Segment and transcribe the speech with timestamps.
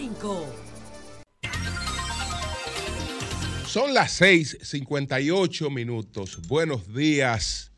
[0.00, 0.46] 5.
[3.66, 6.40] Son las 6:58 minutos.
[6.48, 7.70] Buenos días,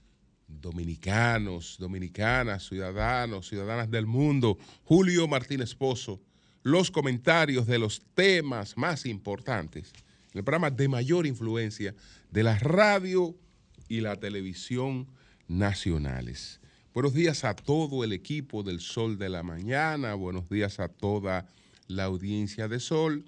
[0.46, 4.56] dominicanos, dominicanas, ciudadanos, ciudadanas del mundo.
[4.84, 6.20] Julio Martínez Pozo,
[6.62, 9.92] los comentarios de los temas más importantes,
[10.32, 11.92] el programa de mayor influencia
[12.30, 13.34] de la radio
[13.88, 15.08] y la televisión
[15.48, 16.60] nacionales.
[16.94, 21.48] Buenos días a todo el equipo del Sol de la Mañana, buenos días a toda
[21.92, 23.24] la audiencia de Sol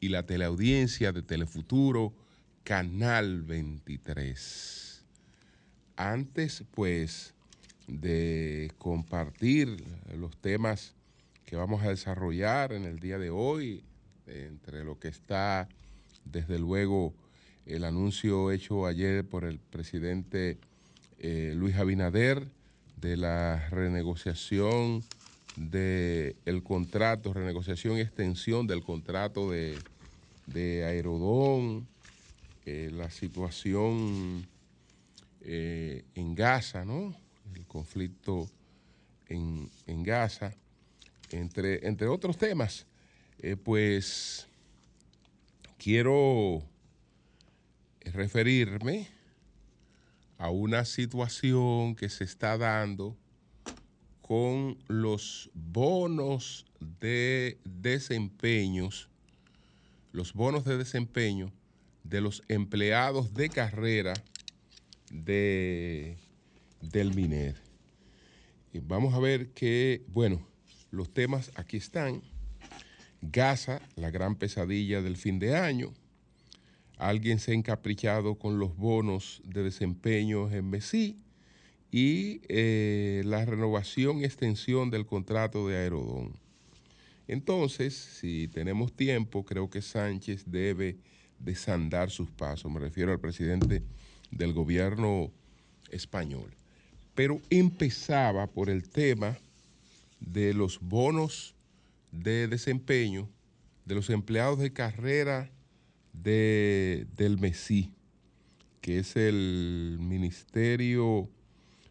[0.00, 2.12] y la teleaudiencia de Telefuturo,
[2.64, 5.04] Canal 23.
[5.96, 7.34] Antes, pues,
[7.86, 9.84] de compartir
[10.16, 10.94] los temas
[11.44, 13.82] que vamos a desarrollar en el día de hoy,
[14.26, 15.68] entre lo que está,
[16.24, 17.14] desde luego,
[17.66, 20.58] el anuncio hecho ayer por el presidente
[21.18, 22.48] eh, Luis Abinader
[22.96, 25.04] de la renegociación
[25.56, 29.78] del el contrato, renegociación y extensión del contrato de,
[30.46, 31.86] de Aerodón,
[32.66, 34.46] eh, la situación
[35.40, 37.14] eh, en Gaza, ¿no?
[37.54, 38.48] El conflicto
[39.28, 40.54] en, en Gaza,
[41.30, 42.86] entre, entre, otros temas.
[43.38, 44.46] Eh, pues
[45.78, 46.62] quiero
[48.04, 49.08] referirme
[50.36, 53.16] a una situación que se está dando
[54.30, 56.64] con los bonos
[57.00, 59.08] de desempeños,
[60.12, 61.50] los bonos de desempeño
[62.04, 64.12] de los empleados de carrera
[65.10, 66.16] de,
[66.80, 67.56] del MINER.
[68.72, 70.46] Y vamos a ver que, bueno,
[70.92, 72.22] los temas aquí están.
[73.22, 75.92] Gaza, la gran pesadilla del fin de año.
[76.98, 81.18] Alguien se ha encaprichado con los bonos de desempeño en Mesí
[81.90, 86.32] y eh, la renovación y extensión del contrato de Aerodón.
[87.26, 90.96] Entonces, si tenemos tiempo, creo que Sánchez debe
[91.38, 92.70] desandar sus pasos.
[92.70, 93.82] Me refiero al presidente
[94.30, 95.30] del gobierno
[95.90, 96.50] español.
[97.14, 99.38] Pero empezaba por el tema
[100.20, 101.54] de los bonos
[102.12, 103.28] de desempeño
[103.84, 105.50] de los empleados de carrera
[106.12, 107.90] de, del MESI,
[108.80, 111.28] que es el Ministerio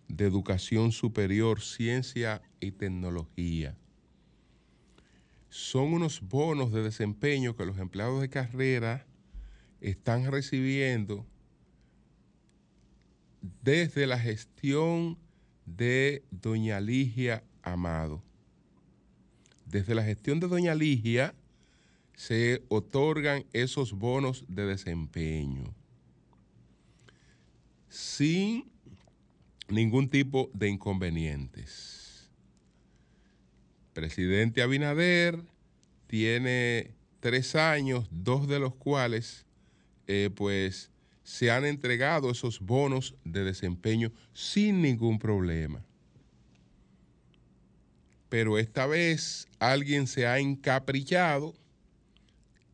[0.10, 3.78] de Educación Superior, Ciencia y Tecnología.
[5.48, 9.06] Son unos bonos de desempeño que los empleados de carrera
[9.80, 11.26] están recibiendo
[13.62, 15.18] desde la gestión
[15.66, 18.22] de doña Ligia Amado.
[19.66, 21.34] Desde la gestión de doña Ligia
[22.16, 25.74] se otorgan esos bonos de desempeño
[27.90, 28.69] sin
[29.70, 32.30] ningún tipo de inconvenientes.
[33.94, 35.40] Presidente Abinader
[36.08, 39.46] tiene tres años, dos de los cuales
[40.08, 40.90] eh, pues
[41.24, 45.84] se han entregado esos bonos de desempeño sin ningún problema.
[48.30, 51.54] Pero esta vez alguien se ha encaprichado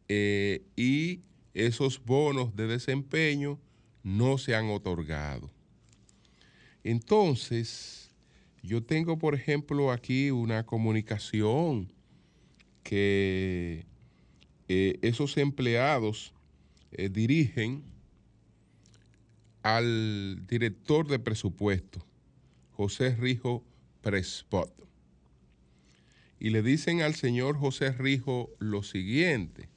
[0.07, 1.22] eh, y
[1.53, 3.59] esos bonos de desempeño
[4.03, 5.54] no se han otorgado.
[6.85, 8.12] Entonces,
[8.62, 11.91] yo tengo, por ejemplo, aquí una comunicación
[12.84, 13.88] que
[14.68, 16.31] eh, esos empleados
[16.91, 17.84] eh, dirigen
[19.63, 22.06] al director de presupuesto,
[22.73, 23.63] José Rijo
[24.02, 24.72] Prespot.
[26.40, 29.69] Y le dicen al señor José Rijo lo siguiente.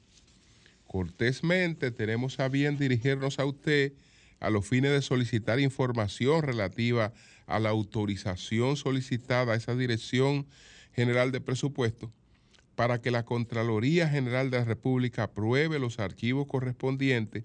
[0.85, 3.93] Cortésmente tenemos a bien dirigirnos a usted
[4.39, 7.13] a los fines de solicitar información relativa
[7.47, 10.45] a la autorización solicitada a esa Dirección
[10.93, 12.11] General de Presupuesto
[12.75, 17.43] para que la Contraloría General de la República apruebe los archivos correspondientes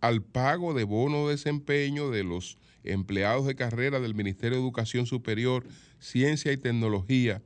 [0.00, 5.06] al pago de bono de desempeño de los empleados de carrera del Ministerio de Educación
[5.06, 5.64] Superior,
[6.00, 7.42] Ciencia y Tecnología,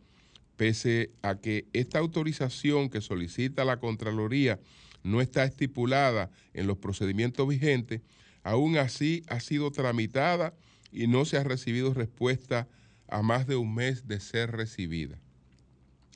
[0.57, 4.59] pese a que esta autorización que solicita la Contraloría
[5.03, 8.01] no está estipulada en los procedimientos vigentes,
[8.47, 10.55] aún así ha sido tramitada
[10.93, 12.69] y no se ha recibido respuesta
[13.09, 15.19] a más de un mes de ser recibida.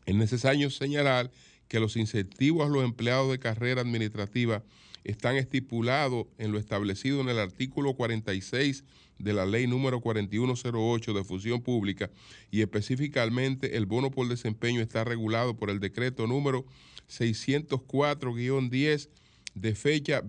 [0.06, 1.32] Es necesario señalar
[1.66, 4.62] que los incentivos a los empleados de carrera administrativa
[5.02, 8.84] están estipulados en lo establecido en el artículo 46
[9.18, 12.12] de la ley número 4108 de fusión pública
[12.52, 16.64] y específicamente el bono por desempeño está regulado por el decreto número
[17.08, 19.08] 604-10
[19.56, 20.20] de fecha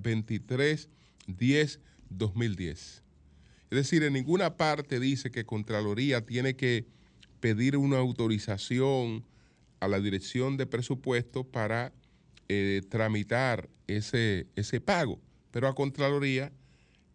[2.17, 3.01] 23-10-2010.
[3.71, 6.85] Es decir, en ninguna parte dice que Contraloría tiene que
[7.39, 9.23] pedir una autorización
[9.79, 11.93] a la dirección de presupuesto para
[12.49, 15.19] eh, tramitar ese, ese pago.
[15.51, 16.51] Pero a Contraloría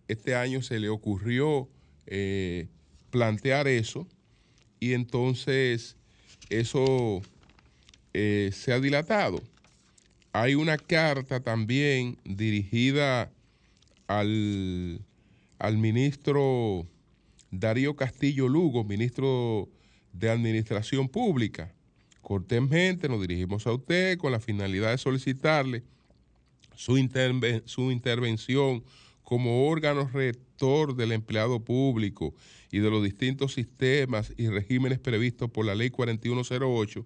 [0.09, 1.69] este año se le ocurrió
[2.07, 2.69] eh,
[3.11, 4.07] plantear eso
[4.79, 5.97] y entonces
[6.49, 7.23] eso
[8.15, 9.43] eh, se ha dilatado.
[10.33, 13.33] Hay una carta también dirigida
[14.07, 15.01] al,
[15.59, 16.87] al ministro
[17.51, 19.69] Darío Castillo Lugo, ministro
[20.13, 21.73] de Administración Pública.
[22.21, 25.85] Cortésmente nos dirigimos a usted con la finalidad de solicitarle
[26.75, 26.97] su,
[27.65, 28.83] su intervención
[29.23, 32.35] como órgano rector del empleado público
[32.71, 37.05] y de los distintos sistemas y regímenes previstos por la Ley 4108,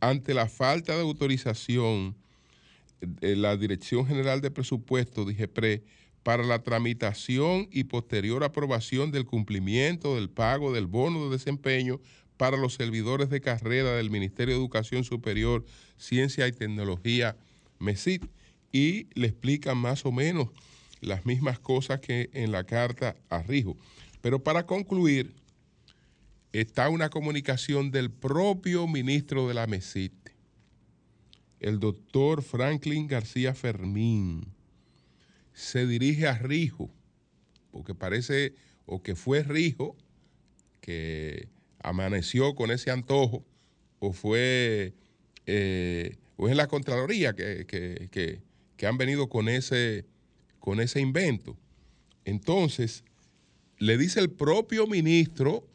[0.00, 2.16] ante la falta de autorización
[3.20, 5.82] la Dirección General de Presupuesto, DIGEPRE,
[6.24, 12.00] para la tramitación y posterior aprobación del cumplimiento del pago del bono de desempeño
[12.36, 15.64] para los servidores de carrera del Ministerio de Educación Superior,
[15.98, 17.36] Ciencia y Tecnología,
[17.78, 18.24] MESIT,
[18.72, 20.48] y le explican más o menos
[21.00, 23.76] las mismas cosas que en la carta a Rijo.
[24.20, 25.34] Pero para concluir,
[26.52, 30.12] está una comunicación del propio ministro de la MESIT,
[31.60, 34.53] el doctor Franklin García Fermín.
[35.54, 36.90] Se dirige a Rijo,
[37.70, 38.54] porque parece,
[38.84, 39.96] o que fue Rijo,
[40.82, 41.48] que
[41.78, 43.44] amaneció con ese antojo,
[44.00, 44.92] o fue,
[45.46, 47.66] eh, o es la Contraloría que,
[48.76, 50.04] que han venido con ese
[50.64, 51.58] con ese invento.
[52.24, 53.04] Entonces,
[53.76, 55.68] le dice el propio ministro,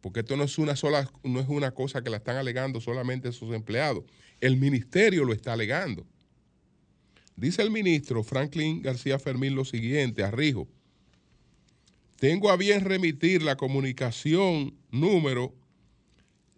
[0.00, 3.30] porque esto no es una sola, no es una cosa que la están alegando solamente
[3.32, 4.04] sus empleados,
[4.40, 6.06] el ministerio lo está alegando.
[7.36, 10.66] Dice el ministro Franklin García Fermín lo siguiente a Rijo.
[12.18, 15.54] Tengo a bien remitir la comunicación número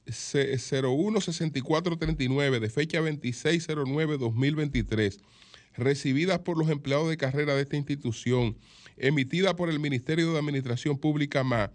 [0.07, 5.19] 016439 de fecha 2609-2023
[5.77, 8.59] recibidas por los empleados de carrera de esta institución,
[8.97, 11.71] emitida por el Ministerio de Administración Pública más,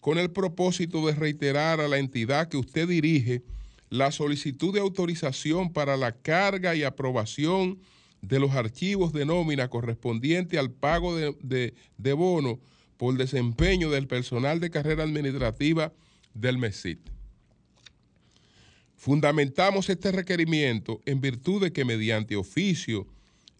[0.00, 3.42] con el propósito de reiterar a la entidad que usted dirige
[3.90, 7.78] la solicitud de autorización para la carga y aprobación
[8.22, 12.60] de los archivos de nómina correspondiente al pago de, de bono
[12.96, 15.92] por desempeño del personal de carrera administrativa
[16.34, 17.00] del MESIT.
[18.96, 23.06] Fundamentamos este requerimiento en virtud de que mediante oficio,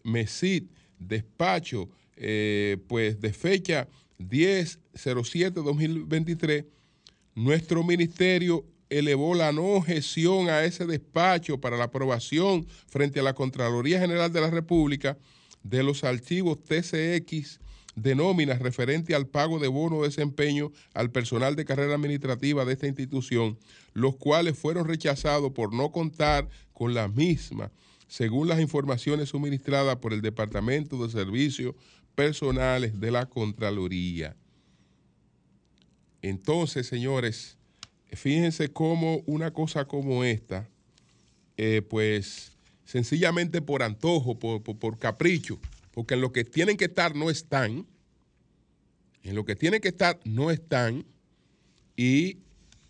[0.03, 0.65] MESID,
[0.99, 3.87] despacho, eh, pues de fecha
[4.19, 6.67] 10-07-2023,
[7.33, 13.33] nuestro ministerio elevó la no objeción a ese despacho para la aprobación frente a la
[13.33, 15.17] Contraloría General de la República
[15.63, 17.61] de los archivos TCX
[17.95, 22.73] de nóminas referente al pago de bono de desempeño al personal de carrera administrativa de
[22.73, 23.57] esta institución,
[23.93, 27.71] los cuales fueron rechazados por no contar con la misma,
[28.09, 31.75] según las informaciones suministradas por el Departamento de Servicios
[32.13, 34.35] Personales de la Contraloría.
[36.21, 37.57] Entonces, señores,
[38.11, 40.67] fíjense cómo una cosa como esta,
[41.57, 42.51] eh, pues
[42.85, 45.59] sencillamente por antojo, por, por capricho,
[45.93, 47.85] porque en lo que tienen que estar no están,
[49.23, 51.05] en lo que tienen que estar no están,
[51.95, 52.37] y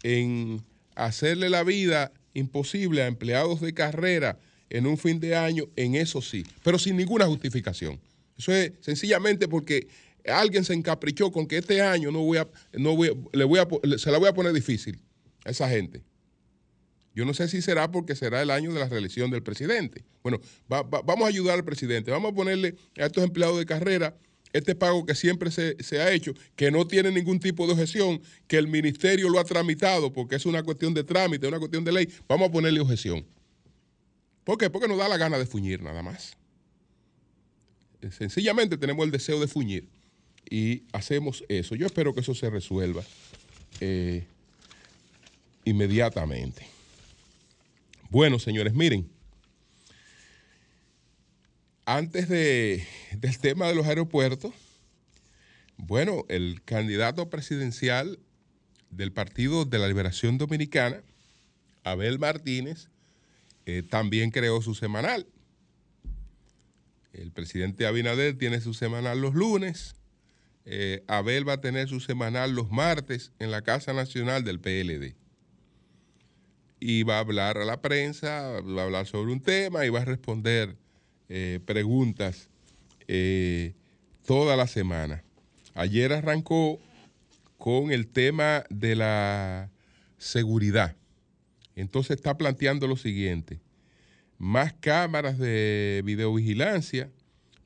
[0.04, 0.64] en
[0.96, 6.22] hacerle la vida imposible a empleados de carrera en un fin de año, en eso
[6.22, 8.00] sí, pero sin ninguna justificación.
[8.38, 9.88] Eso es sencillamente porque
[10.26, 13.68] alguien se encaprichó con que este año no voy a, no voy le voy a,
[13.98, 15.00] se la voy a poner difícil
[15.46, 16.04] a esa gente.
[17.14, 20.06] Yo no sé si será porque será el año de la reelección del presidente.
[20.24, 24.16] Bueno, vamos a ayudar al presidente, vamos a ponerle a estos empleados de carrera
[24.54, 28.58] este pago que siempre se, ha hecho, que no tiene ningún tipo de objeción, que
[28.58, 32.10] el ministerio lo ha tramitado porque es una cuestión de trámite, una cuestión de ley,
[32.28, 33.26] vamos a ponerle objeción.
[34.44, 34.70] ¿Por qué?
[34.70, 36.36] Porque nos da la gana de fuñir nada más.
[38.10, 39.88] Sencillamente tenemos el deseo de fuñir
[40.50, 41.76] y hacemos eso.
[41.76, 43.04] Yo espero que eso se resuelva
[43.80, 44.26] eh,
[45.66, 46.66] inmediatamente.
[48.10, 49.10] Bueno, señores, miren,
[51.86, 52.86] antes de,
[53.18, 54.54] del tema de los aeropuertos,
[55.78, 58.20] bueno, el candidato presidencial
[58.90, 61.02] del Partido de la Liberación Dominicana,
[61.84, 62.90] Abel Martínez,
[63.66, 65.26] eh, también creó su semanal.
[67.14, 69.96] El presidente Abinader tiene su semanal los lunes.
[70.66, 75.21] Eh, Abel va a tener su semanal los martes en la Casa Nacional del PLD
[76.82, 80.02] y va a hablar a la prensa, va a hablar sobre un tema y va
[80.02, 80.76] a responder
[81.30, 82.50] eh, preguntas
[83.08, 83.76] eh,
[84.26, 85.24] toda la semana.
[85.76, 86.80] Ayer arrancó
[87.60, 89.70] con el tema de la
[90.18, 90.96] seguridad.
[91.76, 93.62] Entonces está planteando lo siguiente.
[94.40, 97.12] más cámaras de videovigilancia,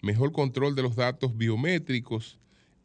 [0.02, 2.38] mejor control de los datos biométricos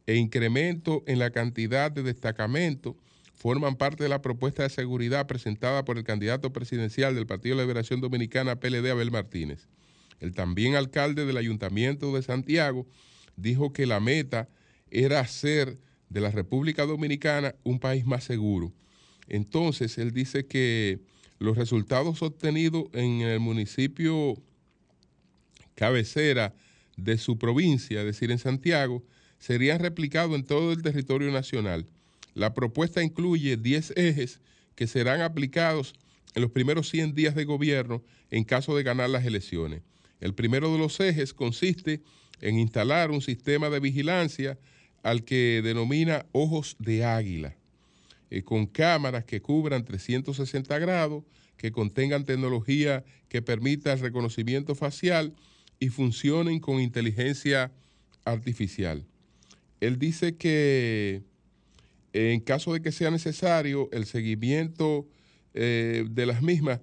[0.06, 2.94] e incremento en la cantidad de destacamentos
[3.40, 7.62] forman parte de la propuesta de seguridad presentada por el candidato presidencial del Partido de
[7.62, 9.66] Liberación Dominicana, PLD, Abel Martínez.
[10.20, 12.87] El también alcalde del Ayuntamiento de Santiago
[13.37, 14.50] dijo que la meta
[14.90, 15.78] era hacer
[16.11, 18.75] de la República Dominicana un país más seguro.
[19.26, 21.00] Entonces, él dice que
[21.38, 24.37] los resultados obtenidos en el municipio
[25.75, 26.52] cabecera
[26.99, 29.02] de su provincia, es decir, en Santiago,
[29.38, 31.87] serían replicados en todo el territorio nacional.
[32.34, 34.40] La propuesta incluye 10 ejes
[34.75, 35.94] que serán aplicados
[36.34, 39.82] en los primeros 100 días de gobierno en caso de ganar las elecciones.
[40.20, 42.02] El primero de los ejes consiste
[42.40, 44.58] en instalar un sistema de vigilancia
[45.02, 47.56] al que denomina ojos de águila.
[48.30, 51.25] Eh, con cámaras que cubran 360 grados,
[51.56, 55.34] que contengan tecnología que permita el reconocimiento facial
[55.80, 57.72] y funcionen con inteligencia
[58.25, 59.04] artificial.
[59.80, 61.22] Él dice que
[62.12, 65.06] en caso de que sea necesario el seguimiento
[65.54, 66.80] eh, de las mismas,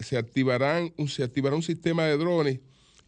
[0.00, 2.60] se, activarán, se activará un sistema de drones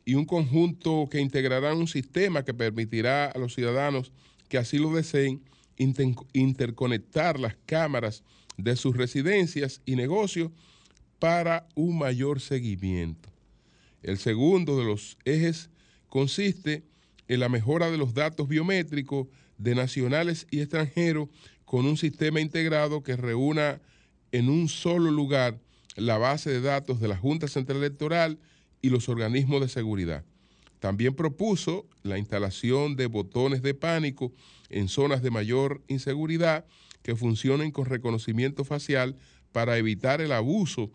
[0.05, 4.13] y un conjunto que integrarán un sistema que permitirá a los ciudadanos
[4.49, 5.43] que así lo deseen
[5.77, 8.23] interconectar las cámaras
[8.57, 10.51] de sus residencias y negocios
[11.19, 13.29] para un mayor seguimiento.
[14.03, 15.69] El segundo de los ejes
[16.09, 16.85] consiste
[17.29, 19.27] en la mejora de los datos biométricos
[19.59, 21.29] de nacionales y extranjeros
[21.65, 23.81] con un sistema integrado que reúna
[24.33, 25.59] en un solo lugar
[25.97, 28.39] la base de datos de la Junta Central Electoral
[28.83, 30.25] y los organismos de seguridad.
[30.79, 34.33] También propuso la instalación de botones de pánico
[34.69, 36.67] en zonas de mayor inseguridad
[37.03, 39.17] que funcionen con reconocimiento facial
[39.53, 40.91] para evitar el abuso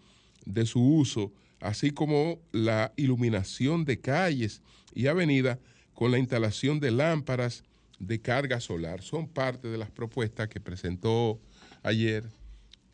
[0.45, 4.61] de su uso, así como la iluminación de calles
[4.93, 5.57] y avenidas
[5.93, 7.63] con la instalación de lámparas
[8.01, 9.01] de carga solar.
[9.01, 11.39] Son parte de las propuestas que presentó
[11.83, 12.25] ayer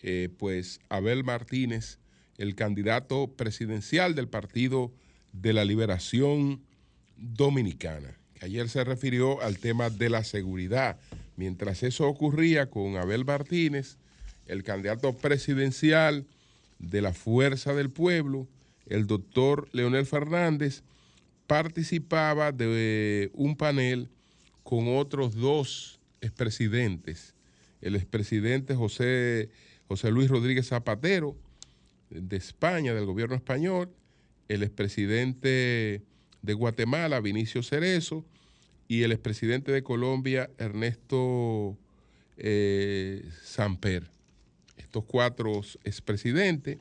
[0.01, 1.99] eh, pues Abel Martínez,
[2.37, 4.93] el candidato presidencial del Partido
[5.33, 6.61] de la Liberación
[7.15, 10.99] Dominicana ayer se refirió al tema de la seguridad.
[11.35, 13.97] Mientras eso ocurría con Abel Martínez,
[14.45, 16.25] el candidato presidencial
[16.79, 18.47] de la Fuerza del Pueblo,
[18.85, 20.83] el doctor Leonel Fernández,
[21.47, 24.09] participaba de un panel
[24.67, 27.35] con otros dos expresidentes,
[27.79, 29.49] el expresidente José,
[29.87, 31.37] José Luis Rodríguez Zapatero
[32.09, 33.89] de España, del gobierno español,
[34.49, 36.01] el expresidente
[36.41, 38.25] de Guatemala, Vinicio Cerezo,
[38.89, 41.77] y el expresidente de Colombia, Ernesto
[42.35, 44.09] eh, Samper.
[44.75, 46.77] Estos cuatro expresidentes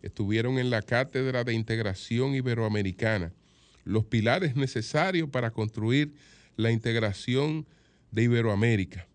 [0.00, 3.32] estuvieron en la Cátedra de Integración Iberoamericana,
[3.82, 6.14] los pilares necesarios para construir
[6.56, 7.66] la integración
[8.10, 9.06] de Iberoamérica.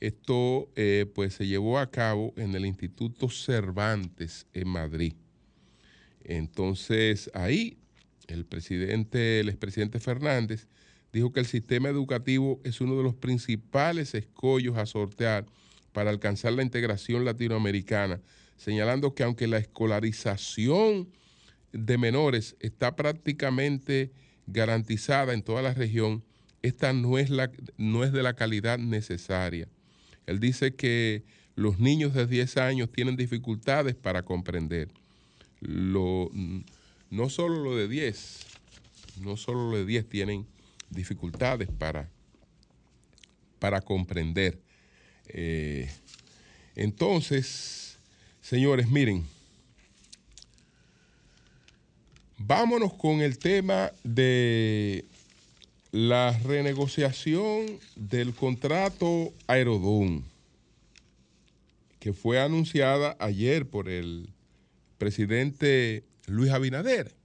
[0.00, 5.14] Esto eh, pues se llevó a cabo en el Instituto Cervantes en Madrid.
[6.24, 7.78] Entonces ahí
[8.28, 10.68] el presidente, el expresidente Fernández,
[11.12, 15.46] dijo que el sistema educativo es uno de los principales escollos a sortear
[15.92, 18.20] para alcanzar la integración latinoamericana,
[18.56, 21.08] señalando que aunque la escolarización
[21.72, 24.12] de menores está prácticamente
[24.46, 26.22] garantizada en toda la región,
[26.62, 29.68] esta no es, la, no es de la calidad necesaria.
[30.26, 31.22] Él dice que
[31.54, 34.88] los niños de 10 años tienen dificultades para comprender.
[35.60, 36.30] Lo,
[37.10, 38.46] no solo lo de 10,
[39.22, 40.46] no solo lo de 10 tienen
[40.90, 42.08] dificultades para,
[43.58, 44.58] para comprender.
[45.28, 45.90] Eh,
[46.76, 47.98] entonces,
[48.40, 49.26] señores, miren,
[52.36, 55.04] vámonos con el tema de
[55.90, 60.24] la renegociación del contrato Aerodón,
[61.98, 64.28] que fue anunciada ayer por el
[64.98, 67.16] presidente Luis Abinader.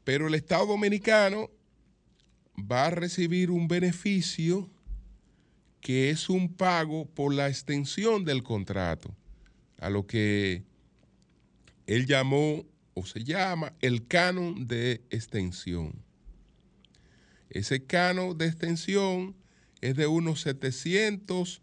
[0.03, 1.49] Pero el Estado Dominicano
[2.59, 4.69] va a recibir un beneficio
[5.79, 9.15] que es un pago por la extensión del contrato,
[9.79, 10.65] a lo que
[11.85, 12.65] él llamó
[12.97, 15.93] o se llama el canon de extensión.
[17.47, 19.35] Ese canon de extensión
[19.81, 21.61] es de unos 700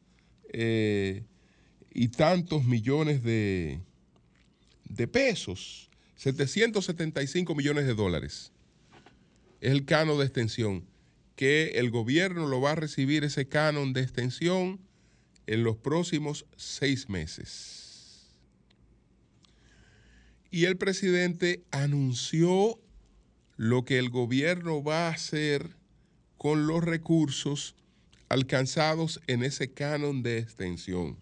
[0.52, 1.24] eh,
[1.92, 3.80] y tantos millones de,
[4.88, 8.52] de pesos, 775 millones de dólares.
[9.60, 10.84] Es el canon de extensión,
[11.34, 14.78] que el gobierno lo va a recibir ese canon de extensión
[15.48, 17.83] en los próximos seis meses.
[20.54, 22.78] Y el presidente anunció
[23.56, 25.76] lo que el gobierno va a hacer
[26.37, 27.75] con los recursos
[28.28, 31.18] alcanzados en ese canon de extensión.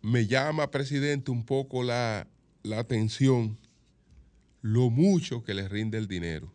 [0.00, 2.26] Me llama, presidente, un poco la,
[2.62, 3.58] la atención
[4.62, 6.50] lo mucho que le rinde el dinero.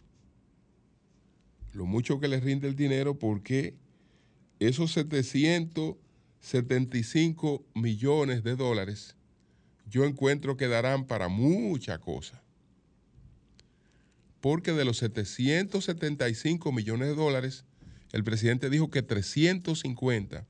[1.74, 3.76] Lo mucho que le rinde el dinero porque
[4.58, 9.17] esos 775 millones de dólares
[9.90, 12.42] yo encuentro que darán para mucha cosa.
[14.42, 17.66] Porque de los 775 millones de dólares,
[18.12, 20.46] el presidente dijo que 350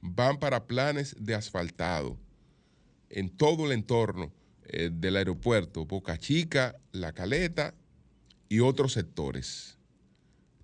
[0.00, 2.18] van para planes de asfaltado
[3.08, 4.32] en todo el entorno
[4.64, 7.74] eh, del aeropuerto, Boca Chica, La Caleta
[8.48, 9.78] y otros sectores.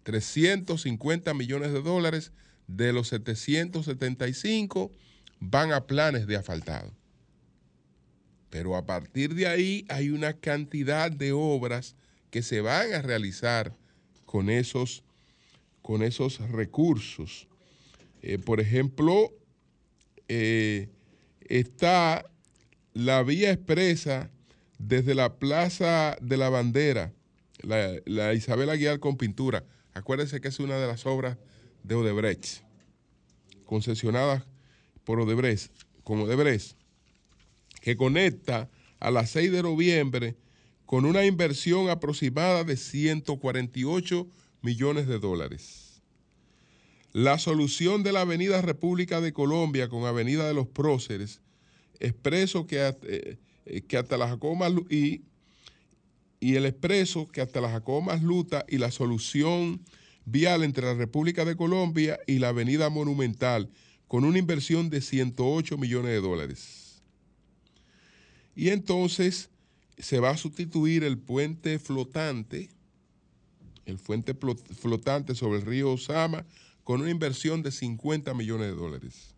[0.03, 2.33] 350 millones de dólares
[2.67, 4.91] de los 775
[5.41, 6.98] van a planes de asfaltado.
[8.51, 11.97] Pero a partir de ahí hay una cantidad de obras
[12.31, 13.75] que se van a realizar
[14.25, 15.03] con esos,
[15.83, 17.49] con esos recursos.
[18.23, 19.33] Eh, por ejemplo,
[20.29, 20.89] eh,
[21.49, 22.31] está
[22.95, 24.31] la vía expresa
[24.79, 27.13] desde la Plaza de la Bandera,
[27.63, 29.65] la, Isabel Aguilar con pintura.
[29.93, 31.37] Acuérdense que es una de las obras
[31.83, 32.63] de Odebrecht,
[33.65, 34.45] concesionadas
[35.05, 35.73] por Odebrecht,
[36.05, 36.78] con Odebrecht
[37.89, 38.69] que conecta
[39.01, 40.37] a las 6 de noviembre
[40.85, 44.29] con una inversión aproximada de 148
[44.61, 46.03] millones de dólares.
[47.15, 51.41] La solución de la Avenida República de Colombia con Avenida de los Próceres,
[51.99, 53.39] expreso que, eh,
[53.89, 55.23] que hasta las Jacomas y,
[56.41, 59.81] y el expreso que hasta las Jacomas Luta y la solución
[60.27, 63.71] vial entre la República de Colombia y la Avenida Monumental
[64.09, 66.78] con una inversión de 108 millones de dólares.
[68.59, 69.51] Y entonces
[69.99, 72.71] se va a sustituir el puente flotante,
[73.87, 76.45] el puente flotante sobre el río Osama,
[76.83, 79.33] con una inversión de 50 millones de dólares.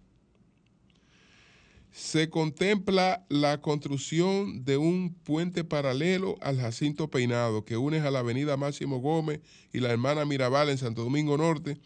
[1.92, 8.20] Se contempla la construcción de un puente paralelo al Jacinto Peinado que une a la
[8.20, 11.76] avenida Máximo Gómez y la hermana Mirabal en Santo Domingo Norte,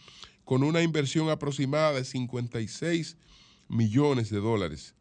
[0.45, 3.17] con una inversión aproximada de 56
[3.67, 4.95] millones de dólares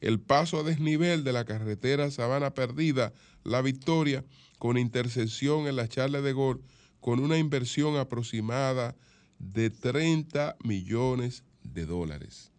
[0.00, 3.12] el paso a desnivel de la carretera Sabana Perdida,
[3.44, 4.24] La Victoria,
[4.58, 6.62] con intersección en la Charla de Gor,
[7.00, 8.96] con una inversión aproximada
[9.38, 12.52] de 30 millones de dólares.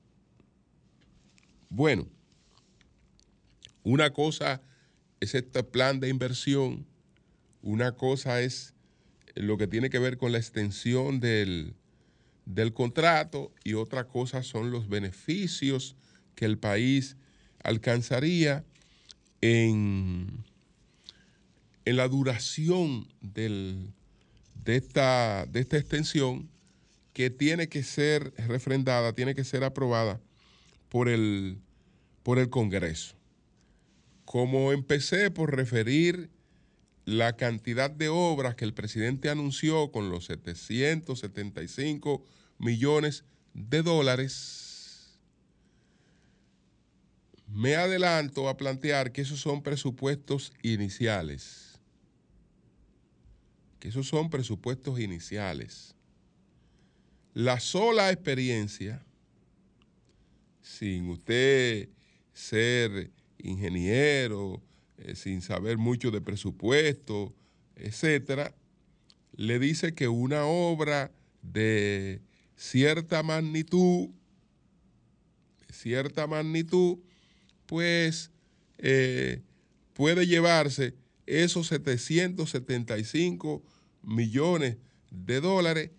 [1.70, 2.08] Bueno,
[3.84, 4.62] una cosa
[5.20, 6.86] es este plan de inversión,
[7.62, 8.74] una cosa es
[9.36, 11.76] lo que tiene que ver con la extensión del,
[12.46, 15.96] del contrato y otra cosa son los beneficios
[16.36, 17.18] que el país
[17.68, 18.64] alcanzaría
[19.42, 20.46] en,
[21.84, 23.92] en la duración de,
[24.66, 26.50] esta, de esta extensión
[27.12, 30.22] que tiene que ser refrendada, tiene que ser aprobada
[30.88, 31.60] por el,
[32.24, 33.16] por el Congreso.
[34.24, 36.30] Como empecé por referir
[37.04, 42.24] la cantidad de obras que el presidente anunció con los 775
[42.60, 44.67] millones de dólares,
[47.48, 51.80] me adelanto a plantear que esos son presupuestos iniciales.
[53.80, 55.96] Que esos son presupuestos iniciales.
[57.34, 59.06] La sola experiencia,
[60.62, 61.90] sin usted
[62.34, 64.62] ser ingeniero,
[64.98, 67.34] eh, sin saber mucho de presupuesto,
[67.76, 68.56] etcétera,
[69.34, 71.12] le dice que una obra
[71.44, 72.22] de
[72.56, 74.10] cierta magnitud
[75.78, 77.00] cierta magnitud,
[77.68, 78.32] pues
[78.80, 79.44] eh,
[79.94, 80.96] puede llevarse
[81.28, 83.64] esos 775
[84.02, 84.78] millones
[85.12, 85.92] de dólares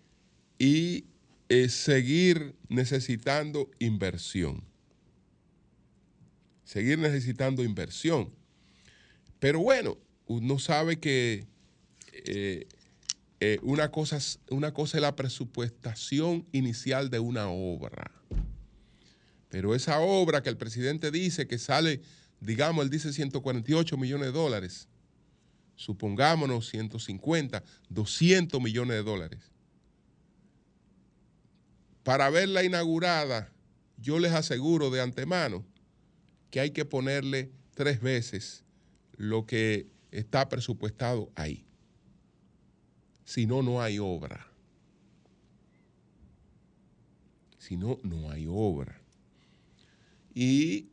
[0.57, 1.05] y
[1.47, 4.63] eh, seguir necesitando inversión.
[6.65, 8.33] Seguir necesitando inversión.
[9.39, 11.47] Pero bueno, uno sabe que
[12.11, 12.67] eh,
[13.61, 18.18] una, cosa, una cosa es la presupuestación inicial de una obra.
[19.49, 22.01] Pero esa obra que el presidente dice que sale,
[22.39, 24.87] digamos, él dice 148 millones de dólares,
[25.75, 29.51] supongámonos 150, 200 millones de dólares.
[32.03, 33.51] Para verla inaugurada,
[33.97, 35.65] yo les aseguro de antemano
[36.51, 38.63] que hay que ponerle tres veces
[39.17, 41.65] lo que está presupuestado ahí.
[43.25, 44.47] Si no, no hay obra.
[47.57, 48.98] Si no, no hay obra.
[50.41, 50.87] Y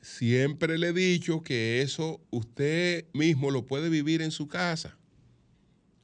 [0.00, 4.96] siempre le he dicho que eso usted mismo lo puede vivir en su casa.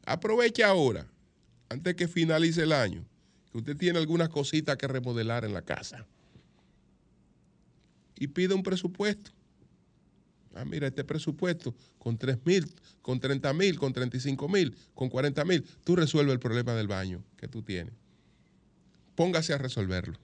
[0.04, 1.06] Aproveche ahora,
[1.68, 3.06] antes que finalice el año,
[3.52, 6.04] que usted tiene algunas cositas que remodelar en la casa.
[8.16, 9.30] Y pida un presupuesto.
[10.56, 15.44] Ah, mira, este presupuesto con 3 mil, con 30 mil, con 35 mil, con 40
[15.44, 17.94] mil, tú resuelves el problema del baño que tú tienes.
[19.14, 20.18] Póngase a resolverlo.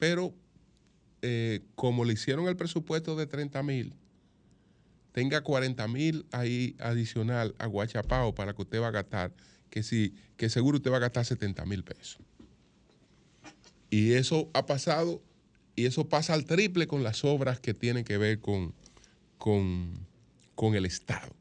[0.00, 0.34] Pero
[1.22, 3.94] eh, como le hicieron el presupuesto de 30 mil,
[5.12, 9.32] tenga 40 mil ahí adicional a Guachapao para que usted va a gastar,
[9.70, 12.18] que, si, que seguro usted va a gastar 70 mil pesos.
[13.88, 15.22] Y eso ha pasado,
[15.76, 18.74] y eso pasa al triple con las obras que tienen que ver con,
[19.38, 21.34] con, el Estado.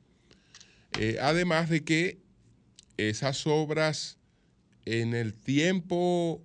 [1.00, 2.20] Eh, además de que
[2.98, 4.20] esas obras
[4.86, 6.44] en el tiempo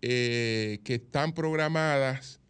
[0.00, 2.41] eh, que están programadas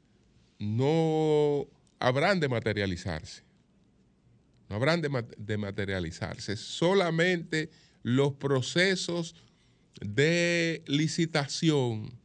[0.63, 1.67] no
[1.99, 3.43] habrán de materializarse.
[4.69, 6.57] No habrán de, materializarse.
[6.57, 7.69] Solamente
[8.03, 9.35] los procesos
[10.01, 12.17] de licitación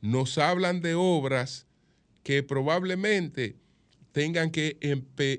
[0.00, 1.66] nos hablan de obras
[2.22, 3.56] que probablemente
[4.12, 4.78] tengan que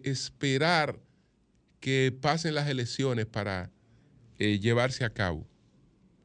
[0.04, 1.00] esperar
[1.80, 3.72] que pasen las elecciones para
[4.38, 5.48] eh, llevarse a cabo.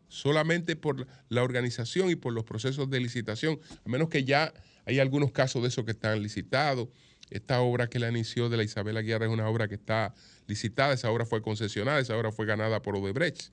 [0.08, 4.52] Solamente por la organización y por los procesos de licitación, a menos que ya
[4.86, 6.88] hay algunos casos de esos que están licitados.
[7.30, 10.14] Esta obra que la inició de la Isabel Aguirre es una obra que está
[10.46, 13.50] licitada, esa obra fue concesionada, esa obra fue ganada por Odebrecht.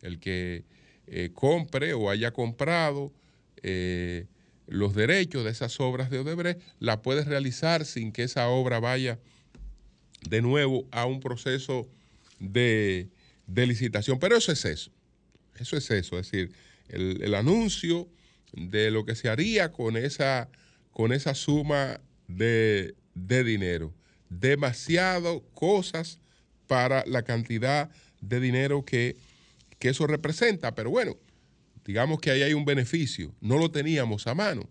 [0.00, 0.64] El que
[1.06, 3.12] eh, compre o haya comprado
[3.62, 4.26] eh,
[4.66, 9.18] los derechos de esas obras de Odebrecht, la puedes realizar sin que esa obra vaya
[10.28, 11.88] de nuevo a un proceso
[12.38, 13.10] de,
[13.46, 14.18] licitación.
[14.18, 14.90] Pero eso es eso.
[15.58, 16.18] Eso es eso.
[16.18, 16.52] Es decir,
[16.88, 18.08] el, anuncio
[18.56, 20.48] de lo que se haría con esa,
[20.92, 23.92] con esa suma de, dinero.
[24.28, 26.20] Demasiado cosas
[26.66, 27.90] para la cantidad
[28.20, 29.16] de dinero que,
[29.78, 30.74] que eso representa.
[30.74, 31.16] Pero bueno,
[31.84, 34.68] digamos que ahí hay un beneficio, no lo teníamos a mano.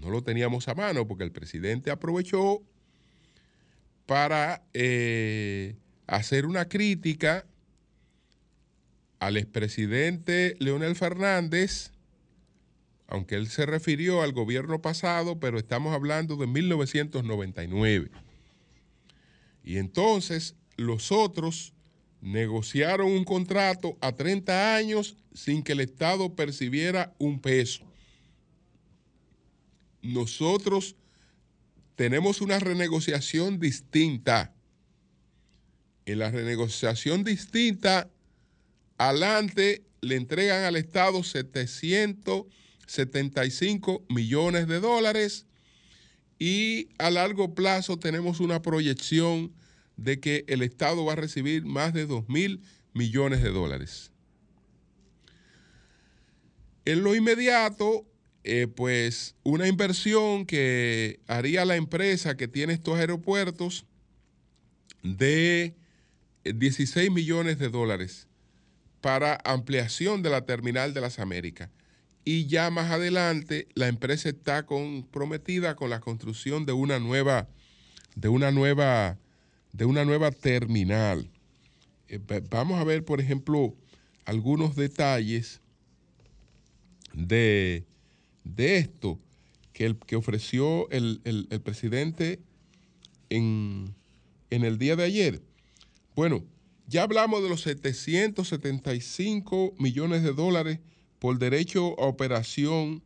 [0.00, 2.62] No lo teníamos a mano porque el presidente aprovechó
[4.06, 5.76] para eh,
[6.06, 7.44] hacer una crítica
[9.20, 11.92] al expresidente Leonel Fernández,
[13.10, 18.10] aunque él se refirió al gobierno pasado, pero estamos hablando de 1999.
[19.64, 21.74] Y entonces los otros
[22.20, 27.84] negociaron un contrato a 30 años sin que el Estado percibiera un peso.
[30.02, 30.94] Nosotros
[31.96, 34.54] tenemos una renegociación distinta.
[36.06, 38.08] En la renegociación distinta,
[38.96, 41.22] adelante le entregan al Estado
[42.90, 45.46] 775 millones de dólares
[46.40, 49.52] y a largo plazo tenemos una proyección
[49.96, 54.10] de que el Estado va a recibir más de 2 mil millones de dólares.
[56.84, 58.06] En lo inmediato,
[58.42, 63.86] eh, pues una inversión que haría la empresa que tiene estos aeropuertos
[65.04, 65.76] de
[66.42, 68.26] 16 eh, millones de dólares
[69.00, 71.70] para ampliación de la terminal de las Américas.
[72.24, 77.48] Y ya más adelante la empresa está comprometida con la construcción de una nueva,
[78.14, 79.18] de una nueva
[79.72, 81.30] de una nueva terminal.
[82.08, 83.74] Eh, vamos a ver, por ejemplo,
[84.24, 85.60] algunos detalles
[87.12, 87.84] de,
[88.56, 89.18] esto
[89.72, 91.20] que, el, que ofreció el,
[91.64, 92.40] presidente
[93.28, 93.94] en,
[94.50, 95.42] en el día de ayer.
[96.16, 96.44] Bueno,
[96.86, 100.80] ya hablamos de los 775 millones de dólares
[101.20, 103.02] por derecho a operación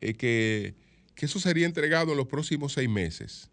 [0.00, 0.74] eh, que,
[1.16, 3.48] eso sería entregado en los próximos seis meses.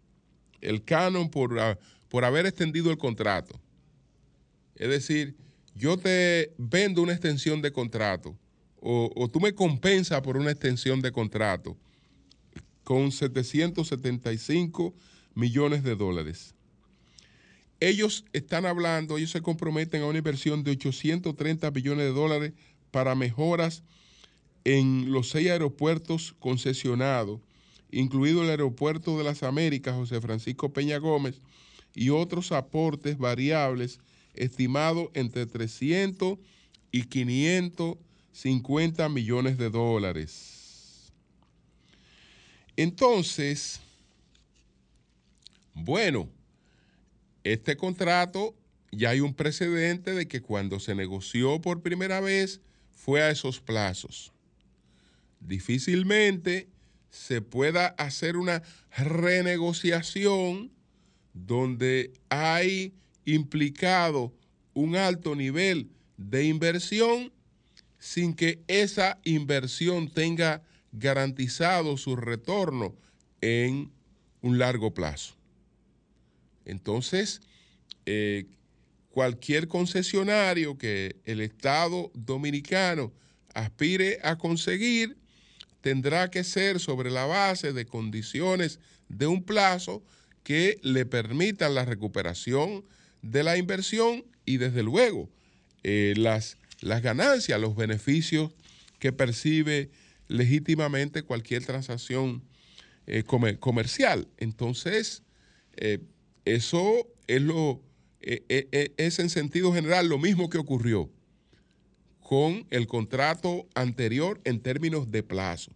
[0.60, 3.60] El canon por, ah, por haber extendido el contrato.
[4.74, 5.36] Es decir,
[5.76, 8.36] yo te vendo una extensión de contrato
[8.80, 11.76] o, o tú me compensas por una extensión de contrato
[12.82, 14.92] con 775
[15.36, 16.56] millones de dólares.
[17.78, 22.52] Ellos están hablando, ellos se comprometen a una inversión de 830 millones de dólares
[22.90, 23.82] para mejoras
[24.64, 27.40] en los seis aeropuertos concesionados,
[27.90, 31.40] incluido el Aeropuerto de las Américas, José Francisco Peña Gómez,
[31.94, 33.98] y otros aportes variables
[34.34, 36.38] estimados entre 300
[36.92, 41.12] y 550 millones de dólares.
[42.76, 43.80] Entonces,
[45.74, 46.28] bueno,
[47.44, 48.54] este contrato
[48.92, 52.60] ya hay un precedente de que cuando se negoció por primera vez
[53.00, 54.30] fue a esos plazos.
[55.40, 56.68] Difícilmente
[57.08, 58.62] se pueda hacer una
[58.94, 60.70] renegociación
[61.32, 62.92] donde hay
[63.24, 64.34] implicado
[64.74, 67.32] un alto nivel de inversión
[67.98, 72.94] sin que esa inversión tenga garantizado su retorno
[73.40, 73.90] en
[74.42, 75.34] un largo plazo.
[76.66, 77.40] Entonces,
[78.04, 78.46] eh,
[79.10, 83.12] cualquier concesionario que el Estado dominicano
[83.54, 85.16] aspire a conseguir
[85.80, 90.02] tendrá que ser sobre la base de condiciones de un plazo
[90.44, 92.84] que le permitan la recuperación
[93.22, 95.28] de la inversión y desde luego
[95.82, 98.52] eh, las, las ganancias, los beneficios
[98.98, 99.90] que percibe
[100.28, 102.44] legítimamente cualquier transacción
[103.06, 104.28] eh, comercial.
[104.36, 105.24] Entonces,
[106.44, 107.82] eso es lo
[108.20, 111.10] e, e, e, es en sentido general lo mismo que ocurrió
[112.20, 115.72] con el contrato anterior en términos de plazo.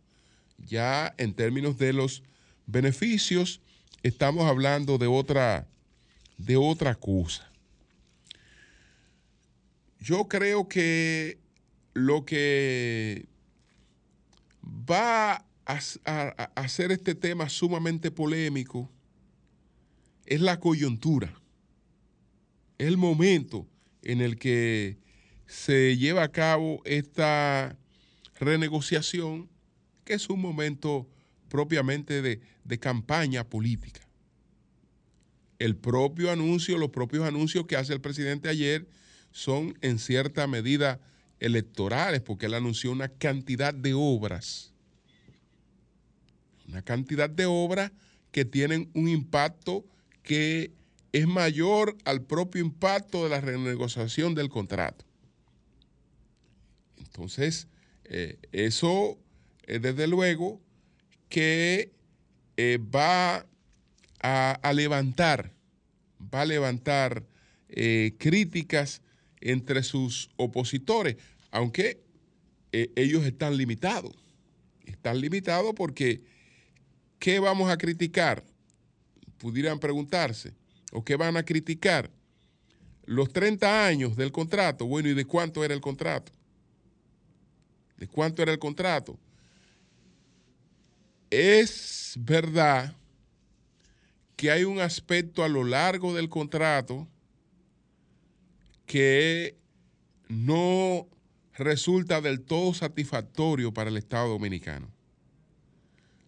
[0.58, 2.22] Ya en términos de los
[2.66, 3.60] beneficios
[4.02, 5.66] estamos hablando de otra
[6.38, 7.50] de otra cosa.
[9.98, 11.38] Yo creo que
[11.94, 13.26] lo que
[14.62, 18.90] va a hacer este tema sumamente polémico
[20.26, 21.34] es la coyuntura,
[22.84, 23.66] es el momento
[24.02, 24.98] en el que
[25.46, 27.78] se lleva a cabo esta
[28.38, 29.48] renegociación,
[30.04, 31.08] que es un momento
[31.48, 34.02] propiamente de, de campaña política.
[35.58, 38.86] El propio anuncio, los propios anuncios que hace el presidente ayer
[39.30, 41.00] son en cierta medida
[41.40, 44.74] electorales, porque él anunció una cantidad de obras,
[46.68, 47.92] una cantidad de obras
[48.30, 49.86] que tienen un impacto
[50.22, 50.72] que
[51.14, 55.04] es mayor al propio impacto de la renegociación del contrato.
[56.98, 57.68] Entonces,
[58.02, 59.16] eh, eso,
[59.68, 60.60] eh, desde luego,
[61.28, 61.92] que
[62.56, 63.46] eh, va
[64.22, 65.52] a, levantar,
[66.34, 67.22] va a levantar
[68.18, 69.00] críticas
[69.40, 71.16] entre sus opositores,
[71.52, 72.00] aunque
[72.72, 74.16] ellos están limitados.
[74.84, 76.22] Están limitados porque,
[77.20, 78.42] ¿qué vamos a criticar?
[79.38, 80.54] pudieran preguntarse
[80.94, 82.08] o que van a criticar
[83.04, 84.86] los 30 años del contrato.
[84.86, 86.32] Bueno, ¿y de cuánto era el contrato?
[87.98, 89.18] ¿De cuánto era el contrato?
[91.30, 92.94] Es verdad
[94.36, 97.08] que hay un aspecto a lo largo del contrato
[98.86, 99.56] que
[100.28, 101.08] no
[101.54, 104.88] resulta del todo satisfactorio para el Estado dominicano.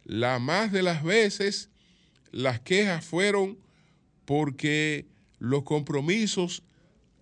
[0.05, 1.71] La más de las veces
[2.33, 3.59] las quejas fueron
[4.27, 5.07] porque
[5.39, 6.63] los compromisos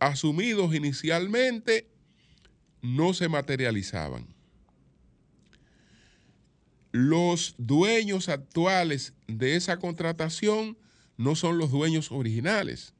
[0.00, 1.86] asumidos inicialmente
[2.82, 4.26] no se materializaban.
[6.90, 10.76] Los dueños actuales de esa contratación
[11.16, 12.94] no son los dueños originales.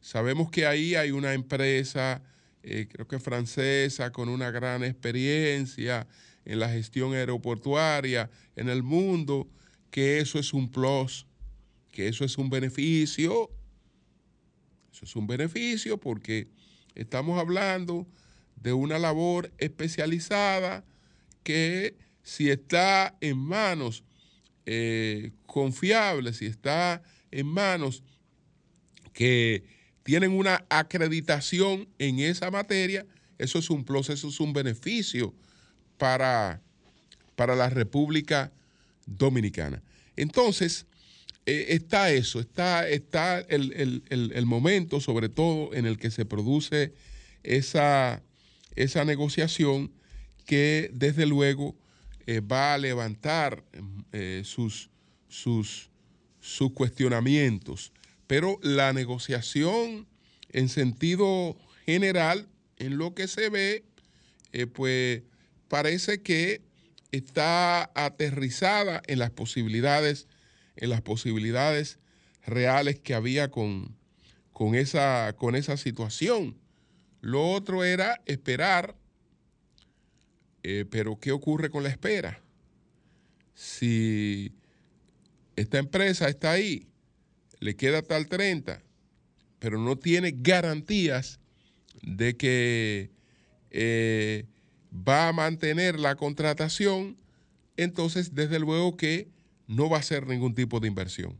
[0.00, 2.22] Sabemos que ahí hay una empresa,
[2.62, 6.06] eh, creo que francesa, con una gran experiencia
[6.44, 9.48] en la gestión aeroportuaria en el mundo,
[9.90, 11.27] que eso es un plus
[11.98, 13.50] que eso es un beneficio.
[14.92, 16.46] Eso es un beneficio porque
[16.94, 18.06] estamos hablando
[18.54, 20.84] de una labor especializada
[21.42, 24.04] que si está en manos
[24.64, 28.04] eh, confiables, si está en manos
[29.12, 29.64] que
[30.04, 33.06] tienen una acreditación en esa materia,
[33.38, 35.34] eso es un plus, eso es un beneficio
[35.96, 36.62] para,
[37.34, 38.52] para la República
[39.04, 39.82] Dominicana.
[40.14, 40.86] Entonces,
[41.48, 46.92] está eso, está, está el, momento sobre todo en el que se produce
[47.42, 48.22] esa,
[48.76, 49.92] esa negociación
[50.46, 51.76] que desde luego
[52.26, 53.64] eh, va a levantar
[54.12, 54.90] eh, sus,
[55.28, 55.90] sus,
[56.40, 57.92] sus cuestionamientos.
[58.26, 60.06] Pero la negociación
[60.50, 61.56] en sentido
[61.86, 63.84] general, en lo que se ve,
[64.52, 65.22] eh, pues
[65.68, 66.62] parece que
[67.12, 70.26] está aterrizada en las posibilidades,
[70.78, 71.98] en las posibilidades
[72.46, 73.96] reales que había con,
[74.52, 76.56] con, esa, con esa situación.
[77.20, 78.96] Lo otro era esperar,
[80.62, 82.40] eh, pero ¿qué ocurre con la espera?
[83.54, 84.52] Si
[85.56, 86.86] esta empresa está ahí,
[87.58, 88.80] le queda hasta el 30,
[89.58, 91.40] pero no tiene garantías
[92.02, 93.10] de que
[93.72, 94.46] eh,
[94.92, 97.16] va a mantener la contratación,
[97.76, 99.28] entonces desde luego que
[99.68, 101.38] no va a ser ningún tipo de inversión.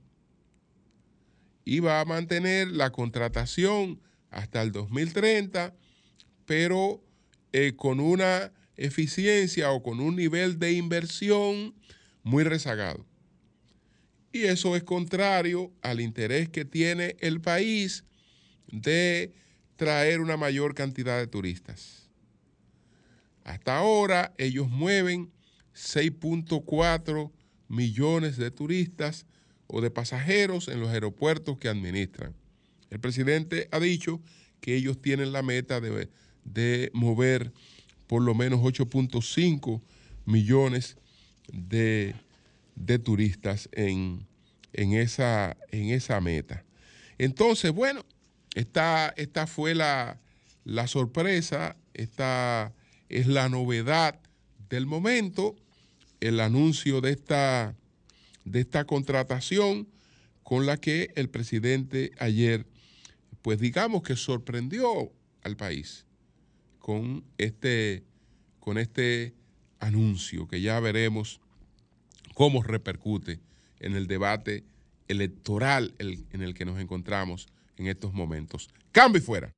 [1.64, 5.74] Y va a mantener la contratación hasta el 2030,
[6.46, 7.02] pero
[7.52, 11.74] eh, con una eficiencia o con un nivel de inversión
[12.22, 13.04] muy rezagado.
[14.30, 18.04] Y eso es contrario al interés que tiene el país
[18.70, 19.32] de
[19.76, 22.10] traer una mayor cantidad de turistas.
[23.44, 25.32] Hasta ahora ellos mueven
[25.74, 27.32] 6.4
[27.68, 29.26] millones de turistas
[29.66, 32.34] o de pasajeros en los aeropuertos que administran.
[32.90, 34.20] El presidente ha dicho
[34.60, 37.52] que ellos tienen la meta de, mover
[38.06, 39.82] por lo menos 8.5
[40.24, 40.96] millones
[41.52, 42.14] de,
[43.04, 44.26] turistas en,
[44.72, 46.64] esa, en esa meta.
[47.18, 48.04] Entonces, bueno,
[48.54, 50.18] esta, esta fue la,
[50.86, 52.72] sorpresa, esta
[53.08, 54.18] es la novedad
[54.68, 55.56] del momento,
[56.20, 57.76] el anuncio de esta,
[58.44, 59.88] de esta contratación
[60.42, 62.66] con la que el presidente ayer,
[63.42, 66.06] pues digamos que sorprendió al país
[66.78, 68.02] con este,
[68.60, 69.34] con este
[69.78, 71.40] anuncio que ya veremos
[72.34, 73.40] cómo repercute
[73.80, 74.64] en el debate
[75.08, 78.68] electoral en el que nos encontramos en estos momentos.
[78.92, 79.52] Cambio y fuera.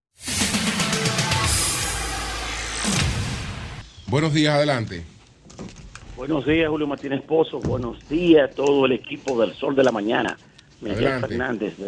[4.06, 5.04] Buenos días, adelante.
[6.20, 7.60] Buenos días, Julio Martínez Pozo.
[7.60, 10.36] Buenos días a todo el equipo del Sol de la Mañana.
[10.82, 11.78] Miguel Fernández.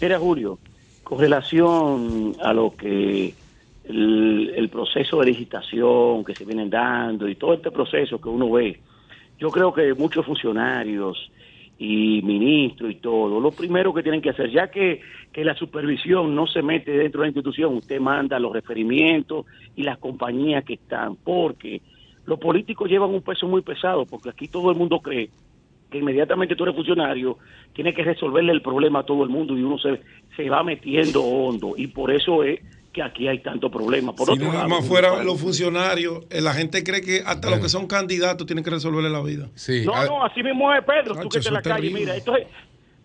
[0.00, 0.58] Mira, Julio,
[1.02, 3.34] con relación a lo que
[3.84, 8.80] el, proceso de licitación que se vienen dando y todo este proceso que uno ve,
[9.38, 11.30] yo creo que muchos funcionarios
[11.78, 16.34] y ministros y todo, lo primero que tienen que hacer, ya que, que la supervisión
[16.34, 19.44] no se mete dentro de la institución, usted manda los referimientos
[19.76, 21.82] y las compañías que están, porque
[22.26, 25.30] los políticos llevan un peso muy pesado, porque aquí todo el mundo cree
[25.90, 27.38] que inmediatamente tú eres funcionario,
[27.72, 30.00] tiene que resolverle el problema a todo el mundo y uno se,
[30.36, 32.60] se va metiendo hondo, y por eso es
[32.92, 34.14] que aquí hay tanto problema.
[34.14, 37.58] Por si otro nada más fuera los funcionarios, eh, la gente cree que hasta los
[37.58, 39.50] que son candidatos tienen que resolverle la vida.
[39.54, 39.84] Sí.
[39.84, 42.34] No, no, así mismo es Pedro, tú que te la calle, mira, esto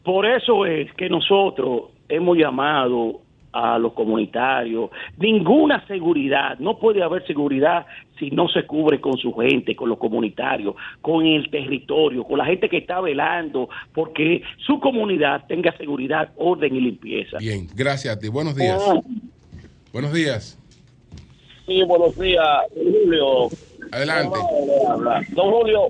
[0.03, 4.89] por eso es que nosotros hemos llamado a los comunitarios.
[5.17, 7.85] Ninguna seguridad, no puede haber seguridad
[8.17, 12.45] si no se cubre con su gente, con los comunitarios, con el territorio, con la
[12.45, 17.37] gente que está velando porque su comunidad tenga seguridad, orden y limpieza.
[17.37, 18.27] Bien, gracias a ti.
[18.27, 18.81] Buenos días.
[19.91, 20.57] Buenos días.
[21.65, 23.49] Sí, buenos días, Julio.
[23.91, 24.39] Adelante.
[25.29, 25.87] Don Julio,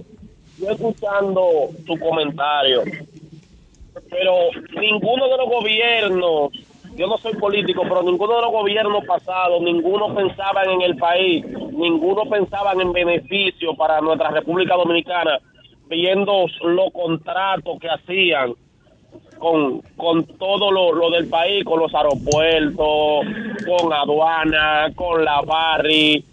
[0.60, 2.84] yo escuchando tu comentario,
[4.10, 4.34] pero
[4.80, 6.52] ninguno de los gobiernos,
[7.00, 11.46] yo no soy político, pero ninguno de los gobiernos pasados, ninguno pensaba en el país,
[11.72, 15.40] ninguno pensaba en beneficio para nuestra República Dominicana,
[15.88, 18.54] viendo los contratos que hacían
[19.38, 23.26] con, con todo lo, del país, con los aeropuertos,
[23.66, 26.26] con aduana, con la barri.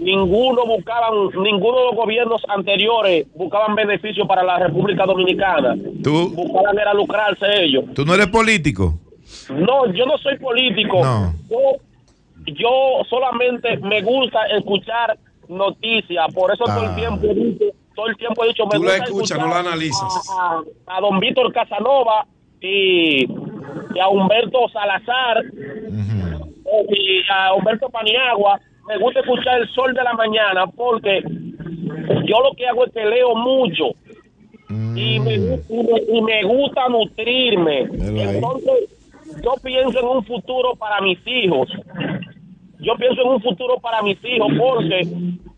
[0.00, 5.74] Ninguno buscaban, ninguno de los gobiernos anteriores buscaban beneficio para la República Dominicana.
[6.02, 6.28] ¿Tú?
[6.34, 7.84] Buscaban era lucrarse ellos.
[7.94, 8.98] ¿Tú no eres político?
[9.50, 11.00] No, yo no soy político.
[12.46, 15.16] Yo, solamente me gusta escuchar
[15.48, 16.94] noticias, por eso todo el ah.
[16.94, 17.26] tiempo
[17.94, 20.28] todo el tiempo he dicho, me Tú la escuchas, no la analizas.
[20.86, 22.26] A, don Víctor Casanova
[22.60, 23.24] y,
[24.00, 25.44] a Humberto Salazar
[26.88, 28.60] y a Humberto Paniagua.
[28.88, 33.04] Me gusta escuchar el sol de la mañana porque yo lo que hago es que
[33.04, 33.92] leo mucho
[34.68, 37.80] y, me, y, me, gusta nutrirme.
[37.82, 38.90] Entonces,
[39.42, 41.68] yo pienso en un futuro para mis hijos.
[42.80, 45.06] Yo pienso en un futuro para mis hijos porque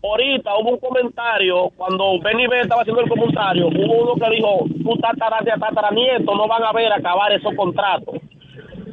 [0.03, 4.65] ahorita hubo un comentario cuando Benny B estaba haciendo el comentario hubo uno que dijo
[4.83, 8.15] tu tataranieto no van a ver acabar esos contratos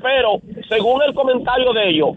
[0.03, 2.17] pero según el comentario de ellos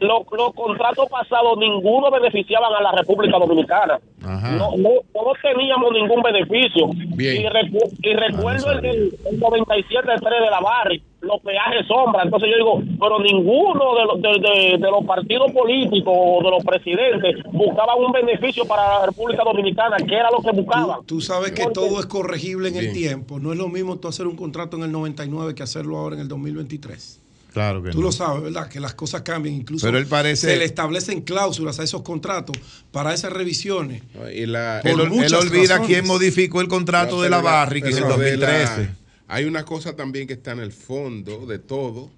[0.00, 3.98] los, los contratos pasados ninguno beneficiaban a la República Dominicana.
[4.20, 6.90] No, no, no teníamos ningún beneficio.
[7.16, 12.22] Y, y, recuerdo el, el, 97-3 de la Barri, los peajes sombra.
[12.24, 16.64] Entonces yo digo, pero ninguno de los, de, de, los partidos políticos o de los
[16.64, 21.04] presidentes buscaban un beneficio para la República Dominicana, que era lo que buscaban.
[21.06, 23.38] Tú, sabes que todo es corregible en el tiempo.
[23.38, 26.22] No es lo mismo tú hacer un contrato en el 99 que hacerlo ahora en
[26.22, 27.25] el 2023.
[27.56, 28.68] Claro que Tú lo sabes, ¿verdad?
[28.68, 29.54] Que las cosas cambian.
[29.54, 30.46] Incluso Pero él parece...
[30.46, 32.54] se le establecen cláusulas a esos contratos
[32.92, 34.02] para esas revisiones.
[34.34, 38.42] Y la, él, él, olvida quién modificó el contrato de la que en el 2013.
[38.44, 38.94] La,
[39.28, 42.10] hay una cosa también que está en el fondo de todo,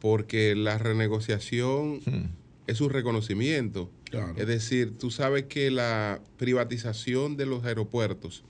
[0.00, 2.26] porque la renegociación hmm.
[2.66, 3.90] es un reconocimiento.
[4.10, 4.34] Claro.
[4.36, 8.44] Es decir, tú sabes que la privatización de los aeropuertos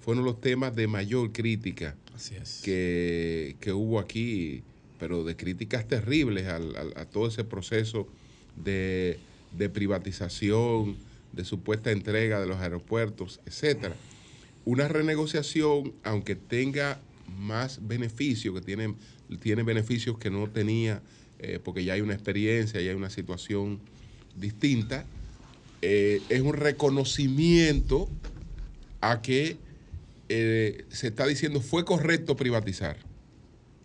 [0.00, 1.94] fue uno de los temas de mayor crítica
[2.64, 4.64] que, que hubo aquí
[4.98, 8.08] pero de críticas terribles al, a todo ese proceso
[8.56, 9.18] de,
[9.56, 10.96] de, privatización,
[11.32, 13.94] de supuesta entrega de los aeropuertos, etcétera.
[14.64, 17.00] Una renegociación, aunque tenga
[17.38, 18.94] más beneficios, que tiene,
[19.40, 21.00] tiene beneficios que no tenía,
[21.38, 23.78] eh, porque ya hay una experiencia, ya hay una situación
[24.36, 25.04] distinta,
[25.82, 28.08] eh, es un reconocimiento
[29.00, 29.56] a que
[30.28, 32.96] eh, se está diciendo fue correcto privatizar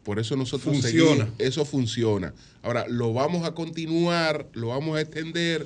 [0.04, 1.26] por eso nosotros funciona.
[1.26, 1.39] Seguimos.
[1.39, 2.34] Eso funciona.
[2.62, 5.66] Ahora, lo vamos a continuar, lo vamos a extender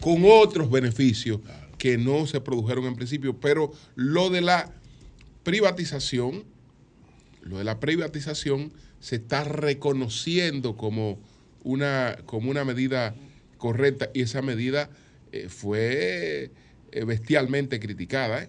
[0.00, 1.68] con otros beneficios claro.
[1.78, 4.72] que no se produjeron en principio, pero lo de la
[5.42, 6.44] privatización,
[7.42, 11.18] lo de la privatización se está reconociendo como
[11.62, 13.14] una, como una medida
[13.58, 14.88] correcta y esa medida
[15.32, 16.50] eh, fue
[16.92, 18.44] eh, bestialmente criticada.
[18.44, 18.48] ¿eh?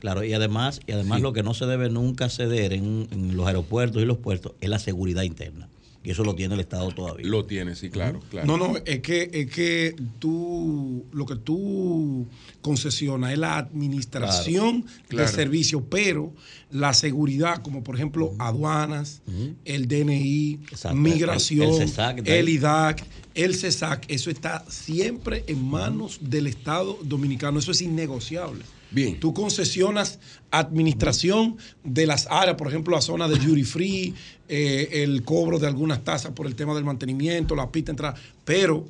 [0.00, 1.22] Claro, y además, y además sí.
[1.22, 4.68] lo que no se debe nunca ceder en, en, los aeropuertos y los puertos es
[4.68, 5.68] la seguridad interna.
[6.06, 7.26] Y eso lo tiene el Estado todavía.
[7.26, 8.20] Lo tiene, sí, claro.
[8.30, 8.46] claro.
[8.46, 12.28] No, no, es que, es que tú, lo que tú
[12.62, 15.26] concesionas es la administración claro, claro.
[15.26, 16.32] del servicio, pero
[16.70, 19.54] la seguridad, como por ejemplo aduanas, uh -huh.
[19.64, 20.96] el DNI, Exacto.
[20.96, 26.28] migración, el, el, CESAC, el, IDAC, el CESAC, eso está siempre en manos uh -huh.
[26.28, 28.62] del Estado dominicano, eso es innegociable.
[28.96, 29.20] Bien.
[29.20, 30.18] Tú concesionas
[30.50, 34.14] administración de las áreas, por ejemplo, la zona de duty free,
[34.48, 38.14] eh, el cobro de algunas tasas por el tema del mantenimiento, la pista entrada,
[38.46, 38.86] pero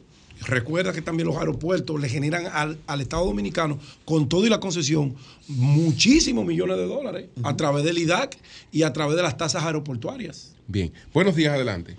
[0.47, 4.61] recuerda que también los aeropuertos le generan al, al, Estado Dominicano, con todo y la
[4.61, 5.17] concesión,
[5.49, 7.51] muchísimos millones de dólares uh -huh.
[7.51, 8.39] a través del IDAC
[8.71, 10.55] y a través de las tasas aeroportuarias.
[10.69, 10.93] Bien.
[11.13, 11.97] Buenos días, adelante.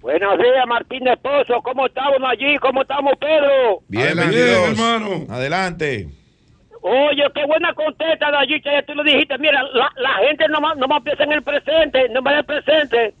[0.00, 1.60] Buenos días, Martín Esposo.
[1.62, 2.56] ¿Cómo estamos allí?
[2.62, 3.82] ¿Cómo estamos, Pedro?
[3.88, 5.26] Bien, Adelante, bien hermano.
[5.28, 6.21] Adelante.
[6.84, 9.38] Oye, qué buena contesta, Dayita, ya tú lo dijiste.
[9.38, 12.38] Mira, la, la gente no más, no más piensa en el presente, no más en
[12.40, 13.14] el presente.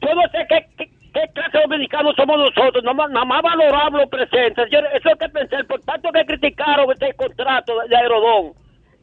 [0.00, 4.10] Yo no sé qué, qué, clase de dominicanos somos nosotros, no más, más valoramos los
[4.10, 4.68] presentes.
[4.72, 8.52] Yo, eso es que pensé, por tanto que criticaron este contrato de Aerodón,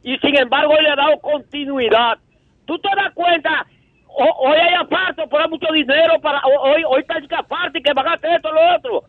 [0.02, 2.18] y sin embargo le ha dado continuidad.
[2.66, 3.64] ¿Tú te das cuenta?
[4.08, 8.12] O, hoy hay aparte, por mucho dinero, para hoy, hoy está aparte, que van a
[8.12, 9.04] hacer esto, lo otro.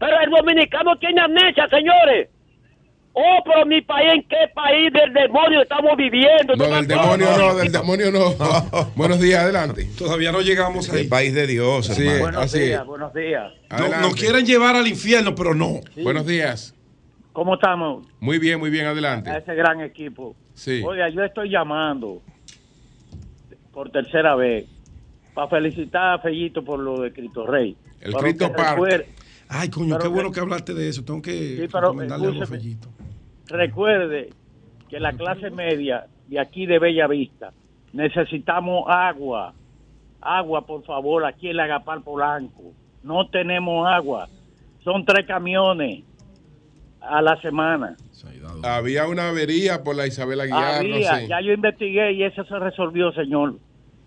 [0.00, 2.33] Pero el dominicano tiene amnesia, señores.
[3.16, 6.56] Oh, pero mi país, ¿en qué país del demonio estamos viviendo?
[6.56, 8.34] No, del demonio no, del demonio no.
[8.96, 9.88] buenos días, adelante.
[9.96, 11.02] Todavía no llegamos ahí.
[11.02, 12.08] El país de Dios, sí.
[12.18, 12.86] Buenos Así días, es.
[12.86, 13.52] buenos días.
[13.70, 15.80] No, nos quieren llevar al infierno, pero no.
[15.94, 16.02] Sí.
[16.02, 16.74] Buenos días.
[17.32, 18.04] ¿Cómo estamos?
[18.18, 19.30] Muy bien, muy bien, adelante.
[19.30, 20.34] A ese gran equipo.
[20.54, 20.82] Sí.
[20.84, 22.20] Oiga, yo estoy llamando
[23.72, 24.66] por tercera vez
[25.34, 27.76] para felicitar a Fellito por lo de Cristo Rey.
[28.00, 29.06] El Cristo Park.
[29.48, 31.04] Ay, coño, pero qué bueno que hablaste de eso.
[31.04, 32.88] Tengo que sí, pero, recomendarle algo a Fellito
[33.48, 34.30] recuerde
[34.88, 37.52] que la clase media de aquí de Bella Vista
[37.92, 39.54] necesitamos agua.
[40.20, 42.72] Agua, por favor, aquí en la Agapar Polanco.
[43.02, 44.28] No tenemos agua.
[44.82, 46.02] Son tres camiones
[47.00, 47.96] a la semana.
[48.62, 50.76] Había una avería por la Isabel Aguilar.
[50.76, 51.28] Había, no sé.
[51.28, 53.56] ya yo investigué y eso se resolvió, señor.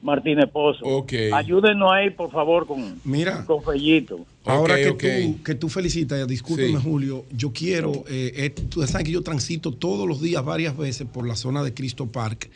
[0.02, 0.86] Martínez Pozo.
[0.86, 1.32] Okay.
[1.32, 4.26] Ayúdenos ahí, por favor, con, Mira, con Fellito.
[4.46, 5.32] Ahora okay, que, okay.
[5.34, 6.84] Tú, que tú felicitas, discúlpeme, sí.
[6.84, 11.08] Julio, yo quiero, eh, eh, tú sabes que yo transito todos los días varias veces
[11.12, 12.50] por la zona de Cristo Park.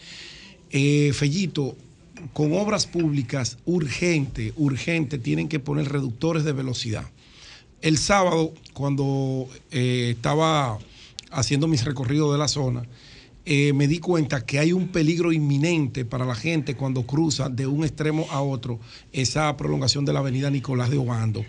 [0.69, 1.75] Eh, Fellito,
[2.33, 7.05] con obras públicas urgente, urgente, tienen que poner reductores de velocidad.
[7.81, 10.77] El sábado, cuando eh, estaba
[11.31, 12.83] haciendo mis recorridos de la zona,
[13.45, 17.65] eh, me di cuenta que hay un peligro inminente para la gente cuando cruza de
[17.65, 18.79] un extremo a otro
[19.11, 21.43] esa prolongación de la avenida Nicolás de Obando.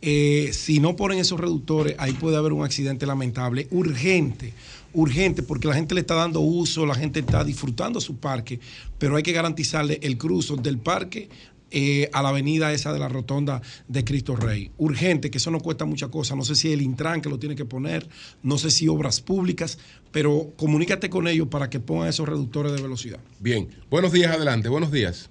[0.00, 4.52] Eh, si no ponen esos reductores, ahí puede haber un accidente lamentable, urgente,
[4.94, 8.60] urgente, porque la gente le está dando uso, la gente está disfrutando su parque,
[8.98, 11.28] pero hay que garantizarle el cruzo del parque
[11.70, 14.70] eh, a la avenida esa de la rotonda de Cristo Rey.
[14.78, 16.34] Urgente, que eso no cuesta mucha cosa.
[16.34, 18.06] No sé si el Intran que lo tiene que poner,
[18.42, 19.78] no sé si obras públicas,
[20.10, 23.18] pero comunícate con ellos para que pongan esos reductores de velocidad.
[23.40, 25.30] Bien, buenos días, adelante, buenos días.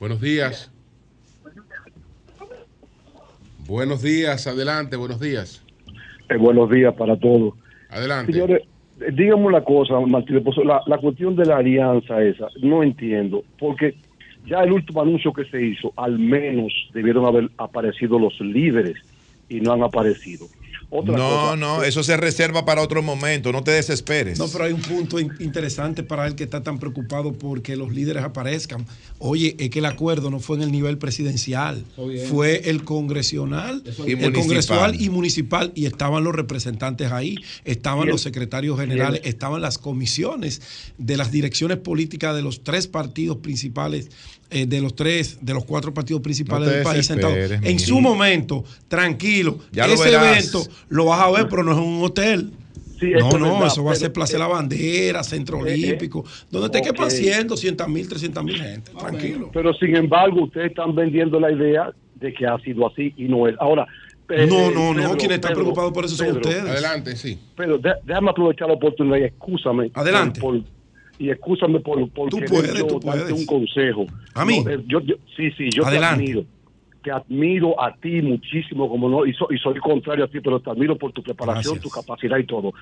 [0.00, 0.70] Buenos días.
[3.66, 5.62] Buenos días, adelante, buenos días.
[6.28, 7.54] Eh, buenos días para todos.
[7.88, 8.32] Adelante.
[8.32, 8.62] Señores,
[9.00, 13.96] eh, díganme una cosa, Martín, la, la cuestión de la alianza esa, no entiendo, porque
[14.46, 18.96] ya el último anuncio que se hizo, al menos debieron haber aparecido los líderes
[19.48, 20.46] y no han aparecido
[20.90, 24.38] no, no, eso se reserva para otro momento, no te desesperes.
[24.38, 28.22] No, pero hay un punto interesante para él que está tan preocupado porque los líderes
[28.22, 28.86] aparezcan.
[29.18, 31.84] Oye, es que el acuerdo no fue en el nivel presidencial,
[32.28, 38.78] fue el congresional, el congresual y municipal, y estaban los representantes ahí, estaban los secretarios
[38.78, 40.62] generales, estaban las comisiones
[40.98, 44.10] de las direcciones políticas de los tres partidos principales
[44.54, 47.36] eh, de los tres, de los cuatro partidos principales del país sentados.
[47.60, 52.52] En su momento, tranquilo, ese evento lo vas a ver, pero no es un hotel.
[53.02, 56.70] no, no, eso va a ser Plaza de la Bandera, Centro eh, eh, Olímpico, donde
[56.70, 59.50] te quepan 100, 200 mil, 300 mil gente, ah, tranquilo.
[59.52, 63.48] Pero sin embargo, ustedes están vendiendo la idea de que ha sido así y no
[63.48, 63.56] es.
[63.58, 63.88] Ahora,
[64.28, 66.62] no, no, no, quienes están preocupados por eso son ustedes.
[66.62, 67.40] Adelante, sí.
[67.56, 69.90] Pero déjame aprovechar la oportunidad y excúsame.
[69.94, 70.40] Adelante
[71.18, 74.06] y escúchame por, por tú puedes, yo darte un consejo.
[74.34, 74.64] A mí.
[74.68, 75.00] Eh, yo,
[75.36, 76.44] sí, sí, yo te admiro.
[77.02, 80.70] Te admiro a ti muchísimo, como no, y, y soy contrario a ti, pero te
[80.70, 82.72] admiro por tu preparación, tu capacidad y todo.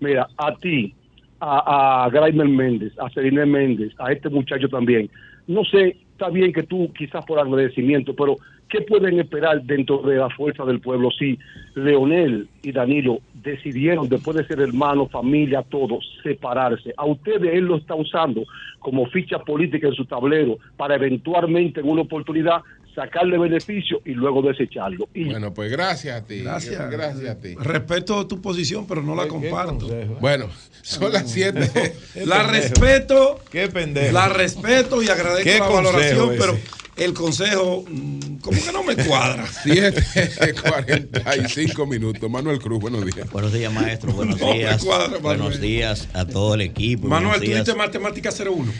[0.00, 0.94] Mira, a ti,
[1.38, 5.10] a, a Graimer Méndez, a Serine Méndez, a este muchacho también.
[5.46, 8.36] No sé, está bien que tú quizás por agradecimiento, pero
[8.68, 11.38] ¿qué pueden esperar dentro de la fuerza del pueblo si
[11.74, 16.92] Leonel y Danilo decidieron, después de ser hermanos, familia, todos, separarse?
[16.96, 18.44] A ustedes él lo está usando
[18.78, 22.62] como ficha política en su tablero para eventualmente en una oportunidad
[22.98, 25.08] sacarle beneficio y luego desecharlo.
[25.14, 26.40] bueno, pues gracias a ti.
[26.40, 26.90] Gracias.
[26.90, 27.54] Gracias a ti.
[27.54, 29.88] Respeto tu posición, pero no la comparto.
[30.20, 30.48] Bueno,
[30.82, 31.94] son las siete.
[32.26, 33.38] la respeto.
[33.50, 34.12] Qué pendejo.
[34.12, 36.58] La respeto y agradezco la valoración, pero
[36.98, 39.46] el consejo, mm, como que no me cuadra.
[39.64, 42.30] 7.45 minutos.
[42.30, 43.30] Manuel Cruz, buenos días.
[43.30, 44.12] Buenos días, maestro.
[44.12, 44.84] Buenos días.
[45.22, 47.06] buenos días a todo el equipo.
[47.06, 48.72] Manuel, tú diste matemática 01.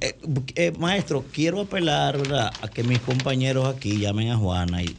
[0.00, 0.16] Eh,
[0.54, 4.96] eh, maestro, quiero apelar a que mis compañeros aquí llamen a Juana y,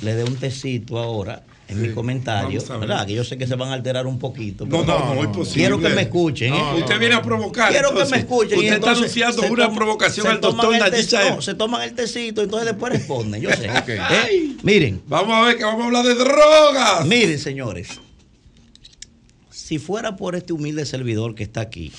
[0.00, 3.06] le, dé un tecito ahora en mi comentario, ¿verdad?
[3.06, 4.66] Que yo sé que se van a alterar un poquito.
[4.66, 5.62] No, no, no, es posible.
[5.62, 6.54] Quiero que me escuchen.
[6.54, 6.62] ¿eh?
[6.78, 7.72] usted viene a provocar.
[7.72, 8.58] Quiero que me escuchen.
[8.58, 12.92] Usted está anunciando una provocación al doctor no, Se toman el tecito y entonces después
[12.92, 13.42] responden.
[13.42, 13.68] Yo sé.
[14.62, 15.02] Miren.
[15.08, 17.06] Vamos a ver que vamos a hablar de drogas.
[17.06, 18.00] Miren, señores.
[19.50, 21.92] Si fuera por este humilde servidor que está aquí,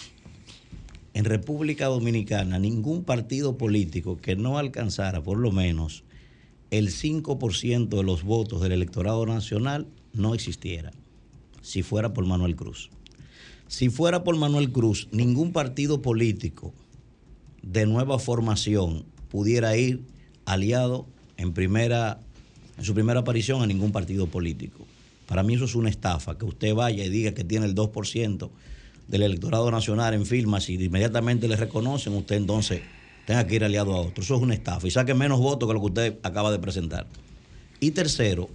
[1.13, 6.03] en República Dominicana ningún partido político que no alcanzara por lo menos
[6.71, 10.91] el 5% de los votos del electorado nacional no existiera,
[11.61, 12.89] si fuera por Manuel Cruz.
[13.67, 16.73] Si fuera por Manuel Cruz, ningún partido político
[17.61, 20.01] de nueva formación pudiera ir
[20.45, 21.05] aliado
[21.35, 22.19] en, primera,
[22.77, 24.85] en su primera aparición a ningún partido político.
[25.27, 28.49] Para mí eso es una estafa, que usted vaya y diga que tiene el 2%
[29.09, 32.81] del electorado nacional en firmas y inmediatamente le reconocen, usted entonces
[33.27, 34.23] tenga que ir aliado a otro.
[34.23, 37.07] Eso es una estafa y saque menos votos que lo que usted acaba de presentar.
[37.81, 38.49] Y tercero,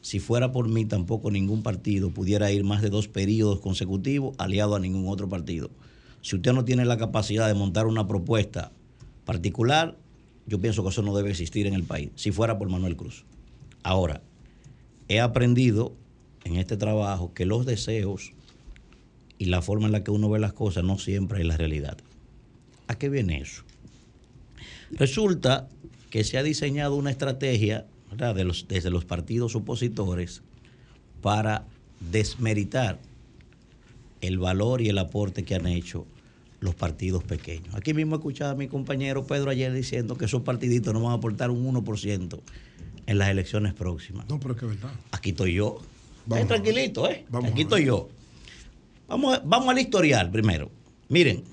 [0.00, 4.74] si fuera por mí, tampoco ningún partido pudiera ir más de dos periodos consecutivos aliado
[4.74, 5.70] a ningún otro partido.
[6.22, 8.72] Si usted no tiene la capacidad de montar una propuesta
[9.24, 9.96] particular,
[10.48, 13.24] yo pienso que eso no debe existir en el país, si fuera por Manuel Cruz.
[13.84, 14.22] Ahora,
[15.06, 15.94] he aprendido
[16.42, 18.32] en este trabajo que los deseos
[19.38, 21.96] y la forma en la que uno ve las cosas no siempre es la realidad.
[22.88, 23.62] ¿A qué viene eso?
[24.92, 25.68] Resulta
[26.10, 30.42] que se ha diseñado una estrategia De los, desde los partidos opositores
[31.20, 31.64] para
[32.12, 33.00] desmeritar
[34.20, 36.06] el valor y el aporte que han hecho
[36.60, 37.74] los partidos pequeños.
[37.74, 41.12] Aquí mismo he escuchado a mi compañero Pedro ayer diciendo que esos partiditos no van
[41.12, 42.40] a aportar un 1%
[43.06, 44.28] en las elecciones próximas.
[44.28, 44.94] No, pero es que es verdad.
[45.10, 45.80] Aquí estoy yo.
[46.26, 47.26] Vamos, tranquilito, ¿eh?
[47.44, 48.08] Aquí estoy yo.
[49.08, 50.70] Vamos, vamos al historial primero.
[51.08, 51.44] Miren,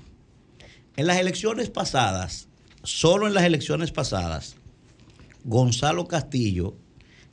[0.95, 2.47] en las elecciones pasadas,
[2.83, 4.55] solo en las elecciones pasadas,
[5.43, 6.75] Gonzalo Castillo,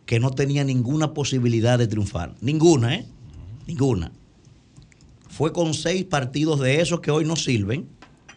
[0.07, 3.07] que no tenía ninguna posibilidad de triunfar, ninguna, ¿eh?
[3.67, 4.11] Ninguna.
[5.29, 7.89] Fue con seis partidos de esos que hoy no sirven,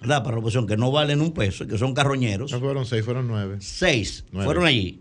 [0.01, 0.23] ¿verdad?
[0.23, 2.51] Para la oposición, que no valen un peso, que son carroñeros.
[2.51, 3.57] No fueron seis, fueron nueve.
[3.59, 4.25] Seis.
[4.31, 4.99] Fueron allí.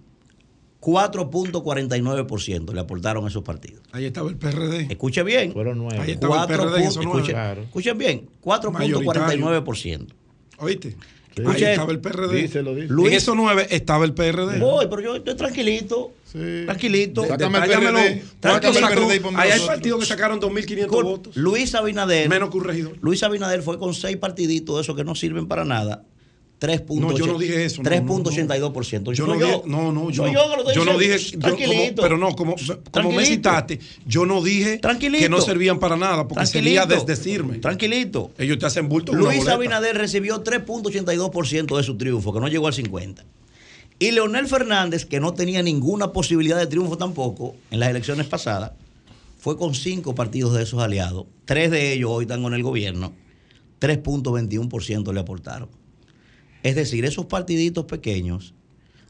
[0.81, 3.83] 4.49% le aportaron esos partidos.
[3.93, 4.87] Ahí estaba el PRD.
[4.91, 5.53] Escuche bien.
[5.53, 5.99] Fueron nueve.
[6.01, 10.07] Ahí estaba el PRD escuchen, escuchen bien, 4.49%.
[10.59, 10.97] ¿Oíste?
[11.47, 12.43] Ahí estaba el PRD.
[12.43, 13.07] Díselo, díselo.
[13.07, 14.59] En esos nueve estaba el PRD.
[14.59, 16.12] Voy, pero yo estoy tranquilito.
[16.24, 16.62] Sí.
[16.64, 17.26] Tranquilito.
[17.26, 18.22] Sácame el PRD.
[18.41, 19.31] Tranquilito.
[19.37, 21.37] Ahí hay partidos que sacaron 2.500 votos.
[21.37, 22.28] Luis Abinader.
[22.28, 22.97] Menos que un regidor.
[23.01, 26.05] Luis Abinader fue con seis partiditos de esos que no sirven para nada
[26.61, 27.01] 3.82%.
[27.01, 27.83] No, yo no dije eso.
[27.83, 29.13] 3.82%.
[29.15, 32.03] yo no, dije, no, no, yo, yo, yo no dije, Tranquilito.
[32.03, 32.55] pero no, como,
[32.91, 37.59] como me citaste, yo no dije que no servían para nada, porque sería desdecirme.
[37.59, 38.33] Tranquilito.
[38.39, 39.15] Ellos te hacen bulto.
[39.15, 43.25] Luis Abinader recibió 3.82% de su triunfo, que no llegó al 50%.
[43.99, 48.73] Y Leonel Fernández, que no tenía ninguna posibilidad de triunfo tampoco en las elecciones pasadas,
[49.39, 51.27] fue con cinco partidos de esos aliados.
[51.45, 53.13] Tres de ellos hoy están con el gobierno.
[53.81, 55.69] 3.21% le aportaron.
[56.63, 58.55] Es decir, esos partiditos pequeños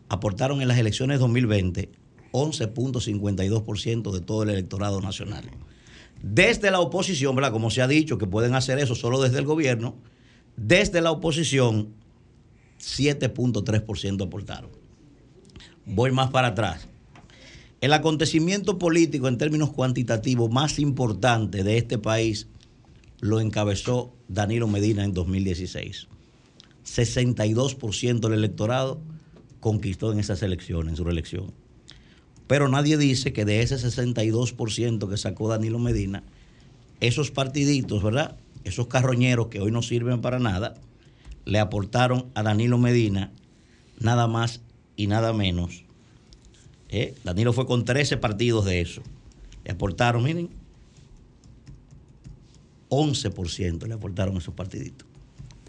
[0.09, 1.91] aportaron en las elecciones 2020
[2.33, 5.45] 11.52% de todo el electorado nacional.
[6.23, 7.53] Desde la oposición, ¿verdad?
[7.53, 9.97] Como se ha dicho, que pueden hacer eso solo desde el gobierno,
[10.57, 11.95] desde la oposición
[12.79, 14.71] 7.3% aportaron.
[15.87, 16.89] Voy más para atrás.
[17.81, 22.47] El acontecimiento político en términos cuantitativos más importante de este país
[23.21, 26.09] lo encabezó Danilo Medina en 2016.
[26.85, 29.01] 62% del electorado
[29.61, 31.53] conquistó en esas elecciones, en su reelección.
[32.47, 36.25] Pero nadie dice que de ese 62% que sacó Danilo Medina,
[37.01, 38.37] esos partiditos, ¿verdad?
[38.65, 40.75] Esos carroñeros que hoy no sirven para nada,
[41.45, 43.33] le aportaron a Danilo Medina
[43.99, 44.63] nada más
[44.97, 45.85] y nada menos.
[46.89, 47.15] ¿eh?
[47.25, 49.03] Danilo fue con 13 partidos de eso.
[49.65, 50.51] Le aportaron, miren,
[52.89, 55.07] 11% le aportaron esos partiditos.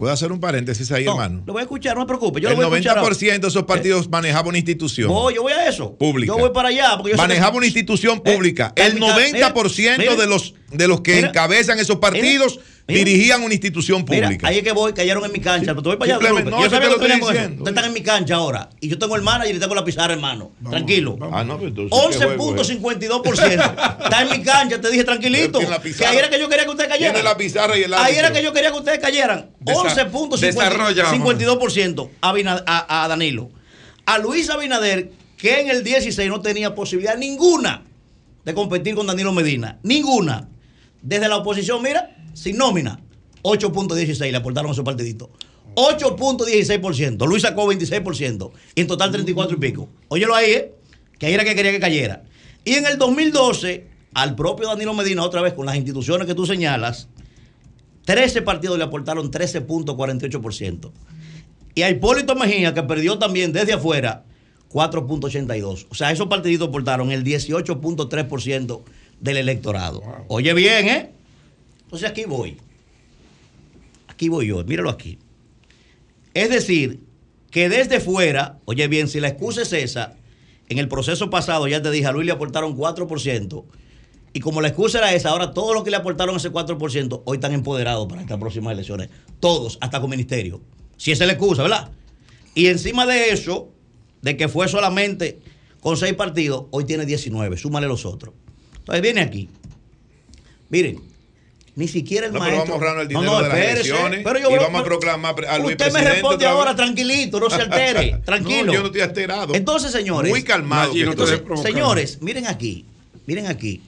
[0.02, 1.44] ¿Puedo hacer un paréntesis ahí, hermano?
[1.46, 2.42] Lo voy a escuchar, no me preocupe.
[2.42, 5.08] Yo el lo voy 90% de esos partidos manejaba una institución.
[5.08, 5.96] Voy, yo voy a eso.
[5.96, 6.34] Pública.
[6.34, 6.98] Yo voy para allá.
[6.98, 8.74] Porque manejaba una institución eh, pública.
[8.76, 14.48] el 90% de los de los que encabezan esos partidos dirigían una institución pública.
[14.48, 15.74] ahí es que voy, cayeron en mi cancha.
[15.74, 16.44] Pero te voy para allá.
[16.44, 18.70] No, yo sabía lo que Ustedes están en mi cancha ahora.
[18.80, 20.52] Y yo tengo el manager y tengo la pizarra, hermano.
[20.70, 21.18] Tranquilo.
[21.32, 24.04] Ah, no, 11.52%.
[24.04, 25.60] Está en mi cancha, te dije tranquilito.
[25.60, 25.66] Que
[26.06, 27.14] ahí era que yo quería que ustedes cayeran.
[27.14, 29.52] Tiene la pizarra y el Ahí era que yo quería que ustedes cayeran.
[29.64, 33.52] 11.52% a, a Danilo.
[34.06, 37.84] A Luis Abinader, que en el 16 no tenía posibilidad ninguna
[38.44, 39.80] de competir con Danilo Medina.
[39.84, 40.50] Ninguna.
[41.02, 43.00] Desde la oposición, mira, sin nómina,
[43.44, 45.32] 8.16 le aportaron a su partidito.
[45.76, 47.28] 8.16%.
[47.28, 48.52] Luis sacó 26%.
[48.76, 49.90] Y en total 34 y pico.
[50.10, 50.76] Óyelo ahí, ¿eh?
[51.18, 52.24] Que ahí era que quería que cayera.
[52.64, 56.46] Y en el 2012, al propio Danilo Medina, otra vez con las instituciones que tú
[56.46, 57.08] señalas,
[58.06, 60.92] 13 partidos le aportaron 13.48%.
[61.74, 64.26] Y a Hipólito Mejía, que perdió también desde afuera,
[64.72, 65.88] 4.82.
[65.90, 68.82] O sea, esos partiditos aportaron el 18.3%
[69.22, 70.02] del electorado.
[70.28, 71.12] Oye bien, ¿eh?
[71.84, 72.58] Entonces aquí voy.
[74.08, 75.18] Aquí voy yo, míralo aquí.
[76.34, 77.00] Es decir,
[77.50, 80.16] que desde fuera, oye bien, si la excusa es esa,
[80.70, 83.64] en el proceso pasado ya te dije, a Luis le aportaron 4%,
[84.34, 87.38] y como la excusa era esa, ahora todos los que le aportaron ese 4% hoy
[87.38, 89.10] están empoderados para estas próximas elecciones.
[89.42, 90.62] Todos, hasta con ministerio.
[90.96, 91.92] Si esa es la excusa, ¿verdad?
[92.56, 93.70] Y encima de eso,
[94.22, 95.40] de que fue solamente
[95.82, 98.34] con seis partidos, hoy tiene 19, súmale los otros.
[98.82, 99.50] Entonces viene aquí.
[100.70, 101.00] Miren,
[101.76, 102.78] ni siquiera el no, maestro.
[102.78, 104.84] Pero vamos a el dinero no, no, de las elecciones pero yo, y vamos a
[104.84, 108.66] proclamar a Luis Usted me responde ahora tranquilito, no se altere, tranquilo.
[108.66, 109.56] no, yo no estoy alterado.
[109.56, 110.30] Entonces, señores.
[110.30, 110.94] Muy calmado.
[111.64, 112.86] señores, miren aquí,
[113.26, 113.82] miren aquí.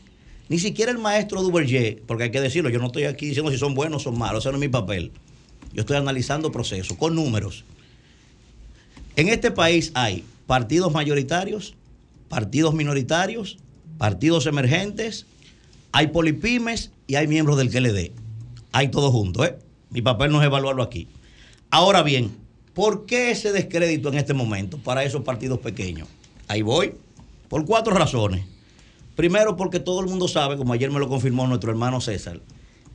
[0.49, 3.57] Ni siquiera el maestro Duverger, porque hay que decirlo, yo no estoy aquí diciendo si
[3.57, 5.11] son buenos o son malos, ese no es mi papel.
[5.73, 7.63] Yo estoy analizando procesos con números.
[9.15, 11.75] En este país hay partidos mayoritarios,
[12.29, 13.57] partidos minoritarios,
[13.97, 15.25] partidos emergentes,
[15.91, 18.11] hay polipymes y hay miembros del KLD.
[18.71, 19.57] Hay todo junto, ¿eh?
[19.91, 21.07] Mi papel no es evaluarlo aquí.
[21.69, 22.31] Ahora bien,
[22.73, 26.07] ¿por qué ese descrédito en este momento para esos partidos pequeños?
[26.47, 26.95] Ahí voy.
[27.47, 28.45] Por cuatro razones.
[29.15, 32.41] Primero, porque todo el mundo sabe, como ayer me lo confirmó nuestro hermano César,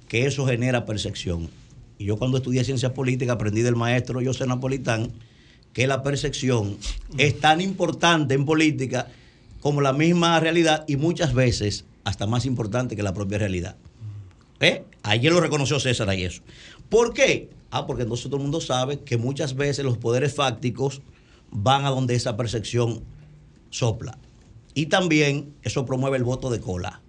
[0.09, 1.49] que eso genera percepción.
[1.97, 5.13] Y yo cuando estudié ciencia política aprendí del maestro José Napolitán
[5.73, 6.77] que la percepción
[7.19, 9.09] es tan importante en política
[9.61, 13.77] como la misma realidad y muchas veces hasta más importante que la propia realidad.
[14.61, 14.85] ¿Eh?
[15.03, 16.43] Ayer lo reconoció César ahí eso.
[16.89, 17.51] ¿Por qué?
[17.71, 21.03] Ah, porque entonces todo el mundo sabe que muchas veces los poderes fácticos
[21.51, 23.03] van a donde esa percepción
[23.71, 24.19] sopla.
[24.75, 27.01] Y también eso promueve el voto de cola.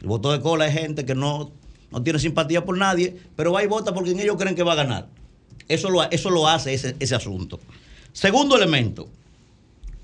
[0.00, 1.52] El voto de cola es gente que no,
[1.90, 4.72] no tiene simpatía por nadie, pero va y vota porque en ellos creen que va
[4.72, 5.08] a ganar.
[5.68, 7.60] Eso lo, eso lo hace ese, ese asunto.
[8.12, 9.08] Segundo elemento,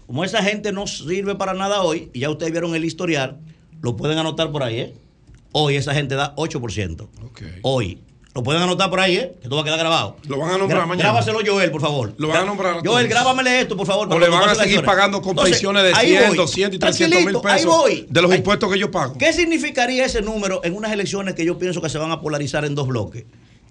[0.07, 3.39] como esa gente no sirve para nada hoy, y ya ustedes vieron el historial,
[3.83, 4.95] lo pueden anotar por ahí, ¿eh?
[5.53, 7.09] Hoy esa gente da 8%.
[7.63, 8.03] Hoy.
[8.35, 9.35] Lo pueden anotar por ahí, ¿eh?
[9.41, 10.17] Que todo va a quedar grabado.
[10.29, 11.09] Lo van a nombrar mañana.
[11.09, 12.13] Grábaselo, Joel, por favor.
[12.19, 12.87] Lo van a nombrar.
[12.87, 14.13] Joel, grábamele esto, por favor.
[14.13, 17.45] O le van a seguir pagando con pensiones de 100, 200 y 300 mil pesos.
[17.47, 18.07] Ahí voy.
[18.11, 19.17] De los impuestos que yo pago.
[19.17, 22.67] ¿Qué significaría ese número en unas elecciones que yo pienso que se van a polarizar
[22.67, 23.25] en dos bloques?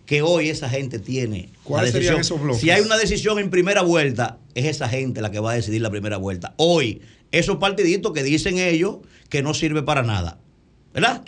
[0.06, 1.50] Que hoy esa gente tiene.
[1.64, 2.62] ¿Cuáles serían esos bloques?
[2.62, 5.82] Si hay una decisión en primera vuelta, es esa gente la que va a decidir
[5.82, 6.54] la primera vuelta.
[6.58, 7.02] Hoy,
[7.32, 8.98] esos partiditos que dicen ellos
[9.30, 10.38] que no sirve para nada.
[10.94, 11.24] ¿Verdad?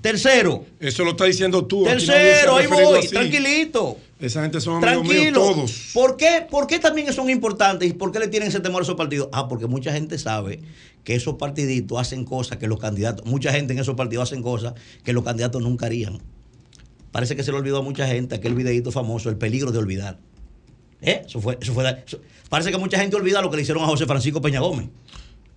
[0.00, 0.64] Tercero.
[0.78, 1.84] Eso lo está diciendo tú.
[1.84, 3.96] Tercero, ahí voy, tranquilito.
[4.20, 5.90] Esa gente son amigos míos todos.
[5.92, 6.46] ¿Por qué?
[6.48, 9.28] ¿Por qué también son importantes y por qué le tienen ese temor a esos partidos?
[9.32, 10.60] Ah, porque mucha gente sabe
[11.04, 14.74] que esos partiditos hacen cosas que los candidatos, mucha gente en esos partidos hacen cosas
[15.04, 16.22] que los candidatos nunca harían.
[17.16, 20.18] Parece que se le olvidó a mucha gente aquel videito famoso, el peligro de olvidar.
[21.00, 21.22] ¿Eh?
[21.24, 22.04] Eso fue, eso fue,
[22.50, 24.88] parece que mucha gente olvida lo que le hicieron a José Francisco Peña Gómez.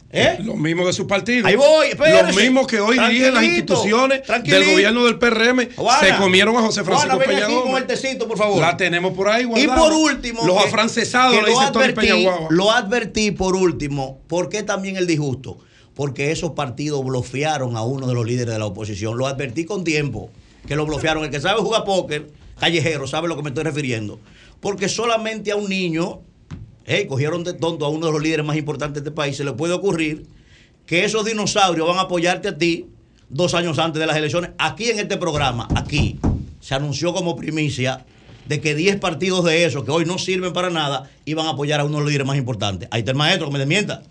[0.10, 0.38] ¿Eh?
[0.42, 1.46] Los mismos de su partido.
[1.46, 1.90] Ahí voy,
[2.24, 5.68] Los mismos que hoy dirigen las instituciones del gobierno del PRM
[6.00, 7.88] se comieron a José Francisco Peña Gómez.
[7.88, 8.62] tecito, por favor.
[8.62, 9.76] La tenemos por ahí guardada.
[9.76, 14.64] Y por último, los afrancesados le dice Tony Peña Lo advertí por último, ¿por qué
[14.64, 15.58] también el disgusto?
[15.94, 19.18] Porque esos partidos bloquearon a uno de los líderes de la oposición.
[19.18, 20.30] Lo advertí con tiempo,
[20.70, 21.24] que lo bloquearon.
[21.26, 24.20] El que sabe jugar póker, callejero, sabe a lo que me estoy refiriendo.
[24.62, 26.22] Porque solamente a un niño
[27.08, 29.54] cogieron de tonto a uno de los líderes más importantes de este país, se le
[29.54, 30.26] puede ocurrir
[30.86, 32.88] que esos dinosaurios van a apoyarte a ti
[33.30, 34.52] dos años antes de las elecciones.
[34.58, 36.20] Aquí en este programa, aquí,
[36.60, 38.06] se anunció como primicia
[38.48, 41.80] de que 10 partidos de esos, que hoy no sirven para nada, iban a apoyar
[41.80, 42.90] a uno de los líderes más importantes.
[42.92, 44.04] Ahí está el maestro que me desmienta.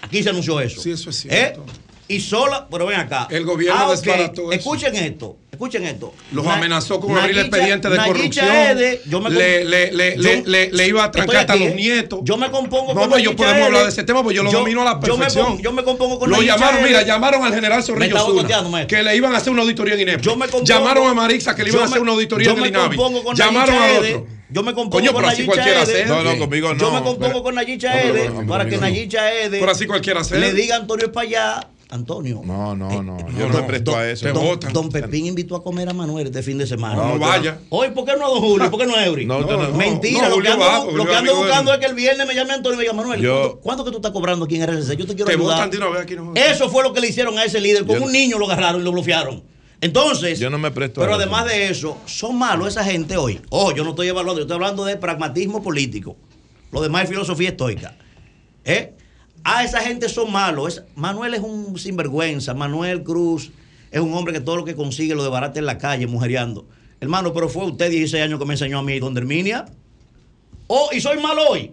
[0.00, 0.80] Aquí se anunció eso.
[0.80, 1.60] Sí, eso es cierto.
[1.60, 1.72] ¿Eh?
[2.08, 3.28] Y sola, pero ven acá.
[3.30, 6.12] El gobierno ah, desbarató Escuchen esto, escuchen esto.
[6.32, 8.46] Los amenazó con abrir expediente de corrupción.
[9.06, 12.20] yo me le, le, le, le, iba a trancar hasta los nietos.
[12.24, 14.42] Yo me compongo no, con No, pues yo podemos hablar de ese tema, porque yo
[14.42, 15.60] lo domino a la perfección.
[15.62, 19.34] Yo me, compongo con Lo llamaron, mira, llamaron al general Zorrillo Zuna, que le iban
[19.34, 20.22] a hacer una auditoría en INEP.
[20.64, 22.96] llamaron a Marixa que le iban a hacer una auditoría en el INAVI.
[23.34, 24.26] Llamaron a otro.
[24.52, 26.06] Yo me compongo con Nayicha Ede.
[26.06, 26.80] No, no, conmigo no.
[26.80, 29.60] Yo me compongo con Nayicha Ede para que Nayicha Ede.
[29.60, 32.40] Pero así cualquiera Le diga a Antonio Espallá Antonio.
[32.42, 33.18] No, no, no.
[33.38, 34.26] yo no, me presto a eso.
[34.72, 36.96] Don, Pepín invitó a comer a Manuel este fin de semana.
[36.96, 37.58] No, vaya.
[37.68, 38.70] Hoy, ¿por qué no a Don Julio?
[38.70, 39.26] ¿Por qué no a Eury?
[39.26, 40.30] No, no, Mentira.
[40.30, 42.76] lo que ando, lo que ando buscando es que el viernes me llame Antonio y
[42.78, 44.96] me diga, Manuel, ¿cuánto, que tú estás cobrando aquí en RCC?
[44.96, 45.70] Yo te quiero ayudar.
[46.34, 47.84] Eso fue lo que le hicieron a ese líder.
[47.84, 49.44] Con un niño lo agarraron y lo bloquearon.
[49.82, 53.40] Entonces, yo no me presto pero además de eso, son malos esa gente hoy.
[53.50, 56.16] Oh, yo no estoy evaluando, yo estoy hablando de pragmatismo político.
[56.70, 57.96] Lo demás es filosofía estoica.
[58.64, 58.94] ¿Eh?
[59.44, 60.82] Ah, esa gente son malos.
[60.94, 62.54] Manuel es un sinvergüenza.
[62.54, 63.50] Manuel Cruz
[63.90, 66.66] es un hombre que todo lo que consigue lo debarate en la calle, mujereando.
[67.00, 69.66] Hermano, pero fue usted 16 años que me enseñó a mí, don Herminia.
[70.68, 71.72] Oh, y soy malo hoy.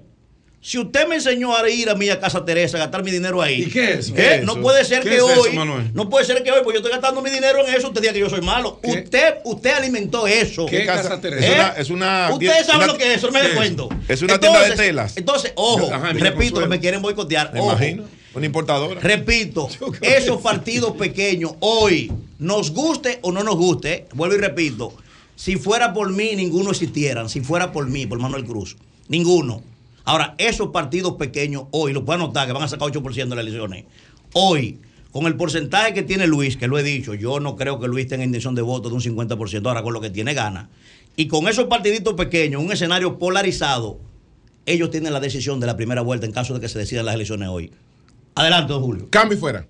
[0.62, 3.42] Si usted me enseñó a ir a mi a Casa Teresa, a gastar mi dinero
[3.42, 3.64] ahí.
[3.64, 4.42] ¿Y qué es ¿Eh?
[4.44, 5.58] No puede ser que hoy.
[5.94, 8.14] no puede ser que hoy, pues yo estoy gastando mi dinero en eso, usted diga
[8.14, 8.80] que yo soy malo.
[8.84, 10.66] Usted, usted alimentó eso.
[10.66, 11.76] ¿Qué, Casa, Teresa?
[11.78, 12.30] Es una.
[12.34, 13.90] Ustedes saben lo que es, eso me de cuento.
[14.08, 15.16] Es una tienda de telas.
[15.18, 17.54] Entonces, ojo, repito, que me quieren boicotear.
[17.54, 18.04] Me imagino.
[18.34, 19.02] Una importadora.
[19.02, 19.70] Repito,
[20.02, 24.94] esos partidos pequeños hoy, nos guste o no nos guste, vuelvo y repito,
[25.36, 27.28] si fuera por mí, ninguno existieran.
[27.28, 29.64] Si fuera por mí, por Manuel Cruz, ninguno.
[30.10, 33.46] Ahora, esos partidos pequeños hoy, lo pueden notar que van a sacar 8% de las
[33.46, 33.86] elecciones.
[34.34, 34.80] Hoy,
[35.12, 38.08] con el porcentaje que tiene Luis, que lo he dicho, yo no creo que Luis
[38.08, 40.72] tenga intención de voto de un 50%, ahora con lo que tiene gana.
[41.16, 44.00] Y con esos partiditos pequeños, un escenario polarizado,
[44.66, 47.14] ellos tienen la decisión de la primera vuelta en caso de que se decidan las
[47.14, 47.72] elecciones hoy.
[48.34, 49.10] Adelante, don Julio.
[49.12, 49.68] Cambio fuera.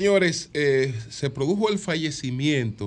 [0.00, 2.86] Señores, eh, se produjo el fallecimiento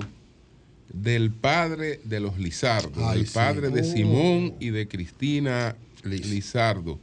[0.91, 6.97] del padre de los Lizardo, el padre de Simón y de Cristina Lizardo,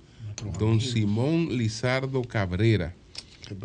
[0.58, 2.92] don Simón Lizardo Cabrera.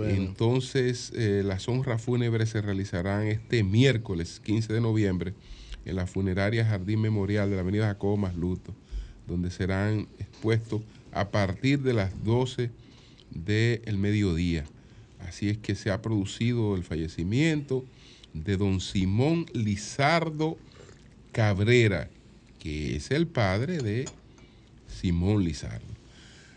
[0.04, 5.34] Entonces, eh, las honras fúnebres se realizarán este miércoles 15 de noviembre
[5.84, 8.72] en la funeraria Jardín Memorial de la avenida Jacobo Masluto,
[9.26, 12.70] donde serán expuestos a partir de las 12
[13.32, 14.66] del mediodía.
[15.28, 17.84] Así es que se ha producido el fallecimiento
[18.34, 20.58] de don Simón Lizardo
[21.32, 22.10] Cabrera,
[22.60, 24.06] que es el padre de
[24.88, 25.86] Simón Lizardo.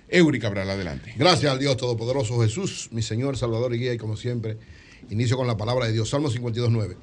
[0.09, 1.15] Eury Cabral, adelante.
[1.17, 4.57] Gracias al Dios Todopoderoso Jesús, mi Señor, Salvador y Guía, y como siempre,
[5.11, 6.09] inicio con la palabra de Dios.
[6.09, 6.97] Salmo 52.9.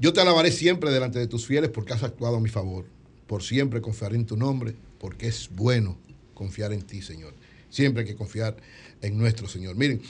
[0.00, 2.86] Yo te alabaré siempre delante de tus fieles porque has actuado a mi favor.
[3.26, 5.96] Por siempre confiaré en tu nombre, porque es bueno
[6.34, 7.34] confiar en ti, Señor.
[7.70, 8.56] Siempre hay que confiar
[9.02, 9.76] en nuestro Señor.
[9.76, 10.00] Miren,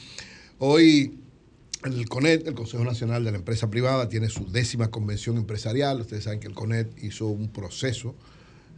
[0.58, 1.18] Hoy
[1.84, 6.00] el CONET, el Consejo Nacional de la Empresa Privada, tiene su décima convención empresarial.
[6.00, 8.14] Ustedes saben que el CONET hizo un proceso.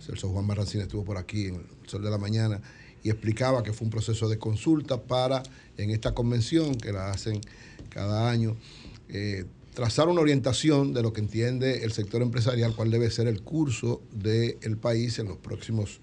[0.00, 2.62] Celso Juan Barrancín estuvo por aquí en el Sol de la Mañana
[3.02, 5.42] y explicaba que fue un proceso de consulta para,
[5.76, 7.42] en esta convención que la hacen
[7.90, 8.56] cada año,
[9.10, 13.42] eh, trazar una orientación de lo que entiende el sector empresarial, cuál debe ser el
[13.42, 16.00] curso del país en los próximos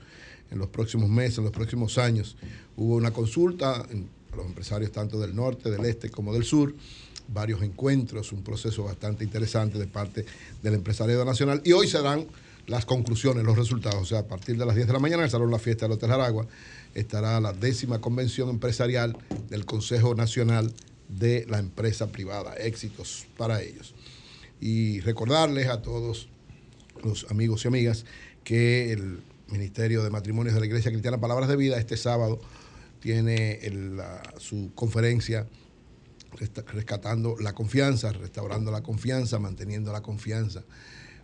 [0.52, 2.38] en los próximos meses, en los próximos años.
[2.78, 3.88] Hubo una consulta
[4.34, 6.74] a los empresarios tanto del norte, del este como del sur,
[7.28, 10.26] varios encuentros, un proceso bastante interesante de parte
[10.62, 12.26] del empresariado nacional y hoy se dan
[12.68, 14.02] las conclusiones, los resultados.
[14.02, 15.86] O sea, a partir de las 10 de la mañana en el Salón La Fiesta
[15.86, 16.48] del Hotel Aragua
[16.94, 19.18] estará la décima convención empresarial
[19.50, 20.74] del Consejo Nacional
[21.10, 22.56] de la Empresa Privada.
[22.56, 23.94] Éxitos para ellos.
[24.62, 26.30] Y recordarles a todos
[27.04, 28.06] los amigos y amigas
[28.44, 29.20] que el
[29.50, 32.40] Ministerio de Matrimonios de la Iglesia Cristiana Palabras de Vida este sábado
[33.04, 33.60] tiene
[34.38, 35.46] su conferencia
[36.72, 40.64] rescatando la confianza, restaurando la confianza, manteniendo la confianza.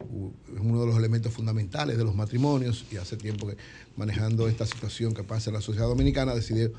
[0.01, 3.55] Es uno de los elementos fundamentales de los matrimonios y hace tiempo que
[3.95, 6.69] manejando esta situación que pasa en la sociedad dominicana decidió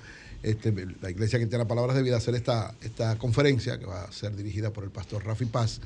[0.42, 0.70] este,
[1.01, 4.70] la Iglesia Cristiana Palabras de Vida hacer esta, esta conferencia que va a ser dirigida
[4.70, 5.80] por el pastor Rafi Paz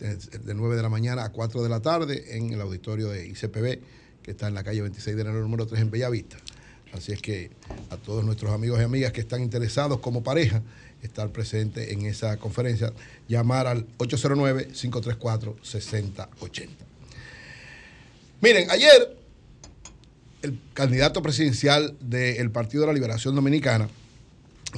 [0.00, 3.24] de, de 9 de la mañana a 4 de la tarde en el auditorio de
[3.28, 3.80] ICPB
[4.24, 6.38] que está en la calle 26 de enero número 3 en Bellavista.
[6.92, 7.50] Así es que
[7.90, 10.62] a todos nuestros amigos y amigas que están interesados como pareja,
[11.02, 12.92] estar presentes en esa conferencia,
[13.28, 16.68] llamar al 809-534-6080.
[18.40, 19.18] Miren, ayer
[20.42, 23.88] el candidato presidencial del Partido de la Liberación Dominicana,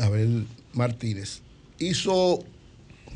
[0.00, 1.40] Abel Martínez,
[1.78, 2.44] hizo,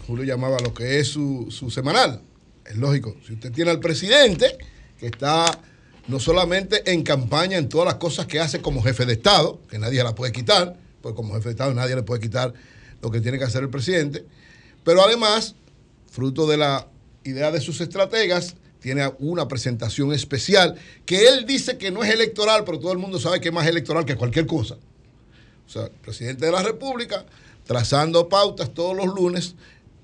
[0.07, 2.21] Julio llamaba lo que es su, su semanal.
[2.67, 4.59] Es lógico, si usted tiene al presidente
[4.99, 5.59] que está
[6.07, 9.79] no solamente en campaña, en todas las cosas que hace como jefe de Estado, que
[9.79, 12.53] nadie la puede quitar, pues como jefe de Estado nadie le puede quitar
[13.03, 14.25] lo que tiene que hacer el presidente,
[14.85, 15.55] pero además,
[16.11, 16.89] fruto de la
[17.25, 20.77] idea de sus estrategas, tiene una presentación especial
[21.07, 23.67] que él dice que no es electoral, pero todo el mundo sabe que es más
[23.67, 24.77] electoral que cualquier cosa.
[25.67, 27.25] O sea, el presidente de la República
[27.65, 29.55] trazando pautas todos los lunes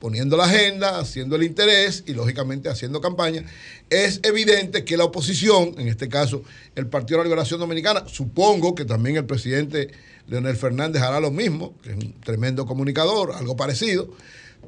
[0.01, 3.45] poniendo la agenda, haciendo el interés y lógicamente haciendo campaña,
[3.91, 6.43] es evidente que la oposición, en este caso
[6.75, 9.91] el Partido de la Liberación Dominicana, supongo que también el presidente
[10.27, 14.11] Leonel Fernández hará lo mismo, que es un tremendo comunicador, algo parecido,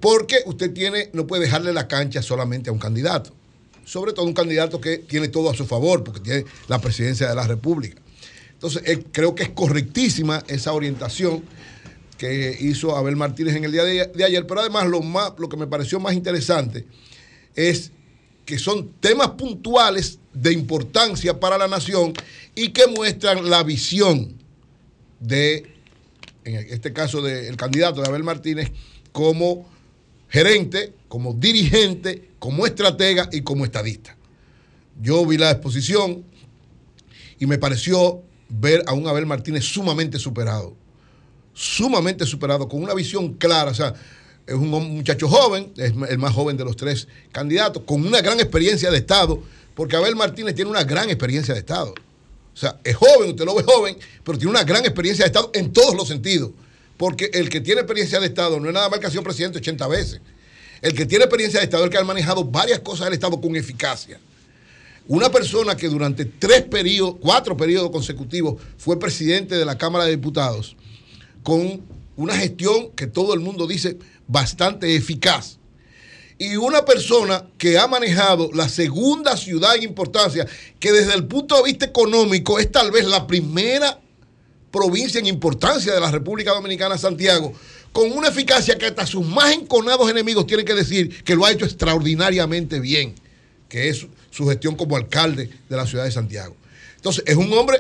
[0.01, 3.33] porque usted tiene, no puede dejarle la cancha solamente a un candidato,
[3.87, 7.35] sobre todo un candidato que tiene todo a su favor, porque tiene la presidencia de
[7.35, 8.03] la República.
[8.53, 11.43] Entonces, eh, creo que es correctísima esa orientación
[12.23, 15.57] que hizo Abel Martínez en el día de, ayer, pero además lo, más, lo que
[15.57, 16.87] me pareció más interesante
[17.57, 17.91] es
[18.45, 22.13] que son temas puntuales de importancia para la nación
[22.55, 24.41] y que muestran la visión
[25.19, 25.75] de,
[26.45, 28.71] en este caso del candidato de Abel Martínez,
[29.11, 29.69] como
[30.29, 34.17] gerente, como dirigente, como estratega y como estadista.
[35.01, 36.25] Yo vi la exposición
[37.41, 40.81] y me pareció ver a un Abel Martínez sumamente superado
[41.55, 43.71] sumamente superado, con una visión clara.
[43.71, 43.95] O sea,
[44.47, 48.41] es un muchacho joven, es el más joven de los tres candidatos, con una gran
[48.41, 49.43] experiencia de Estado,
[49.75, 51.95] porque Abel Martínez tiene una gran experiencia de Estado.
[52.55, 55.51] O sea, es joven, usted lo ve joven, pero tiene una gran experiencia de Estado
[55.55, 56.51] en todos los sentidos.
[56.97, 59.59] Porque el que tiene experiencia de Estado no es nada más que ha sido presidente
[59.59, 60.21] 80 veces.
[60.83, 63.41] El que tiene experiencia de Estado es el que ha manejado varias cosas del Estado
[63.41, 64.21] con eficacia.
[65.09, 70.13] Una persona que durante tres periodos, cuatro periodos consecutivos fue presidente de la Cámara de
[70.13, 70.77] Diputados,
[71.43, 71.83] con
[72.17, 75.59] una gestión que todo el mundo dice bastante eficaz.
[76.39, 80.47] Y una persona que ha manejado la segunda ciudad en importancia,
[80.81, 84.01] que desde el punto de vista económico es tal vez la primera
[84.71, 87.53] provincia en importancia de la República Dominicana, Santiago,
[87.93, 91.53] con una eficacia que hasta sus más enconados enemigos tienen que decir que lo ha
[91.53, 93.15] hecho extraordinariamente bien,
[93.69, 96.57] que es su gestión como alcalde de la ciudad de Santiago.
[96.97, 97.79] Entonces, es un hombre,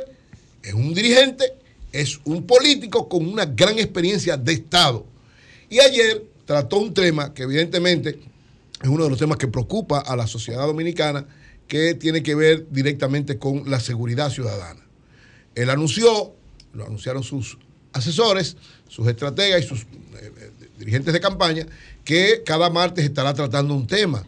[0.62, 1.54] es un dirigente
[1.92, 5.06] es un político con una gran experiencia de Estado.
[5.68, 8.18] Y ayer trató un tema que evidentemente
[8.82, 11.26] es uno de los temas que preocupa a la sociedad dominicana,
[11.68, 14.80] que tiene que ver directamente con la seguridad ciudadana.
[15.54, 16.34] Él anunció,
[16.72, 17.58] lo anunciaron sus
[17.92, 18.56] asesores,
[18.88, 19.86] sus estrategas y sus eh,
[20.20, 21.66] eh, dirigentes de campaña,
[22.04, 24.24] que cada martes estará tratando un tema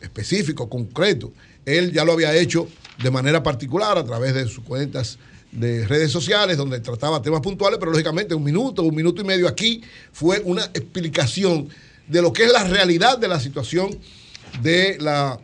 [0.00, 1.32] específico, concreto.
[1.64, 2.68] Él ya lo había hecho
[3.02, 5.18] de manera particular a través de sus cuentas
[5.52, 9.46] de redes sociales donde trataba temas puntuales, pero lógicamente un minuto, un minuto y medio
[9.46, 11.68] aquí fue una explicación
[12.08, 13.96] de lo que es la realidad de la situación
[14.62, 15.38] de la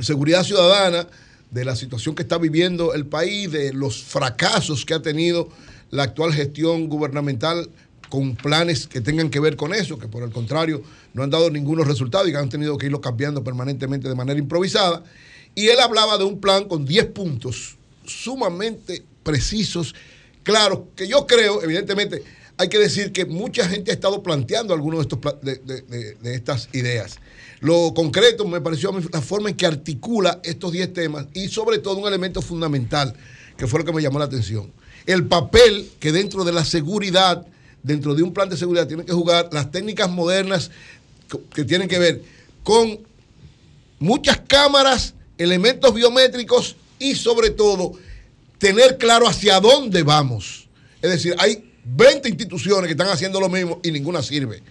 [0.00, 1.06] seguridad ciudadana,
[1.50, 5.48] de la situación que está viviendo el país, de los fracasos que ha tenido
[5.90, 7.68] la actual gestión gubernamental
[8.08, 10.82] con planes que tengan que ver con eso, que por el contrario
[11.12, 14.38] no han dado ningunos resultados y que han tenido que irlo cambiando permanentemente de manera
[14.38, 15.04] improvisada.
[15.54, 19.94] Y él hablaba de un plan con 10 puntos sumamente precisos,
[20.44, 22.22] claros, que yo creo, evidentemente,
[22.56, 25.40] hay que decir que mucha gente ha estado planteando algunos de, estos,
[26.22, 27.18] de, estas ideas.
[27.60, 31.48] Lo concreto me pareció a mí la forma en que articula estos 10 temas y
[31.48, 33.14] sobre todo un elemento fundamental,
[33.56, 34.72] que fue lo que me llamó la atención.
[35.06, 37.44] El papel que dentro de la seguridad,
[37.82, 40.70] dentro de un plan de seguridad, tienen que jugar las técnicas modernas
[41.52, 42.22] que tienen que ver
[42.62, 43.00] con
[43.98, 47.92] muchas cámaras, elementos biométricos y sobre todo
[48.64, 50.70] tener claro hacia dónde vamos.
[51.02, 54.62] Es decir, hay 20 instituciones que están haciendo lo mismo y ninguna sirve.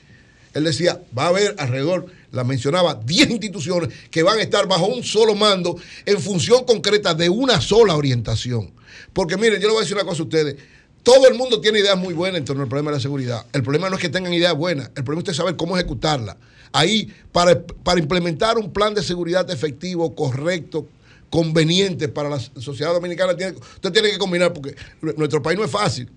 [0.55, 4.87] Él decía, va a haber alrededor, la mencionaba, 10 instituciones que van a estar bajo
[4.87, 5.75] un solo mando
[6.07, 8.71] en función concreta de una sola orientación.
[9.13, 10.55] Porque miren, yo le voy a decir una cosa a ustedes.
[11.03, 13.45] Todo el mundo tiene ideas muy buenas en torno al problema de la seguridad.
[13.53, 16.35] El problema no es que tengan ideas buenas, el problema es saber cómo ejecutarla.
[16.71, 20.87] Ahí, para, para implementar un plan de seguridad efectivo, correcto,
[21.33, 26.07] conveniente para la sociedad dominicana, usted tiene que combinar, porque nuestro país no es fácil.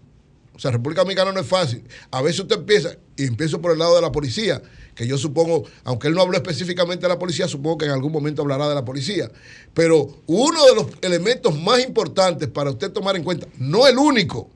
[0.55, 1.83] O sea, República Dominicana no es fácil.
[2.11, 4.61] A veces usted empieza, y empiezo por el lado de la policía,
[4.95, 8.13] que yo supongo, aunque él no habló específicamente de la policía, supongo que en algún
[8.13, 9.31] momento hablará de la policía.
[9.73, 14.51] Pero uno de los elementos más importantes para usted tomar en cuenta, no el único,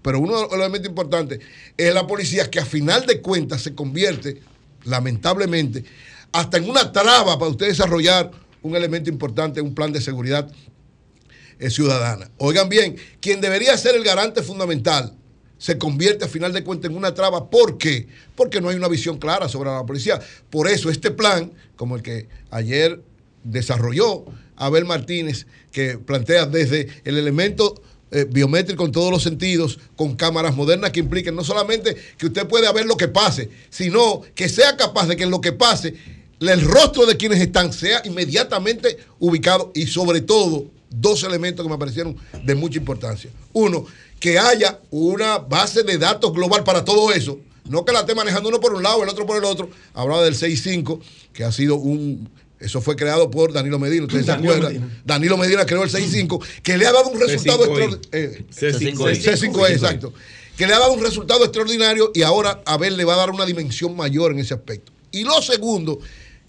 [0.00, 1.40] pero uno de los elementos importantes
[1.76, 4.42] es la policía que a final de cuentas se convierte,
[4.84, 5.84] lamentablemente,
[6.30, 10.50] hasta en una traba para usted desarrollar un elemento importante, un plan de seguridad
[11.58, 12.30] eh, ciudadana.
[12.38, 15.14] Oigan bien, quien debería ser el garante fundamental
[15.58, 17.50] se convierte a final de cuentas en una traba.
[17.50, 18.08] ¿Por qué?
[18.34, 20.18] Porque no hay una visión clara sobre la policía.
[20.50, 23.02] Por eso este plan, como el que ayer
[23.44, 24.24] desarrolló
[24.56, 30.56] Abel Martínez, que plantea desde el elemento eh, biométrico en todos los sentidos, con cámaras
[30.56, 34.76] modernas que impliquen no solamente que usted pueda ver lo que pase, sino que sea
[34.78, 35.94] capaz de que en lo que pase
[36.40, 41.78] el rostro de quienes están sea inmediatamente ubicado y sobre todo dos elementos que me
[41.78, 43.30] parecieron de mucha importancia.
[43.52, 43.86] Uno,
[44.20, 47.38] que haya una base de datos global para todo eso.
[47.68, 49.70] No que la esté manejando uno por un lado, el otro por el otro.
[49.94, 51.00] Hablaba del 6.5,
[51.32, 52.28] que ha sido un.
[52.60, 54.04] Eso fue creado por Danilo Medina.
[54.04, 54.80] ¿Ustedes Danilo se acuerdan?
[54.80, 55.02] Medina.
[55.04, 58.46] Danilo Medina creó el 6.5, que le ha dado un resultado extraordinario.
[58.50, 60.12] C5E, exacto.
[60.56, 63.44] Que le ha dado un resultado extraordinario y ahora Abel le va a dar una
[63.44, 64.92] dimensión mayor en ese aspecto.
[65.10, 66.00] Y lo segundo,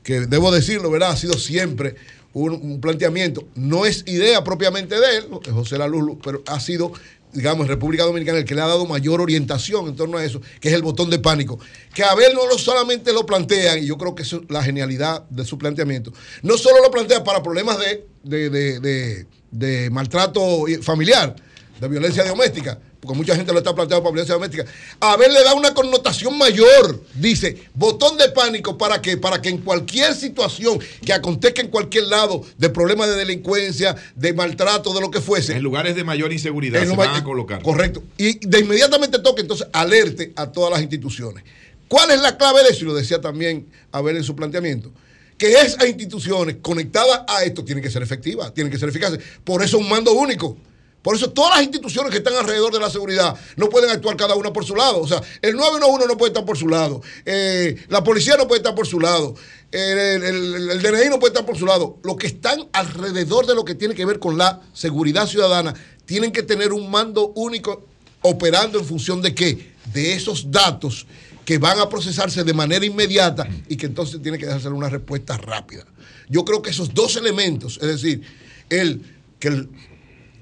[0.06, 1.12] que debo decirlo, ¿verdad?
[1.12, 1.96] Ha sido siempre
[2.32, 6.94] un, planteamiento, no es idea propiamente de él, José Laluz, pero ha sido
[7.34, 10.70] digamos, República Dominicana, el que le ha dado mayor orientación en torno a eso, que
[10.70, 11.60] es el botón de pánico.
[11.94, 15.58] Que Abel no solamente lo plantea, y yo creo que es la genialidad de su
[15.58, 21.36] planteamiento, no solo lo plantea para problemas de, de maltrato familiar,
[21.82, 24.66] de violencia doméstica, porque mucha gente lo está planteando para violencia doméstica,
[25.00, 27.04] a ver le da una connotación mayor.
[27.16, 32.06] Dice, botón de pánico para que para que en cualquier situación que acontezca en cualquier
[32.06, 35.54] lado de problemas de delincuencia, de maltrato, de lo que fuese.
[35.54, 37.62] En lugares de mayor inseguridad se van a colocar.
[37.62, 38.04] Correcto.
[38.18, 41.44] Y de inmediatamente toque, entonces alerte a todas las instituciones.
[41.88, 42.84] ¿Cuál es la clave de eso?
[42.84, 44.92] Y lo decía también Abel en su planteamiento
[45.38, 49.20] que esas instituciones conectadas a esto tienen que ser efectivas, tienen que ser eficaces.
[49.44, 50.58] Por eso un mando único.
[51.06, 54.34] Por eso todas las instituciones que están alrededor de la seguridad no pueden actuar cada
[54.34, 55.02] una por su lado.
[55.02, 58.62] O sea, el 911 no puede estar por su lado, eh, la policía no puede
[58.62, 59.36] estar por su lado,
[59.72, 62.00] el, DNI no puede estar por su lado.
[62.02, 65.76] Los que están alrededor de lo que tiene que ver con la seguridad ciudadana
[66.08, 67.86] tienen que tener un mando único
[68.24, 69.74] operando en función de qué?
[69.94, 71.06] De esos datos
[71.46, 75.38] que van a procesarse de manera inmediata y que entonces tiene que darse una respuesta
[75.38, 75.86] rápida.
[76.30, 78.24] Yo creo que esos dos elementos, es decir,
[78.72, 79.04] el
[79.38, 79.70] que el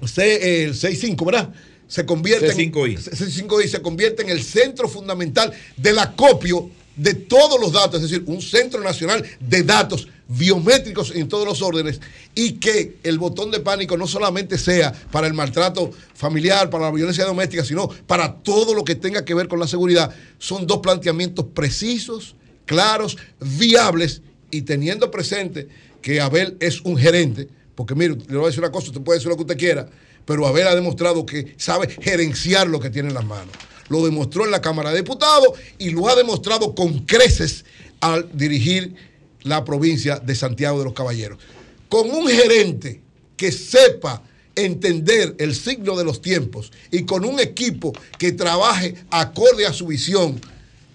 [0.08, 1.52] C, el 6.5, ¿verdad?
[1.86, 2.92] Se convierte, C5I.
[2.92, 8.10] En, C5I se convierte en el centro fundamental del acopio de todos los datos, es
[8.10, 12.00] decir, un centro nacional de datos biométricos en todos los órdenes
[12.34, 16.92] y que el botón de pánico no solamente sea para el maltrato familiar, para la
[16.92, 20.14] violencia doméstica, sino para todo lo que tenga que ver con la seguridad.
[20.38, 25.68] Son dos planteamientos precisos, claros, viables y teniendo presente
[26.00, 29.18] que Abel es un gerente porque mire, le voy a decir una cosa, usted puede
[29.18, 29.88] decir lo que usted quiera,
[30.24, 33.54] pero Abel ha demostrado que sabe gerenciar lo que tiene en las manos.
[33.88, 35.48] Lo demostró en la Cámara de Diputados
[35.78, 37.64] y lo ha demostrado con creces
[38.00, 38.94] al dirigir
[39.42, 41.38] la provincia de Santiago de los Caballeros.
[41.88, 43.02] Con un gerente
[43.36, 44.22] que sepa
[44.56, 49.86] entender el signo de los tiempos y con un equipo que trabaje acorde a su
[49.86, 50.40] visión,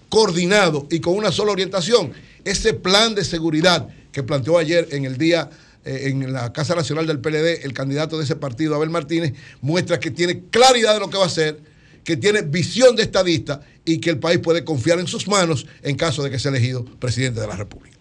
[0.10, 2.12] coordinado y con una sola orientación,
[2.46, 5.50] ese plan de seguridad que planteó ayer en el día
[5.86, 10.12] en la Casa Nacional del PLD, el candidato de ese partido, Abel Martínez, muestra que
[10.12, 11.60] tiene claridad de lo que va a hacer,
[12.04, 15.96] que tiene visión de estadista y que el país puede confiar en sus manos en
[15.96, 17.98] caso de que sea elegido presidente de la República.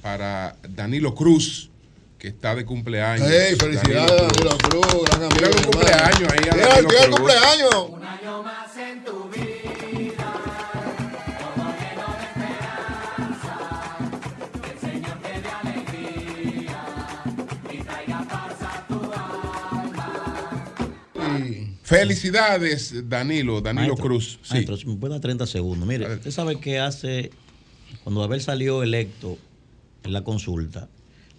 [0.03, 1.71] para Danilo Cruz,
[2.19, 3.31] que está de cumpleaños.
[3.31, 5.05] ¡Ey, felicidades, Danilo Cruz!
[5.07, 5.37] Gran amigo.
[5.37, 6.49] Mira los cumpleaños ahí.
[6.51, 7.91] A Danilo el cumpleaños.
[21.99, 24.39] Felicidades, Danilo, Danilo Maestro, Cruz.
[24.43, 24.55] Sí.
[24.55, 25.87] Maestro, si me puede dar 30 segundos.
[25.87, 27.31] Mire, usted sabe que hace,
[28.03, 29.37] cuando Abel salió electo
[30.05, 30.89] en la consulta,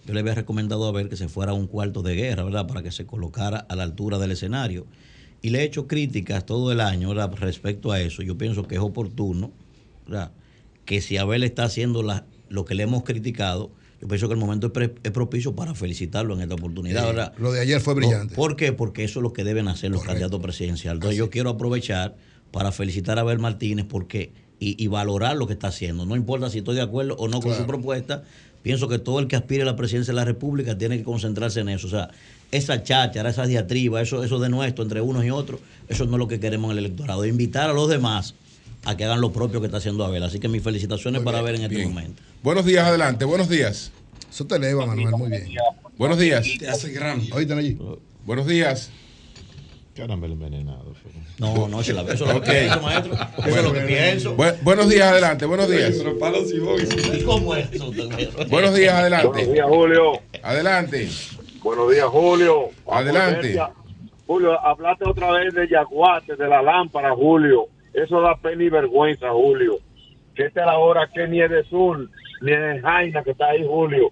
[0.06, 2.66] yo le había recomendado a Abel que se fuera a un cuarto de guerra, ¿verdad?
[2.68, 4.86] Para que se colocara a la altura del escenario.
[5.42, 7.32] Y le he hecho críticas todo el año ¿verdad?
[7.34, 8.22] respecto a eso.
[8.22, 9.50] Yo pienso que es oportuno,
[10.06, 10.30] ¿verdad?
[10.84, 13.70] Que si Abel está haciendo la- lo que le hemos criticado,
[14.04, 14.70] yo pienso que el momento
[15.02, 18.34] es, propicio para felicitarlo en esta oportunidad, lo de ayer fue brillante.
[18.34, 18.74] ¿Por qué?
[18.74, 20.96] Porque eso es lo que deben hacer los candidatos presidenciales.
[20.96, 22.14] Entonces yo quiero aprovechar
[22.50, 24.30] para felicitar a Abel Martínez porque
[24.60, 26.04] y, y valorar lo que está haciendo.
[26.04, 28.24] No importa si estoy de acuerdo o no con su propuesta,
[28.62, 31.60] pienso que todo el que aspire a la presidencia de la República tiene que concentrarse
[31.60, 31.86] en eso.
[31.86, 32.10] O sea,
[32.52, 36.18] esa cháchara, esa diatriba, eso, eso de nuestro entre unos y otros, eso no es
[36.18, 37.24] lo que queremos en el electorado.
[37.24, 38.34] Invitar a los demás
[38.84, 40.22] a que hagan lo propio que está haciendo Abel.
[40.22, 41.88] Así que mis felicitaciones para Abel en este Bien.
[41.88, 42.22] momento.
[42.42, 43.24] Buenos días, adelante.
[43.24, 43.92] Buenos días.
[44.30, 45.54] Eso te eleva, Manuel, muy bien.
[45.96, 46.46] Buenos días.
[46.58, 47.28] Te hace grande.
[47.32, 47.78] Oíste allí.
[48.24, 48.90] Buenos días.
[49.94, 50.92] Caramelo envenenado.
[51.38, 53.12] No, no, eso es la- eso es lo que pienso, maestro.
[53.14, 54.36] Eso es lo que pienso.
[54.36, 55.46] Bu- buenos días, adelante.
[55.46, 55.94] Buenos días.
[56.02, 59.46] Buenos días, Buenos adelante.
[59.46, 60.12] días, Julio.
[60.42, 61.08] Adelante.
[61.62, 62.68] Buenos días, Julio.
[62.86, 63.60] Adelante.
[64.26, 67.66] Julio, hablaste otra vez de Yaguate, de la lámpara, Julio.
[67.94, 69.78] Eso da pena y vergüenza, Julio.
[70.34, 72.10] Que esta es la hora que ni es de Sur,
[72.42, 74.10] ni es de Jaina, que está ahí, Julio.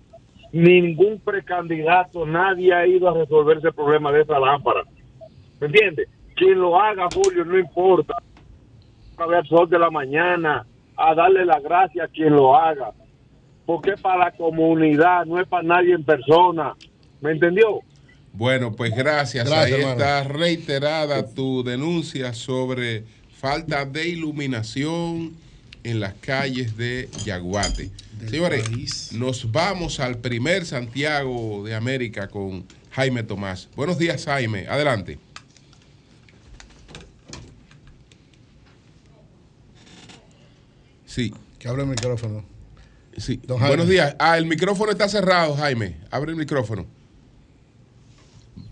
[0.52, 4.82] Ningún precandidato, nadie ha ido a resolver ese problema de esa lámpara.
[5.60, 6.08] ¿Me entiendes?
[6.36, 8.14] Quien lo haga, Julio, no importa.
[9.16, 10.64] A ver, sol de la mañana,
[10.96, 12.92] a darle la gracia a quien lo haga.
[13.66, 16.74] Porque es para la comunidad, no es para nadie en persona.
[17.20, 17.80] ¿Me entendió?
[18.32, 19.48] Bueno, pues gracias.
[19.48, 19.92] Gracias, Ahí hermano.
[20.00, 23.04] está reiterada tu denuncia sobre
[23.46, 25.32] falta de iluminación
[25.82, 27.90] en las calles de Yaguate.
[28.20, 29.10] Del Señores, país.
[29.12, 33.68] nos vamos al primer Santiago de América con Jaime Tomás.
[33.74, 34.68] Buenos días, Jaime.
[34.68, 35.18] Adelante.
[41.06, 42.44] Sí, Que abre el micrófono.
[43.16, 43.40] sí.
[43.44, 43.60] Don.
[43.60, 44.16] Buenos días.
[44.18, 45.96] Ah, el micrófono está cerrado, Jaime.
[46.10, 46.86] Abre el micrófono.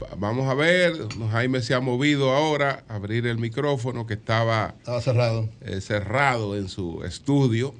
[0.02, 0.94] Va- Vamos a ver.
[1.30, 5.48] Jaime se ha movido ahora a abrir el micrófono que estaba Estaba cerrado.
[5.60, 7.74] eh, cerrado en su estudio,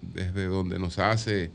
[0.00, 1.50] desde donde nos hace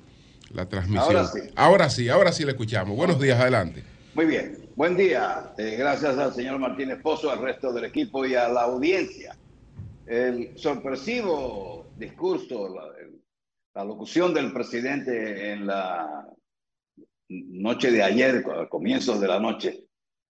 [0.54, 1.04] la transmisión.
[1.18, 1.40] Ahora sí.
[1.56, 2.96] Ahora sí, ahora sí le escuchamos.
[2.96, 3.84] Buenos días, adelante.
[4.14, 5.54] Muy bien, buen día.
[5.58, 9.36] Eh, gracias al señor Martínez Pozo, al resto del equipo y a la audiencia.
[10.06, 12.76] El sorpresivo discurso,
[13.74, 16.28] la locución del presidente en la
[17.28, 19.84] noche de ayer, al comienzo de la noche,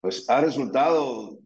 [0.05, 1.39] pues ha resultado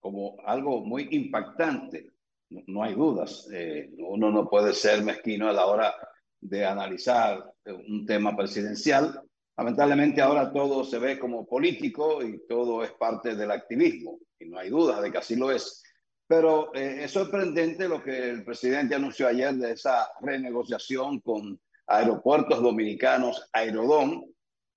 [0.00, 2.10] como algo muy impactante.
[2.48, 3.46] No, hay dudas.
[3.52, 5.94] Eh, uno no puede ser mezquino a la hora
[6.40, 9.20] de analizar eh, un tema presidencial.
[9.58, 14.20] Lamentablemente ahora todo se ve como político y todo es parte del activismo.
[14.38, 15.82] Y no hay duda de que así lo es.
[16.26, 22.62] Pero eh, es sorprendente lo que el presidente anunció ayer de esa renegociación con aeropuertos
[22.62, 24.31] dominicanos Aerodón,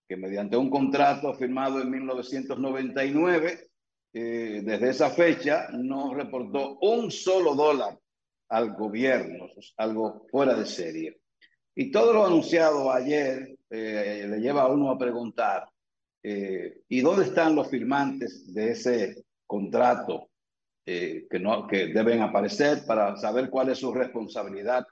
[0.07, 3.69] que mediante un contrato firmado en 1999,
[4.13, 7.97] eh, desde esa fecha no reportó un solo dólar
[8.49, 11.19] al gobierno, algo fuera de serie.
[11.75, 15.67] Y todo lo anunciado ayer eh, le lleva a uno a preguntar,
[16.23, 20.29] eh, ¿y dónde están los firmantes de ese contrato
[20.85, 24.85] eh, que, no, que deben aparecer para saber cuál es su responsabilidad?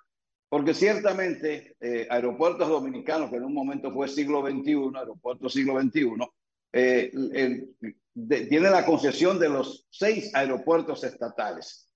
[0.54, 6.12] Porque ciertamente eh, Aeropuertos Dominicanos, que en un momento fue siglo XXI, Aeropuerto siglo XXI,
[6.72, 7.76] eh, el-
[8.14, 11.90] de- tiene la concesión de los seis aeropuertos estatales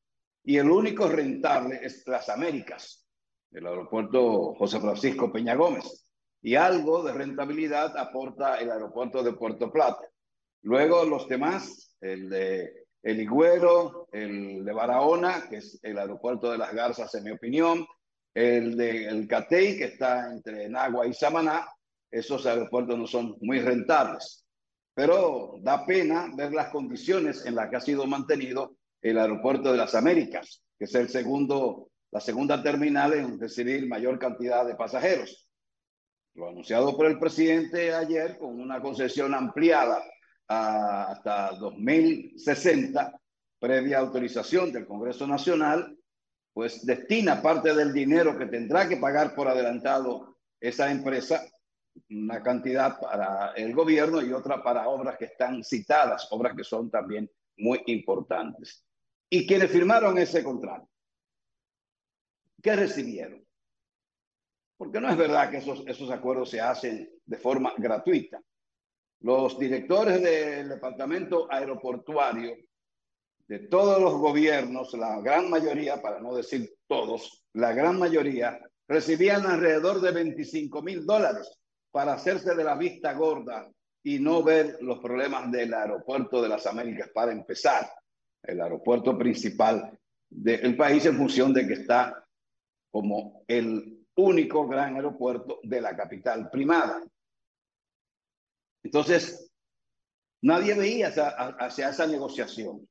[0.43, 3.05] y el único rentable es Las Américas,
[3.51, 6.09] el aeropuerto José Francisco Peña Gómez.
[6.41, 10.01] Y algo de rentabilidad aporta el aeropuerto de Puerto Plata.
[10.63, 16.57] Luego los demás, el de el Higüero, el de Barahona, que es el aeropuerto de
[16.57, 17.85] las Garzas, en mi opinión,
[18.37, 21.67] el de el Catey, que está entre Nagua y Samaná,
[22.11, 24.45] esos aeropuertos no son muy rentables.
[24.93, 29.79] Pero da pena ver las condiciones en las que ha sido mantenido el aeropuerto de
[29.79, 35.49] las Américas, que es el segundo, la segunda terminal en recibir mayor cantidad de pasajeros.
[36.35, 39.99] Lo anunciado por el presidente ayer con una concesión ampliada
[40.47, 43.19] a, hasta 2060,
[43.57, 45.97] previa autorización del Congreso Nacional,
[46.57, 51.45] pues destina parte del dinero que tendrá que pagar por adelantado esa empresa,
[52.09, 56.89] una cantidad para el gobierno y otra para obras que están citadas, obras que son
[56.89, 58.83] también muy importantes.
[59.29, 60.89] Y quienes firmaron ese contrato,
[62.63, 63.45] ¿qué recibieron?
[64.77, 68.41] Porque no es verdad que esos, esos acuerdos se hacen de forma gratuita.
[69.19, 72.57] Los directores del departamento aeroportuario
[73.47, 79.45] de todos los gobiernos, la gran mayoría, para no decir todos, la gran mayoría, recibían
[79.45, 81.57] alrededor de 25 mil dólares
[81.91, 83.69] para hacerse de la vista gorda
[84.03, 87.89] y no ver los problemas del aeropuerto de las Américas para empezar,
[88.43, 89.97] el aeropuerto principal
[90.29, 92.25] del país en función de que está
[92.91, 97.01] como el único gran aeropuerto de la capital primada.
[98.83, 99.51] Entonces,
[100.41, 102.87] nadie veía hacia, hacia esa negociación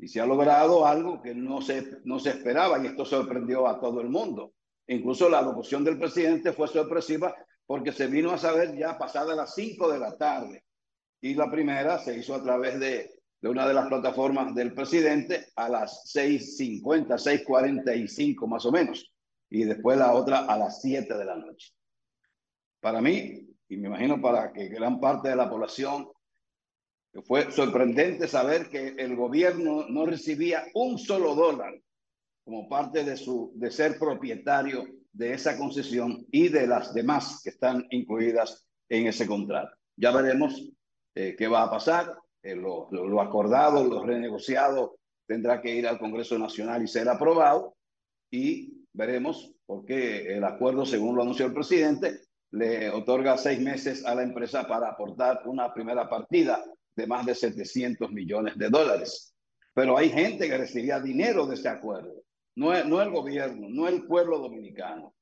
[0.00, 3.78] y se ha logrado algo que no se, no se esperaba y esto sorprendió a
[3.78, 4.54] todo el mundo.
[4.86, 7.34] Incluso la locución del presidente fue sorpresiva
[7.66, 10.64] porque se vino a saber ya pasada las 5 de la tarde
[11.20, 13.10] y la primera se hizo a través de,
[13.40, 17.06] de una de las plataformas del presidente a las 6.50,
[17.44, 19.12] 6.45 más o menos
[19.50, 21.72] y después la otra a las 7 de la noche.
[22.80, 26.08] Para mí, y me imagino para que gran parte de la población
[27.24, 31.74] fue sorprendente saber que el gobierno no recibía un solo dólar
[32.44, 37.50] como parte de, su, de ser propietario de esa concesión y de las demás que
[37.50, 39.76] están incluidas en ese contrato.
[39.96, 40.70] Ya veremos
[41.14, 42.16] eh, qué va a pasar.
[42.42, 47.76] Eh, lo, lo, acordado, lo renegociado tendrá que ir al Congreso Nacional y ser aprobado
[48.30, 52.20] y veremos porque el acuerdo, según lo anunció el presidente,
[52.52, 56.64] le otorga seis meses a la empresa para aportar una primera partida
[57.00, 59.34] de más de 700 millones de dólares.
[59.74, 62.24] Pero hay gente que recibía dinero de ese acuerdo.
[62.56, 65.14] No, no el gobierno, no el pueblo dominicano.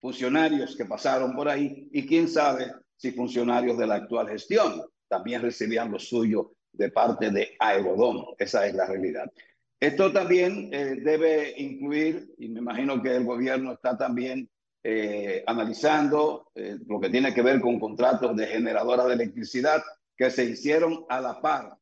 [0.00, 5.42] Funcionarios que pasaron por ahí y quién sabe si funcionarios de la actual gestión también
[5.42, 8.24] recibían lo suyo de parte de Aerodón.
[8.38, 9.30] Esa es la realidad.
[9.78, 14.48] Esto también eh, debe incluir, y me imagino que el gobierno está también
[14.84, 19.82] eh, analizando eh, lo que tiene que ver con contratos de generadora de electricidad
[20.22, 21.76] que se hicieron a la par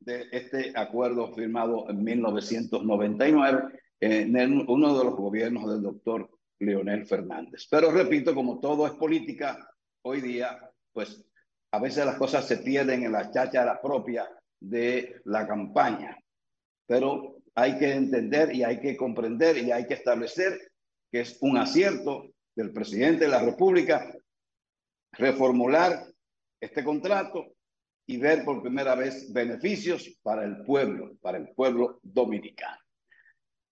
[0.00, 7.68] de este acuerdo firmado en 1999 en uno de los gobiernos del doctor Leonel Fernández.
[7.70, 9.70] Pero repito, como todo es política,
[10.02, 10.58] hoy día,
[10.92, 11.24] pues
[11.70, 16.18] a veces las cosas se pierden en la cháchara propia de la campaña.
[16.86, 20.72] Pero hay que entender y hay que comprender y hay que establecer
[21.12, 22.26] que es un acierto
[22.56, 24.12] del presidente de la República
[25.12, 26.08] reformular
[26.60, 27.53] este contrato
[28.06, 32.78] y ver por primera vez beneficios para el pueblo, para el pueblo dominicano.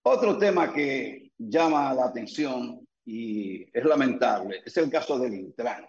[0.05, 5.87] Otro tema que llama la atención y es lamentable es el caso del Intran,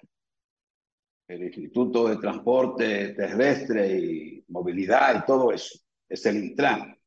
[1.28, 6.98] el Instituto de Transporte Terrestre y Movilidad y todo eso, es el Intran.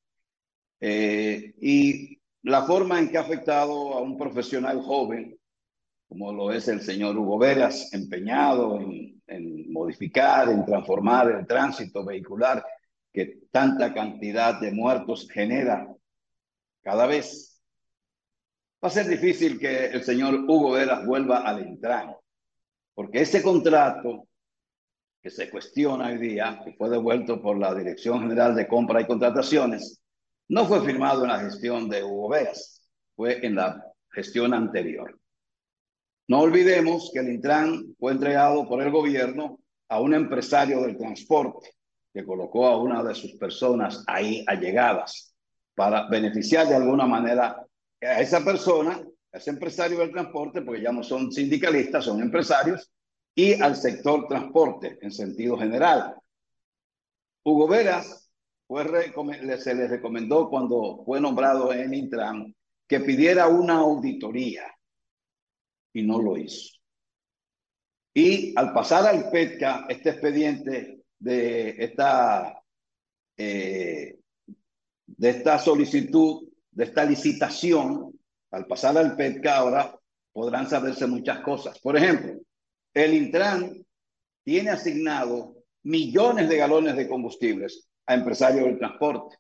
[0.81, 5.39] Eh, y la forma en que ha afectado a un profesional joven,
[6.09, 12.05] como lo es el señor Hugo Veras, empeñado en, en modificar, en transformar el tránsito
[12.05, 12.65] vehicular
[13.13, 15.89] que tanta cantidad de muertos genera
[16.83, 17.61] cada vez.
[18.83, 22.15] Va a ser difícil que el señor Hugo Veras vuelva al Intran,
[22.95, 24.29] porque ese contrato
[25.21, 29.07] que se cuestiona hoy día, que fue devuelto por la Dirección General de Compra y
[29.07, 30.01] Contrataciones,
[30.49, 35.19] no fue firmado en la gestión de Hugo Veras, fue en la gestión anterior.
[36.29, 41.71] No olvidemos que el Intran fue entregado por el gobierno a un empresario del transporte
[42.13, 45.35] que colocó a una de sus personas ahí allegadas
[45.77, 47.65] para beneficiar de alguna manera
[48.01, 49.01] a esa persona,
[49.33, 52.91] a ese empresario del transporte, porque ya no son sindicalistas, son empresarios,
[53.35, 56.17] y al sector transporte en sentido general.
[57.45, 58.31] Hugo Veras
[58.67, 58.85] fue,
[59.59, 62.53] se le recomendó cuando fue nombrado en Intran
[62.89, 64.65] que pidiera una auditoría
[65.97, 66.75] y no lo hizo.
[68.13, 72.63] Y al pasar al PETCA, este expediente de esta,
[73.39, 74.19] eh,
[75.07, 78.13] de esta solicitud, de esta licitación,
[78.51, 79.99] al pasar al PETCA ahora
[80.33, 81.79] podrán saberse muchas cosas.
[81.81, 82.43] Por ejemplo,
[82.93, 83.83] el Intran
[84.45, 89.39] tiene asignado millones de galones de combustibles a empresarios del transporte.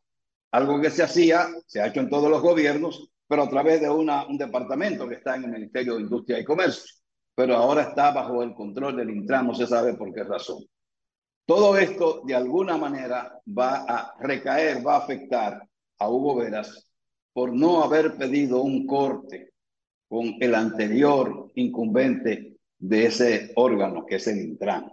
[0.52, 3.90] Algo que se hacía, se ha hecho en todos los gobiernos, pero a través de
[3.90, 6.94] una, un departamento que está en el Ministerio de Industria y Comercio.
[7.34, 10.64] Pero ahora está bajo el control del Intran, no se sabe por qué razón.
[11.44, 15.62] Todo esto, de alguna manera, va a recaer, va a afectar
[15.98, 16.90] a Hugo Veras
[17.32, 19.52] por no haber pedido un corte
[20.08, 24.92] con el anterior incumbente de ese órgano, que es el Intran.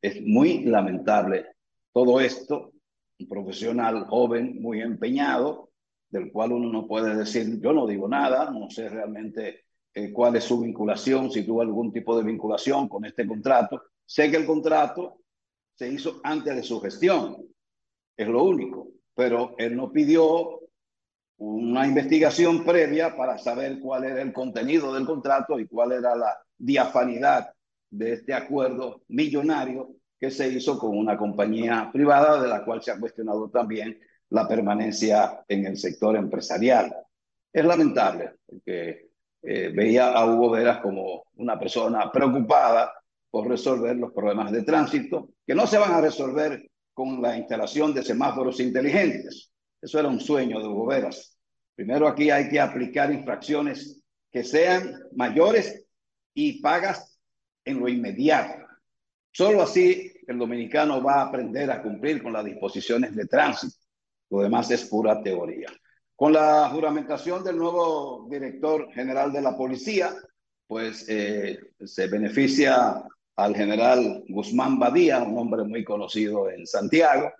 [0.00, 1.46] Es muy lamentable
[1.92, 2.72] todo esto,
[3.18, 5.71] un profesional joven, muy empeñado,
[6.12, 9.64] del cual uno no puede decir, yo no digo nada, no sé realmente
[9.94, 13.82] eh, cuál es su vinculación, si tuvo algún tipo de vinculación con este contrato.
[14.04, 15.22] Sé que el contrato
[15.74, 17.38] se hizo antes de su gestión,
[18.14, 20.60] es lo único, pero él no pidió
[21.38, 26.36] una investigación previa para saber cuál era el contenido del contrato y cuál era la
[26.58, 27.54] diafanidad
[27.90, 32.90] de este acuerdo millonario que se hizo con una compañía privada de la cual se
[32.90, 33.98] ha cuestionado también
[34.32, 36.94] la permanencia en el sector empresarial.
[37.52, 39.10] Es lamentable porque
[39.42, 42.92] eh, veía a Hugo Veras como una persona preocupada
[43.30, 47.94] por resolver los problemas de tránsito, que no se van a resolver con la instalación
[47.94, 49.50] de semáforos inteligentes.
[49.80, 51.36] Eso era un sueño de Hugo Veras.
[51.74, 55.86] Primero aquí hay que aplicar infracciones que sean mayores
[56.34, 57.18] y pagas
[57.64, 58.62] en lo inmediato.
[59.30, 63.81] Solo así el dominicano va a aprender a cumplir con las disposiciones de tránsito.
[64.32, 65.68] Lo demás es pura teoría.
[66.16, 70.10] Con la juramentación del nuevo director general de la policía,
[70.66, 73.04] pues eh, se beneficia
[73.36, 77.30] al general Guzmán Badía, un hombre muy conocido en Santiago,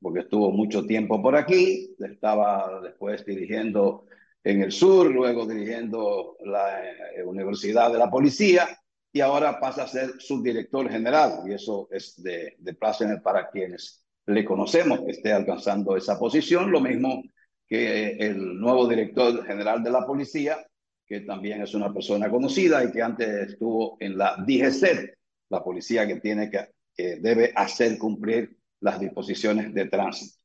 [0.00, 4.06] porque estuvo mucho tiempo por aquí, estaba después dirigiendo
[4.42, 8.66] en el sur, luego dirigiendo la eh, Universidad de la Policía
[9.12, 14.02] y ahora pasa a ser subdirector general y eso es de, de placer para quienes
[14.30, 17.22] le conocemos que esté alcanzando esa posición, lo mismo
[17.66, 20.58] que el nuevo director general de la policía,
[21.06, 25.14] que también es una persona conocida y que antes estuvo en la DGC,
[25.50, 30.40] la policía que tiene que, que debe hacer cumplir las disposiciones de tránsito.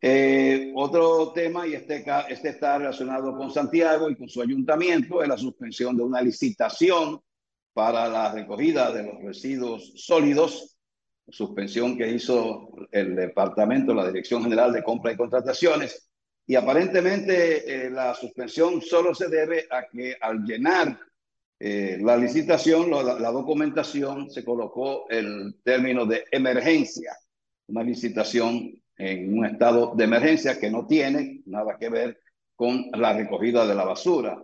[0.00, 5.28] Eh, otro tema, y este, este está relacionado con Santiago y con su ayuntamiento, es
[5.28, 7.20] la suspensión de una licitación
[7.72, 10.75] para la recogida de los residuos sólidos,
[11.28, 16.10] suspensión que hizo el departamento, la Dirección General de Compra y Contrataciones,
[16.46, 20.98] y aparentemente eh, la suspensión solo se debe a que al llenar
[21.58, 27.16] eh, la licitación, la, la, documentación, se colocó el término de emergencia,
[27.66, 32.20] una licitación en un estado de emergencia que no tiene nada que ver
[32.54, 34.42] con la recogida de la basura.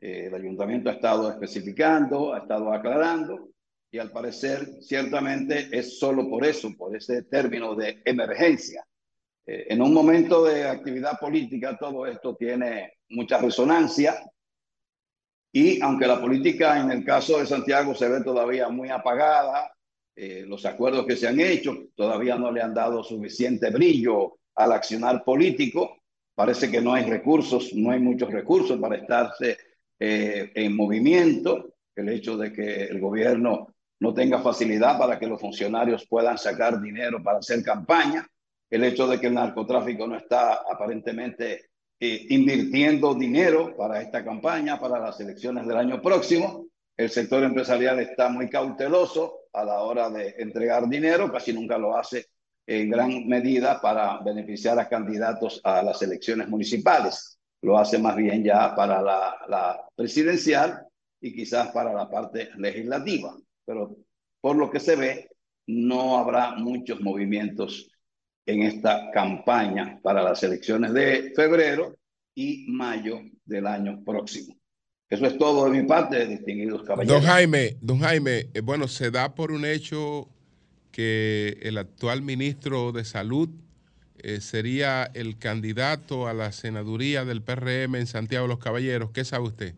[0.00, 3.50] Eh, el ayuntamiento ha estado especificando, ha estado aclarando
[3.94, 8.84] y al parecer ciertamente es solo por eso, por ese término de emergencia.
[9.46, 14.16] Eh, en un momento de actividad política todo esto tiene mucha resonancia
[15.52, 19.72] y aunque la política en el caso de Santiago se ve todavía muy apagada,
[20.16, 24.72] eh, los acuerdos que se han hecho todavía no le han dado suficiente brillo al
[24.72, 25.98] accionar político.
[26.34, 29.56] Parece que no hay recursos, no hay muchos recursos para estarse
[30.00, 31.76] eh, en movimiento.
[31.94, 33.73] El hecho de que el gobierno
[34.04, 38.28] no tenga facilidad para que los funcionarios puedan sacar dinero para hacer campaña.
[38.68, 44.78] El hecho de que el narcotráfico no está aparentemente eh, invirtiendo dinero para esta campaña,
[44.78, 46.66] para las elecciones del año próximo.
[46.94, 51.96] El sector empresarial está muy cauteloso a la hora de entregar dinero, casi nunca lo
[51.96, 52.26] hace
[52.66, 57.38] en gran medida para beneficiar a candidatos a las elecciones municipales.
[57.62, 60.86] Lo hace más bien ya para la, la presidencial
[61.22, 63.34] y quizás para la parte legislativa.
[63.64, 63.96] Pero
[64.40, 65.28] por lo que se ve,
[65.66, 67.90] no habrá muchos movimientos
[68.46, 71.96] en esta campaña para las elecciones de febrero
[72.34, 74.56] y mayo del año próximo.
[75.08, 77.22] Eso es todo de mi parte, distinguidos caballeros.
[77.22, 80.28] Don Jaime, don Jaime, eh, bueno, se da por un hecho
[80.90, 83.48] que el actual ministro de Salud
[84.18, 89.10] eh, sería el candidato a la senaduría del PRM en Santiago de los Caballeros.
[89.10, 89.74] ¿Qué sabe usted?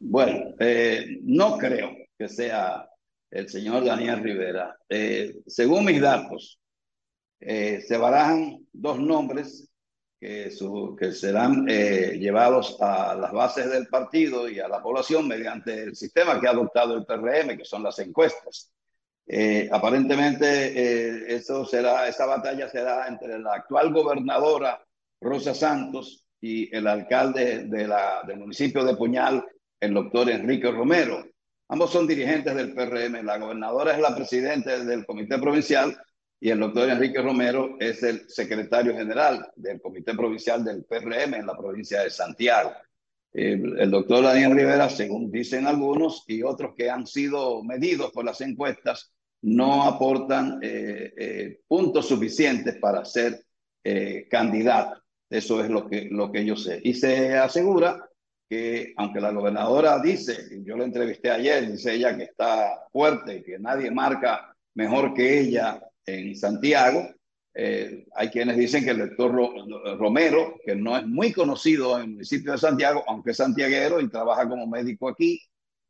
[0.00, 2.88] Bueno, eh, no creo que sea
[3.30, 4.76] el señor Daniel Rivera.
[4.88, 6.60] Eh, según mis datos,
[7.40, 9.68] eh, se barajan dos nombres
[10.20, 15.26] que, su, que serán eh, llevados a las bases del partido y a la población
[15.26, 18.70] mediante el sistema que ha adoptado el PRM, que son las encuestas.
[19.26, 24.80] Eh, aparentemente, eso será, esa batalla será entre la actual gobernadora
[25.20, 29.44] Rosa Santos, y el alcalde de la, del municipio de Puñal,
[29.80, 31.24] el doctor Enrique Romero.
[31.72, 33.24] Ambos son dirigentes del PRM.
[33.24, 35.96] La gobernadora es la presidenta del comité provincial
[36.38, 41.46] y el doctor Enrique Romero es el secretario general del comité provincial del PRM en
[41.46, 42.72] la provincia de Santiago.
[43.32, 48.42] El, doctor Daniel Rivera, según dicen algunos y otros que han sido medidos por las
[48.42, 53.46] encuestas, no aportan eh, eh, puntos suficientes para ser
[53.82, 55.00] eh, candidato.
[55.30, 56.82] Eso es lo que, lo que yo sé.
[56.84, 58.10] Y se asegura
[58.52, 63.58] que, aunque la gobernadora dice, yo la entrevisté ayer, dice ella que está fuerte, que
[63.58, 67.08] nadie marca mejor que ella en Santiago,
[67.54, 72.02] eh, hay quienes dicen que el doctor Ro- Romero, que no es muy conocido en
[72.04, 75.40] el municipio de Santiago, aunque es santiaguero y trabaja como médico aquí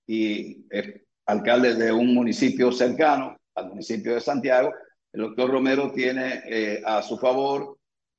[0.06, 4.72] y es alcalde de un municipio cercano al municipio de Santiago,
[5.12, 7.76] el doctor Romero tiene eh, a su favor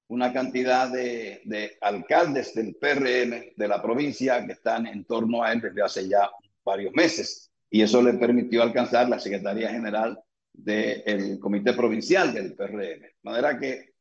[0.07, 5.51] una cantidad de, de alcaldes del PRM de la provincia que están en torno a
[5.53, 6.29] él desde hace ya
[6.63, 7.51] varios meses.
[7.69, 10.19] Y eso le permitió alcanzar la Secretaría General
[10.53, 12.77] del Comité Provincial del PRM.
[12.77, 13.93] De manera que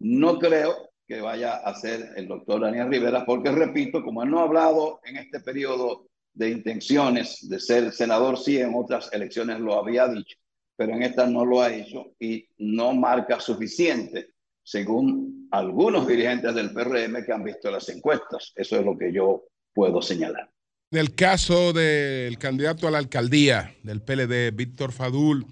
[0.00, 4.40] no creo que vaya a ser el doctor Daniel Rivera, porque repito, como él no
[4.40, 9.74] ha hablado en este periodo de intenciones de ser senador, sí, en otras elecciones lo
[9.74, 10.36] había dicho,
[10.76, 14.30] pero en esta no lo ha hecho y no marca suficiente,
[14.70, 18.52] según algunos dirigentes del PRM que han visto las encuestas.
[18.54, 19.42] Eso es lo que yo
[19.74, 20.48] puedo señalar.
[20.92, 25.44] En el caso del candidato a la alcaldía del PLD, Víctor Fadul,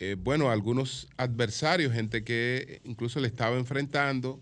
[0.00, 4.40] eh, bueno, algunos adversarios, gente que incluso le estaba enfrentando,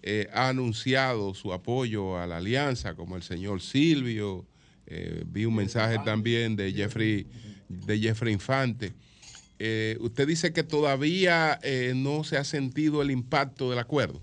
[0.00, 4.46] eh, ha anunciado su apoyo a la alianza, como el señor Silvio.
[4.86, 7.26] eh, vi un mensaje también de Jeffrey,
[7.68, 8.94] de Jeffrey Infante.
[9.64, 14.20] Eh, usted dice que todavía eh, no se ha sentido el impacto del acuerdo.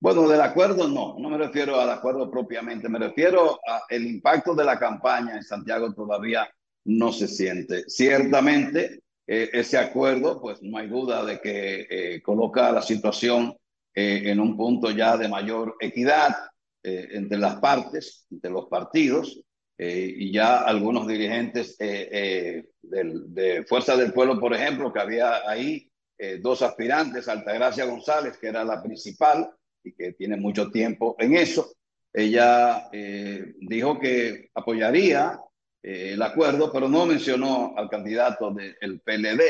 [0.00, 4.64] Bueno, del acuerdo no, no me refiero al acuerdo propiamente, me refiero al impacto de
[4.64, 6.48] la campaña en Santiago todavía
[6.86, 7.84] no se siente.
[7.88, 13.54] Ciertamente, eh, ese acuerdo, pues no hay duda de que coloca la situación
[13.92, 16.34] en un punto ya de mayor equidad
[16.82, 19.42] entre las partes, entre los partidos,
[19.78, 25.00] eh, y ya algunos dirigentes eh, eh, del- de Fuerza del Pueblo, por ejemplo, que
[25.00, 29.50] había ahí eh, dos aspirantes, Altagracia González, que era la principal,
[29.84, 31.72] y que tiene mucho tiempo en eso.
[32.12, 35.38] Ella eh, dijo que apoyaría
[35.82, 39.42] eh, el acuerdo, pero no mencionó al candidato del PLD,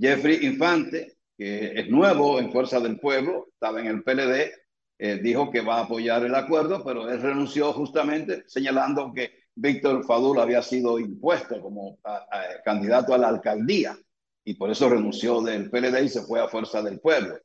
[0.00, 4.52] Jeffrey Infante, que es nuevo en Fuerza del Pueblo, estaba en el PLD,
[5.22, 9.30] dijo que va a apoyar el acuerdo, pero él renunció justamente señalando que
[9.60, 11.98] Víctor Fadul había sido impuesto como
[12.64, 13.96] candidato a la alcaldía
[14.44, 17.38] y por eso renunció del PLD y se fue a Fuerza del Pueblo.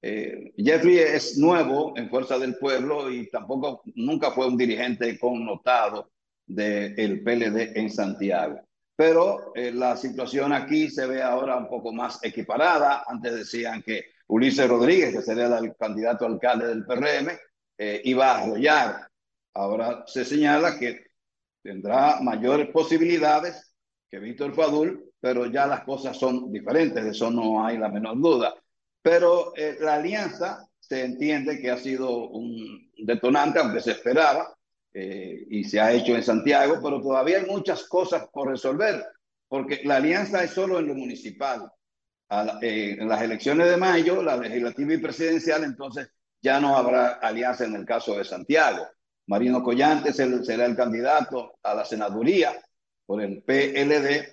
[0.00, 6.12] Eh, Jeffrey es nuevo en Fuerza del Pueblo y tampoco nunca fue un dirigente connotado
[6.46, 8.60] del PLD en Santiago.
[8.94, 13.04] Pero eh, la situación aquí se ve ahora un poco más equiparada.
[13.06, 17.36] Antes decían que Ulises Rodríguez, que sería el candidato alcalde del PRM,
[17.76, 19.08] eh, iba a arrollar.
[19.52, 21.05] Ahora se señala que
[21.66, 23.72] tendrá mayores posibilidades
[24.08, 28.20] que Víctor Fadul, pero ya las cosas son diferentes, de eso no hay la menor
[28.20, 28.54] duda.
[29.02, 34.54] Pero eh, la alianza se entiende que ha sido un detonante, aunque se esperaba,
[34.94, 39.04] eh, y se ha hecho en Santiago, pero todavía hay muchas cosas por resolver,
[39.48, 41.68] porque la alianza es solo en lo municipal.
[42.62, 46.08] Eh, en las elecciones de mayo, la legislativa y presidencial, entonces
[46.40, 48.86] ya no habrá alianza en el caso de Santiago.
[49.26, 52.54] Marino Collante será el candidato a la senaduría
[53.06, 54.28] por el PLD,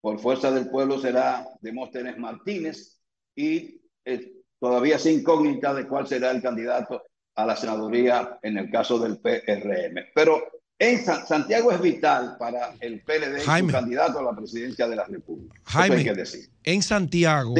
[0.00, 2.98] por Fuerza del Pueblo será Demóstenes Martínez
[3.34, 7.02] y eh, todavía es incógnita de cuál será el candidato
[7.36, 10.06] a la senaduría en el caso del PRM.
[10.14, 10.42] Pero
[10.78, 13.68] en San- Santiago es vital para el PLD Jaime.
[13.72, 15.54] su candidato a la presidencia de la República.
[15.64, 16.50] Jaime, hay que decir.
[16.64, 17.54] en Santiago,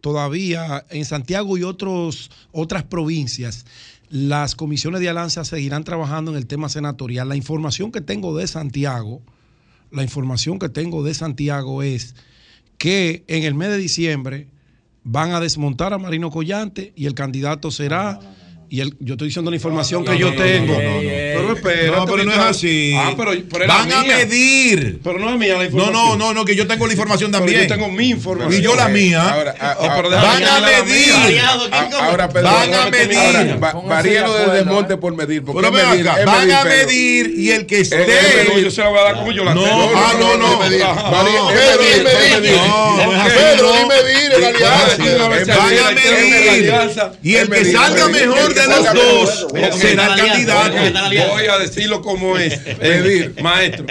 [0.00, 3.66] todavía en Santiago y otros, otras provincias,
[4.10, 7.28] las comisiones de alianza seguirán trabajando en el tema senatorial.
[7.28, 9.22] La información que tengo de Santiago,
[9.90, 12.14] la información que tengo de Santiago es
[12.78, 14.48] que en el mes de diciembre
[15.04, 18.20] van a desmontar a Marino Collante y el candidato será.
[18.70, 20.76] Y el, yo estoy diciendo la información que yo tengo.
[20.76, 21.96] Pero espera.
[21.96, 22.94] No, pero no es así.
[22.94, 24.16] Ah, pero, pero es la Van a mía.
[24.18, 25.00] medir.
[25.02, 25.92] Pero no es mía la No, información.
[25.94, 27.62] no, no, no, que yo tengo la información Pero también.
[27.62, 28.52] yo tengo mi información.
[28.60, 29.22] Y yo la mía.
[29.26, 31.14] Ahora, a- Oh, pero a- déjame van a medir.
[31.28, 31.50] mía.
[31.72, 33.16] a- ahora, perdón, Van a medir.
[33.18, 35.42] ahora, va- Pónganse varíalo de de acuerdo, desmonte por medir.
[35.44, 36.16] porque Pero ven medir, van
[36.46, 38.02] medir, a medir y el que Es- esté.
[38.02, 38.64] es medir.
[38.64, 39.92] Yo se la voy a dar como yo la No, tengo.
[39.96, 40.58] ah, no, no.
[40.58, 43.16] Varía- No, Varía- Pedro, dime, medir, No, medir.
[43.18, 43.72] no Pedro, no.
[43.78, 43.94] dime,
[45.28, 46.72] vez Van a medir.
[47.22, 48.28] Y el que medir, salga medir.
[48.28, 50.76] mejor de los dos será candidato.
[51.30, 52.58] Voy a decirlo como es.
[52.80, 53.86] Pedir, maestro.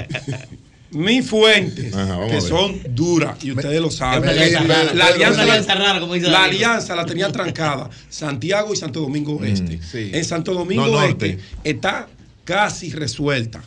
[0.90, 1.94] Mis fuentes,
[2.30, 4.24] que son duras, y ustedes lo saben.
[4.24, 4.94] Rara.
[4.94, 9.44] La alianza, alianza rara, como dice la alianza la tenía trancada Santiago y Santo Domingo
[9.44, 9.80] Este.
[10.18, 11.04] En Santo Domingo No.
[11.04, 12.08] Este está
[12.46, 13.62] casi resuelta.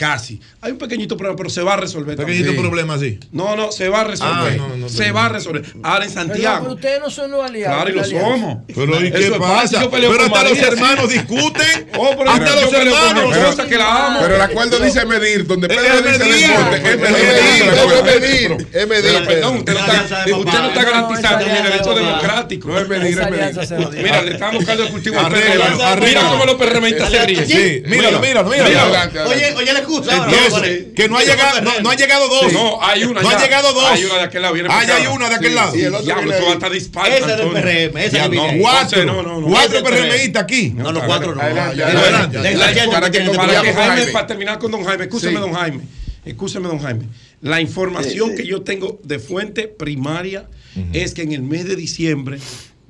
[0.00, 0.40] Casi.
[0.62, 2.16] Hay un pequeñito problema, pero se va a resolver.
[2.16, 3.20] Pequeñito problema, sí.
[3.32, 4.58] No, no, se va a resolver.
[4.58, 5.14] Ah, no, no, se no.
[5.14, 5.62] va a resolver.
[5.82, 6.60] Ahora en Santiago.
[6.62, 7.76] pero ustedes no son los aliados.
[7.76, 8.58] Claro, y lo somos.
[8.74, 9.90] Pero ¿y qué pasa?
[9.90, 11.90] peleo Pero hasta los hermanos discuten.
[12.02, 13.56] Oh, pero hasta los hermanos.
[13.68, 14.20] que la amo.
[14.22, 17.22] Pero el acuerdo dice medir, donde Pedro dice deporte, es medir.
[17.82, 22.68] es medir, es medir, Pero, perdón, usted no está, garantizando mi derecho democrático.
[22.68, 23.84] No es medir, es medir.
[23.84, 24.02] jodió.
[24.02, 25.26] Mira, le estamos buscando el cultivo PRM.
[25.26, 25.96] arregla.
[26.00, 27.46] Mira cómo los PRMistas se ríen.
[27.46, 29.28] Sí, míralo, míralo, míralo.
[29.28, 29.72] Oye, oye,
[30.94, 32.52] que no ha llegado, no, no ha llegado dos.
[32.52, 33.36] No, hay una No ya.
[33.38, 33.84] ha llegado dos.
[33.90, 34.54] Hay una de aquel lado.
[34.54, 35.72] Viene Ah, ya hay una de aquel Sí, lado.
[35.72, 36.52] sí, Y el otro diablo, viene eso ahí.
[36.54, 37.08] hasta dispara.
[37.08, 37.62] Esa es del Antonio.
[37.62, 38.60] PRM, esa Ya, es no, cuatro.
[38.60, 39.04] Cuatro.
[39.04, 39.46] No, no, no.
[39.48, 40.70] Cuatro el PRMistas aquí.
[40.76, 41.40] No, no, cuatro no.
[44.12, 45.80] Para terminar con don Jaime, escúcheme, don Jaime.
[46.24, 47.06] Escúcheme, don Jaime.
[47.40, 50.48] La información que yo tengo de fuente primaria
[50.92, 52.38] es que en el mes de diciembre,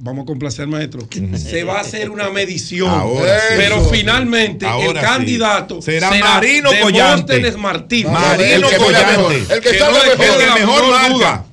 [0.01, 1.06] vamos a complacer al maestro,
[1.36, 2.89] se va a hacer una medición.
[2.90, 3.55] Ahora sí.
[3.56, 3.90] pero Eso.
[3.90, 5.12] finalmente Ahora el sí.
[5.12, 7.52] candidato Será Marino Collante.
[7.56, 8.12] Martínez.
[8.12, 9.16] Marino el que salga Collante.
[9.16, 10.24] mejor, el que Que salga no mejor.
[10.27, 11.09] El que la mejor marca.
[11.14, 11.47] duda.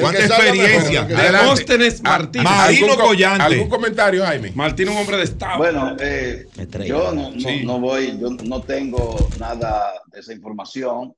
[0.00, 1.04] Cuánta experiencia.
[1.04, 2.44] Demóstenes Martínez.
[2.44, 3.42] Marino ¿Algún co- Collante.
[3.42, 4.52] ¿Algún comentario, Jaime?
[4.54, 5.58] Martín es un hombre de Estado.
[5.58, 6.46] Bueno, eh,
[6.86, 7.62] yo no, no, Sí.
[7.64, 11.12] no voy, yo no tengo nada de esa información.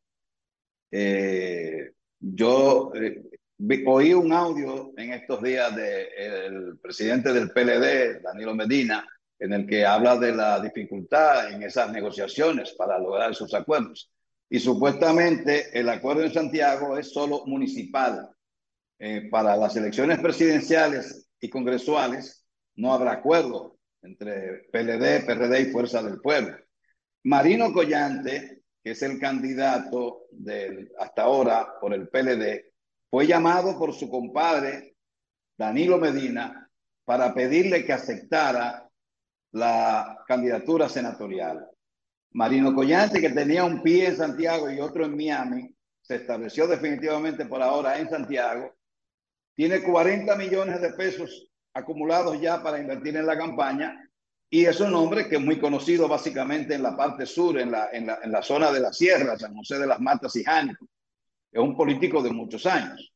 [0.90, 1.90] Eh,
[2.20, 3.20] yo eh,
[3.86, 9.06] oí un audio en estos días del presidente del PLD, Danilo Medina,
[9.38, 14.10] en el que habla de la dificultad en esas negociaciones para lograr esos acuerdos.
[14.48, 18.30] Y supuestamente el acuerdo en Santiago es solo municipal.
[18.98, 26.02] Eh, para las elecciones presidenciales y congresuales no habrá acuerdo entre PLD, PRD y Fuerza
[26.02, 26.56] del Pueblo.
[27.24, 32.71] Marino Collante, que es el candidato del, hasta ahora por el PLD,
[33.12, 34.96] fue llamado por su compadre
[35.58, 36.66] Danilo Medina
[37.04, 38.88] para pedirle que aceptara
[39.50, 41.68] la candidatura senatorial.
[42.30, 47.44] Marino Collante, que tenía un pie en Santiago y otro en Miami, se estableció definitivamente
[47.44, 48.74] por ahora en Santiago,
[49.54, 54.10] tiene 40 millones de pesos acumulados ya para invertir en la campaña
[54.48, 57.90] y es un hombre que es muy conocido básicamente en la parte sur, en la,
[57.92, 60.86] en la, en la zona de la sierra, San José de las Matas y Jánico.
[61.52, 63.12] Es un político de muchos años.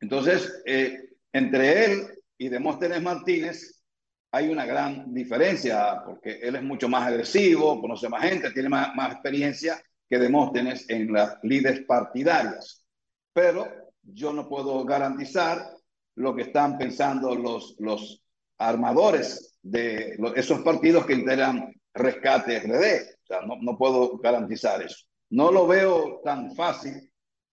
[0.00, 2.06] Entonces, eh, entre él
[2.38, 3.82] y Demóstenes Martínez
[4.30, 8.94] hay una gran diferencia porque él es mucho más agresivo, conoce más gente, tiene más,
[8.94, 12.84] más experiencia que Demóstenes en las líderes partidarias.
[13.32, 13.66] Pero
[14.02, 15.70] yo no puedo garantizar
[16.14, 18.22] lo que están pensando los, los
[18.58, 23.14] armadores de esos partidos que integran Rescate RD.
[23.22, 25.04] O sea, no, no puedo garantizar eso.
[25.30, 27.07] No lo veo tan fácil,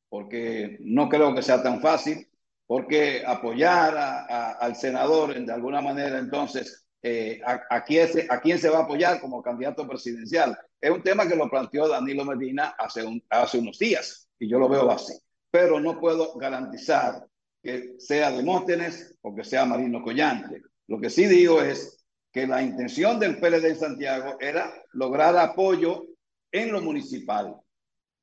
[0.09, 2.27] porque no creo que sea tan fácil,
[2.67, 8.25] porque apoyar a- a- al senador de alguna manera, entonces, eh, a, a quién se,
[8.29, 10.57] ¿a quién se va a apoyar como candidato presidencial?
[10.81, 14.57] Es un tema que lo planteó Danilo Medina hace, un- hace unos días, y yo
[14.59, 15.13] lo veo así.
[15.51, 17.25] Pero no puedo garantizar
[17.61, 20.61] que sea Demóstenes o que sea Marino Collante.
[20.87, 26.03] Lo que sí digo es que la intención del PLD en Santiago era lograr apoyo
[26.51, 27.55] en lo municipal.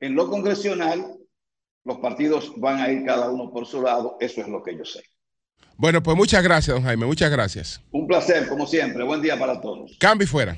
[0.00, 1.16] En lo congresional,
[1.84, 4.84] los partidos van a ir cada uno por su lado, eso es lo que yo
[4.84, 5.02] sé.
[5.76, 7.06] Bueno, pues muchas gracias, don Jaime.
[7.06, 7.80] Muchas gracias.
[7.90, 9.02] Un placer, como siempre.
[9.02, 9.96] Buen día para todos.
[9.98, 10.56] Cambio y fuera.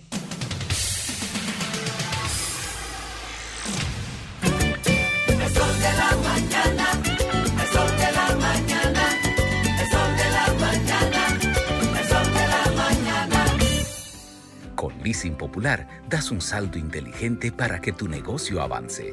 [5.26, 6.86] El sol de la mañana,
[7.62, 9.02] el sol de la mañana,
[9.80, 11.38] el sol de la mañana,
[12.00, 13.44] el sol de la mañana.
[14.74, 19.12] Con Leasing Popular das un salto inteligente para que tu negocio avance.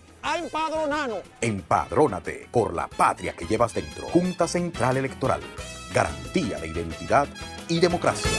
[0.23, 1.21] A empadronarnos.
[1.41, 4.07] Empadrónate por la patria que llevas dentro.
[4.09, 5.41] Junta Central Electoral.
[5.93, 7.27] Garantía de identidad
[7.67, 8.31] y democracia.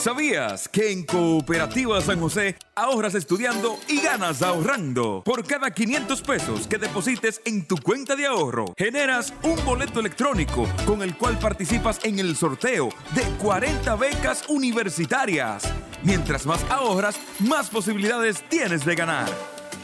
[0.00, 5.22] ¿Sabías que en Cooperativa San José ahorras estudiando y ganas ahorrando?
[5.22, 10.66] Por cada 500 pesos que deposites en tu cuenta de ahorro, generas un boleto electrónico
[10.86, 15.64] con el cual participas en el sorteo de 40 becas universitarias.
[16.02, 19.28] Mientras más ahorras, más posibilidades tienes de ganar.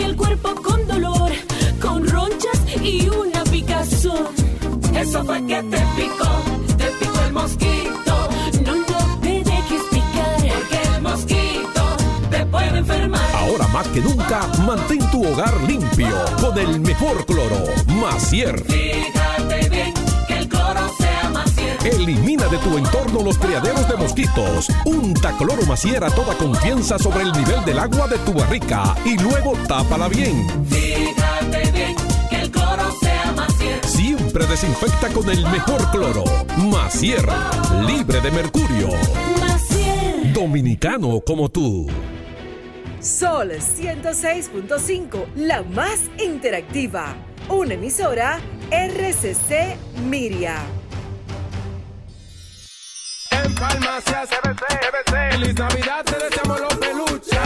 [0.00, 1.30] y el cuerpo con dolor,
[1.80, 4.28] con ronchas y una picazón.
[4.94, 6.30] Eso fue que te picó,
[6.78, 8.14] te picó el mosquito.
[8.64, 11.82] No, no te dejes picar, porque el mosquito
[12.30, 13.30] te puede enfermar.
[13.34, 17.62] Ahora más que nunca, mantén tu hogar limpio con el mejor cloro,
[18.00, 18.64] Macier.
[18.64, 19.94] Fíjate bien
[20.26, 20.99] que el cloro cierto.
[21.84, 24.68] Elimina de tu entorno los criaderos de mosquitos.
[24.84, 29.16] Unta cloro Macier a toda confianza sobre el nivel del agua de tu barrica y
[29.16, 30.46] luego tápala bien.
[30.68, 31.96] Fíjate bien
[32.28, 33.88] que el cloro sea más cierto.
[33.88, 36.24] Siempre desinfecta con el mejor cloro,
[36.58, 37.26] Macier,
[37.86, 38.88] libre de mercurio.
[39.40, 40.34] Macier.
[40.34, 41.88] Dominicano como tú.
[43.00, 47.16] Sol 106.5, la más interactiva.
[47.48, 48.38] Una emisora
[48.70, 50.58] RCC Miria.
[53.60, 55.32] Farmacias CBC, CBC.
[55.32, 57.38] Feliz Navidad, te deseamos los peluches.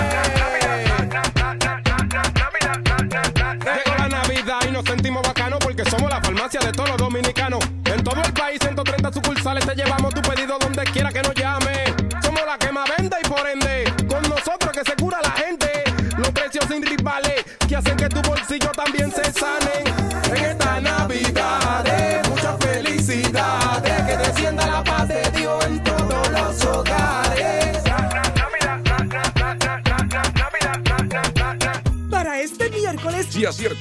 [3.64, 7.64] Llegó la Navidad y nos sentimos bacanos porque somos la farmacia de todos los dominicanos.
[7.86, 11.92] En todo el país, 130 sucursales, te llevamos tu pedido donde quiera que nos llame.
[12.22, 15.82] Somos la que más vende y por ende, con nosotros que se cura la gente.
[16.16, 19.63] Los precios sin rivales que hacen que tu bolsillo también se sane.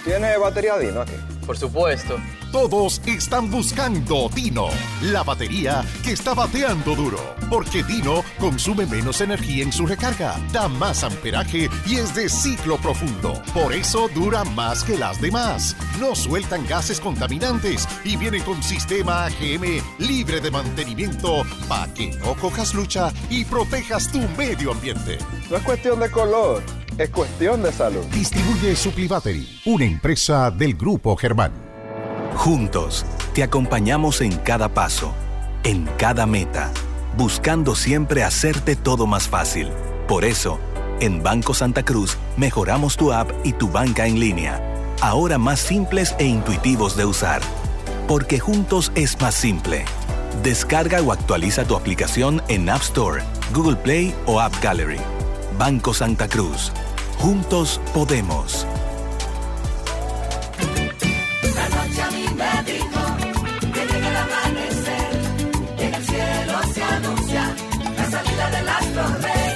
[0.00, 1.12] ¿Tú tienes batería Dino aquí?
[1.46, 2.16] Por supuesto.
[2.52, 4.68] Todos están buscando Dino,
[5.02, 7.18] la batería que está bateando duro.
[7.50, 12.76] Porque Dino consume menos energía en su recarga, da más amperaje y es de ciclo
[12.78, 13.42] profundo.
[13.52, 15.76] Por eso dura más que las demás.
[16.00, 22.34] No sueltan gases contaminantes y vienen con sistema AGM libre de mantenimiento para que no
[22.36, 25.18] cojas lucha y protejas tu medio ambiente.
[25.50, 26.62] No es cuestión de color,
[27.02, 28.04] es cuestión de salud.
[28.12, 31.52] Distribuye Supply Battery, una empresa del Grupo Germán.
[32.36, 35.14] Juntos, te acompañamos en cada paso,
[35.64, 36.70] en cada meta,
[37.16, 39.70] buscando siempre hacerte todo más fácil.
[40.06, 40.58] Por eso,
[41.00, 44.60] en Banco Santa Cruz mejoramos tu app y tu banca en línea,
[45.00, 47.40] ahora más simples e intuitivos de usar.
[48.06, 49.84] Porque juntos es más simple.
[50.42, 53.22] Descarga o actualiza tu aplicación en App Store,
[53.54, 55.00] Google Play o App Gallery.
[55.58, 56.72] Banco Santa Cruz.
[57.20, 58.66] Juntos podemos.
[61.54, 63.02] La noche a mí me dijo
[63.74, 65.20] que llega el amanecer,
[65.78, 67.54] y en el cielo se anuncia
[67.94, 69.49] la salida del astro rey.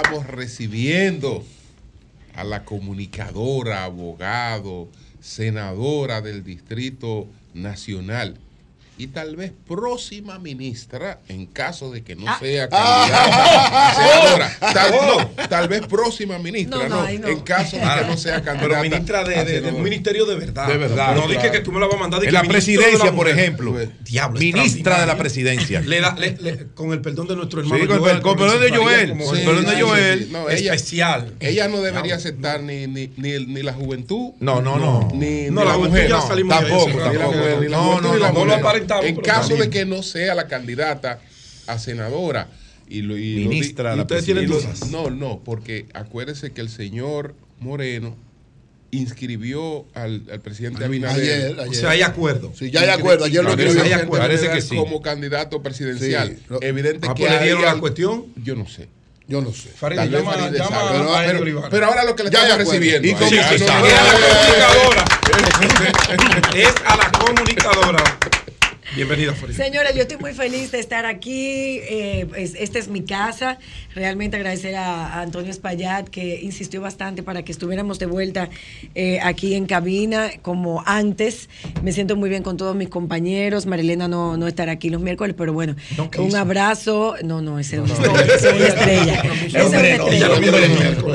[0.00, 1.44] Estamos recibiendo
[2.36, 4.88] a la comunicadora, abogado,
[5.20, 8.38] senadora del Distrito Nacional,
[8.98, 12.38] y tal vez próxima ministra, en caso de que no Ah.
[12.40, 13.06] sea Ah.
[13.08, 14.56] candidata a senadora.
[14.74, 18.42] Tal, no, tal vez próxima ministra, No, no, no, en caso de que no sea
[18.42, 18.68] candidata.
[18.68, 20.66] Pero ministra de, de- del ministerio de verdad.
[20.68, 22.24] De verdad, No dije que tú me la vas a mandar.
[22.24, 23.74] En la presidencia, la por ejemplo.
[24.04, 25.80] Diablo, Ministra de la presidencia.
[25.80, 27.80] Le da- le- le- con el perdón de nuestro hermano.
[27.82, 30.32] Sí, con el Joel, con porque perdón de Joel, como- con el perdón de Joel.
[30.32, 31.34] No, ella, especial.
[31.40, 34.32] Ella no debería aceptar ni, ni, ni, el- ni la juventud.
[34.40, 35.08] No, no, no.
[35.14, 36.08] Ni, No, ni la la juventud mujer.
[36.08, 37.34] ya no, salimos de tampoco, tampoco.
[37.68, 38.60] No, no, no,
[38.96, 41.20] lo En caso de que no sea la candidata
[41.66, 42.48] a senadora.
[42.88, 44.88] Y lo, y lo Ministra la y ustedes tienen dudas.
[44.90, 48.16] No, no, porque acuérdese que el señor Moreno
[48.90, 51.20] inscribió al, al presidente Abinader.
[51.20, 51.68] Ayer, ayer.
[51.68, 52.52] O sea, hay acuerdo.
[52.58, 53.26] Sí, ya hay acuerdo.
[53.26, 53.94] Ayer lo Inscribió escribió.
[53.96, 54.76] al presidente Parece que sí.
[54.76, 56.28] Como candidato presidencial.
[56.38, 58.24] Sí, lo- Evidente Ah, que pues le hay dieron la cuestión.
[58.42, 58.88] Yo no sé.
[59.26, 59.68] Yo no sé.
[59.68, 60.98] Llama, Farideh llama sabe.
[60.98, 61.68] Pero- a pero-.
[61.70, 63.06] Pero ahora lo que le Ya, estamos recibiendo.
[63.06, 65.04] ¿Y se ah, no, no, Es a la comunicadora.
[66.54, 68.18] es a la comunicadora.
[68.98, 69.54] Bienvenida, Farid.
[69.54, 71.78] Señora, yo estoy muy feliz de estar aquí.
[71.88, 73.58] eh, es- esta es mi casa.
[73.94, 78.48] Realmente agradecer a, a Antonio Espaillat que insistió bastante para que estuviéramos de vuelta
[78.96, 81.48] eh, aquí en cabina como antes.
[81.84, 83.66] Me siento muy bien con todos mis compañeros.
[83.66, 85.76] Marilena no, no estará aquí los miércoles, pero bueno,
[86.18, 87.14] un abrazo.
[87.22, 87.84] No, no, ese ese
[88.34, 89.22] es una estrella.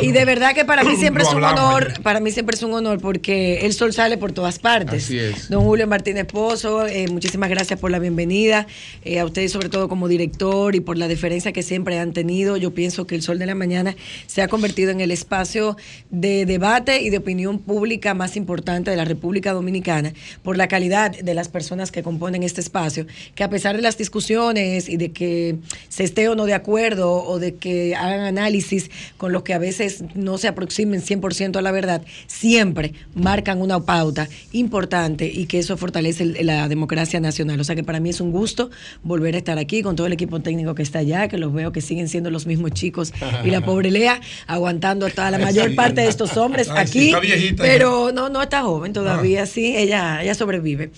[0.01, 2.73] Y de verdad que para mí siempre es un honor, para mí siempre es un
[2.73, 5.03] honor porque el sol sale por todas partes.
[5.03, 5.49] Así es.
[5.49, 8.67] Don Julio Martínez Pozo, eh, muchísimas gracias por la bienvenida,
[9.03, 12.57] eh, a ustedes sobre todo como director y por la deferencia que siempre han tenido.
[12.57, 13.95] Yo pienso que el Sol de la Mañana
[14.27, 15.77] se ha convertido en el espacio
[16.09, 20.13] de debate y de opinión pública más importante de la República Dominicana
[20.43, 23.05] por la calidad de las personas que componen este espacio,
[23.35, 25.57] que a pesar de las discusiones y de que
[25.89, 29.57] se esté o no de acuerdo o de que hagan análisis con los que a
[29.57, 35.59] veces no se aproximen 100% a la verdad, siempre marcan una pauta importante y que
[35.59, 37.59] eso fortalece la democracia nacional.
[37.63, 38.69] O sea que para mí es un gusto
[39.03, 41.71] volver a estar aquí con todo el equipo técnico que está allá, que los veo
[41.71, 43.11] que siguen siendo los mismos chicos
[43.43, 45.75] y la pobre Lea aguantando hasta la mayor Sí.
[45.75, 47.05] parte de estos hombres Ay, sí, aquí.
[47.07, 50.91] está viejita pero no, no está joven todavía, sí, ella, ella sobrevive.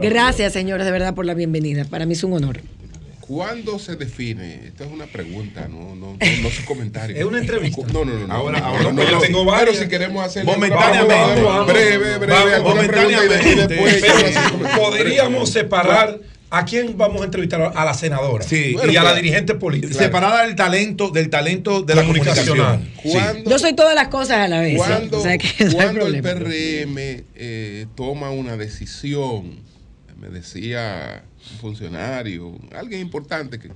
[0.00, 1.84] Gracias, señores, de verdad por la bienvenida.
[1.86, 2.60] Para mí es un honor.
[3.30, 4.66] ¿Cuándo se define?
[4.66, 7.14] Esta es una pregunta, no, no, no, no su comentario.
[7.16, 7.80] Es una entrevista.
[7.92, 8.26] No, no, no.
[8.26, 8.34] no.
[8.34, 9.76] Ahora- no, ahora no, no, yo no, tengo Pero varias.
[9.78, 11.14] si queremos hacer Momentáneamente.
[11.14, 13.66] Vamos, vamos, breve, breve, Vamos, y momentáneamente.
[13.68, 14.04] después.
[14.76, 16.18] Podríamos separar
[16.50, 18.70] a quién vamos a entrevistar a la senadora Sí.
[18.70, 19.94] y Bueno, a la dirigente política.
[19.94, 22.80] Separada del talento, del talento de la Comunicacional.
[22.80, 23.12] comunicación.
[23.12, 24.76] ¿Cuándo, Yo soy todas las cosas a la vez.
[24.76, 25.38] cuándo- O sea
[25.72, 26.20] cuándo el.
[26.20, 29.60] PRM eh, toma una decisión?
[30.20, 31.22] Me decía
[31.60, 33.70] funcionario, alguien importante, que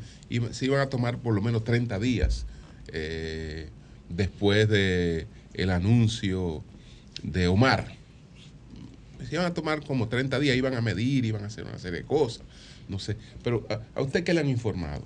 [0.53, 2.47] se iban a tomar por lo menos 30 días
[2.89, 3.69] eh,
[4.09, 6.62] después de el anuncio
[7.23, 7.97] de Omar.
[9.27, 12.01] Se iban a tomar como 30 días, iban a medir, iban a hacer una serie
[12.01, 12.43] de cosas.
[12.89, 15.03] No sé, pero ¿a, a usted qué le han informado?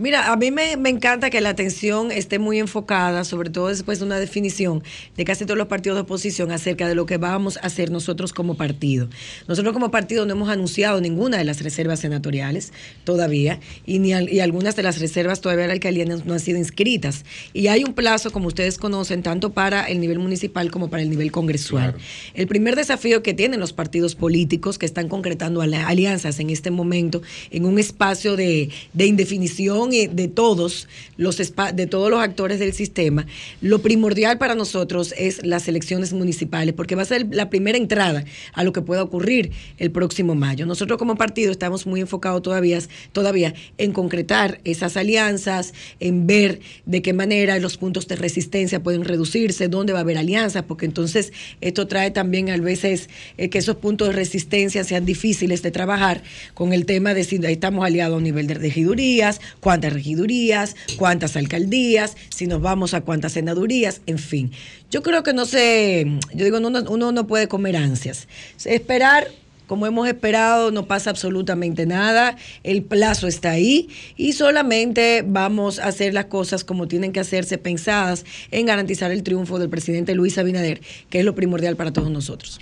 [0.00, 3.98] Mira, a mí me, me encanta que la atención esté muy enfocada, sobre todo después
[3.98, 4.82] de una definición
[5.14, 8.32] de casi todos los partidos de oposición acerca de lo que vamos a hacer nosotros
[8.32, 9.10] como partido.
[9.46, 12.72] Nosotros como partido no hemos anunciado ninguna de las reservas senatoriales
[13.04, 16.40] todavía y, ni al- y algunas de las reservas todavía la alcaldía no, no han
[16.40, 17.26] sido inscritas.
[17.52, 21.10] Y hay un plazo, como ustedes conocen, tanto para el nivel municipal como para el
[21.10, 21.94] nivel congresual.
[22.32, 27.20] El primer desafío que tienen los partidos políticos que están concretando alianzas en este momento
[27.50, 33.26] en un espacio de, de indefinición de todos los de todos los actores del sistema,
[33.60, 38.24] lo primordial para nosotros es las elecciones municipales, porque va a ser la primera entrada
[38.52, 40.66] a lo que pueda ocurrir el próximo mayo.
[40.66, 42.80] Nosotros como partido estamos muy enfocados todavía,
[43.12, 49.04] todavía en concretar esas alianzas, en ver de qué manera los puntos de resistencia pueden
[49.04, 53.58] reducirse, dónde va a haber alianzas, porque entonces esto trae también a veces eh, que
[53.58, 56.22] esos puntos de resistencia sean difíciles de trabajar
[56.54, 59.40] con el tema de si estamos aliados a nivel de regidurías,
[59.80, 64.52] cuántas regidurías, cuántas alcaldías, si nos vamos a cuántas senadurías, en fin.
[64.90, 68.28] Yo creo que no sé, yo digo, uno, uno no puede comer ansias.
[68.66, 69.28] Esperar
[69.66, 75.86] como hemos esperado, no pasa absolutamente nada, el plazo está ahí y solamente vamos a
[75.86, 80.36] hacer las cosas como tienen que hacerse, pensadas en garantizar el triunfo del presidente Luis
[80.38, 82.60] Abinader, que es lo primordial para todos nosotros.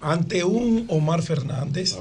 [0.00, 1.96] Ante un Omar Fernández,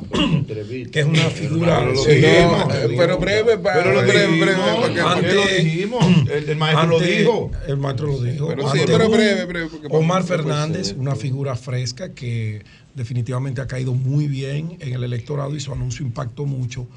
[0.91, 1.79] que es una figura.
[1.79, 5.45] Pero lo Sí, dijimos, no, pero breve, Pero lo breve, dijimos, breve, porque- ante- lo
[5.63, 7.51] dijimos, el- el maestro lo dijo.
[7.67, 8.47] El maestro lo dijo.
[8.49, 12.63] Pero sí, pero breve, breve, porque Omar a- Fernández, una figura fresca que
[12.95, 16.87] definitivamente ha caído muy bien en el electorado y su anuncio impactó mucho.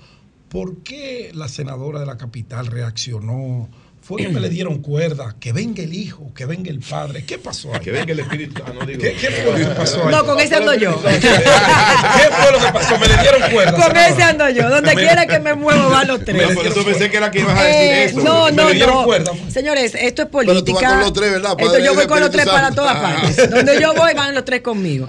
[0.48, 3.68] ¿Por qué la senadora de la capital reaccionó
[4.08, 7.24] fue que me le dieron cuerda, que venga el hijo, que venga el padre.
[7.26, 7.80] ¿Qué pasó ahí?
[7.80, 8.62] Que venga el espíritu.
[8.66, 9.02] Ah, no digo.
[9.02, 10.10] ¿Qué, qué fue lo que pasó ahí?
[10.14, 10.98] No, con ese ando yo.
[11.02, 12.98] ¿Qué fue lo que pasó?
[12.98, 13.72] Me le dieron cuerda.
[13.86, 14.70] Con ese ando yo.
[14.70, 16.48] Donde quiera que me muevo van los tres.
[16.48, 18.20] No, por eso pensé que era que ibas a decir Eh, eso.
[18.20, 19.04] no, Me no, le dieron no.
[19.04, 19.32] cuerda.
[19.48, 20.88] Señores, esto es Pero tú vas política.
[20.88, 21.56] con los tres, ¿verdad?
[21.58, 23.02] Esto yo voy con los tres para todas Ah.
[23.20, 23.50] partes.
[23.50, 25.06] Donde yo voy van los tres conmigo.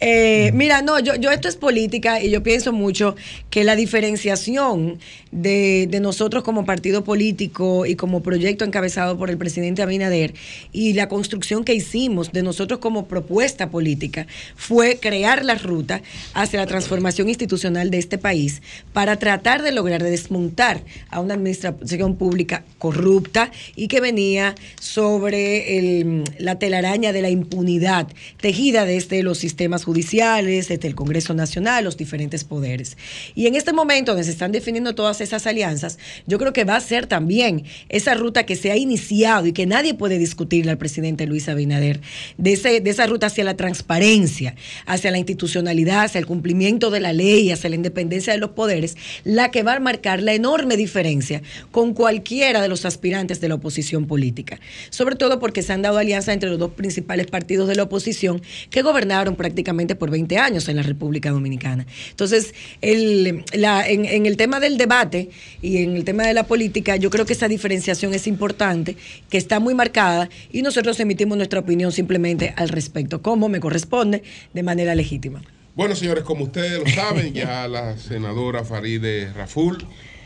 [0.00, 3.16] Eh, mira, no, yo, yo esto es política y yo pienso mucho
[3.50, 4.98] que la diferenciación
[5.30, 10.34] de, de nosotros como partido político y como proyecto encabezado por el presidente Abinader
[10.70, 16.00] y la construcción que hicimos de nosotros como propuesta política fue crear la ruta
[16.32, 18.62] hacia la transformación institucional de este país
[18.92, 26.22] para tratar de lograr de desmontar a una administración pública corrupta y que venía sobre
[26.38, 28.06] la telaraña de la impunidad
[28.40, 32.96] tejida desde los sistemas judiciales, desde el Congreso Nacional, los diferentes poderes.
[33.34, 35.98] Y en este momento donde se están definiendo todas esas alianzas,
[36.28, 39.66] yo creo que va a ser también esa ruta que se ha iniciado y que
[39.66, 42.00] nadie puede discutirle al presidente Luis Abinader,
[42.38, 44.54] de, ese, de esa ruta hacia la transparencia,
[44.86, 48.96] hacia la institucionalidad, hacia el cumplimiento de la ley, hacia la independencia de los poderes,
[49.24, 51.42] la que va a marcar la enorme diferencia
[51.72, 54.60] con cualquiera de los aspirantes de la oposición política.
[54.90, 58.42] Sobre todo porque se han dado alianzas entre los dos principales partidos de la oposición
[58.70, 61.86] que gobernaron prácticamente por 20 años en la República Dominicana.
[62.10, 65.30] Entonces, el- la- en, en el tema del debate
[65.62, 68.96] y en el tema de la política, yo creo que esa diferenciación es importante,
[69.28, 74.22] que está muy marcada y nosotros emitimos nuestra opinión simplemente al respecto, como me corresponde,
[74.52, 75.42] de manera legítima.
[75.74, 79.78] Bueno, señores, como ustedes lo saben, ya la senadora Faride Raful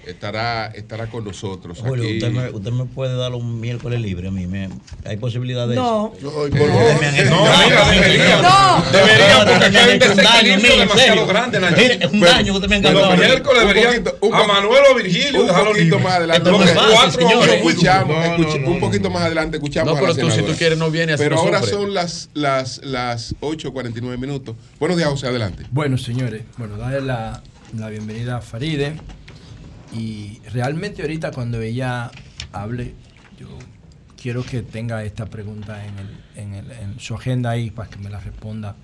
[0.06, 2.14] estará, estará con nosotros Julio, aquí.
[2.18, 4.47] usted me, usted me puede dar un miércoles libre a mí.
[4.47, 4.68] me-
[5.05, 6.12] hay posibilidad de No.
[6.16, 6.48] eso.
[6.48, 7.44] No, me han hecho no,
[7.90, 8.43] debería.
[8.43, 8.85] No.
[8.93, 11.60] Debería, porque aquí hay un desequilibrio demasiado grande.
[11.60, 13.06] Mire, es un Pero- daño que usted me ha encantado.
[13.10, 16.51] los miércoles Un deberían poquito, un a Manuel o Virgilio, un poquito más adelante.
[16.51, 18.81] No cuatro escuchamos, No, no, escuch- no, un no.
[18.81, 21.36] poquito más adelante escuchamos No, pero a la tú, si tú quieres, no vienes, Pero
[21.36, 24.56] no ahora son las, las, las 8.49 minutos.
[24.78, 25.64] Buenos días, José, adelante.
[25.70, 27.43] Bueno, señores, bueno, darle la,
[27.76, 28.97] la bienvenida a Faride.
[29.96, 32.10] Y realmente ahorita cuando ella
[32.52, 32.94] hable,
[33.38, 33.48] yo
[34.20, 37.98] quiero que tenga esta pregunta en, el- en el- en su agenda ahí para que
[37.98, 38.74] me la responda.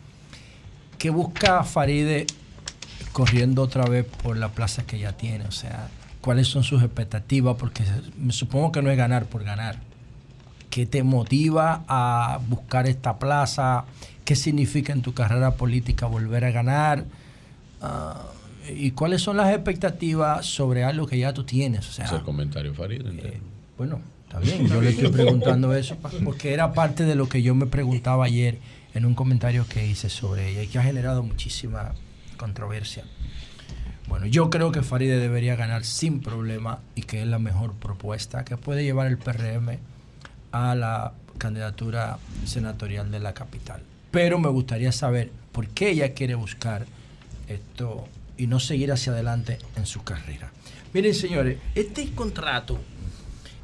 [0.99, 2.27] ¿Qué busca Faride
[3.13, 5.45] corriendo otra vez por la plaza que ya tiene?
[5.47, 5.89] O sea,
[6.21, 7.57] ¿cuáles son sus expectativas?
[7.57, 7.83] Porque
[8.19, 9.79] me supongo que no es ganar por ganar.
[10.69, 13.85] ¿Qué te motiva a buscar esta plaza?
[14.25, 17.05] ¿Qué significa en tu carrera política volver a ganar?
[17.81, 18.27] Ah,
[18.77, 21.89] ¿Y cuáles son las expectativas sobre algo que ya tú tienes?
[21.89, 23.03] O sea, Es el comentario, Farid.
[23.07, 23.41] eh,
[23.77, 27.55] bueno, está bien, yo le estoy preguntando eso porque era parte de lo que yo
[27.55, 28.59] me preguntaba ayer
[28.95, 31.93] en un comentario que hice sobre ella y que ha generado muchísima
[32.37, 33.05] controversia.
[34.09, 38.45] Bueno, yo creo que Faride debería ganar sin problema y que es la mejor propuesta
[38.45, 39.79] que puede llevar el PRM
[40.51, 43.83] a la candidatura senatorial de la capital.
[44.11, 46.87] Pero me gustaría saber por qué ella quiere buscar
[47.47, 48.09] esto
[48.41, 50.51] y no seguir hacia adelante en su carrera.
[50.95, 52.79] Miren, señores, este contrato,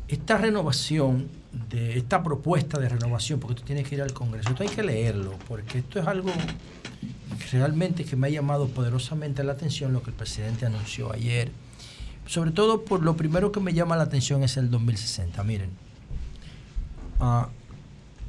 [0.06, 1.28] esta renovación,
[1.72, 5.32] esta propuesta de renovación, porque tú tienes que ir al Congreso, esto hay que leerlo,
[5.48, 6.30] porque esto es algo
[7.50, 11.50] realmente que me ha llamado poderosamente la atención lo que el presidente anunció ayer.
[12.26, 15.42] Sobre todo por lo primero que me llama la atención es el 2060.
[15.42, 15.70] Miren,
[17.20, 17.48] ah,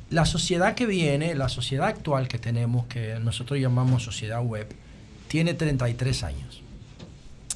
[0.09, 4.73] la sociedad que viene, la sociedad actual que tenemos, que nosotros llamamos sociedad web,
[5.27, 6.61] tiene 33 años.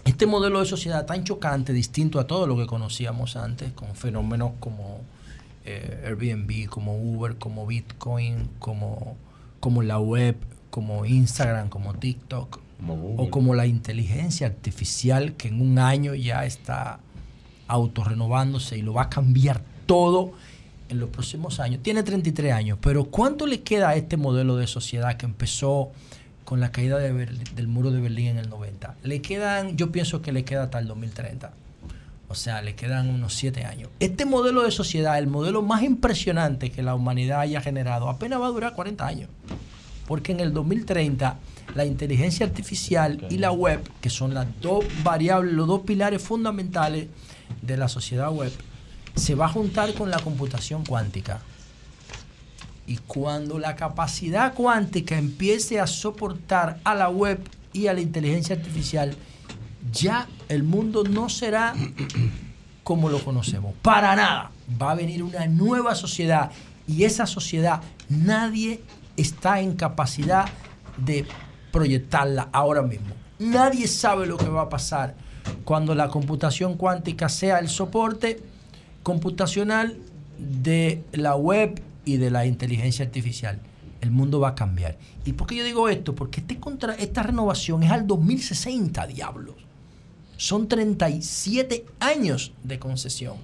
[0.05, 4.53] Este modelo de sociedad tan chocante, distinto a todo lo que conocíamos antes, con fenómenos
[4.59, 5.01] como
[5.63, 9.15] eh, Airbnb, como Uber, como Bitcoin, como,
[9.59, 10.35] como la web,
[10.71, 12.59] como Instagram, como TikTok,
[13.17, 16.99] o como la inteligencia artificial que en un año ya está
[17.67, 20.33] autorrenovándose y lo va a cambiar todo
[20.89, 21.83] en los próximos años.
[21.83, 25.91] Tiene 33 años, pero ¿cuánto le queda a este modelo de sociedad que empezó
[26.51, 28.95] con la caída de Berlín- del muro de Berlín en el 90?
[29.03, 31.53] Le quedan, yo pienso que le queda hasta el 2030.
[32.27, 33.87] O sea, le quedan unos 7 años.
[34.01, 38.47] Este modelo de sociedad, el modelo más impresionante que la humanidad haya generado, apenas va
[38.47, 39.29] a durar 40 años.
[40.09, 41.37] Porque en el 2030
[41.73, 47.07] la inteligencia artificial y la web, que son las dos variables, los dos pilares fundamentales
[47.61, 48.51] de la sociedad web,
[49.15, 51.39] se va a juntar con la computación cuántica.
[52.91, 57.39] Y cuando la capacidad cuántica empiece a soportar a la web
[57.71, 59.15] y a la inteligencia artificial,
[59.93, 61.73] ya el mundo no será
[62.83, 63.75] como lo conocemos.
[63.81, 64.51] Para nada.
[64.81, 66.51] Va a venir una nueva sociedad
[66.85, 68.81] y esa sociedad nadie
[69.15, 70.49] está en capacidad
[70.97, 71.25] de
[71.71, 73.15] proyectarla ahora mismo.
[73.39, 75.15] Nadie sabe lo que va a pasar
[75.63, 78.41] cuando la computación cuántica sea el soporte
[79.01, 79.97] computacional
[80.37, 83.59] de la web y de la inteligencia artificial.
[84.01, 84.97] El mundo va a cambiar.
[85.25, 86.15] ¿Y por qué yo digo esto?
[86.15, 89.55] Porque este contra, esta renovación es al 2060, diablos.
[90.37, 93.35] Son 37 años de concesión.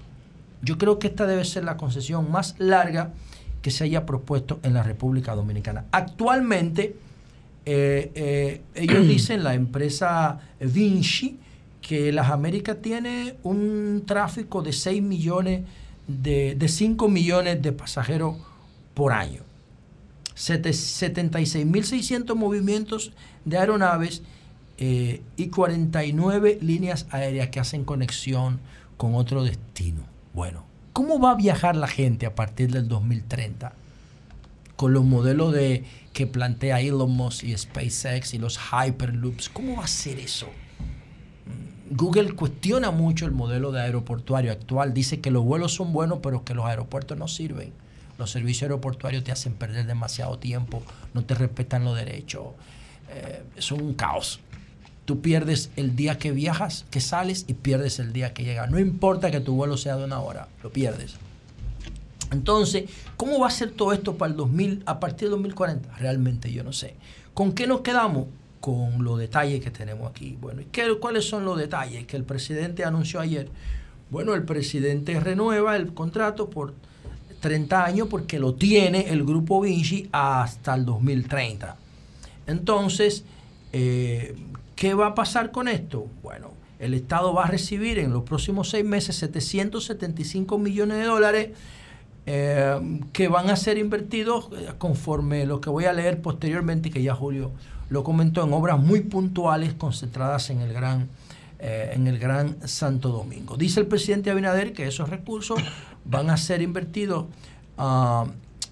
[0.63, 3.13] Yo creo que esta debe ser la concesión más larga
[3.61, 5.85] que se haya propuesto en la República Dominicana.
[5.91, 6.95] Actualmente,
[7.65, 11.39] eh, eh, ellos dicen, la empresa Vinci,
[11.81, 15.67] que las Américas tiene un tráfico de 6 millones, de,
[16.07, 18.35] de 5 millones de pasajeros
[18.93, 19.41] por año.
[20.35, 23.11] Sete- 76.600 movimientos
[23.45, 24.21] de aeronaves
[24.77, 28.59] eh, y 49 líneas aéreas que hacen conexión
[28.97, 30.03] con otro destino.
[30.33, 30.63] Bueno,
[30.93, 33.73] ¿cómo va a viajar la gente a partir del 2030?
[34.75, 39.49] Con los modelos de, que plantea Elon Musk y SpaceX y los Hyperloops.
[39.49, 40.47] ¿Cómo va a ser eso?
[41.91, 44.93] Google cuestiona mucho el modelo de aeroportuario actual.
[44.93, 47.71] Dice que los vuelos son buenos, pero que los aeropuertos no sirven.
[48.17, 50.81] Los servicios aeroportuarios te hacen perder demasiado tiempo,
[51.13, 52.47] no te respetan los derechos.
[53.09, 54.39] Eh, es un caos.
[55.05, 58.69] Tú pierdes el día que viajas, que sales, y pierdes el día que llegas.
[58.69, 61.15] No importa que tu vuelo sea de una hora, lo pierdes.
[62.31, 65.95] Entonces, ¿cómo va a ser todo esto para el 2000, a partir del 2040?
[65.97, 66.95] Realmente yo no sé.
[67.33, 68.25] ¿Con qué nos quedamos?
[68.59, 70.37] Con los detalles que tenemos aquí.
[70.39, 73.49] Bueno, ¿y qué, cuáles son los detalles que el presidente anunció ayer?
[74.09, 76.73] Bueno, el presidente renueva el contrato por
[77.39, 81.77] 30 años porque lo tiene el grupo Vinci hasta el 2030.
[82.47, 83.25] Entonces,
[83.73, 84.35] eh,
[84.75, 86.07] ¿qué va a pasar con esto?
[86.23, 91.49] Bueno, el Estado va a recibir en los próximos seis meses 775 millones de dólares
[92.25, 97.01] eh, que van a ser invertidos eh, conforme lo que voy a leer posteriormente, que
[97.01, 97.51] ya Julio
[97.89, 101.09] lo comentó, en obras muy puntuales concentradas en el gran,
[101.59, 103.57] eh, en el gran Santo Domingo.
[103.57, 105.59] Dice el presidente Abinader que esos recursos
[106.05, 107.25] van a ser invertidos
[107.77, 108.25] ah,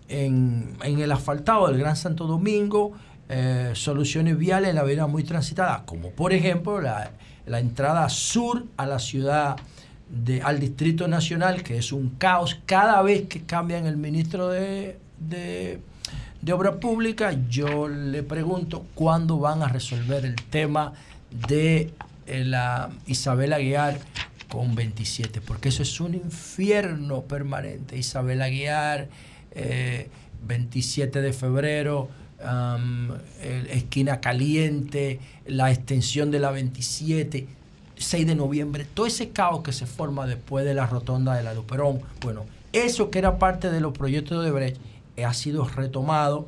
[0.07, 2.93] en, en el asfaltado del Gran Santo Domingo,
[3.27, 7.11] eh, soluciones viales en la avenida muy transitada, como por ejemplo la,
[7.47, 9.57] la entrada sur a la ciudad,
[10.09, 14.99] de, al Distrito Nacional, que es un caos cada vez que cambian el ministro de,
[15.19, 15.79] de,
[16.45, 17.35] de Obra Pública.
[17.49, 20.93] Yo le pregunto cuándo van a resolver el tema
[21.47, 21.91] de
[22.27, 23.97] eh, la Isabel Aguiar
[24.47, 27.97] con 27, porque eso es un infierno permanente.
[27.97, 29.09] Isabel Aguiar,
[29.53, 30.07] eh,
[30.47, 32.09] 27 de febrero,
[33.71, 37.47] esquina caliente, la extensión de la 27,
[37.97, 41.55] 6 de noviembre, todo ese caos que se forma después de la rotonda de la
[41.55, 42.01] Luperón.
[42.21, 46.47] Bueno, eso que era parte de los proyectos de Brecht eh, ha sido retomado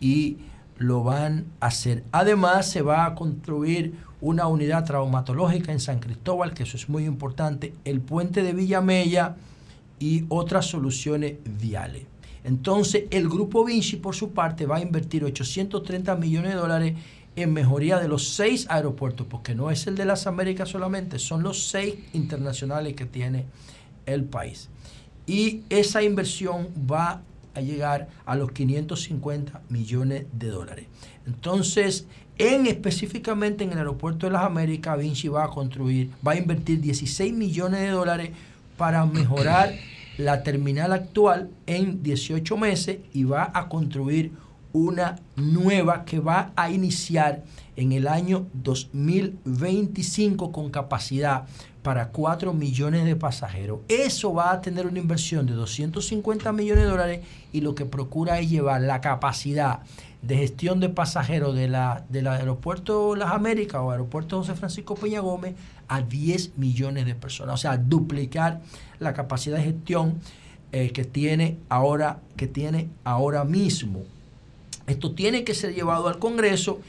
[0.00, 0.38] y
[0.78, 2.04] lo van a hacer.
[2.10, 7.04] Además, se va a construir una unidad traumatológica en San Cristóbal, que eso es muy
[7.04, 9.36] importante, el puente de Villamella
[9.98, 12.04] y otras soluciones viales.
[12.44, 16.94] Entonces, el grupo Vinci, por su parte, va a invertir 830 millones de dólares
[17.36, 21.42] en mejoría de los seis aeropuertos, porque no es el de las Américas solamente, son
[21.42, 23.44] los seis internacionales que tiene
[24.06, 24.68] el país.
[25.26, 27.22] Y esa inversión va
[27.54, 30.86] a llegar a los 550 millones de dólares.
[31.26, 32.06] Entonces,
[32.38, 36.80] en específicamente en el aeropuerto de las Américas, Vinci va a construir, va a invertir
[36.80, 38.30] 16 millones de dólares
[38.76, 39.74] para mejorar
[40.16, 44.32] la terminal actual en 18 meses y va a construir
[44.72, 47.44] una nueva que va a iniciar
[47.76, 51.46] en el año 2025 con capacidad
[51.82, 53.80] para 4 millones de pasajeros.
[53.88, 57.20] Eso va a tener una inversión de 250 millones de dólares
[57.52, 59.80] y lo que procura es llevar la capacidad
[60.22, 65.20] de gestión de pasajeros de la, del aeropuerto Las Américas o aeropuerto José Francisco Peña
[65.20, 65.54] Gómez
[65.88, 67.54] a 10 millones de personas.
[67.54, 68.60] O sea, duplicar
[68.98, 70.20] la capacidad de gestión
[70.72, 74.02] eh, que, tiene ahora, que tiene ahora mismo.
[74.86, 76.80] Esto tiene que ser llevado al Congreso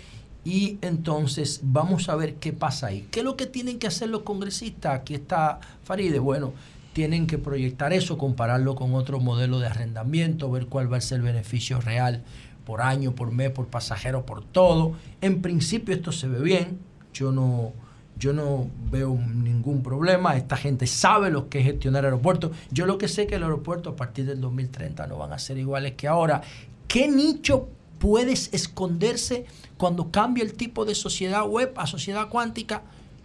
[0.44, 3.08] y entonces vamos a ver qué pasa ahí.
[3.12, 5.00] ¿Qué es lo que tienen que hacer los congresistas?
[5.00, 6.20] Aquí está Faride.
[6.20, 6.54] Bueno,
[6.94, 11.18] tienen que proyectar eso, compararlo con otro modelo de arrendamiento, ver cuál va a ser
[11.18, 12.24] el beneficio real
[12.66, 14.94] por año, por mes, por pasajero, por todo.
[15.22, 16.80] En principio esto se ve bien.
[17.14, 17.74] Yo no,
[18.18, 20.36] yo no veo ningún problema.
[20.38, 22.52] Esta gente sabe lo que es gestionar aeropuertos.
[22.72, 25.40] Yo lo que sé es que el aeropuerto a partir del 2030 no van a
[25.40, 26.42] ser iguales que ahora.
[26.88, 27.70] ¿Qué nicho
[28.02, 29.46] puedes esconderse
[29.78, 32.82] cuando cambia el tipo de sociedad web a sociedad cuántica?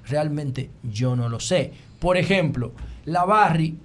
[0.06, 1.72] Realmente yo no lo sé.
[1.98, 2.72] Por ejemplo,
[3.06, 3.78] la Barry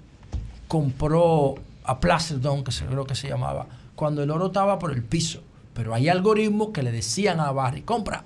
[0.68, 1.54] compró
[1.84, 3.66] a Placerdon, que creo que se llamaba,
[3.96, 5.42] cuando el oro estaba por el piso.
[5.72, 8.24] Pero hay algoritmos que le decían a Barry, compra.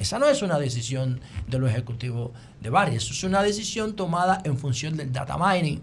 [0.00, 4.40] Esa no es una decisión de los ejecutivos de Barry, eso es una decisión tomada
[4.44, 5.80] en función del data mining.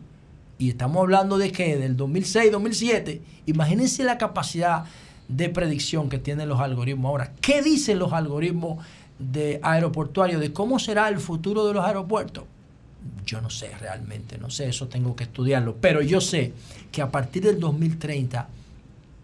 [0.59, 4.85] y estamos hablando de que del 2006, 2007, imagínense la capacidad
[5.27, 7.33] de predicción que tienen los algoritmos ahora.
[7.41, 8.85] ¿Qué dicen los algoritmos
[9.19, 12.45] de aeroportuarios de cómo será el futuro de los aeropuertos?
[13.25, 16.53] Yo no sé realmente, no sé, eso tengo que estudiarlo, pero yo sé
[16.91, 18.47] que a partir del 2030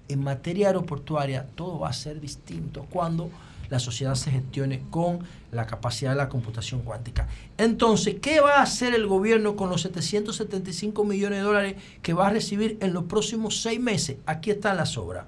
[0.09, 3.29] en materia aeroportuaria todo va a ser distinto cuando
[3.69, 5.19] la sociedad se gestione con
[5.51, 7.27] la capacidad de la computación cuántica.
[7.57, 12.27] Entonces, ¿qué va a hacer el gobierno con los 775 millones de dólares que va
[12.27, 14.17] a recibir en los próximos seis meses?
[14.25, 15.25] Aquí están las obras.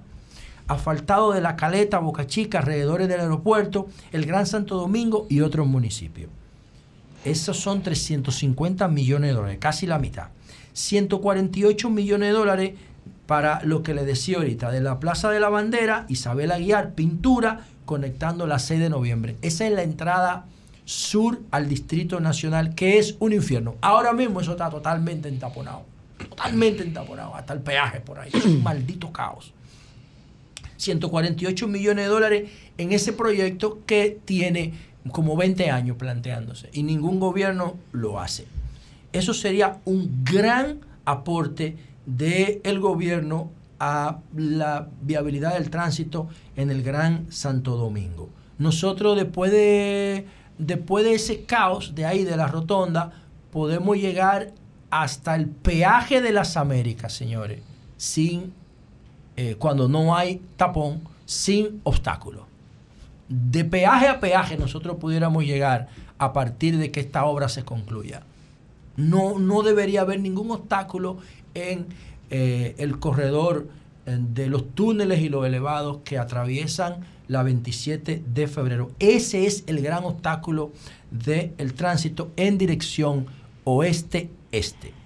[0.68, 5.68] Asfaltado de La Caleta, Boca Chica, alrededores del aeropuerto, el Gran Santo Domingo y otros
[5.68, 6.30] municipios.
[7.24, 10.28] Esos son 350 millones de dólares, casi la mitad.
[10.74, 12.74] 148 millones de dólares
[13.26, 17.66] para lo que le decía ahorita, de la Plaza de la Bandera, Isabel Aguiar, pintura,
[17.86, 19.36] conectando la 6 de noviembre.
[19.42, 20.46] Esa es la entrada
[20.86, 23.76] sur al Distrito Nacional, que es un infierno.
[23.82, 25.84] Ahora mismo eso está totalmente entaponado.
[26.30, 28.30] Totalmente entaponado, hasta el peaje por ahí.
[28.34, 29.54] Es un maldito caos.
[30.78, 34.74] 148 millones de dólares en ese proyecto que tiene
[35.12, 38.46] como 20 años planteándose y ningún gobierno lo hace.
[39.14, 47.32] Eso sería un gran aporte del gobierno a la viabilidad del tránsito en el Gran
[47.32, 48.30] Santo Domingo.
[48.58, 50.26] Nosotros después de,
[50.58, 53.12] después de ese caos de ahí, de la rotonda,
[53.52, 54.54] podemos llegar
[54.90, 57.62] hasta el peaje de las Américas, señores,
[57.98, 58.54] sin,
[59.38, 62.46] eh, cuando no hay tapón, sin obstáculo.
[63.28, 65.88] De peaje a peaje nosotros pudiéramos llegar
[66.18, 68.24] a partir de que esta obra se concluya.
[68.96, 71.18] No, no debería haber ningún obstáculo
[71.54, 71.88] en
[72.30, 73.68] eh, el corredor
[74.06, 78.92] eh, de los túneles y los elevados que atraviesan la 27 de febrero.
[79.00, 80.72] Ese es el gran obstáculo
[81.12, 83.26] del tránsito en dirección
[83.64, 85.05] oeste-este.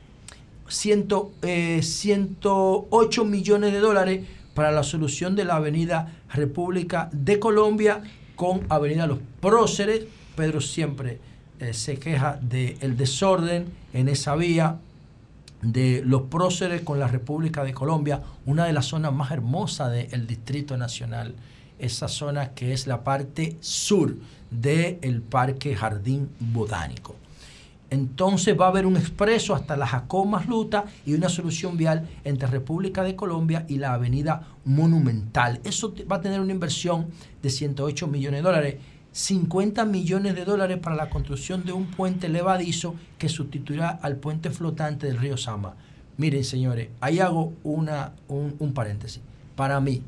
[0.69, 8.03] Ciento, eh, 108 millones de dólares para la solución de la avenida República de Colombia
[8.35, 10.03] con avenida Los Próceres.
[10.35, 11.19] Pedro siempre
[11.59, 14.77] eh, se queja del desorden en esa vía
[15.61, 20.25] de los próceres con la República de Colombia, una de las zonas más hermosas del
[20.25, 21.35] Distrito Nacional,
[21.79, 24.15] esa zona que es la parte sur
[24.51, 27.15] del Parque Jardín Botánico.
[27.89, 32.47] Entonces va a haber un expreso hasta la Jacomas Luta y una solución vial entre
[32.47, 35.59] República de Colombia y la Avenida Monumental.
[35.63, 37.07] Eso va a tener una inversión
[37.41, 38.75] de 108 millones de dólares
[39.11, 44.51] 50 millones de dólares para la construcción de un puente levadizo que sustituirá al puente
[44.51, 45.75] flotante del río Sama.
[46.17, 49.21] Miren, señores, ahí hago una, un, un paréntesis.
[49.55, 50.03] Para mí,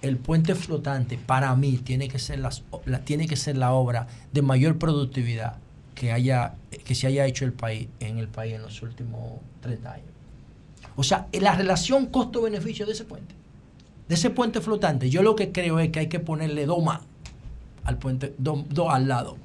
[0.00, 4.06] el puente flotante, para mí, tiene que ser, las, la, tiene que ser la obra
[4.32, 5.56] de mayor productividad
[5.94, 6.54] que, haya,
[6.84, 10.06] que se haya hecho el país, en el país en los últimos 30 años.
[10.96, 13.34] O sea, la relación costo-beneficio de ese puente,
[14.08, 17.00] de ese puente flotante, yo lo que creo es que hay que ponerle doma
[17.84, 19.36] al puente, dos do al lado,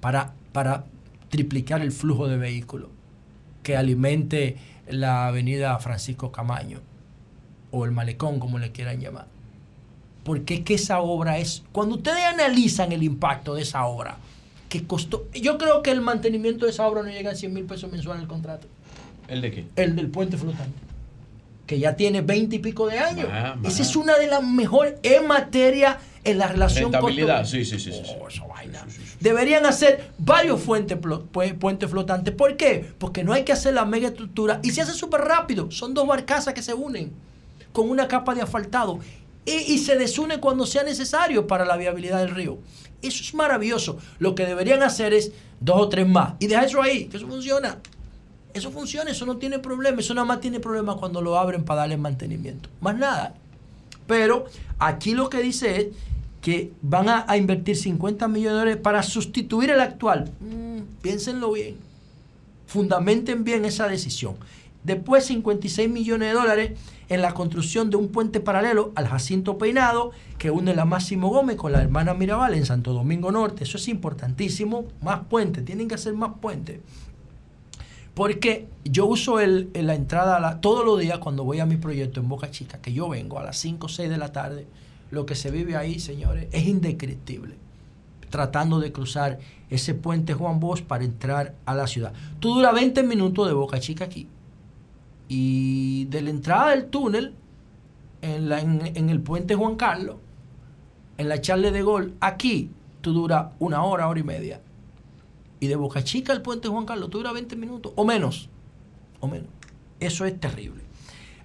[0.00, 0.84] para, para
[1.28, 2.88] triplicar el flujo de vehículos
[3.62, 4.56] que alimente
[4.88, 6.80] la avenida Francisco Camaño
[7.70, 9.26] o el malecón, como le quieran llamar.
[10.22, 14.18] Porque es que esa obra es, cuando ustedes analizan el impacto de esa obra,
[14.80, 17.64] que costó, yo creo que el mantenimiento de esa obra no llega a 100 mil
[17.64, 18.66] pesos mensuales el contrato.
[19.28, 19.64] ¿El de qué?
[19.76, 20.76] El del puente flotante,
[21.64, 23.28] que ya tiene 20 y pico de años.
[23.30, 27.64] Ah, Esa es una de las mejores en materia en la relación Rentabilidad, costo- sí,
[27.64, 27.92] sí, sí.
[27.92, 28.02] sí,
[28.90, 29.02] sí.
[29.20, 30.98] Deberían hacer varios fuentes,
[31.60, 32.34] puentes flotantes.
[32.34, 32.84] ¿Por qué?
[32.98, 35.70] Porque no hay que hacer la mega estructura y se hace súper rápido.
[35.70, 37.12] Son dos barcazas que se unen
[37.72, 38.98] con una capa de asfaltado
[39.46, 42.58] y, y se desunen cuando sea necesario para la viabilidad del río.
[43.06, 43.98] Eso es maravilloso.
[44.18, 47.26] Lo que deberían hacer es dos o tres más y dejar eso ahí, que eso
[47.26, 47.78] funciona.
[48.52, 50.00] Eso funciona, eso no tiene problema.
[50.00, 52.68] Eso nada más tiene problema cuando lo abren para darle mantenimiento.
[52.80, 53.34] Más nada.
[54.06, 54.46] Pero
[54.78, 55.86] aquí lo que dice es
[56.40, 60.30] que van a, a invertir 50 millones de dólares para sustituir el actual.
[60.40, 61.76] Mm, piénsenlo bien.
[62.66, 64.36] Fundamenten bien esa decisión.
[64.84, 66.72] Después 56 millones de dólares
[67.08, 71.56] en la construcción de un puente paralelo al Jacinto Peinado que une la Máximo Gómez
[71.56, 73.64] con la hermana Mirabal en Santo Domingo Norte.
[73.64, 74.86] Eso es importantísimo.
[75.02, 76.80] Más puentes, tienen que hacer más puentes.
[78.14, 82.28] Porque yo uso el, la entrada todos los días cuando voy a mi proyecto en
[82.28, 84.66] Boca Chica, que yo vengo a las 5 o 6 de la tarde,
[85.10, 87.56] lo que se vive ahí, señores, es indescriptible.
[88.30, 92.12] Tratando de cruzar ese puente Juan Bosch para entrar a la ciudad.
[92.38, 94.28] Tú dura 20 minutos de Boca Chica aquí.
[95.28, 97.34] Y de la entrada del túnel,
[98.22, 100.16] en, la- en- el puente Juan Carlos,
[101.18, 102.70] en la Charle de Gol, aquí,
[103.00, 104.60] tú dura una hora, hora y media.
[105.60, 108.48] Y de Boca Chica al puente Juan Carlos, tú dura 20 minutos o menos.
[109.20, 109.48] o menos.
[110.00, 110.82] Eso es terrible.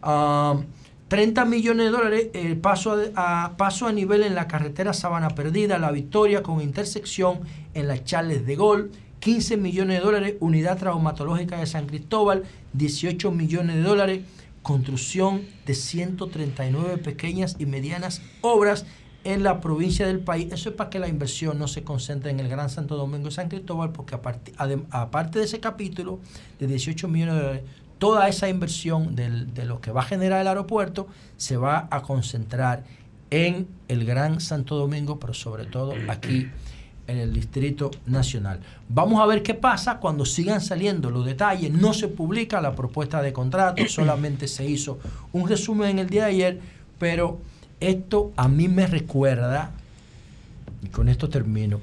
[0.02, 0.60] Ah,
[1.08, 5.30] 30 millones de dólares el paso a, a- paso a nivel en la carretera Sabana
[5.30, 7.40] Perdida, La Victoria con intersección
[7.74, 12.44] en las Charles de Gol, 15 millones de dólares unidad traumatológica de San Cristóbal,
[12.74, 14.22] 18 millones de dólares
[14.62, 18.86] construcción de 139 pequeñas y medianas obras
[19.24, 20.52] en la provincia del país.
[20.52, 23.32] Eso es para que la inversión no se concentre en el Gran Santo Domingo y
[23.32, 26.20] San Cristóbal, porque aparte, de ese capítulo
[26.60, 27.64] de 18 millones de dólares,
[27.98, 32.84] toda esa inversión de lo que va a generar el aeropuerto se va a concentrar
[33.30, 36.50] en el Gran Santo Domingo, pero sobre todo aquí
[37.10, 38.60] en el Distrito Nacional.
[38.88, 41.72] Vamos a ver qué pasa cuando sigan saliendo los detalles.
[41.72, 45.00] No se publica la propuesta de contrato, solamente se hizo
[45.34, 46.60] un resumen en el día de ayer,
[47.00, 47.40] pero
[47.80, 49.72] esto a mí me recuerda,
[50.84, 51.80] y con esto termino,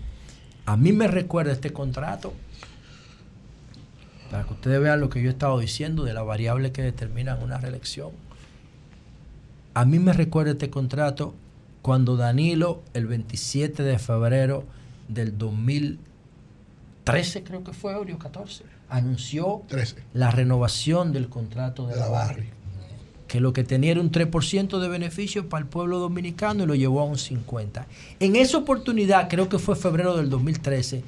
[0.65, 2.33] a mí me recuerda este contrato,
[4.31, 7.37] para que ustedes vean lo que yo he estado diciendo de la variable que determina
[7.37, 8.11] una reelección.
[9.75, 11.35] A mí me recuerda este contrato
[11.83, 14.65] cuando Danilo, el 27 de febrero
[15.09, 19.63] del 2013, creo que fue, o 14, anunció
[20.13, 22.51] la renovación del contrato de, la Barri.
[23.29, 26.77] Que lo que tenía era un 3% de beneficio para el pueblo dominicano y lo
[26.77, 27.85] llevó a un 50%.
[28.21, 31.03] En esa oportunidad, creo que fue febrero del 2013,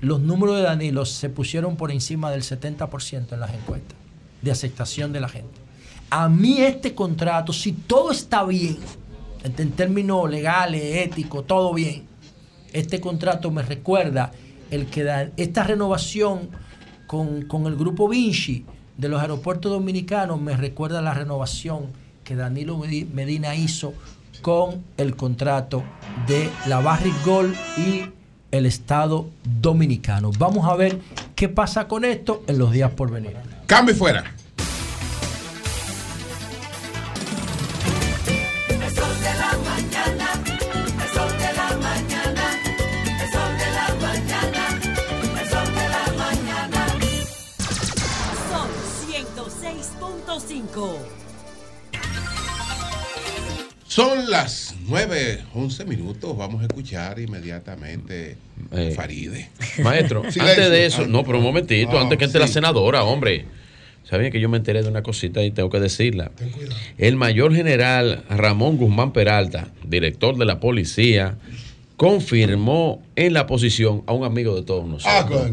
[0.00, 3.96] los números de Danilo se pusieron por encima del 70% en las encuestas
[4.40, 5.60] de aceptación de la gente.
[6.10, 8.78] A mí este contrato, si todo está bien,
[9.44, 12.07] en, en términos legales, éticos, todo bien,
[12.72, 14.32] este contrato me recuerda
[14.70, 16.48] el que da esta renovación
[17.06, 18.64] con, con el grupo Vinci
[18.96, 21.86] de los aeropuertos dominicanos, me recuerda la renovación
[22.24, 23.94] que Danilo Medi- Medina hizo
[24.42, 25.82] con el contrato
[26.26, 28.02] de la Barrick Gold y
[28.50, 29.28] el Estado
[29.60, 30.30] Dominicano.
[30.38, 30.98] Vamos a ver
[31.34, 33.32] qué pasa con esto en los días por venir.
[33.66, 34.24] Cambio fuera.
[50.78, 50.98] Sol 106.5.
[53.88, 56.36] Son las 9, 11 minutos.
[56.36, 58.36] Vamos a escuchar inmediatamente
[58.70, 59.48] Eh, Faride.
[59.82, 63.46] Maestro, antes de eso, no, pero un momentito, Ah, antes que entre la senadora, hombre.
[64.04, 66.30] Saben que yo me enteré de una cosita y tengo que decirla.
[66.96, 71.36] El mayor general Ramón Guzmán Peralta, director de la policía,
[71.98, 75.50] confirmó en la posición a un amigo de todos nosotros.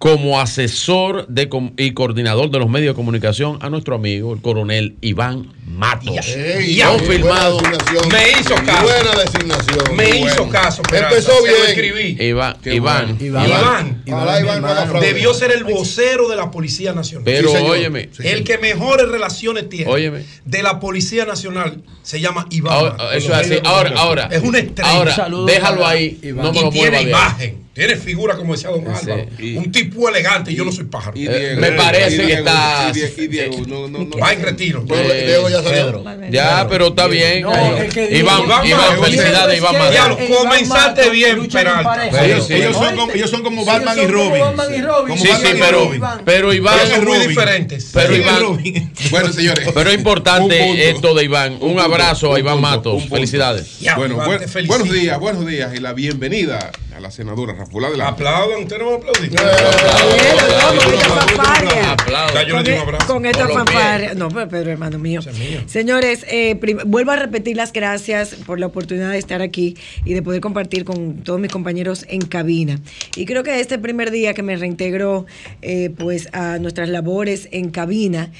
[0.00, 4.40] Como asesor de com- y coordinador de los medios de comunicación a nuestro amigo, el
[4.40, 6.26] coronel Iván Matos.
[6.26, 7.58] Ey, Confirmado.
[7.60, 8.08] buena designación.
[8.10, 8.82] Me hizo caso.
[8.82, 9.96] Buena designación.
[9.96, 10.82] Me Muy hizo caso.
[10.90, 11.66] Empezó Se lo bien.
[11.68, 12.16] escribí.
[12.24, 13.24] Iván, Qué Iván, bueno.
[13.42, 17.24] Iván, Ojalá Iván no debió ser el vocero de la Policía Nacional.
[17.26, 18.08] Pero, Sí, óyeme.
[18.10, 20.24] Sí, el que mejores relaciones tiene Óyeme.
[20.46, 22.72] de la Policía Nacional se llama Iván.
[22.72, 23.58] Ahora, eso es así.
[23.64, 24.28] Ahora, ahora.
[24.32, 24.90] Es una estrella.
[24.90, 26.18] Ahora, déjalo ahí.
[26.22, 26.46] Iván.
[26.46, 27.08] No me y lo tiene de ahí.
[27.10, 27.69] imagen.
[27.72, 28.86] Tiene figura, como decía don.
[28.86, 29.26] Álvaro.
[29.38, 30.52] Y- un tipo elegante.
[30.52, 31.16] yo no soy pájaro.
[31.16, 34.16] Y Diego, me parece y que está- y Diego, y Diego, no, no, no.
[34.18, 34.82] Va en retiro.
[34.84, 36.04] Diego ya salió.
[36.30, 37.38] Ya, pero está bien.
[37.40, 39.90] Iván, Iván Iván, Matos, felicidades, Iván Matos.
[39.92, 42.24] Diablo, comenzaste bien, Peralta.
[42.24, 44.42] Ellos, son como, ellos son como Batman y Robin.
[45.14, 45.90] Y Sí, sí, y pero-
[46.24, 47.90] pero Iván- Ellos son muy diferentes.
[47.94, 48.62] Pero Iván.
[49.10, 49.68] Bueno, señores.
[49.72, 51.56] Pero es importante esto de Iván.
[51.60, 53.04] Un, abrazo a Iván Matos.
[53.08, 53.78] Felicidades.
[53.96, 58.08] bueno, buen- buenos días, buenos días y la bienvenida a la senadora Rafula de la
[58.08, 59.30] Aplaudan, usted no va a aplaudir.
[63.06, 64.14] Con, esta fanfarria.
[64.14, 65.20] No, pero Pedro, hermano mío.
[65.66, 70.22] Señores, eh, vuelvo a repetir las gracias por la oportunidad de estar aquí y de
[70.22, 72.78] poder compartir con todos mis compañeros en cabina.
[73.16, 75.26] Y creo que este primer día que me reintegro
[75.62, 78.30] eh, pues a nuestras labores en cabina,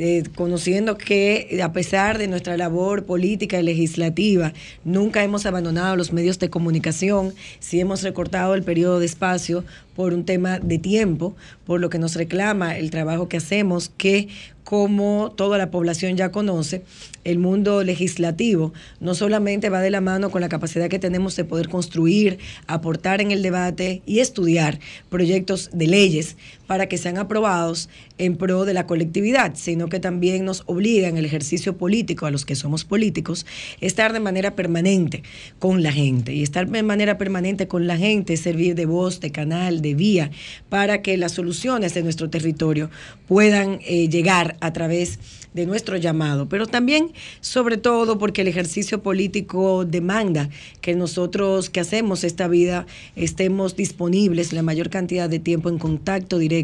[0.00, 4.52] eh, conociendo que a pesar de nuestra labor política y legislativa,
[4.84, 9.64] nunca hemos abandonado los medios de comunicación, sí hemos recortado el periodo de espacio
[9.96, 11.34] por un tema de tiempo,
[11.66, 14.28] por lo que nos reclama el trabajo que hacemos, que
[14.62, 16.84] como toda la población ya conoce,
[17.24, 21.44] el mundo legislativo no solamente va de la mano con la capacidad que tenemos de
[21.44, 26.36] poder construir, aportar en el debate y estudiar proyectos de leyes
[26.68, 27.88] para que sean aprobados
[28.18, 32.30] en pro de la colectividad, sino que también nos obliga en el ejercicio político, a
[32.30, 33.46] los que somos políticos,
[33.80, 35.22] estar de manera permanente
[35.58, 36.34] con la gente.
[36.34, 39.94] Y estar de manera permanente con la gente es servir de voz, de canal, de
[39.94, 40.30] vía,
[40.68, 42.90] para que las soluciones de nuestro territorio
[43.26, 45.18] puedan eh, llegar a través
[45.54, 50.50] de nuestro llamado, pero también, sobre todo, porque el ejercicio político demanda
[50.82, 52.86] que nosotros que hacemos esta vida
[53.16, 56.57] estemos disponibles la mayor cantidad de tiempo en contacto directo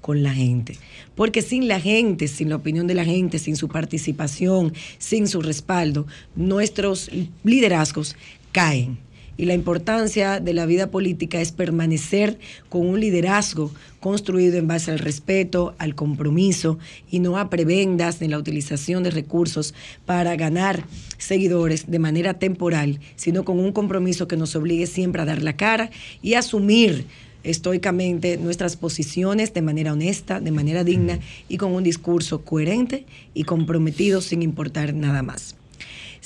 [0.00, 0.76] con la gente.
[1.14, 5.42] Porque sin la gente, sin la opinión de la gente, sin su participación, sin su
[5.42, 7.10] respaldo, nuestros
[7.44, 8.16] liderazgos
[8.52, 8.98] caen
[9.36, 13.70] y la importancia de la vida política es permanecer con un liderazgo
[14.00, 16.78] construido en base al respeto, al compromiso
[17.10, 19.74] y no a prebendas ni la utilización de recursos
[20.06, 20.84] para ganar
[21.18, 25.56] seguidores de manera temporal, sino con un compromiso que nos obligue siempre a dar la
[25.56, 25.90] cara
[26.22, 27.06] y asumir
[27.44, 31.18] estoicamente nuestras posiciones de manera honesta, de manera digna
[31.48, 33.04] y con un discurso coherente
[33.34, 35.56] y comprometido sin importar nada más.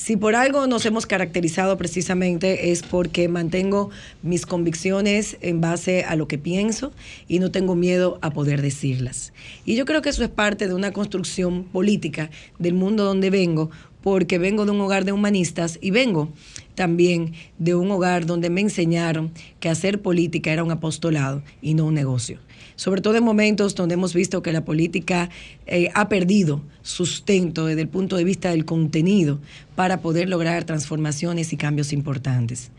[0.00, 3.90] Si por algo nos hemos caracterizado precisamente es porque mantengo
[4.22, 6.90] mis convicciones en base a lo que pienso
[7.28, 9.34] y no tengo miedo a poder decirlas.
[9.66, 13.70] Y yo creo que eso es parte de una construcción política del mundo donde vengo,
[14.02, 16.32] porque vengo de un hogar de humanistas y vengo
[16.80, 21.84] también de un hogar donde me enseñaron que hacer política era un apostolado y no
[21.84, 22.38] un negocio
[22.80, 25.28] sobre todo en momentos donde hemos visto que la política
[25.66, 29.38] eh, ha perdido sustento desde el punto de vista del contenido
[29.74, 32.70] para poder lograr transformaciones y cambios importantes.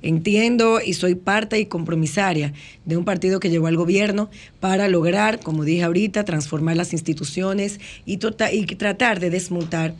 [0.00, 2.54] Entiendo y soy parte y compromisaria
[2.86, 4.30] de un partido que llegó al gobierno
[4.60, 9.92] para lograr, como dije ahorita, transformar las instituciones y, tota-, y tratar de desmontar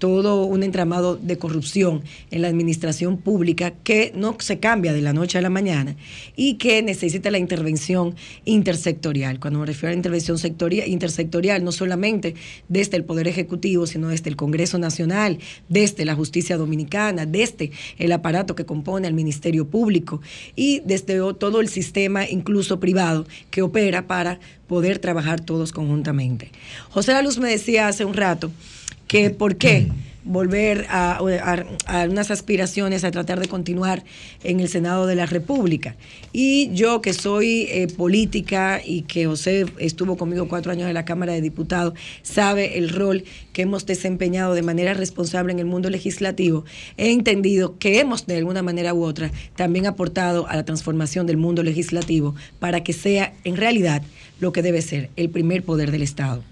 [0.00, 5.12] todo un entramado de corrupción en la administración pública que no se cambia de la
[5.12, 5.94] noche a la mañana
[6.34, 8.16] y que necesita la intervención
[8.46, 9.38] intersectorial.
[9.38, 12.34] Cuando me refiero a la intervención sectorial, intersectorial, no solamente
[12.68, 18.10] desde el Poder Ejecutivo, sino desde el Congreso Nacional, desde la justicia dominicana, desde el
[18.12, 20.22] aparato que compone al Ministerio Público
[20.56, 26.50] y desde todo el sistema, incluso privado, que opera para poder trabajar todos conjuntamente.
[26.88, 28.50] José La Luz me decía hace un rato,
[29.10, 29.88] que por qué
[30.22, 31.18] volver a,
[32.08, 34.04] unas aspiraciones a tratar de continuar
[34.44, 35.96] en el Senado de la República.
[36.32, 41.04] Y yo que soy eh, política y que José estuvo conmigo cuatro años en la
[41.04, 45.90] Cámara de Diputados, sabe el rol que hemos desempeñado de manera responsable en el mundo
[45.90, 46.64] legislativo,
[46.96, 51.36] he entendido que hemos de alguna manera u otra también aportado a la transformación del
[51.36, 54.02] mundo legislativo para que sea en realidad
[54.40, 56.42] lo que debe ser el primer poder del Estado.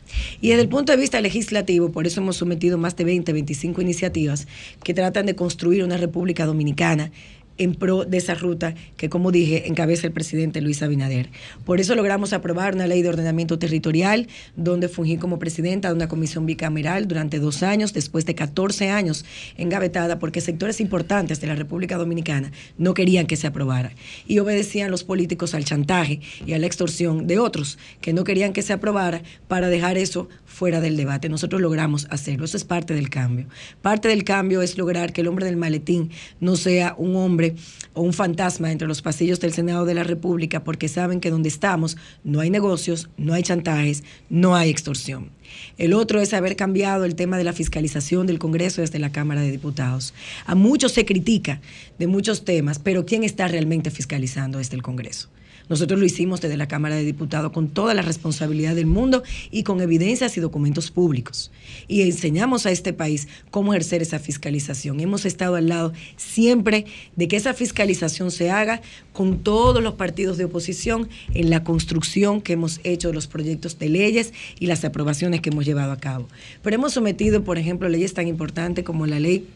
[0.40, 3.82] Y desde el punto de vista legislativo, por eso hemos sometido más de 20, 25
[3.82, 4.46] iniciativas
[4.82, 7.10] que tratan de construir una República Dominicana
[7.58, 11.28] en pro de esa ruta que, como dije, encabeza el presidente Luis Abinader.
[11.64, 16.08] Por eso logramos aprobar una ley de ordenamiento territorial, donde fungí como presidenta de una
[16.08, 19.24] comisión bicameral durante dos años, después de 14 años
[19.56, 23.92] engavetada, porque sectores importantes de la República Dominicana no querían que se aprobara.
[24.26, 28.52] Y obedecían los políticos al chantaje y a la extorsión de otros que no querían
[28.52, 30.28] que se aprobara para dejar eso
[30.58, 31.28] fuera del debate.
[31.28, 32.44] Nosotros logramos hacerlo.
[32.44, 33.46] Eso es parte del cambio.
[33.80, 36.10] Parte del cambio es lograr que el hombre del maletín
[36.40, 37.54] no sea un hombre
[37.94, 41.48] o un fantasma entre los pasillos del Senado de la República porque saben que donde
[41.48, 45.30] estamos no hay negocios, no hay chantajes, no hay extorsión.
[45.78, 49.42] El otro es haber cambiado el tema de la fiscalización del Congreso desde la Cámara
[49.42, 50.12] de Diputados.
[50.44, 51.60] A muchos se critica
[52.00, 55.28] de muchos temas, pero ¿quién está realmente fiscalizando desde el Congreso?
[55.68, 59.62] Nosotros lo hicimos desde la Cámara de Diputados con toda la responsabilidad del mundo y
[59.62, 61.50] con evidencias y documentos públicos.
[61.86, 65.00] Y enseñamos a este país cómo ejercer esa fiscalización.
[65.00, 66.86] Hemos estado al lado siempre
[67.16, 68.80] de que esa fiscalización se haga
[69.12, 73.78] con todos los partidos de oposición en la construcción que hemos hecho de los proyectos
[73.78, 76.28] de leyes y las aprobaciones que hemos llevado a cabo.
[76.62, 79.46] Pero hemos sometido, por ejemplo, leyes tan importantes como la ley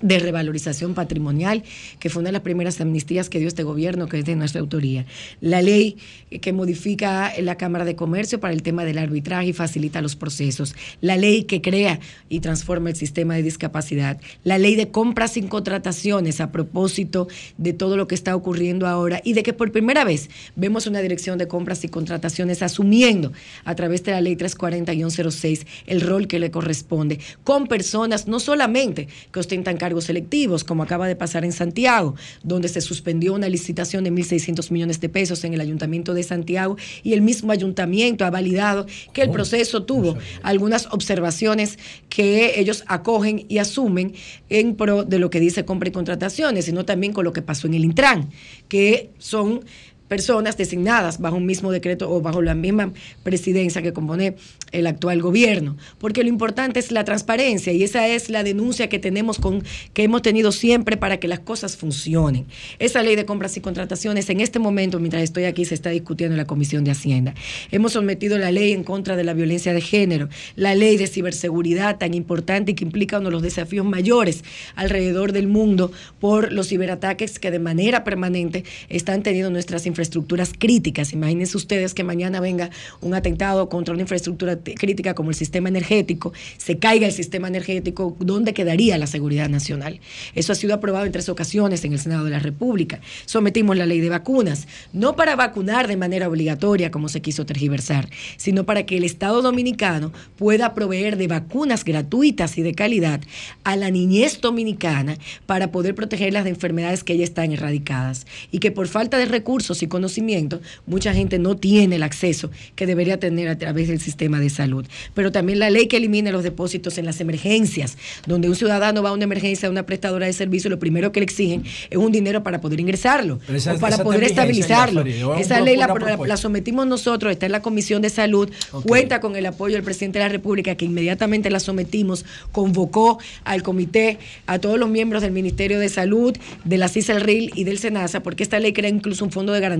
[0.00, 1.62] de revalorización patrimonial,
[1.98, 4.60] que fue una de las primeras amnistías que dio este gobierno, que es de nuestra
[4.60, 5.06] autoría.
[5.40, 5.96] La ley
[6.40, 10.74] que modifica la Cámara de Comercio para el tema del arbitraje y facilita los procesos.
[11.00, 14.20] La ley que crea y transforma el sistema de discapacidad.
[14.44, 19.20] La ley de compras sin contrataciones a propósito de todo lo que está ocurriendo ahora
[19.24, 23.32] y de que por primera vez vemos una dirección de compras y contrataciones asumiendo
[23.64, 29.08] a través de la ley 340-06 el rol que le corresponde con personas no solamente
[29.32, 34.02] que ostentan cargos selectivos, como acaba de pasar en Santiago, donde se suspendió una licitación
[34.02, 38.30] de 1.600 millones de pesos en el Ayuntamiento de Santiago y el mismo ayuntamiento ha
[38.30, 44.14] validado que el proceso tuvo algunas observaciones que ellos acogen y asumen
[44.48, 47.68] en pro de lo que dice compra y contrataciones, sino también con lo que pasó
[47.68, 48.30] en el Intran,
[48.66, 49.64] que son
[50.08, 52.92] personas designadas bajo un mismo decreto o bajo la misma
[53.22, 54.36] presidencia que compone
[54.72, 58.98] el actual gobierno, porque lo importante es la transparencia y esa es la denuncia que
[58.98, 59.62] tenemos con
[59.92, 62.46] que hemos tenido siempre para que las cosas funcionen.
[62.78, 66.34] Esa ley de compras y contrataciones en este momento mientras estoy aquí se está discutiendo
[66.34, 67.34] en la Comisión de Hacienda.
[67.70, 71.98] Hemos sometido la ley en contra de la violencia de género, la ley de ciberseguridad
[71.98, 76.68] tan importante y que implica uno de los desafíos mayores alrededor del mundo por los
[76.68, 81.14] ciberataques que de manera permanente están teniendo nuestras infraestructuras críticas.
[81.14, 82.68] Imagínense ustedes que mañana venga
[83.00, 88.14] un atentado contra una infraestructura crítica como el sistema energético, se caiga el sistema energético,
[88.20, 90.00] ¿dónde quedaría la seguridad nacional?
[90.34, 93.00] Eso ha sido aprobado en tres ocasiones en el Senado de la República.
[93.24, 98.10] Sometimos la ley de vacunas, no para vacunar de manera obligatoria como se quiso tergiversar,
[98.36, 103.22] sino para que el Estado dominicano pueda proveer de vacunas gratuitas y de calidad
[103.64, 105.16] a la niñez dominicana
[105.46, 109.82] para poder protegerlas de enfermedades que ya están erradicadas y que por falta de recursos
[109.82, 114.40] y conocimiento mucha gente no tiene el acceso que debería tener a través del sistema
[114.40, 114.84] de salud.
[115.14, 117.96] Pero también la ley que elimine los depósitos en las emergencias,
[118.26, 121.20] donde un ciudadano va a una emergencia a una prestadora de servicio, lo primero que
[121.20, 125.00] le exigen es un dinero para poder ingresarlo esa- o para poder estabilizarlo.
[125.40, 125.86] Esa ley la,
[126.28, 128.50] la- sometimos nosotros, está en la Comisión de Salud,
[128.82, 133.62] cuenta con el apoyo del presidente de la República, que inmediatamente la sometimos, convocó al
[133.62, 138.22] comité, a todos los miembros del Ministerio de Salud, de la CISALRIL y del SENASA,
[138.22, 139.75] porque esta ley crea incluso un fondo de garantía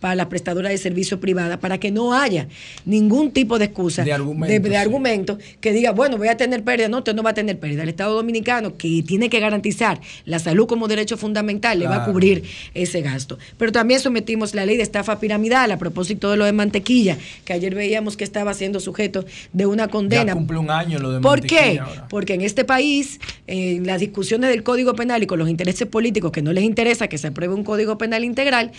[0.00, 2.48] para las prestadoras de servicio privada, para que no haya
[2.84, 4.74] ningún tipo de excusa, De argumento, de, de sí.
[4.76, 6.88] argumento que diga, bueno, voy a tener pérdida.
[6.88, 7.82] No, usted no va a tener pérdida.
[7.82, 12.04] El Estado Dominicano, que tiene que garantizar la salud como derecho fundamental, le va a
[12.04, 12.44] cubrir
[12.74, 13.38] ese gasto.
[13.58, 17.52] Pero también sometimos la ley de estafa piramidal a propósito de lo de mantequilla, que
[17.52, 20.32] ayer veíamos que estaba siendo sujeto de una Ya condena.
[20.34, 21.78] cumple un año lo de ¿Por qué?
[21.80, 22.08] ahora.
[22.08, 26.32] Porque en este país, en las discusiones del Código Penal y con los intereses políticos
[26.32, 28.72] que no les interesa que se apruebe un Código Penal integral,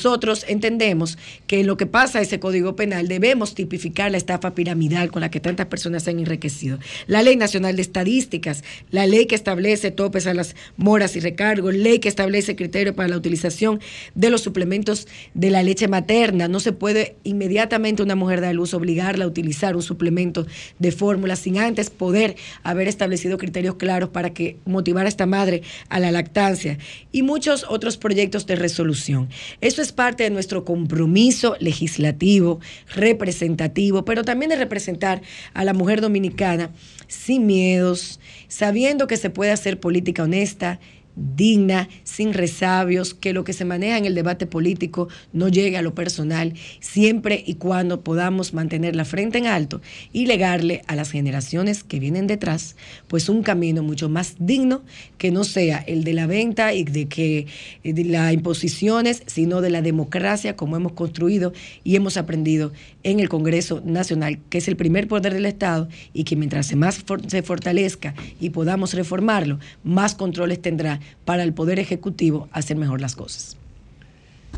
[0.00, 5.20] nosotros entendemos que lo que pasa ese Código Penal debemos tipificar la estafa piramidal con
[5.20, 6.78] la que tantas personas se han enriquecido.
[7.06, 11.74] La Ley Nacional de Estadísticas, la ley que establece topes a las moras y recargos,
[11.74, 13.78] ley que establece criterios para la utilización
[14.14, 16.48] de los suplementos de la leche materna.
[16.48, 20.46] No se puede inmediatamente una mujer dar luz obligarla a utilizar un suplemento
[20.78, 25.60] de fórmula sin antes poder haber establecido criterios claros para que motivar a esta madre
[25.90, 26.78] a la lactancia
[27.12, 29.28] y muchos otros proyectos de resolución.
[29.60, 32.60] Eso es parte de nuestro compromiso legislativo,
[32.94, 35.22] representativo, pero también de representar
[35.54, 36.70] a la mujer dominicana
[37.08, 40.80] sin miedos, sabiendo que se puede hacer política honesta,
[41.16, 45.82] digna, sin resabios, que lo que se maneja en el debate político no llegue a
[45.82, 49.80] lo personal, siempre y cuando podamos mantener la frente en alto
[50.12, 52.76] y legarle a las generaciones que vienen detrás,
[53.08, 54.82] pues un camino mucho más digno
[55.18, 57.46] que no sea el de la venta y de que
[57.84, 61.52] eh, de las imposiciones, sino de la democracia como hemos construido
[61.84, 66.24] y hemos aprendido en el Congreso Nacional, que es el primer poder del Estado y
[66.24, 71.52] que mientras se más for- se fortalezca y podamos reformarlo, más controles tendrá para el
[71.54, 73.56] Poder Ejecutivo hacer mejor las cosas.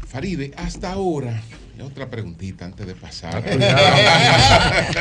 [0.09, 1.41] Faride, hasta ahora,
[1.83, 3.43] otra preguntita antes de pasar.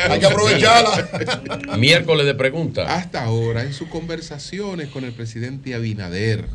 [0.10, 1.78] Hay que aprovecharla.
[1.78, 2.88] Miércoles de preguntas.
[2.90, 6.48] Hasta ahora, en sus conversaciones con el presidente Abinader,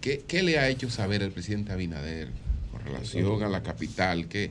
[0.00, 2.28] ¿qué, qué le ha hecho saber el presidente Abinader
[2.72, 4.26] con relación a la capital?
[4.26, 4.50] ¿Qué,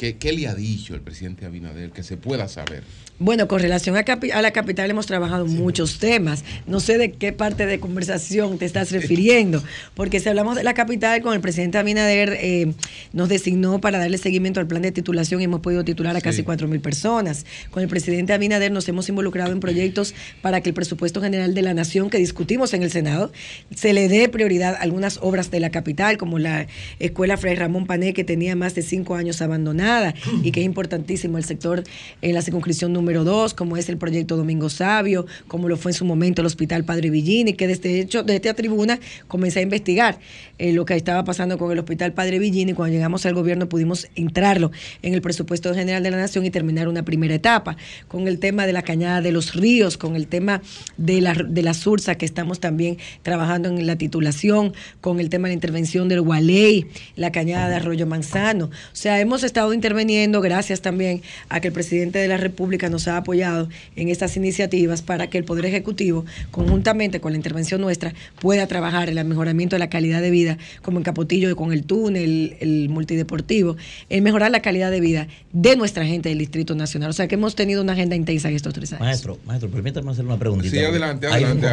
[0.00, 2.82] qué, qué le ha dicho el presidente Abinader que se pueda saber?
[3.22, 4.00] Bueno, con relación a,
[4.32, 6.42] a la capital hemos trabajado muchos temas.
[6.66, 10.72] No sé de qué parte de conversación te estás refiriendo, porque si hablamos de la
[10.72, 12.72] capital, con el presidente Abinader eh,
[13.12, 16.38] nos designó para darle seguimiento al plan de titulación y hemos podido titular a casi
[16.38, 16.44] Sí.
[16.44, 17.44] 4 mil personas.
[17.70, 21.60] Con el presidente Abinader nos hemos involucrado en proyectos para que el presupuesto general de
[21.60, 23.32] la nación que discutimos en el Senado
[23.74, 26.68] se le dé prioridad a algunas obras de la capital, como la
[26.98, 31.36] escuela Fray Ramón Pané, que tenía más de cinco años abandonada y que es importantísimo
[31.36, 31.84] el sector
[32.22, 35.94] en la circunscripción número 2, como es el proyecto Domingo Sabio, como lo fue en
[35.94, 40.18] su momento el Hospital Padre Villini, que desde hecho, desde esta tribuna comencé a investigar
[40.58, 42.72] eh, lo que estaba pasando con el Hospital Padre Villini.
[42.72, 44.70] Cuando llegamos al gobierno pudimos entrarlo
[45.02, 47.76] en el presupuesto general de la nación y terminar una primera etapa,
[48.08, 50.62] con el tema de la cañada de los ríos, con el tema
[50.96, 55.48] de la, de la Sursa, que estamos también trabajando en la titulación, con el tema
[55.48, 58.66] de la intervención del Gualey, la cañada de Arroyo Manzano.
[58.66, 62.99] O sea, hemos estado interviniendo gracias también a que el presidente de la República nos
[63.08, 68.14] ha apoyado en estas iniciativas para que el Poder Ejecutivo, conjuntamente con la intervención nuestra,
[68.40, 71.84] pueda trabajar en el mejoramiento de la calidad de vida, como en Capotillo con el
[71.84, 73.76] túnel, el multideportivo,
[74.08, 77.10] en mejorar la calidad de vida de nuestra gente del Distrito Nacional.
[77.10, 79.00] O sea que hemos tenido una agenda intensa en estos tres años.
[79.02, 80.76] Maestro, maestro, permítame hacerle una preguntita.
[80.76, 81.66] Sí, adelante, adelante.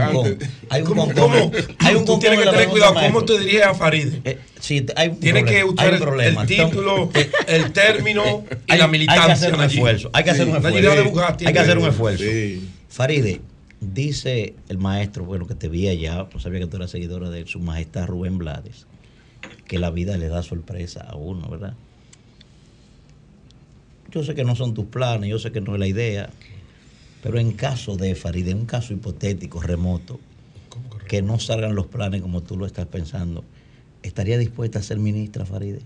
[0.70, 1.32] Hay un ¿Cómo- concón.
[1.32, 1.52] cómo?
[1.80, 4.08] Hay un Tú tienes que la tener cuidado pregunta, cómo te diriges a Farid.
[4.24, 7.12] Eh, sí, hay un Tienes que problema, usar hay un el- el título,
[7.48, 10.10] el término y hay, la Hay que militancia hacer un esfuerzo.
[10.14, 10.78] Hay que hacer Sí, un esfuerzo.
[11.24, 12.24] Hay que hacer un esfuerzo.
[12.90, 13.42] Faride,
[13.80, 17.46] dice el maestro, bueno, que te vi allá, no sabía que tú eras seguidora de
[17.46, 18.88] su majestad Rubén Blades,
[19.68, 21.74] que la vida le da sorpresa a uno, ¿verdad?
[24.12, 26.30] Yo sé que no son tus planes, yo sé que no es la idea,
[27.22, 30.20] pero en caso de Faride, en un caso hipotético, remoto,
[31.08, 33.44] que no salgan los planes como tú lo estás pensando,
[34.04, 35.82] ¿estaría dispuesta a ser ministra, Faride?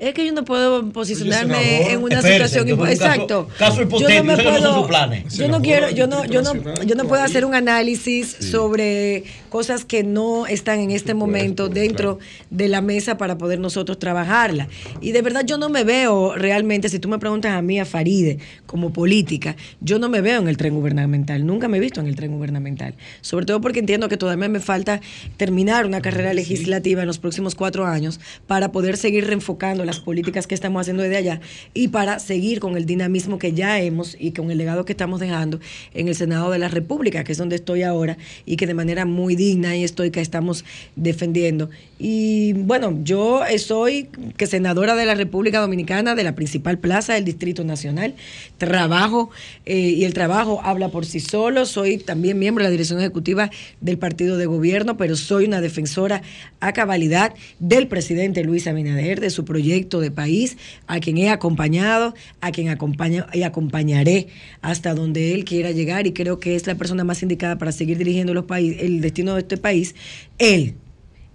[0.00, 3.48] Es que yo no puedo posicionarme en una Espérese, situación un exacto.
[3.58, 4.88] caso- caso yo no me puedo,
[5.28, 6.54] yo no quiero, yo no, yo no,
[6.84, 12.18] yo no puedo hacer un análisis sobre cosas que no están en este momento dentro
[12.48, 14.68] de la mesa para poder nosotros trabajarla.
[15.02, 17.84] Y de verdad yo no me veo realmente, si tú me preguntas a mí, a
[17.84, 22.00] Faride, como política, yo no me veo en el tren gubernamental, nunca me he visto
[22.00, 22.94] en el tren gubernamental.
[23.20, 25.02] Sobre todo porque entiendo que todavía me falta
[25.36, 30.46] terminar una carrera legislativa en los próximos cuatro años para poder seguir reenfocando las políticas
[30.46, 31.40] que estamos haciendo desde allá
[31.74, 35.20] y para seguir con el dinamismo que ya hemos y con el legado que estamos
[35.20, 35.58] dejando
[35.94, 39.04] en el Senado de la República, que es donde estoy ahora y que de manera
[39.04, 40.64] muy digna y estoica estamos
[40.96, 41.70] defendiendo.
[42.02, 44.08] Y bueno, yo soy
[44.38, 48.14] que senadora de la República Dominicana, de la principal plaza del Distrito Nacional,
[48.56, 49.28] trabajo
[49.66, 53.50] eh, y el trabajo habla por sí solo, soy también miembro de la dirección ejecutiva
[53.82, 56.22] del partido de gobierno, pero soy una defensora
[56.60, 60.56] a cabalidad del presidente Luis Abinader, de su proyecto de país,
[60.86, 64.28] a quien he acompañado, a quien acompaño y acompañaré
[64.62, 66.06] hasta donde él quiera llegar.
[66.06, 69.40] Y creo que es la persona más indicada para seguir dirigiendo los el destino de
[69.40, 69.94] este país,
[70.38, 70.76] él.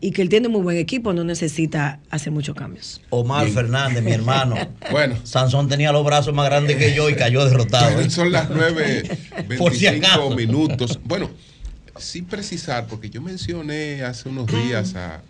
[0.02, 3.02] Y que él tiene muy buen equipo, no necesita hacer muchos cambios.
[3.10, 4.56] Omar Fernández, mi hermano.
[4.92, 5.16] Bueno.
[5.24, 8.08] Sansón tenía los brazos más grandes que yo y cayó derrotado.
[8.10, 8.48] Son las
[9.58, 10.30] Por si 9.25 acaso.
[10.36, 11.00] minutos.
[11.04, 11.30] Bueno,
[11.98, 15.22] sin precisar, porque yo mencioné hace unos días a,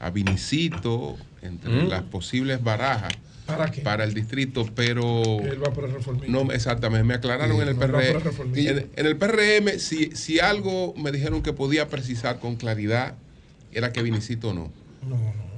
[0.00, 1.88] a Vinicito entre Mm.
[1.88, 3.12] las posibles barajas
[3.46, 3.82] ¿Para qué?
[4.04, 6.44] el distrito, pero él va por el reformismo.
[6.44, 8.20] no exactamente, me aclararon Sí, en el no, PRM.
[8.22, 8.70] reformismo.
[8.70, 13.16] En, en el PRM, si, si algo me dijeron que podía precisar con claridad,
[13.74, 14.70] era que Vinicito no.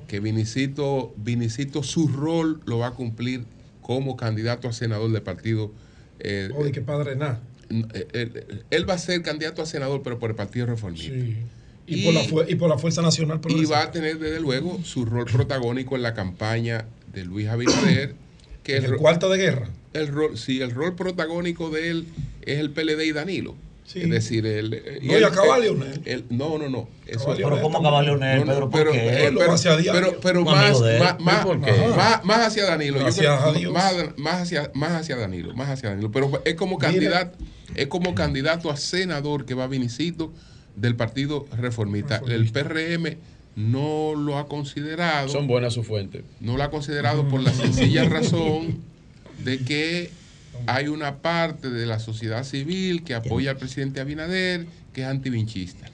[0.08, 3.44] Que Vinicito, Vinicito su rol lo va a cumplir
[3.82, 5.72] como candidato a senador del partido.
[6.18, 7.40] eh, O de que padre nada.
[7.70, 11.12] eh, eh, él va a ser candidato a senador, pero por el Partido Reformista.
[11.14, 11.36] Sí.
[11.88, 15.04] Y, por la y por la Fuerza Nacional Y va a tener, desde luego, su
[15.04, 18.14] rol protagónico en la campaña de Luis Abinader.
[18.64, 19.70] Que ¿En el cuarto de guerra?
[19.92, 22.06] El rol, sí, el rol protagónico de él
[22.42, 23.54] es el PLD y Danilo.
[23.86, 24.00] Sí.
[24.02, 26.02] Es decir, el, eh, No, y acaba Leonel.
[26.04, 26.88] el- no, no, no.
[27.06, 28.02] Eso- Pero ¿cómo acaba.
[28.02, 28.68] Leonel, Pedro?
[28.68, 29.26] ¿Por pero, qué?
[29.26, 30.98] eh, Lo pero, hacia pero, pero Un más, él.
[31.20, 32.98] más, más, hacia Danilo.
[32.98, 33.72] Yo creo- a Dios.
[33.72, 35.54] más, más hacia, más hacia Danilo.
[35.54, 36.10] Más hacia Danilo.
[36.10, 36.90] Pero es como Mira.
[36.90, 37.38] candidato,
[37.74, 40.32] es como candidato a senador que va Vinicito
[40.74, 42.20] del Partido Reformista.
[42.28, 43.16] El PRM
[43.54, 45.28] no lo ha considerado.
[45.28, 46.24] Son buenas sus fuentes.
[46.40, 48.78] No lo ha considerado por la sencilla razón
[49.44, 50.10] de que
[50.66, 55.90] hay una parte de la sociedad civil que apoya al presidente Abinader que es antivinchista.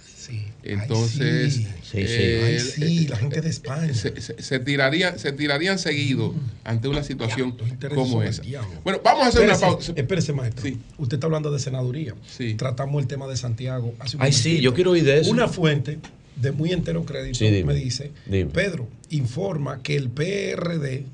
[0.63, 1.65] Entonces, sí.
[1.83, 1.99] Sí, sí.
[2.07, 3.93] eh, Ay, sí, la gente de España.
[3.93, 6.35] se, se- se tiraría, se tirarían seguido
[6.65, 7.57] ante una situación
[7.95, 8.43] como esa.
[8.85, 9.93] Bueno, vamos a hacer una pausa.
[9.97, 10.71] Espérese, maestro.
[10.99, 12.15] Usted está hablando de senaduría.
[12.57, 13.95] Tratamos el tema de Santiago.
[13.99, 15.31] Hace un Ay, sí, yo quiero oír de eso.
[15.31, 15.99] Una fuente
[16.37, 17.75] de muy entero crédito Sí, dime.
[17.75, 18.51] me dice, Dime.
[18.51, 21.05] Pedro, informa que el PRD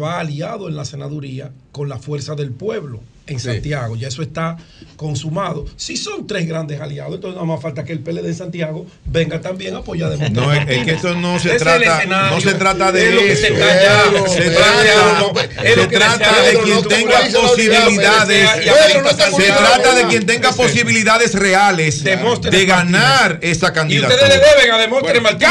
[0.00, 3.46] va aliado en la senaduría con la fuerza del pueblo en Sí.
[3.46, 3.94] Santiago.
[3.94, 4.56] Ya eso está
[4.96, 5.64] consumado.
[5.76, 9.40] Si son tres grandes aliados, entonces nada más falta que el PLD de Santiago venga
[9.40, 12.54] también a apoyar de No, es, es que esto no se es trata, no se
[12.54, 14.02] trata de lo que se calla.
[14.28, 18.50] se trata, se trata de quien tenga posibilidades.
[19.36, 24.28] Se trata de quien tenga posibilidades reales de ganar esa Y ustedes le candidatura.
[24.28, 25.48] deben a Demóstenes Martín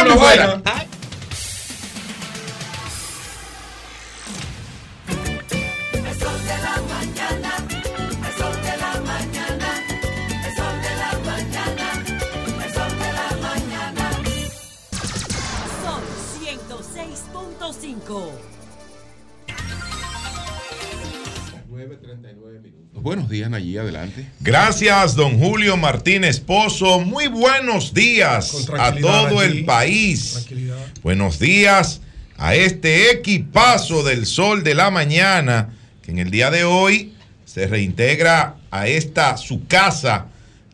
[17.69, 18.31] 106.5.
[22.95, 24.27] Buenos días, Nayí, adelante.
[24.41, 26.99] Gracias, don Julio Martínez Pozo.
[26.99, 29.59] Muy buenos días a todo allí.
[29.59, 30.31] el país.
[30.33, 30.87] Tranquilidad.
[31.03, 32.01] Buenos días
[32.37, 35.69] a este equipazo del sol de la mañana,
[36.01, 37.13] que en el día de hoy
[37.45, 40.25] se reintegra a esta su casa,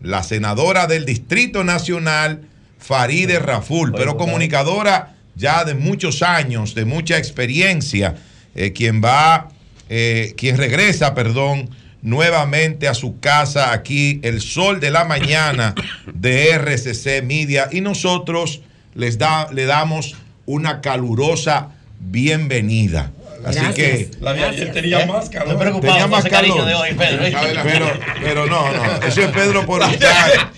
[0.02, 2.48] la senadora del Distrito Nacional,
[2.80, 8.16] Faride Raful, pero comunicadora ya de muchos años, de mucha experiencia,
[8.56, 9.50] eh, quien va,
[9.90, 11.70] eh, quien regresa, perdón,
[12.02, 15.76] nuevamente a su casa aquí, el sol de la mañana
[16.14, 18.62] de RCC Media, y nosotros
[18.94, 23.12] les da, le damos una calurosa bienvenida.
[23.46, 23.76] Así Gracias.
[23.76, 25.06] que La de ayer tenía ¿Eh?
[25.06, 25.50] más calor.
[25.50, 26.66] Tenía preocupado más calor.
[26.66, 27.24] de hoy, Pedro.
[27.64, 29.08] Pero, pero no, no.
[29.08, 30.52] Eso es Pedro por buscar,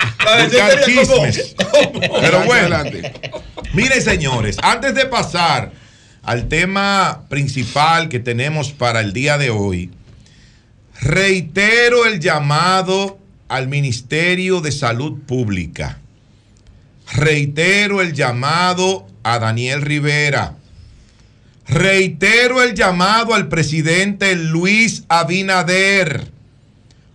[0.44, 1.56] buscar chismes.
[2.22, 2.84] Pero bueno,
[3.74, 5.72] miren señores, antes de pasar
[6.24, 9.92] al tema principal que tenemos para el día de hoy,
[11.02, 13.20] reitero el llamado
[13.50, 16.00] al Ministerio de Salud Pública.
[17.14, 20.56] Reitero el llamado a Daniel Rivera.
[21.68, 26.32] Reitero el llamado al presidente Luis Abinader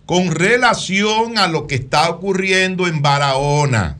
[0.05, 3.97] con relación a lo que está ocurriendo en Barahona,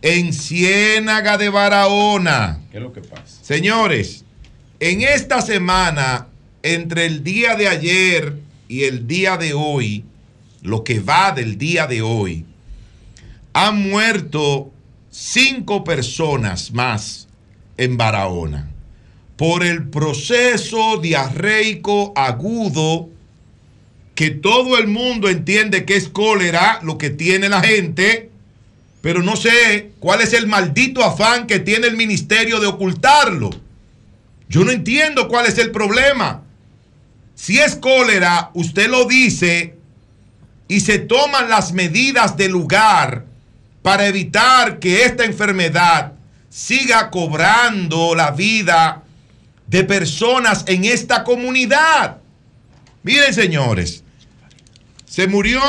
[0.00, 2.60] en Ciénaga de Barahona.
[2.72, 3.22] ¿Qué es lo que pasa?
[3.40, 4.24] Señores,
[4.80, 6.26] en esta semana,
[6.64, 8.34] entre el día de ayer
[8.66, 10.04] y el día de hoy,
[10.62, 12.44] lo que va del día de hoy,
[13.52, 14.72] han muerto
[15.08, 17.28] cinco personas más
[17.76, 18.71] en Barahona
[19.42, 23.08] por el proceso diarreico agudo
[24.14, 28.30] que todo el mundo entiende que es cólera lo que tiene la gente,
[29.00, 33.50] pero no sé cuál es el maldito afán que tiene el ministerio de ocultarlo.
[34.48, 36.44] Yo no entiendo cuál es el problema.
[37.34, 39.74] Si es cólera, usted lo dice
[40.68, 43.26] y se toman las medidas de lugar
[43.82, 46.12] para evitar que esta enfermedad
[46.48, 49.01] siga cobrando la vida
[49.72, 52.18] de personas en esta comunidad.
[53.02, 54.04] Miren, señores,
[55.06, 55.62] se murió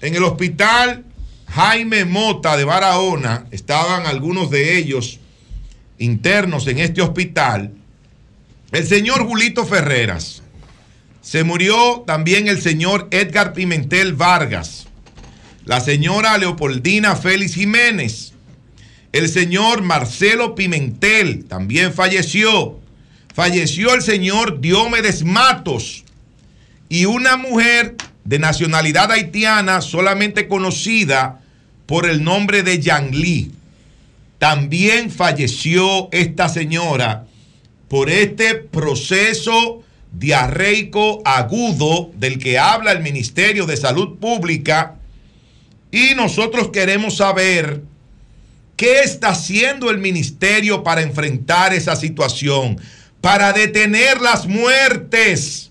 [0.00, 1.04] en el hospital
[1.48, 5.20] Jaime Mota de Barahona, estaban algunos de ellos
[5.98, 7.74] internos en este hospital,
[8.72, 10.42] el señor Julito Ferreras.
[11.20, 14.86] Se murió también el señor Edgar Pimentel Vargas,
[15.66, 18.32] la señora Leopoldina Félix Jiménez,
[19.12, 22.81] el señor Marcelo Pimentel también falleció.
[23.34, 26.04] Falleció el señor Diomedes Matos
[26.88, 31.40] y una mujer de nacionalidad haitiana solamente conocida
[31.86, 33.52] por el nombre de Yang Lee.
[34.38, 37.26] También falleció esta señora
[37.88, 39.82] por este proceso
[40.12, 44.96] diarreico agudo del que habla el Ministerio de Salud Pública
[45.90, 47.82] y nosotros queremos saber
[48.76, 52.80] qué está haciendo el ministerio para enfrentar esa situación,
[53.22, 55.70] para detener las muertes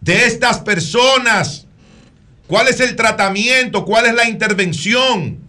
[0.00, 1.66] de estas personas.
[2.46, 3.84] ¿Cuál es el tratamiento?
[3.84, 5.40] ¿Cuál es la intervención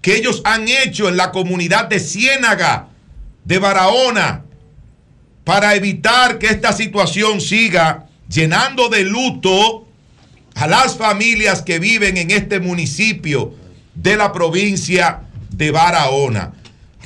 [0.00, 2.88] que ellos han hecho en la comunidad de Ciénaga,
[3.44, 4.44] de Barahona,
[5.44, 9.86] para evitar que esta situación siga llenando de luto
[10.54, 13.54] a las familias que viven en este municipio
[13.94, 15.20] de la provincia
[15.50, 16.54] de Barahona?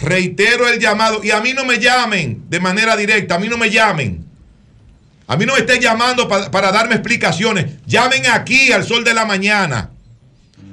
[0.01, 3.59] Reitero el llamado y a mí no me llamen de manera directa, a mí no
[3.59, 4.25] me llamen.
[5.27, 7.67] A mí no me estén llamando pa- para darme explicaciones.
[7.87, 9.91] Llamen aquí al sol de la mañana.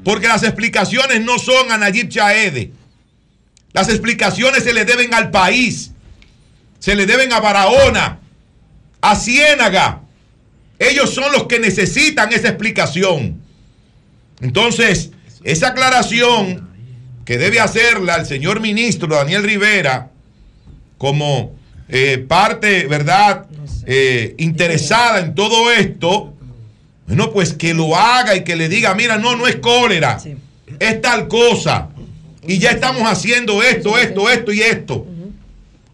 [0.03, 2.72] Porque las explicaciones no son a Nayib Chaede.
[3.73, 5.91] Las explicaciones se le deben al país.
[6.80, 8.19] Se le deben a Barahona.
[9.01, 10.01] A Ciénaga.
[10.80, 13.41] Ellos son los que necesitan esa explicación.
[14.41, 15.11] Entonces,
[15.43, 16.69] esa aclaración
[17.27, 20.11] que debe hacerla el señor ministro Daniel Rivera
[20.97, 21.53] como
[21.89, 23.47] eh, parte, ¿verdad?,
[23.85, 26.33] eh, interesada en todo esto,
[27.06, 30.17] bueno, pues que lo haga y que le diga, mira, no, no es cólera,
[30.80, 31.89] es tal cosa.
[32.47, 35.06] Y ya estamos haciendo esto, esto, esto y esto.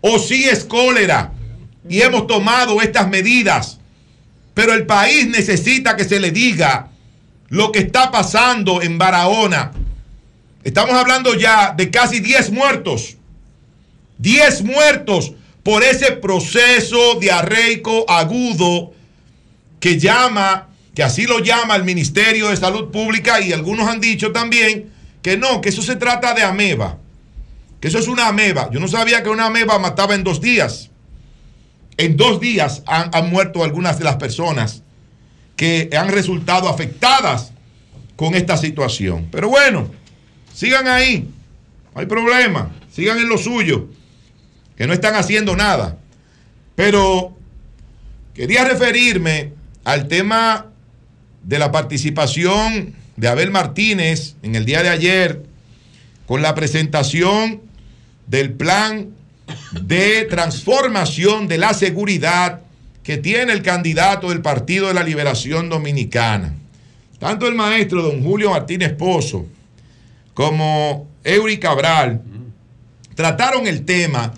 [0.01, 1.31] O sí es cólera.
[1.89, 3.79] Y hemos tomado estas medidas.
[4.53, 6.89] Pero el país necesita que se le diga
[7.49, 9.71] lo que está pasando en Barahona.
[10.63, 13.17] Estamos hablando ya de casi 10 muertos.
[14.19, 15.33] 10 muertos
[15.63, 18.93] por ese proceso diarreico agudo
[19.79, 24.31] que llama, que así lo llama el Ministerio de Salud Pública y algunos han dicho
[24.31, 26.97] también que no, que eso se trata de ameba,
[27.81, 28.69] que eso es una ameba.
[28.71, 30.89] Yo no sabía que una ameba mataba en dos días.
[31.97, 34.83] En dos días han, han muerto algunas de las personas
[35.55, 37.51] que han resultado afectadas
[38.15, 39.27] con esta situación.
[39.31, 39.89] Pero bueno,
[40.53, 41.29] sigan ahí,
[41.93, 43.89] no hay problema, sigan en lo suyo,
[44.77, 45.97] que no están haciendo nada.
[46.75, 47.35] Pero
[48.33, 50.67] quería referirme al tema
[51.43, 55.43] de la participación de Abel Martínez en el día de ayer
[56.25, 57.61] con la presentación
[58.27, 59.09] del plan
[59.81, 62.61] de transformación de la seguridad
[63.03, 66.53] que tiene el candidato del Partido de la Liberación Dominicana.
[67.19, 69.45] Tanto el maestro don Julio Martínez Pozo
[70.33, 72.21] como Eury Cabral
[73.15, 74.33] trataron el tema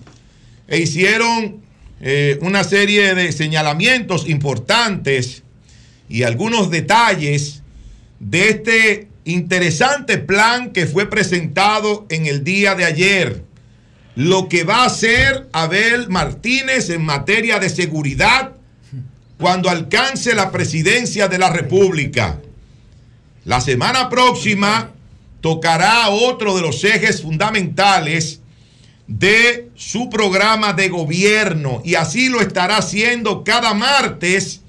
[0.68, 1.62] e hicieron
[2.02, 5.44] eh, una serie de señalamientos importantes
[6.10, 7.64] y algunos detalles
[8.20, 13.44] de este interesante plan que fue presentado en el día de ayer.
[14.16, 18.54] Lo que va a hacer Abel Martínez en materia de seguridad
[19.38, 22.40] cuando alcance la presidencia de la República.
[23.44, 24.95] La semana próxima
[25.46, 28.42] tocará otro de los ejes fundamentales
[29.06, 34.62] de su programa de gobierno y así lo estará haciendo cada martes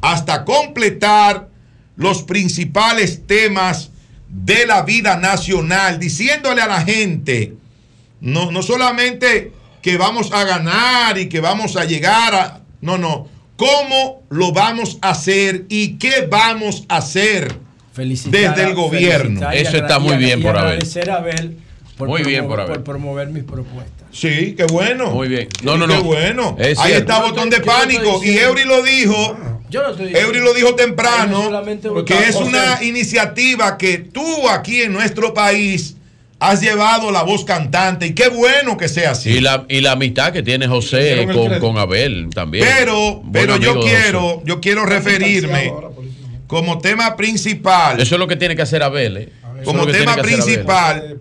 [0.00, 1.48] hasta completar
[1.96, 3.90] los principales temas
[4.28, 7.54] de la vida nacional, diciéndole a la gente,
[8.20, 9.52] no, no solamente
[9.82, 12.60] que vamos a ganar y que vamos a llegar a...
[12.80, 13.26] No, no,
[13.56, 17.61] cómo lo vamos a hacer y qué vamos a hacer
[17.92, 19.50] Felicitar desde el gobierno.
[19.50, 20.72] Eso está muy bien por Abel.
[20.72, 21.56] agradecer a Abel
[21.96, 22.74] por Muy bien promover- por Abel.
[22.76, 24.06] por promover mis propuestas.
[24.12, 25.10] Sí, qué bueno.
[25.10, 25.48] Muy bien.
[25.62, 26.02] No, Sí, no, qué no.
[26.02, 26.56] bueno.
[26.58, 27.12] Es Ahí cierto.
[27.12, 28.20] está botón de no pánico.
[28.24, 29.36] Y Eury lo dijo.
[29.70, 31.44] Yo no estoy Eury lo dijo no temprano.
[31.44, 35.96] solamente Que es o una sea- iniciativa que tú aquí en nuestro país
[36.40, 38.06] has llevado la voz cantante.
[38.08, 39.30] Y qué bueno que sea así.
[39.30, 42.66] Y la, y la amistad que tiene José con, con Abel también.
[42.78, 45.72] Pero, Buen pero yo quiero, yo quiero referirme
[46.46, 48.00] como tema principal.
[48.00, 49.16] Eso es lo que tiene que hacer Abel.
[49.16, 49.32] ¿eh?
[49.64, 50.34] Como tema tiene que hacer Abel.
[50.34, 51.20] principal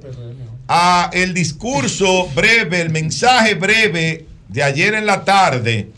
[0.67, 5.89] a el discurso breve, el mensaje breve de ayer en la tarde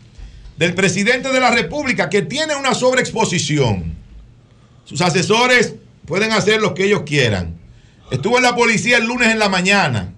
[0.57, 3.95] del presidente de la República que tiene una sobreexposición.
[4.85, 7.55] Sus asesores pueden hacer lo que ellos quieran.
[8.11, 10.12] Estuvo en la policía el lunes en la mañana.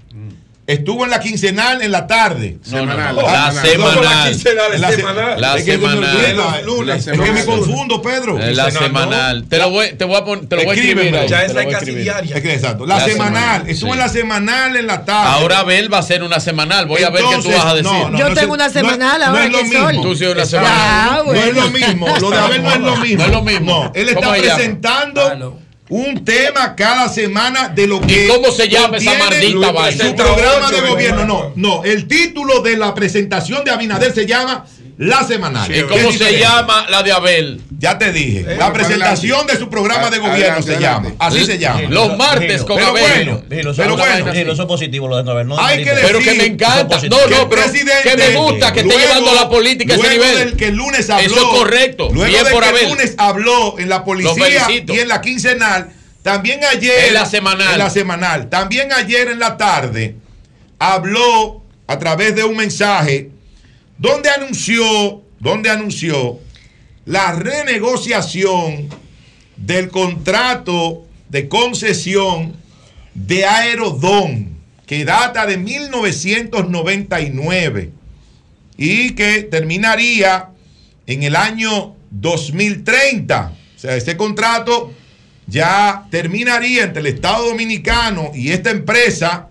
[0.68, 2.58] Estuvo en la quincenal en la tarde.
[2.72, 2.92] No, no, no.
[2.94, 3.16] Semanal.
[3.18, 4.04] La No, semanal.
[4.04, 5.42] la quincenal, La se- semanal.
[5.42, 6.16] La Es que me semanal.
[6.16, 6.96] olvida, La lunes.
[6.98, 7.34] Es que semanal.
[7.36, 8.40] me confundo, Pedro.
[8.40, 9.46] La semanal.
[9.48, 11.16] Te lo voy, te voy a poner, te lo voy a escribir.
[11.16, 12.36] Ahí, Ya es casi diaria.
[12.36, 12.88] Es que exacto.
[12.88, 13.70] La semanal.
[13.70, 15.30] Estuvo en la semanal en la tarde.
[15.34, 16.88] Ahora Abel va a hacer una semanal.
[16.88, 17.92] Voy a ver qué tú vas a decir.
[17.92, 19.84] no, no, Yo no tengo una no- semanal no ahora es lo que mismo.
[19.90, 20.02] soy.
[20.02, 21.26] Tú sí una semanal.
[21.28, 22.08] No es lo mismo.
[22.20, 23.18] Lo de Abel no es lo mismo.
[23.20, 23.84] No es lo mismo.
[23.86, 28.28] No, él está presentando un tema cada semana de lo que.
[28.28, 30.06] cómo se llama esa maldita vaina?
[30.06, 31.26] Su programa de gobierno.
[31.26, 31.84] No, no.
[31.84, 34.66] El título de la presentación de Abinader se llama
[34.98, 35.70] La Semanal.
[35.70, 36.40] ¿Y Que cómo se diferente.
[36.40, 37.62] llama la de Abel?
[37.80, 38.46] Ya te dije.
[38.48, 41.12] Eh, la presentación de su programa de gobierno Adelante, se llama.
[41.20, 41.82] Así se llama.
[41.90, 43.26] Los martes con pero Abel.
[43.26, 43.44] Bueno,
[43.76, 44.32] pero bueno.
[44.32, 45.48] eso es positivo lo de Abel.
[45.48, 47.02] No Hay que decir Pero que me encanta.
[47.02, 49.98] que No, el no, pero presidente, que me gusta que esté llevando la política a
[49.98, 50.38] ese luego nivel.
[50.50, 51.26] del que el lunes habló.
[51.26, 52.10] Eso es correcto.
[52.14, 52.84] Luego Bien de por que Abel.
[52.84, 55.90] el lunes habló en la policía y en la quincenal.
[56.24, 57.10] También ayer.
[57.10, 57.74] En la semanal.
[57.74, 58.50] En la semanal.
[58.50, 60.16] También ayer en la tarde
[60.80, 63.30] habló a través de un mensaje
[63.98, 65.24] donde anunció,
[65.70, 66.40] anunció
[67.06, 68.90] la renegociación
[69.58, 72.56] del contrato de concesión
[73.14, 77.92] de Aerodón que data de 1999
[78.78, 80.50] y que terminaría
[81.08, 83.54] en el año 2030.
[83.76, 84.94] O sea, este contrato
[85.48, 89.48] ya terminaría entre el Estado Dominicano y esta empresa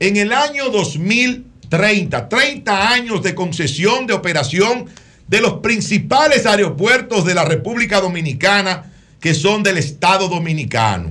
[0.00, 1.53] en el año 2030.
[1.78, 4.86] 30 años de concesión de operación
[5.26, 11.10] de los principales aeropuertos de la República Dominicana que son del Estado Dominicano.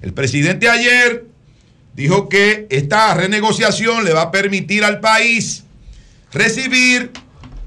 [0.00, 1.26] El presidente ayer
[1.94, 5.64] dijo que esta renegociación le va a permitir al país
[6.32, 7.10] recibir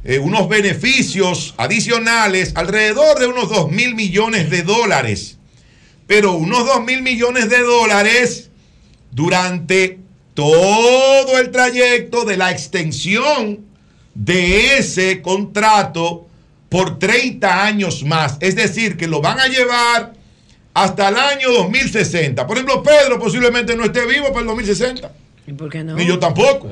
[0.06, 5.38] eh, unos beneficios adicionales alrededor de unos 2 mil millones de dólares.
[6.08, 8.50] Pero unos 2 mil millones de dólares
[9.12, 10.00] durante
[10.34, 13.66] todo el trayecto de la extensión
[14.14, 16.28] de ese contrato
[16.70, 18.38] por 30 años más.
[18.40, 20.14] Es decir, que lo van a llevar
[20.74, 22.48] hasta el año 2060.
[22.48, 25.12] Por ejemplo, Pedro posiblemente no esté vivo para el 2060.
[25.46, 25.96] ¿Y por qué no?
[25.96, 26.70] Ni yo tampoco.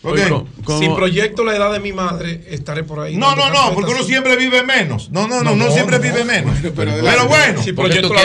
[0.00, 3.16] Si proyecto la edad de mi madre, estaré por ahí.
[3.16, 5.10] No, no, no, porque uno siempre vive menos.
[5.10, 6.02] No, no, no, No, no, no, siempre no.
[6.04, 6.56] vive menos.
[6.76, 7.24] Pero, adelante.
[7.26, 8.20] bueno, Si proyecto la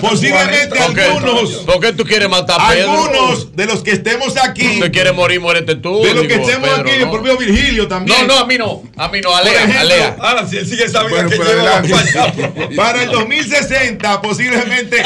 [0.00, 1.04] posiblemente 40.
[1.04, 2.90] algunos, ¿Por qué tú quieres matar a Pedro?
[2.92, 6.02] algunos de los que estemos aquí, Tú quieres morir, muérete tú.
[6.02, 8.26] de los que digo, estemos Pedro, aquí, el propio Virgilio también.
[8.26, 8.82] No, no, a mí no.
[8.96, 10.16] A mí no, Por Alea, ejemplo, Alea.
[10.20, 15.02] Ahora, si él sigue esa vida Bueno, que pero lleva para el 2060 posiblemente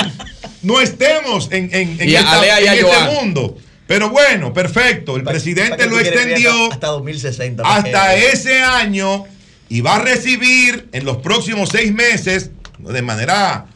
[0.63, 3.57] no estemos en, en- en Y a esta- Alea y en a este mundo.
[3.93, 5.17] Pero bueno, perfecto.
[5.17, 7.63] El presidente lo extendió hasta 2060.
[7.63, 9.27] hasta ese año
[9.69, 13.67] y va a recibir en los próximos seis meses, de manera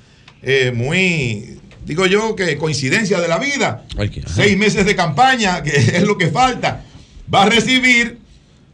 [0.42, 3.84] eh, muy, digo yo, que coincidencia de la vida,
[4.34, 6.82] seis meses de campaña, que es lo que falta,
[7.32, 8.18] va a recibir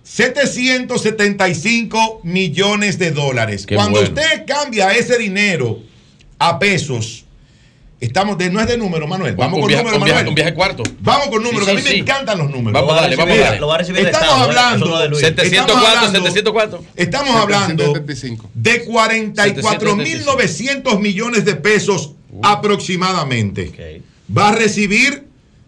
[0.05, 3.67] 775 millones de dólares.
[3.67, 4.15] Qué Cuando bueno.
[4.15, 5.81] usted cambia ese dinero
[6.39, 7.25] a pesos,
[8.05, 9.35] estamos de, no es de número, Manuel.
[9.37, 10.29] Vamos con viaje- número, un viaje- Manuel.
[10.29, 10.83] un viaje cuarto.
[11.01, 12.01] Vamos con números, Sí, que a mí sí, me sí.
[12.01, 12.73] encantan los números.
[12.73, 13.61] Vamos a darle, vamos a darle.
[13.61, 14.49] Lo va a recibir el Estamos Estado, ¿eh?
[14.59, 14.99] hablando.
[15.01, 15.21] De Luis.
[15.21, 16.85] 700 estamos cuánto, hablando- 700 cuánto.
[16.97, 17.93] Estamos hablando
[18.55, 24.03] de 44.900 millones de pesos aproximadamente.
[24.37, 25.25] Va a recibir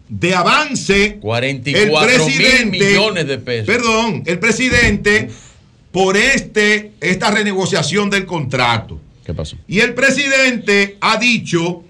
[0.09, 3.65] de avance el 44 mil presidente, millones de pesos.
[3.67, 5.29] Perdón, el presidente
[5.91, 8.99] por este esta renegociación del contrato.
[9.25, 9.57] ¿Qué pasó?
[9.67, 11.83] Y el presidente ha dicho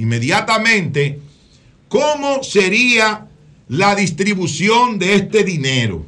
[0.00, 1.18] inmediatamente
[1.88, 3.26] cómo sería
[3.68, 6.06] la distribución de este dinero,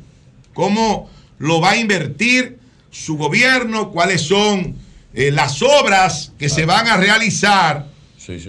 [0.54, 2.58] cómo lo va a invertir
[2.90, 4.76] su gobierno, cuáles son
[5.14, 7.88] eh, las obras que se van a realizar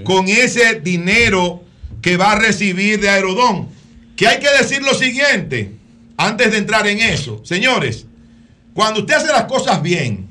[0.03, 1.63] con ese dinero
[2.01, 3.69] que va a recibir de Aerodón.
[4.15, 5.71] Que hay que decir lo siguiente,
[6.17, 7.41] antes de entrar en eso.
[7.43, 8.05] Señores,
[8.73, 10.27] cuando usted hace las cosas bien,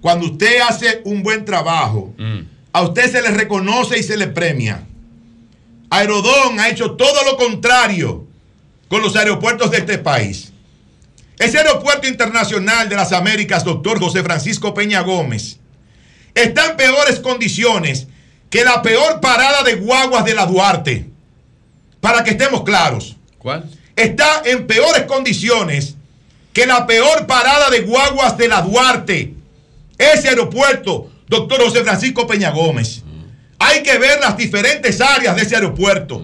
[0.00, 2.12] cuando usted hace un buen trabajo,
[2.74, 4.84] a usted se le reconoce y se le premia.
[5.90, 8.26] Aerodón ha hecho todo lo contrario
[8.88, 10.52] con los aeropuertos de este país.
[11.38, 15.58] Ese aeropuerto internacional de las Américas, doctor José Francisco Peña Gómez,
[16.34, 18.08] está en peores condiciones
[18.50, 21.06] que la peor parada de guaguas de la Duarte.
[22.00, 23.14] Para que estemos claros.
[23.38, 23.70] ¿Cuál?
[23.94, 25.94] Está en peores condiciones
[26.52, 29.34] que la peor parada de guaguas de la Duarte.
[29.96, 33.02] Ese aeropuerto, doctor José Francisco Peña Gómez.
[33.58, 36.22] Hay que ver las diferentes áreas de ese aeropuerto.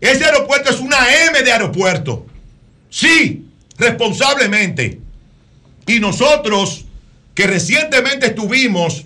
[0.00, 2.26] Ese aeropuerto es una M de aeropuerto.
[2.90, 3.46] Sí,
[3.76, 5.00] responsablemente.
[5.86, 6.84] Y nosotros,
[7.34, 9.04] que recientemente estuvimos,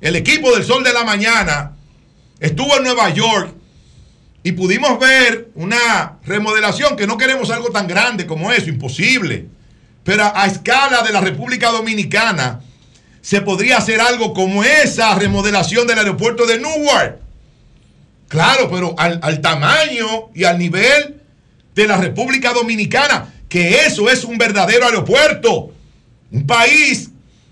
[0.00, 1.72] el equipo del Sol de la Mañana,
[2.38, 3.54] estuvo en Nueva York
[4.44, 9.46] y pudimos ver una remodelación que no queremos algo tan grande como eso, imposible.
[10.04, 12.60] Pero a, a escala de la República Dominicana
[13.28, 17.18] se podría hacer algo como esa remodelación del aeropuerto de Newark.
[18.26, 21.20] Claro, pero al, al tamaño y al nivel
[21.74, 25.74] de la República Dominicana, que eso es un verdadero aeropuerto.
[26.32, 27.10] Un país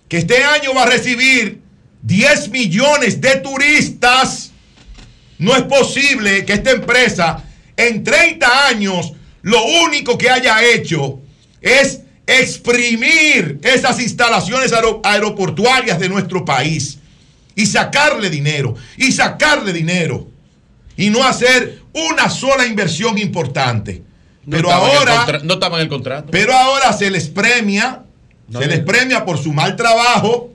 [0.08, 1.60] que este año va a recibir
[2.00, 4.52] 10 millones de turistas.
[5.36, 7.44] No es posible que esta empresa
[7.76, 11.20] en 30 años lo único que haya hecho
[11.60, 16.98] es exprimir esas instalaciones aero- aeroportuarias de nuestro país
[17.54, 20.26] y sacarle dinero, y sacarle dinero,
[20.96, 24.02] y no hacer una sola inversión importante.
[24.44, 26.28] No Pero ahora, no estaba en el contrato.
[26.30, 28.02] pero ahora se les premia,
[28.48, 30.52] No, se les premia por su mal trabajo,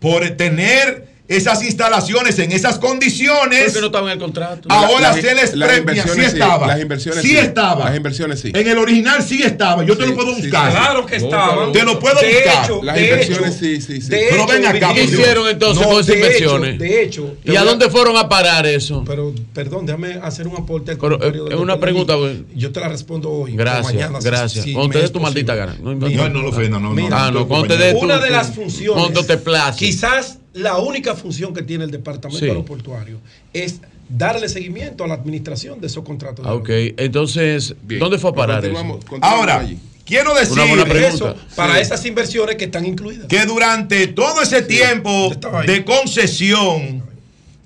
[0.00, 3.64] por tener esas instalaciones en esas condiciones.
[3.64, 4.68] Porque no estaba en el contrato.
[4.70, 6.66] Ahora Las- se les premia, sí sí, estaba.
[6.66, 7.36] las inversiones sí sí.
[7.36, 7.84] estaba.
[7.86, 8.52] Las inversiones sí.
[8.54, 9.84] En el original sí estaba.
[9.84, 10.70] Yo te lo puedo sí, buscar.
[10.70, 10.76] sí.
[10.76, 11.72] Claro que estaban.
[11.72, 12.64] Te lo puedo De buscar.
[12.64, 14.08] hecho, Las de inversiones hecho, sí, sí, sí.
[14.08, 16.78] de Pero ven acá, ¿Qué hicieron entonces No, con esas de hecho, inversiones?
[16.78, 19.02] de hecho, ¿Y a dónde fueron a parar eso?
[19.06, 22.14] Pero, perdón, déjame hacer un aporte al Pero, eh, es una pregunta.
[22.54, 23.56] Yo te la respondo hoy.
[23.56, 24.64] Gracias, mañana, gracias.
[24.64, 25.76] si Cuando me te dé es tu maldita gana.
[25.80, 27.08] No, no lo ofenda, no, no.
[27.10, 29.02] Ah, una de tu- las funciones.
[29.02, 29.78] cuando te place.
[29.78, 32.46] Quizás la única función que tiene el departamento Sí.
[32.48, 33.18] aeroportuario
[33.52, 36.44] es darle seguimiento a la administración de esos contratos.
[36.44, 39.00] de Ah, ok, entonces, ¿dónde fue a parar eso?
[39.20, 39.66] Ahora,
[40.04, 41.14] quiero decir Una buena pregunta.
[41.14, 41.80] Eso, para Sí.
[41.80, 43.26] esas inversiones que están incluidas.
[43.26, 45.30] que durante todo ese tiempo
[45.66, 47.02] de concesión,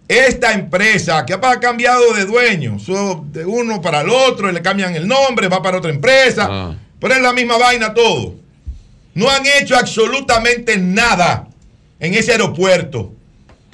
[0.09, 2.77] esta empresa que ha cambiado de dueño,
[3.31, 6.77] de uno para el otro, y le cambian el nombre, va para otra empresa, Ah.
[6.99, 8.35] pero es la misma vaina todo.
[9.15, 11.47] No han hecho absolutamente nada
[12.01, 13.15] en ese aeropuerto.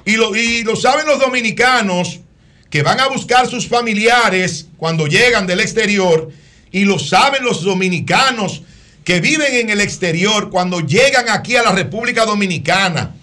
[0.05, 2.21] Y lo, y lo saben los dominicanos
[2.69, 6.31] que van a buscar sus familiares cuando llegan del exterior.
[6.71, 8.63] Y lo saben los dominicanos
[9.05, 13.15] que viven en el exterior cuando llegan aquí a la República Dominicana.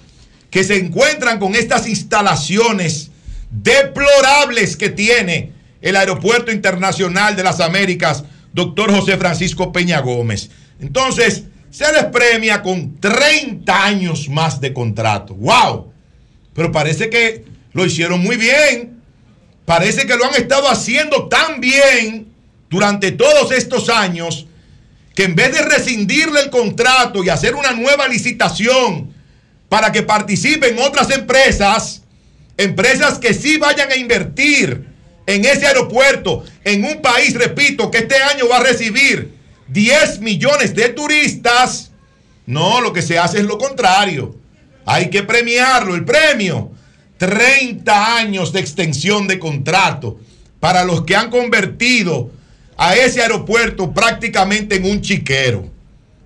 [0.49, 3.11] Que se encuentran con estas instalaciones
[3.51, 5.51] deplorables que tiene
[5.81, 8.23] el Aeropuerto Internacional de las Américas,
[8.53, 10.49] doctor José Francisco Peña Gómez.
[10.79, 15.33] Entonces, se les premia con 30 años más de contrato.
[15.33, 15.91] ¡Wow!
[16.53, 19.01] Pero parece que lo hicieron muy bien.
[19.65, 22.27] Parece que lo han estado haciendo tan bien
[22.69, 24.45] durante todos estos años
[25.15, 29.11] que en vez de rescindirle el contrato y hacer una nueva licitación
[29.67, 32.03] para que participen otras empresas,
[32.55, 34.85] empresas que sí vayan a invertir
[35.25, 39.32] en ese aeropuerto, en un país, repito, que este año va a recibir
[39.73, 41.91] 10 millones de turistas.
[42.45, 44.35] No, lo que se hace es lo contrario.
[44.85, 45.95] Hay que premiarlo.
[45.95, 46.71] El premio,
[47.17, 50.19] 30 años de extensión de contrato
[50.59, 52.31] para los que han convertido
[52.77, 55.69] a ese aeropuerto prácticamente en un chiquero.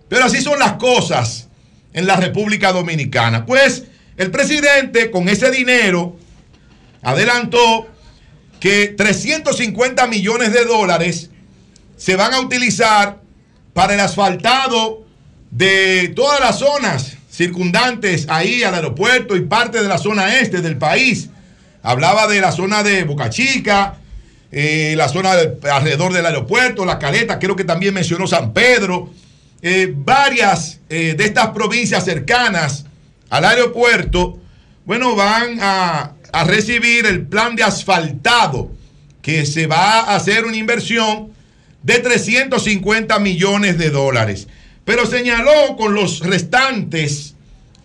[0.09, 1.47] Pero así son las cosas
[1.93, 3.45] en la República Dominicana.
[3.45, 3.85] Pues
[4.17, 6.17] el presidente con ese dinero
[7.01, 7.87] adelantó
[8.59, 11.29] que 350 millones de dólares
[11.95, 13.26] se van a utilizar
[13.77, 15.03] para el asfaltado
[15.51, 20.77] de todas las zonas circundantes ahí al aeropuerto y parte de la zona este del
[20.79, 21.29] país.
[21.83, 23.97] Hablaba de la zona de Boca Chica,
[24.51, 29.11] eh, la zona de- alrededor del aeropuerto, la caleta, creo que también mencionó San Pedro.
[29.61, 32.83] Eh, varias eh, de estas provincias cercanas
[33.29, 34.39] al aeropuerto,
[34.87, 36.13] bueno, van a
[36.47, 38.71] recibir el plan de asfaltado,
[39.21, 41.36] que se va a hacer una inversión
[41.87, 44.49] de 350 millones de dólares.
[44.83, 47.33] Pero señaló con los restantes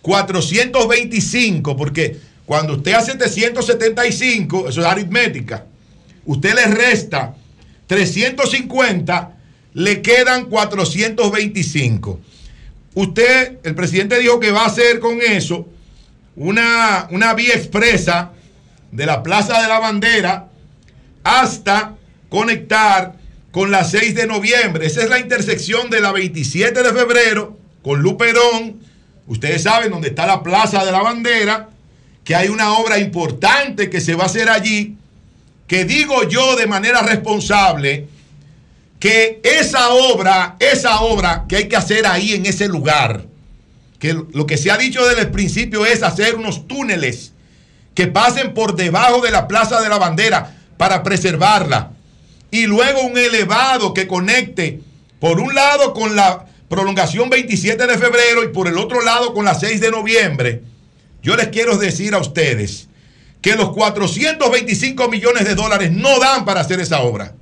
[0.01, 5.65] 425, porque cuando usted hace 775, eso es aritmética,
[6.25, 7.33] usted le resta
[7.87, 9.37] 350,
[9.73, 12.19] le quedan 425.
[12.95, 15.65] Usted, el presidente dijo que va a hacer con eso
[16.35, 18.33] una, una vía expresa
[18.91, 20.49] de la Plaza de la Bandera
[21.23, 21.95] hasta
[22.27, 23.22] conectar
[23.53, 24.87] con la 6 de noviembre.
[24.87, 28.81] Esa es la intersección de la 27 de febrero con Luperón.
[29.27, 31.69] Ustedes saben dónde está la Plaza de la Bandera,
[32.23, 34.97] que hay una obra importante que se va a hacer allí,
[35.67, 38.07] que digo yo de manera responsable,
[38.99, 43.25] que esa obra, esa obra que hay que hacer ahí en ese lugar,
[43.99, 47.33] que lo que se ha dicho desde el principio es hacer unos túneles
[47.93, 51.92] que pasen por debajo de la Plaza de la Bandera para preservarla.
[52.53, 54.79] Y luego un elevado que conecte
[55.19, 59.43] por un lado con la prolongación 27 de febrero y por el otro lado con
[59.43, 60.61] la 6 de noviembre.
[61.23, 62.89] Yo les quiero decir a ustedes
[63.41, 67.33] que los 425 millones de dólares no dan para hacer esa obra.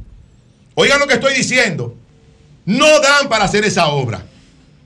[0.75, 1.93] Oigan lo que estoy diciendo.
[2.63, 4.25] No dan para hacer esa obra.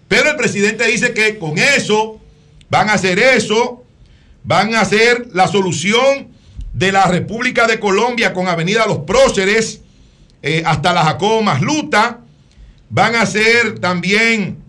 [0.07, 2.19] Pero el presidente dice que con eso
[2.71, 3.83] van a hacer eso,
[4.43, 6.29] van a hacer la solución
[6.73, 9.81] de la República de Colombia con Avenida Los Próceres
[10.45, 12.19] eh, hasta la Jacobo Masluta.
[12.91, 14.59] Van a hacer también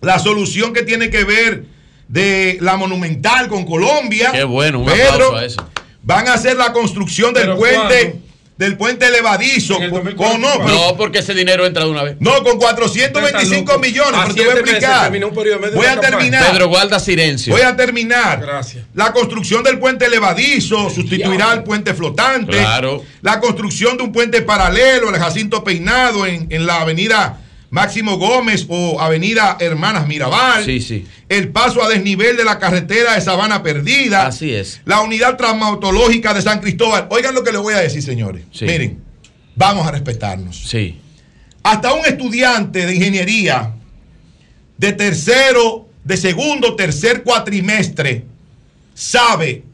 [0.00, 1.66] la solución que tiene que ver
[2.08, 4.30] de la Monumental con Colombia.
[4.32, 5.68] Qué bueno, un Pedro, aplauso a eso.
[6.02, 8.20] Van a hacer la construcción del ¿Pero puente,
[8.58, 9.76] del puente levadizo.
[10.16, 12.16] Con, no, pero- No, porque ese dinero entra de una vez.
[12.20, 15.10] no, con 425 millones, pero te voy a explicar.
[15.76, 16.50] Voy a terminar.
[16.52, 17.52] Pedro, guarda silencio.
[17.52, 18.40] Voy a terminar.
[18.94, 22.52] La construcción del puente levadizo sustituirá al puente flotante.
[22.58, 23.02] Claro.
[23.22, 27.38] La construcción de un puente paralelo al Jacinto Peinado en, en la avenida
[27.72, 30.62] Máximo Gómez o avenida Hermanas Mirabal.
[30.62, 31.06] Sí, sí.
[31.26, 34.26] El paso a desnivel de la carretera de Sabana Perdida.
[34.26, 34.82] Así es.
[34.84, 37.06] La unidad traumatológica de San Cristóbal.
[37.08, 38.44] Oigan lo que les voy a decir, señores.
[38.60, 39.02] Miren,
[39.56, 40.68] vamos a respetarnos.
[40.68, 41.00] Sí.
[41.62, 43.72] Hasta un estudiante de ingeniería
[44.76, 48.26] de tercero, de segundo, tercer cuatrimestre,
[48.92, 49.64] sabe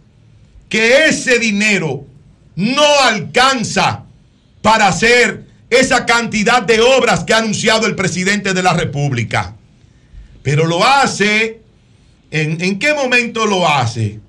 [0.68, 2.06] que ese dinero
[2.54, 4.04] no alcanza
[4.62, 9.54] para hacer esa cantidad de obras que ha anunciado el presidente de la República.
[10.42, 11.60] Pero lo hace,
[12.30, 14.20] ¿en, en qué momento lo hace?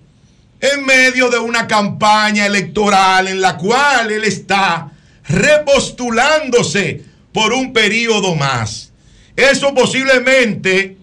[0.59, 4.91] En medio de una campaña electoral en la cual él está
[5.27, 8.91] repostulándose por un periodo más.
[9.35, 10.97] Eso posiblemente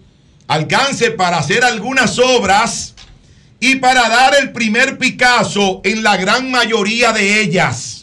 [0.47, 2.93] alcance para hacer algunas obras
[3.59, 7.96] y para dar el primer Picasso en la gran mayoría de ellas.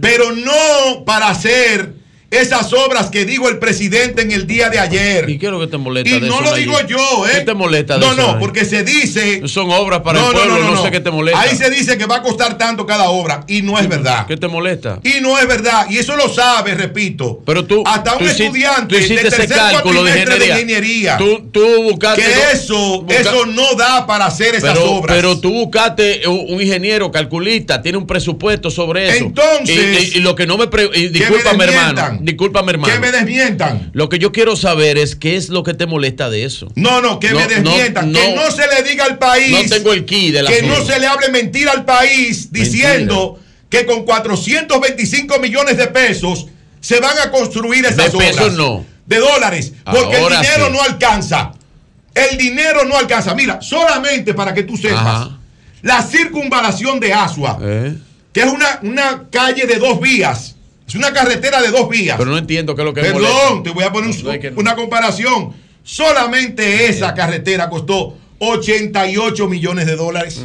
[0.00, 1.99] Pero no para hacer
[2.30, 5.28] esas obras que dijo el presidente en el día de ayer.
[5.28, 6.64] ¿Y lo que te molesta Y de no eso, lo Nayib?
[6.66, 7.30] digo yo, ¿eh?
[7.38, 8.38] ¿Qué te molesta de No, eso, no, Nayib?
[8.40, 9.42] porque se dice.
[9.48, 11.40] Son obras para el pueblo, no, sé qué te molesta.
[11.40, 14.26] Ahí se dice que va a costar tanto cada obra y no es verdad.
[14.26, 15.00] ¿Qué te molesta?
[15.02, 15.86] Y no es verdad.
[15.90, 17.40] Y eso lo sabe, repito.
[17.44, 17.82] Pero tú.
[17.84, 20.54] Hasta un tú estudiante tú hiciste de ese tercer cálculo de ingeniería.
[20.60, 21.16] ingeniería.
[21.18, 22.22] Tú, tú buscaste.
[22.22, 25.16] que no- eso, busca- eso no da para hacer esas pero, obras.
[25.16, 29.24] pero tú buscaste un, ingeniero calculista, tiene un presupuesto sobre eso.
[29.24, 30.68] Entonces- Y, y- y lo que no me.
[30.68, 32.19] pre- discúlpame, me hermano.
[32.20, 32.92] Discúlpame, hermano.
[32.94, 33.90] que me desmientan.
[33.94, 36.68] Lo que yo quiero saber es qué es lo que te molesta de eso.
[36.74, 38.12] No, no, que me desmientan.
[38.12, 39.50] que no se le diga al país.
[39.50, 43.38] No tengo el key de la Que no se le hable mentira al país diciendo
[43.68, 46.46] que con 425 millones de pesos
[46.80, 48.30] se van a construir esas De obras.
[48.36, 48.84] pesos no.
[49.06, 49.72] De dólares.
[49.84, 50.72] Porque Ahora el dinero sí.
[50.72, 51.52] no alcanza.
[52.14, 53.34] El dinero no alcanza.
[53.34, 55.38] Mira, solamente para que tú sepas, Ajá.
[55.82, 57.94] la circunvalación de Asua, Eh.
[58.32, 60.56] que es una, una calle de dos vías.
[60.90, 62.16] Es una carretera de dos vías.
[62.18, 63.62] Pero no entiendo qué es lo que Perdón, molesta.
[63.62, 64.60] te voy a poner un- No, es que no.
[64.60, 65.52] una comparación.
[65.84, 70.44] Solamente esa carretera costó 88 millones de dólares.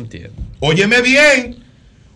[0.59, 1.57] Óyeme bien,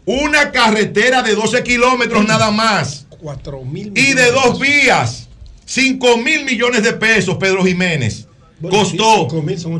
[0.05, 3.07] una carretera de 12 kilómetros nada más.
[3.09, 5.27] Cuatro mil Y de dos vías,
[5.65, 8.27] 5 mil millones de pesos, Pedro Jiménez.
[8.61, 9.27] Costó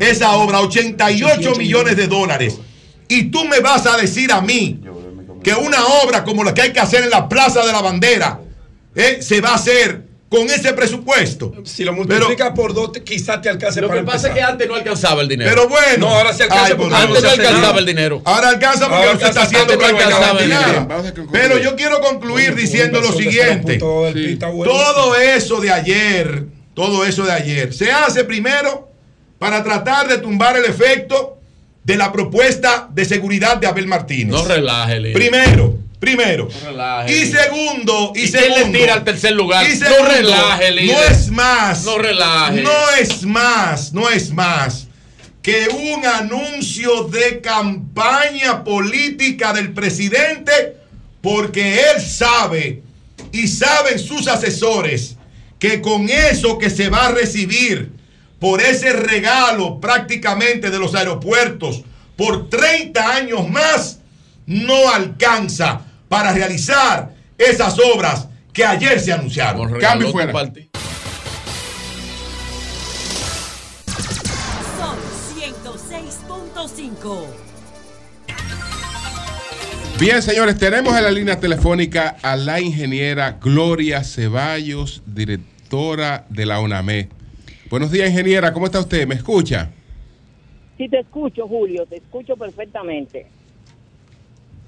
[0.00, 2.58] esa obra 88 millones de dólares.
[3.08, 4.80] Y tú me vas a decir a mí
[5.42, 8.40] que una obra como la que hay que hacer en la Plaza de la Bandera
[8.94, 11.52] eh, se va a hacer con ese presupuesto.
[11.64, 14.40] Si lo multiplicas por dos, te- quizás te alcance Lo para que pasa es que
[14.40, 15.50] antes no alcanzaba el dinero.
[15.50, 16.06] Pero bueno.
[16.06, 18.22] No, ahora se alcanza Ay, porque por antes no alcanzaba el dinero.
[18.24, 20.88] Ahora alcanza porque Ahora no se está haciendo antes no alcanzaba el dinero.
[21.32, 23.78] Pero yo quiero concluir diciendo lo siguiente.
[23.78, 26.44] Todo eso de ayer,
[26.74, 28.88] todo eso de ayer, se hace primero
[29.40, 31.39] para tratar de tumbar el efecto
[31.84, 34.34] de la propuesta de seguridad de Abel Martínez.
[34.34, 35.14] No relaje, Lili.
[35.14, 36.48] Primero, primero.
[36.64, 38.66] relaje, Y segundo, y, ¿Y quién segundo.
[38.72, 39.66] le tira al tercer lugar?
[39.68, 40.96] Y No relaje, líder.
[40.96, 41.84] No es más.
[41.84, 42.62] No relaje.
[42.62, 44.86] No es más, no es más
[45.42, 50.76] que un anuncio de campaña política del presidente
[51.22, 52.82] porque él sabe
[53.32, 55.16] y saben sus asesores
[55.58, 57.90] que con eso que se va a recibir
[58.40, 61.82] por ese regalo prácticamente de los aeropuertos
[62.16, 64.00] por 30 años más,
[64.46, 69.78] no alcanza para realizar esas obras que ayer se anunciaron.
[69.78, 70.32] Cambio fuera.
[70.32, 70.50] Son
[75.36, 77.26] 106.5.
[79.98, 86.58] Bien, señores, tenemos en la línea telefónica a la ingeniera Gloria Ceballos, directora de la
[86.58, 87.19] ONAME.
[87.70, 89.06] Buenos días, ingeniera, ¿cómo está usted?
[89.06, 89.70] ¿Me escucha?
[90.76, 93.26] Sí, te escucho, Julio, te escucho perfectamente.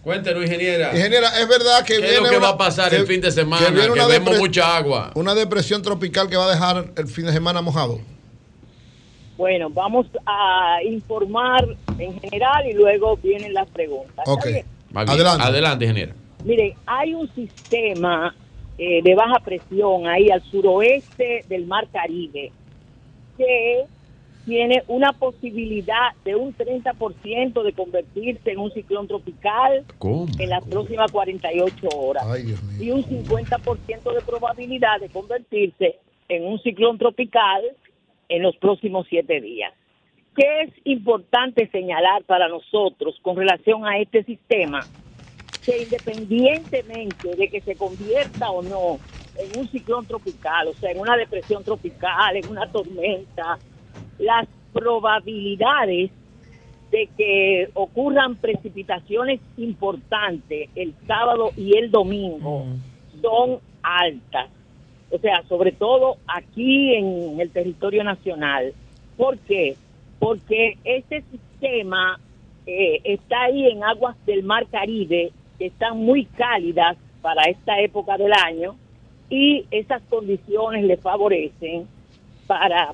[0.05, 0.95] Cuéntenos, ingeniera.
[0.95, 3.07] Ingeniera, es verdad que ¿Qué es viene lo que una- va a pasar que- el
[3.07, 3.67] fin de semana?
[3.67, 5.11] Que, viene una vemos mucha agua.
[5.15, 8.01] Una depresión tropical que va a dejar el fin de semana mojado.
[9.37, 11.67] Bueno, vamos a informar
[11.99, 14.19] en general y luego vienen las preguntas.
[14.19, 14.47] ¿Está Ok.
[14.95, 15.43] Adelante.
[15.45, 16.15] Adelante, ingeniera.
[16.45, 18.35] Miren, hay un sistema
[18.79, 22.51] eh, de baja presión ahí al suroeste del Mar Caribe
[23.37, 23.85] que
[24.45, 30.27] tiene una posibilidad de un 30% de convertirse en un ciclón tropical ¿Cómo?
[30.39, 32.25] en las próximas 48 horas
[32.81, 35.97] y un 50% de probabilidad de convertirse
[36.29, 37.63] en un ciclón tropical
[38.29, 39.73] en los próximos siete días.
[40.35, 44.81] ¿Qué es importante señalar para nosotros con relación a este sistema?
[45.65, 48.99] Que independientemente de que se convierta o no
[49.39, 53.59] en un ciclón tropical, o sea, en una depresión tropical, en una tormenta,
[54.19, 56.11] las probabilidades
[56.91, 62.67] de que ocurran precipitaciones importantes el sábado y el domingo
[63.21, 64.51] son altas.
[65.11, 68.73] O sea, sobre todo aquí en el territorio nacional.
[69.17, 69.77] ¿Por qué?
[70.19, 72.19] Porque este sistema
[72.67, 78.17] eh, está ahí en aguas del Mar Caribe, que están muy cálidas para esta época
[78.17, 78.77] del año,
[79.33, 81.89] y esas condiciones le favorecen
[82.47, 82.93] para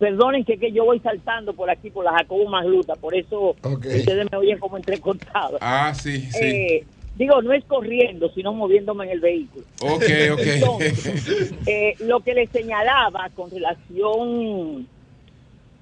[0.00, 4.26] Perdonen que, que yo voy saltando por aquí por la Jacobo Magluta, por eso ustedes
[4.30, 5.58] me oyen como entrecortado.
[5.60, 6.44] Ah, sí, sí.
[6.44, 6.84] Eh,
[7.16, 9.64] digo, no es corriendo, sino moviéndome en el vehículo.
[9.80, 10.40] ok, ok.
[10.40, 14.88] Entonces, eh, lo que le señalaba con relación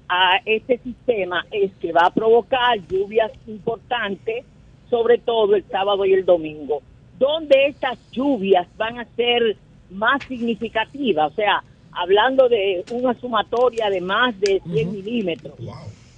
[0.07, 4.45] a este sistema es que va a provocar lluvias importantes,
[4.89, 6.81] sobre todo el sábado y el domingo,
[7.17, 9.57] donde estas lluvias van a ser
[9.89, 15.55] más significativas, o sea, hablando de una sumatoria de más de 100 milímetros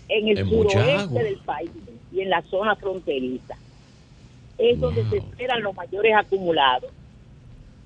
[0.10, 1.72] en el mucha suroeste del país
[2.12, 3.56] y en la zona fronteriza.
[4.58, 6.92] Es donde se esperan los mayores acumulados.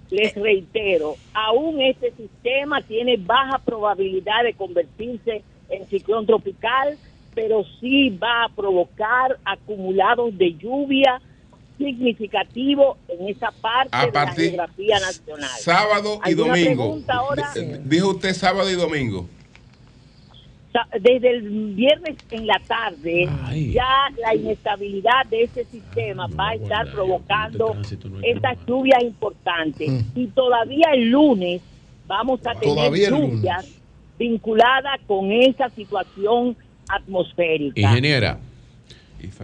[0.09, 6.97] Les reitero, aún este sistema tiene baja probabilidad de convertirse en ciclón tropical,
[7.35, 11.21] pero sí va a provocar acumulados de lluvia
[11.77, 15.49] significativo en esa parte A de la geografía nacional.
[15.59, 16.99] Sábado y ¿Alguna domingo.
[17.07, 17.51] ahora?
[17.55, 19.27] Eh, Dijo usted sábado y domingo.
[20.99, 23.29] Desde el viernes en la tarde,
[23.71, 27.75] ya la inestabilidad de ese sistema va a estar provocando
[28.23, 29.91] estas lluvias importantes.
[30.15, 31.61] Y todavía el lunes
[32.07, 33.69] vamos a tener Todavía lluvias
[34.17, 36.55] vinculadas con esa situación
[36.89, 37.79] atmosférica.
[37.79, 38.39] Ingeniera.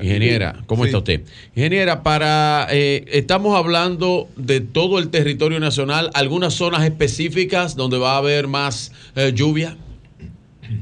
[0.01, 1.21] Ingeniera, ¿cómo está usted?
[1.55, 8.13] Ingeniera, para eh, estamos hablando de todo el territorio nacional, algunas zonas específicas donde va
[8.13, 9.77] a haber más eh, lluvia.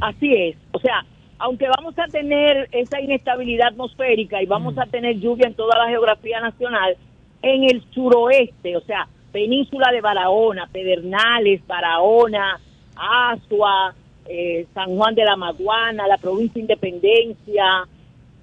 [0.01, 0.55] Así es.
[0.71, 1.05] O sea,
[1.39, 5.89] aunque vamos a tener esa inestabilidad atmosférica y vamos a tener lluvia en toda la
[5.89, 6.97] geografía nacional,
[7.43, 12.59] En el suroeste, o sea, península de Barahona, Pedernales, Barahona,
[12.95, 13.93] Asua,
[14.27, 17.87] eh, San Juan de la Maguana, la provincia Independencia,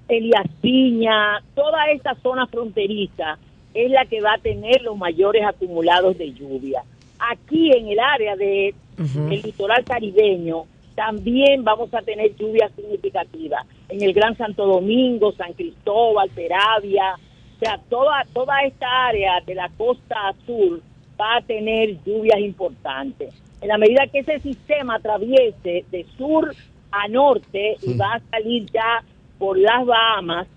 [0.07, 3.37] Elías Piña, toda esta zona fronteriza
[3.73, 6.83] es la que va a tener los mayores acumulados de lluvia.
[7.19, 13.65] Aquí en el área de el litoral caribeño también vamos a tener lluvias significativas.
[13.89, 17.15] En el Gran Santo Domingo, San Cristóbal, Peravia,
[17.55, 20.81] o sea, toda, toda esta área de la costa sur
[21.19, 23.33] va a tener lluvias importantes.
[23.61, 26.53] En la medida que ese sistema atraviese de sur
[26.91, 29.03] a norte y va a salir ya
[29.37, 30.47] por las Bahamas,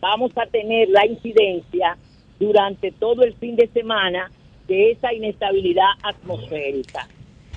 [0.00, 1.96] vamos a tener la incidencia
[2.38, 4.30] durante todo el fin de semana
[4.66, 7.06] de esa inestabilidad atmosférica.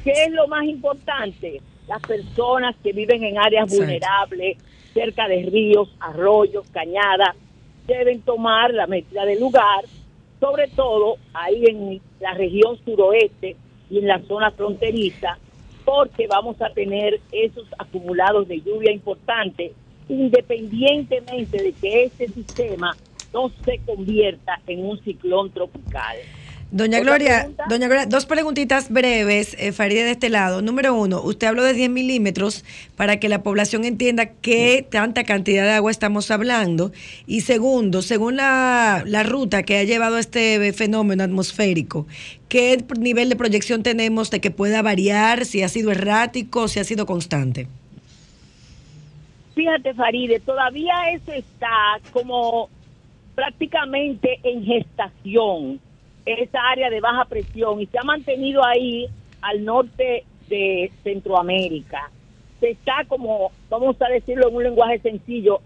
[0.04, 1.62] ¿Qué es lo más importante?
[1.88, 3.84] Las personas que viven en áreas Exacto.
[3.84, 4.58] vulnerables,
[4.94, 7.36] cerca de ríos, arroyos, cañadas,
[7.86, 9.86] deben tomar la medida del lugar,
[10.40, 13.56] sobre todo ahí en la región suroeste
[13.90, 15.38] y en la zona fronteriza,
[15.86, 19.72] porque vamos a tener esos acumulados de lluvia importantes,
[20.10, 22.96] independientemente de que este sistema
[23.34, 26.18] no se convierta en un ciclón tropical.
[26.70, 30.62] Doña ¿Otra Gloria, doña Gloria, dos preguntitas breves, eh, Farideh, de este lado.
[30.62, 32.66] Número uno, usted habló de 10 milímetros
[32.98, 36.92] para que la población entienda qué tanta cantidad de agua estamos hablando.
[37.26, 42.06] Y segundo, según la, la ruta que ha llevado este fenómeno atmosférico,
[42.50, 46.84] ¿qué nivel de proyección tenemos de que pueda variar, si ha sido errático, si ha
[46.84, 47.68] sido constante?
[49.58, 52.70] Fíjate, Faride, todavía eso está como
[53.34, 55.80] prácticamente en gestación,
[56.28, 59.08] esa área de baja presión, y se ha mantenido ahí
[59.42, 62.12] al norte de Centroamérica.
[62.60, 65.60] Se está como, vamos a decirlo en un lenguaje sencillo,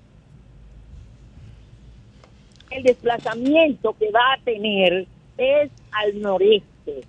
[2.70, 5.06] el desplazamiento que va a tener
[5.38, 7.02] es al noreste.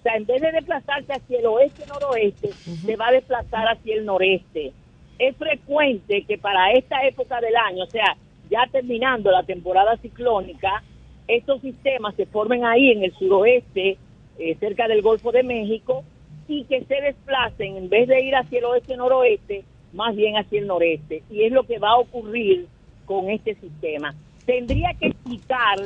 [0.00, 4.04] O sea, en vez de desplazarse hacia el oeste-noroeste, se va a desplazar hacia el
[4.04, 4.74] noreste.
[5.18, 8.16] Es frecuente que para esta época del año, o sea,
[8.50, 10.82] ya terminando la temporada ciclónica,
[11.26, 13.96] estos sistemas se formen ahí en el suroeste,
[14.38, 16.04] eh, cerca del Golfo de México,
[16.48, 20.66] y que se desplacen, en vez de ir hacia el oeste-noroeste, más bien hacia el
[20.66, 21.22] noreste.
[21.30, 22.68] Y es lo que va a ocurrir
[23.04, 24.14] con este sistema.
[24.44, 25.78] Tendría que explicar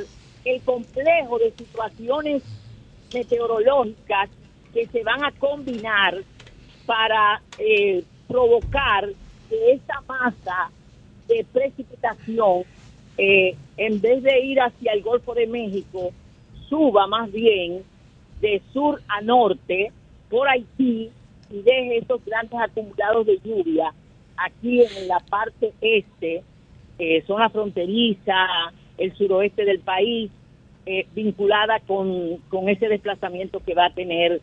[0.44, 2.42] el complejo de situaciones
[3.15, 4.28] meteorológicas
[4.75, 6.18] que se van a combinar
[6.86, 9.09] para eh, provocar
[9.51, 10.70] que esta masa
[11.29, 12.62] de precipitación,
[13.19, 16.12] eh, en vez de ir hacia el Golfo de México,
[16.69, 17.83] suba más bien
[18.41, 19.93] de sur a norte
[20.31, 21.11] por Haití
[21.51, 23.93] y deje esos grandes acumulados de lluvia
[24.37, 26.43] aquí en la parte este,
[26.99, 28.47] eh, zona fronteriza,
[28.97, 30.31] el suroeste del país,
[30.87, 34.41] eh, vinculada con, con ese desplazamiento que va a tener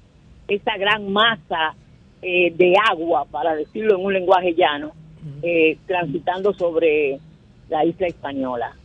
[0.48, 1.76] esa gran masa
[2.22, 4.92] eh, de agua, para decirlo en un lenguaje llano,
[5.42, 7.20] eh, transitando sobre
[7.70, 8.76] la isla española.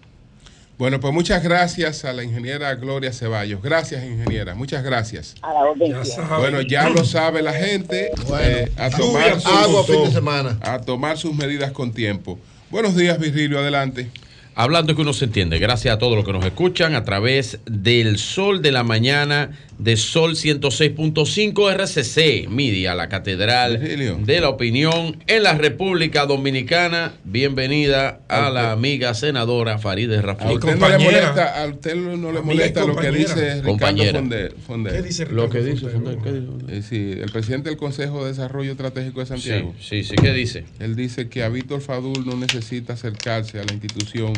[0.78, 3.62] Bueno, pues muchas gracias a la ingeniera Gloria Ceballos.
[3.62, 4.54] Gracias, ingeniera.
[4.54, 5.36] Muchas gracias.
[5.42, 6.38] A la orden Ya.
[6.38, 8.10] Bueno, ya lo sabe la gente.
[8.40, 10.58] eh, a, tomar agua, fin de semana.
[10.60, 12.38] a tomar sus medidas con tiempo.
[12.70, 13.58] Buenos días, Virgilio.
[13.58, 14.10] Adelante.
[14.54, 18.18] Hablando que uno se entiende, gracias a todos los que nos escuchan a través del
[18.18, 25.42] Sol de la Mañana de Sol 106.5 RCC Media, la Catedral de la Opinión en
[25.42, 27.14] la República Dominicana.
[27.24, 30.52] Bienvenida a la amiga senadora Farideh A Raful.
[30.52, 34.18] usted no le molesta, a usted no le molesta lo que dice Ricardo Compañera.
[34.20, 34.54] Fonder.
[34.66, 34.92] Fonder.
[34.92, 38.32] ¿Qué dice Lo que dice Fonder, ¿qué dice Eh, sí, el presidente del Consejo de
[38.32, 39.74] Desarrollo Estratégico de Santiago.
[39.80, 40.64] Sí, sí, sí, ¿qué dice?
[40.78, 44.32] Él dice que a Víctor Fadul no necesita acercarse a la institución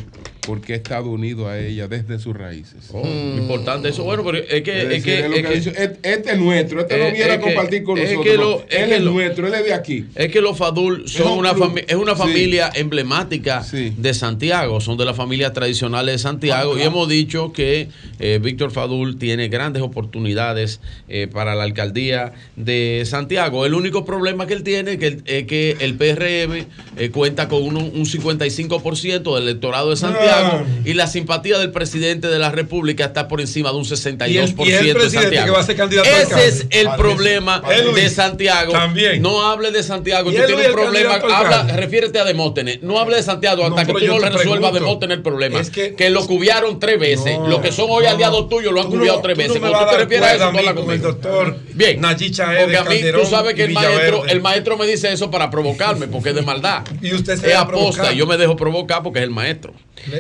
[0.47, 2.91] porque ha estado unido a ella desde sus raíces.
[2.93, 3.03] Oh,
[3.39, 4.05] Importante eso.
[4.05, 4.95] Bueno, pero es que.
[4.97, 5.71] Es que, es lo es que
[6.03, 8.37] "Este- es nuestro, este no Eh, viene a compartir con nosotros.
[8.37, 10.05] lo- es él que es lo- nuestro, él es de aquí.
[10.15, 12.19] Es que los Fadul son un una, fami- es una Sí.
[12.19, 17.53] familia emblemática de Santiago, son de las familias tradicionales de Santiago Ah, y hemos dicho
[17.53, 23.65] que eh, Víctor Fadul tiene grandes oportunidades eh, para la alcaldía de Santiago.
[23.67, 26.67] El único problema que él tiene es que, el- es que el PRM
[26.99, 32.29] eh, cuenta con un, un 55% del electorado de Santiago y la simpatía del presidente
[32.29, 35.21] de la República está por encima de un 62% Y el- y el de presidente
[35.23, 35.45] Santiago.
[35.47, 37.63] que va a ser candidato a Ese es el problema
[37.95, 38.73] de Santiago.
[38.73, 39.23] También.
[39.23, 40.31] No hable de Santiago.
[40.31, 41.15] Y Tú tienes es un problema.
[41.15, 42.83] Habla, refiérete a Demóstenes.
[42.83, 44.75] No hable de Santiago hasta que tú no le resuelvas a.
[44.75, 45.61] Demóstenes el problema.
[45.61, 47.39] Es que, que- lo cubiaron tres veces.
[47.39, 49.59] No, Los que son hoy aliados tuyos lo han cubiado tres veces.
[49.59, 51.09] Cuando tú te refieres a eso, no conmigo.
[51.09, 52.01] doctor Bien.
[52.01, 55.51] Porque a mí, tú sabes que y el maestro, el maestro me dice eso para
[55.51, 56.83] provocarme, porque es de maldad.
[57.03, 57.73] Y usted se es aposta.
[58.03, 58.15] provocar.
[58.15, 59.75] Yo me dejo provocar porque es el maestro.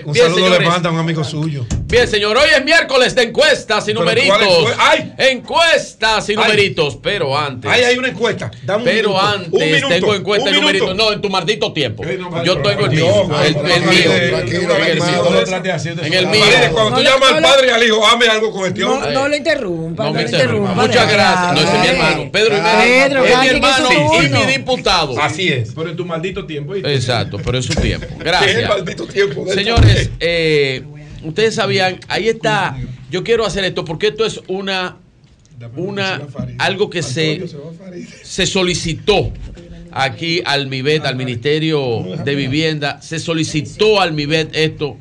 [0.06, 1.66] Un Bien, saludo le manda a un amigo suyo.
[1.86, 4.38] Bien, señor, hoy es miércoles de encuestas y numeritos.
[4.38, 5.12] ¿cuál encue- ¡Ay!
[5.18, 6.36] Encuestas y Ay.
[6.36, 7.70] numeritos, pero antes.
[7.70, 8.50] Ahí hay una encuesta.
[8.62, 9.26] Dame un Pero minuto.
[9.26, 9.88] antes Un minuto.
[9.94, 10.96] tengo encuesta Un y numeritos.
[10.96, 12.02] No, en tu maldito tiempo.
[12.02, 13.40] no, Yo tengo el mío.
[13.42, 14.28] El, el mío.
[14.30, 16.44] tranquilo, En el mío.
[16.56, 19.12] En el cuando tú llamas al padre y al hijo, hame algo con este hombre.
[19.12, 20.74] No, le interrumpa, No me le interrumpa.
[20.74, 21.52] Muchas gracias.
[21.52, 21.94] No, ese es mi Ay.
[21.94, 22.32] hermano.
[22.32, 23.88] Pedro y Pedro, es mi en hermano
[24.22, 25.20] y mi diputado.
[25.20, 25.72] Así es.
[25.74, 26.74] Pero en tu maldito tiempo.
[26.74, 28.06] Exacto, pero es su tiempo.
[28.14, 28.68] Es el Gracias.
[28.68, 30.82] maldito tiempo Señores, eh,
[31.22, 32.76] ustedes sabían, ahí está.
[33.10, 34.96] Yo quiero hacer esto porque esto es una,
[35.76, 36.20] una
[36.58, 37.42] algo que se,
[38.22, 39.32] se solicitó
[39.92, 44.96] aquí al MIBET, al Ministerio de Vivienda, se solicitó al MIBET esto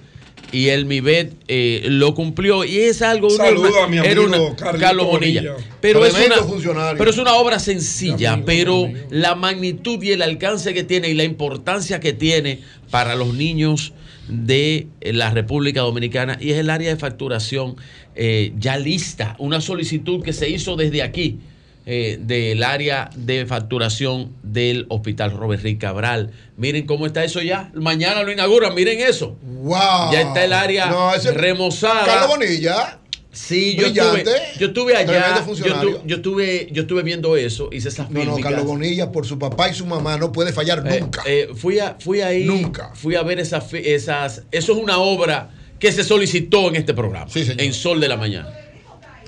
[0.51, 4.25] y el MIBET eh, lo cumplió y es algo una- Saludo a mi era amigo
[4.49, 5.41] una- Carlos Bonilla.
[5.53, 5.67] Bonilla.
[5.81, 10.83] Pero es, una, pero es una obra sencilla, pero la magnitud y el alcance que
[10.83, 12.59] tiene y la importancia que tiene
[12.91, 13.93] para los niños
[14.27, 17.75] de la República Dominicana y es el área de facturación
[18.15, 21.39] eh, ya lista, una solicitud que se hizo desde aquí
[21.85, 26.31] eh, del área de facturación del Hospital Robert Rick Cabral.
[26.55, 27.71] Miren cómo está eso ya.
[27.73, 29.37] Mañana lo inauguran, miren eso.
[29.41, 30.13] ¡Wow!
[30.13, 32.05] Ya está el área No, remozada.
[32.05, 32.99] Carlos Bonilla.
[33.33, 34.23] Sí, yo estuve,
[34.59, 35.43] yo estuve allá.
[35.45, 38.51] Yo, tu- yo estuve, yo estuve viendo eso, hice esas No, no, fílmicas.
[38.51, 41.23] Carlos Bonilla, por su papá y su mamá, no puede fallar Eh, nunca.
[41.25, 42.43] eh, fui, a, fui ahí.
[42.43, 42.91] Nunca.
[42.93, 44.43] Fui a ver esas, esas.
[44.51, 47.25] Eso es una obra que se solicitó en este programa.
[47.33, 48.49] En Sol de la Mañana.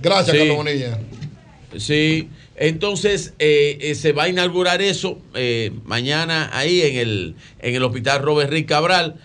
[0.02, 0.38] Gracias, Sí.
[0.38, 1.00] Carlos Bonilla.
[1.78, 2.30] Sí.
[2.58, 7.84] Entonces eh, eh, se va a inaugurar eso eh, mañana ahí en el, en el
[7.84, 9.16] hospital Robert Rick Cabral.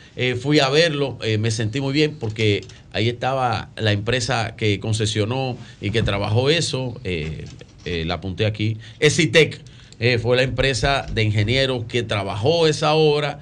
[0.41, 5.91] Fui a verlo, me sentí muy bien porque ahí estaba la empresa que concesionó y
[5.91, 7.00] que trabajó eso.
[7.84, 8.76] la apunté aquí.
[8.99, 9.62] Esitec
[10.20, 13.41] fue la empresa de ingenieros que trabajó esa obra.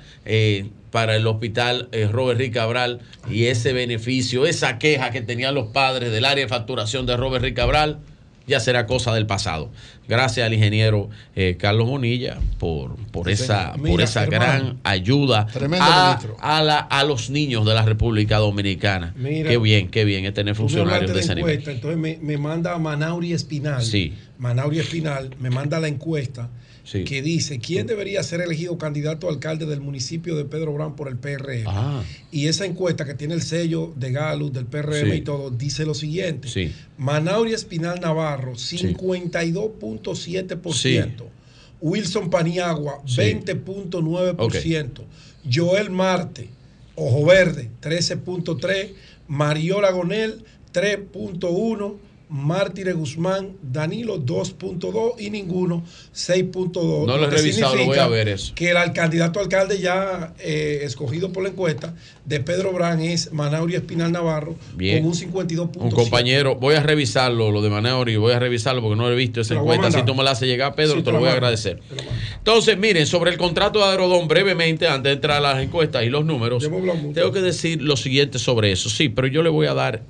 [0.91, 3.01] para el hospital eh, Robert Rick Cabral
[3.31, 7.45] y ese beneficio, esa queja que tenían los padres del área de facturación de Robert
[7.45, 8.01] Rick Cabral,
[8.49, 9.71] ya será cosa del pasado.
[10.09, 14.45] Gracias al ingeniero eh, Carlos Bonilla por, por Sí, esa, por esa hermano.
[14.45, 15.47] gran ayuda
[15.81, 19.13] a, a la- a los niños de la República Dominicana.
[19.17, 19.51] Mira.
[19.51, 21.63] qué bien, qué bien es tener funcionarios de ese nivel.
[21.69, 23.83] entonces me, me manda a Manauri Espinal.
[23.83, 24.15] Sí.
[24.39, 26.49] Manauri Espinal me manda la encuesta
[26.91, 27.05] Sí.
[27.05, 31.09] que dice quién debería ser elegido candidato a alcalde del municipio de Pedro Brán por
[31.09, 31.65] el PRM.
[31.67, 32.03] Ah.
[32.33, 35.17] Y esa encuesta que tiene el sello de Galus, del PRM Sí.
[35.19, 36.49] y todo, dice lo siguiente.
[36.49, 36.73] Sí.
[36.97, 41.27] Manauri Espinal Navarro, 52.7%.
[41.81, 43.21] Wilson Paniagua, Sí.
[43.21, 45.05] 20.9%.
[45.53, 46.49] Joel Marte,
[46.97, 48.95] Ojo Verde, 13.3%.
[49.29, 50.43] Mariola Gonel,
[50.73, 51.97] 3.1%.
[52.31, 55.83] Mártires Guzmán, Danilo 2.2 y ninguno
[56.15, 57.07] 6.2.
[57.07, 58.53] No lo he revisado, lo voy a ver eso.
[58.55, 63.75] Que el candidato alcalde ya eh, escogido por la encuesta de Pedro Brán es Manauri
[63.75, 65.03] Espinal Navarro Bien.
[65.03, 65.77] con un 52.7.
[65.81, 69.41] Un compañero, voy a revisarlo, lo de Maneori, voy a revisarlo porque no he visto
[69.41, 69.91] esa encuesta.
[69.91, 71.81] Si tú me la haces llegar, Pedro, Sí, te te lo voy a agradecer.
[72.37, 76.11] Entonces, miren, sobre el contrato de Aerodón, brevemente, antes de entrar a las encuestas y
[76.11, 76.69] los números,
[77.15, 78.91] tengo que decir lo siguiente sobre eso.
[78.91, 80.03] Sí, pero yo le voy a dar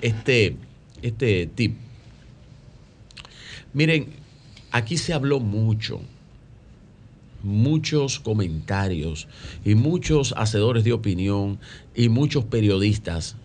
[0.00, 0.56] este,
[1.02, 1.76] este tip.
[3.72, 4.08] Miren,
[4.70, 6.00] aquí se habló mucho,
[7.42, 9.28] muchos comentarios
[9.64, 11.58] y muchos hacedores de opinión
[11.94, 13.36] y muchos periodistas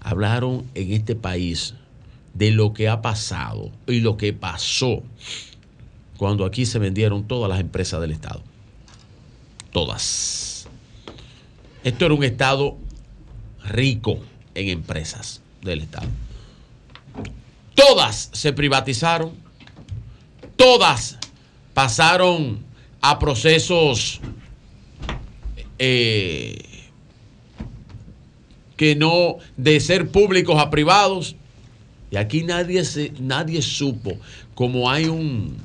[0.00, 1.74] hablaron en este país
[2.34, 5.02] de lo que ha pasado y lo que pasó
[6.16, 8.42] cuando aquí se vendieron todas las empresas del Estado.
[9.72, 10.68] Todas.
[11.84, 12.76] Esto era un Estado
[13.64, 14.18] rico
[14.54, 16.08] en empresas del Estado.
[17.78, 19.34] Todas se privatizaron,
[20.56, 21.16] todas
[21.74, 22.58] pasaron
[23.00, 24.20] a procesos
[25.78, 26.58] eh,
[28.76, 31.36] que no de ser públicos a privados.
[32.10, 32.82] Y aquí nadie,
[33.20, 34.18] nadie supo,
[34.56, 35.56] como hay un,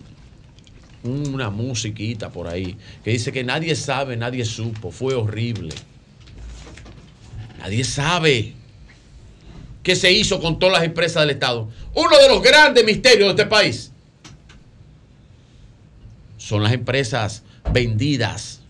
[1.04, 5.74] una musiquita por ahí que dice que nadie sabe, nadie supo, fue horrible.
[7.58, 8.54] Nadie sabe
[9.84, 11.70] qué se hizo con todas las empresas del Estado.
[11.94, 13.92] Uno de los grandes misterios de este país
[16.38, 18.62] son las empresas vendidas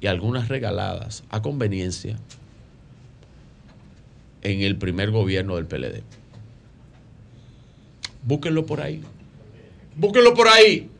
[0.00, 2.16] y algunas regaladas a conveniencia
[4.42, 6.02] en el primer gobierno del PLD.
[8.22, 9.02] Búsquenlo por ahí.
[9.96, 10.90] Búsquenlo por ahí.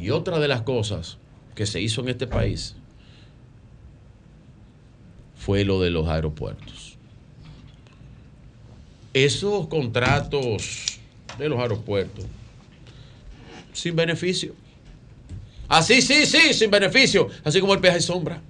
[0.00, 1.18] Y otra de las cosas
[1.54, 2.76] que se hizo en este país
[5.36, 6.83] fue lo de los aeropuertos.
[9.14, 10.98] Esos contratos
[11.38, 12.26] de los aeropuertos
[13.74, 14.54] sin beneficio.
[15.68, 17.28] Así, sí, sí, sin beneficio.
[17.42, 18.40] Así como el peaje sombra.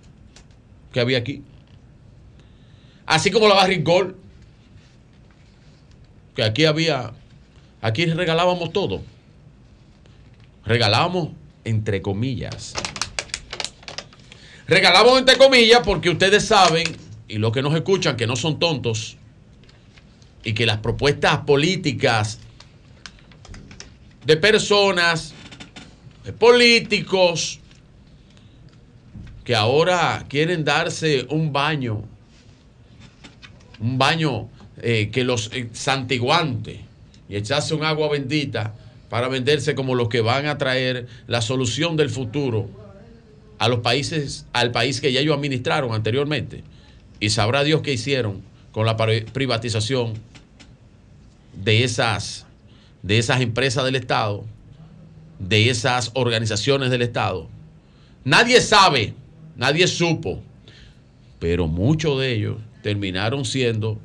[0.92, 1.42] que había aquí.
[3.04, 4.16] Así como la Barricol,
[6.36, 7.12] que aquí había,
[7.80, 9.02] aquí regalábamos todo.
[10.64, 11.30] Regalábamos
[11.64, 12.74] entre comillas.
[14.68, 16.84] Regalábamos entre comillas porque ustedes saben,
[17.28, 19.16] y los que nos escuchan, que no son tontos,
[20.44, 22.38] y que las propuestas políticas
[24.26, 25.34] de personas,
[26.24, 27.60] de políticos,
[29.44, 32.02] que ahora quieren darse un baño,
[33.80, 34.48] un baño
[34.80, 36.80] eh, que los santiguante
[37.28, 38.74] y echarse un agua bendita
[39.10, 42.68] para venderse como los que van a traer la solución del futuro
[43.58, 46.64] a los países, al país que ya ellos administraron anteriormente.
[47.20, 48.42] Y sabrá Dios qué hicieron
[48.72, 50.14] con la pri- privatización
[51.62, 52.46] de esas,
[53.02, 54.44] de esas empresas del Estado,
[55.38, 57.48] de esas organizaciones del Estado.
[58.24, 59.14] Nadie sabe,
[59.56, 60.42] nadie supo,
[61.38, 63.98] pero muchos de ellos terminaron siendo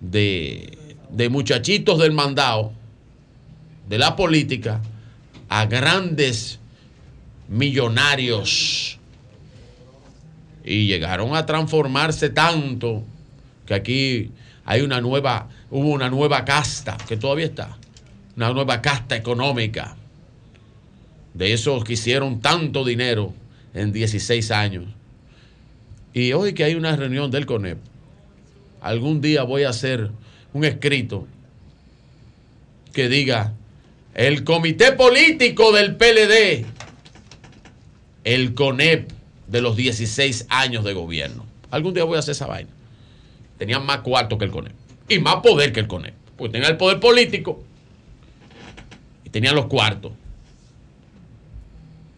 [0.00, 2.72] de, de muchachitos del mandado,
[3.88, 4.80] de la política,
[5.48, 6.58] a grandes
[7.48, 8.98] millonarios.
[10.64, 13.02] Y llegaron a transformarse tanto
[13.66, 14.30] que aquí
[14.64, 17.78] hay una nueva, hubo una nueva casta, que todavía está,
[18.36, 19.96] una nueva casta económica
[21.32, 23.32] de esos que hicieron tanto dinero
[23.72, 24.84] en 16 años.
[26.12, 27.78] Y hoy que hay una reunión del CONEP,
[28.82, 30.10] algún día voy a hacer
[30.52, 31.26] un escrito
[32.92, 33.54] que diga,
[34.12, 36.66] el comité político del PLD,
[38.24, 39.10] el CONEP
[39.46, 41.46] de los 16 años de gobierno.
[41.70, 42.68] Algún día voy a hacer esa vaina.
[43.56, 44.81] Tenían más cuarto que el CONEP
[45.12, 47.62] y más poder que el CONEP, porque tenían el poder político
[49.24, 50.12] y tenían los cuartos.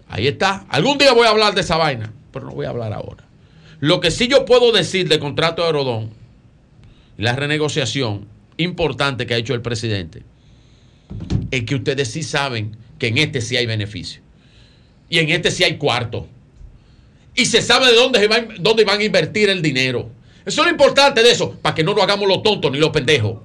[0.08, 0.64] Ahí está.
[0.68, 3.24] Algún día voy a hablar de esa vaina, pero no voy a hablar ahora.
[3.81, 6.10] Lo que sí yo puedo decir del contrato de Rodón,
[7.16, 10.23] la renegociación importante que ha hecho el presidente,
[11.50, 14.23] es que ustedes sí saben que en este sí hay beneficio.
[15.08, 16.28] Y en este sí hay cuarto.
[17.34, 20.10] Y se sabe de dónde, se va- dónde van a invertir el dinero.
[20.44, 22.90] Eso es lo importante de eso, para que no lo hagamos los tontos ni los
[22.90, 23.39] pendejos.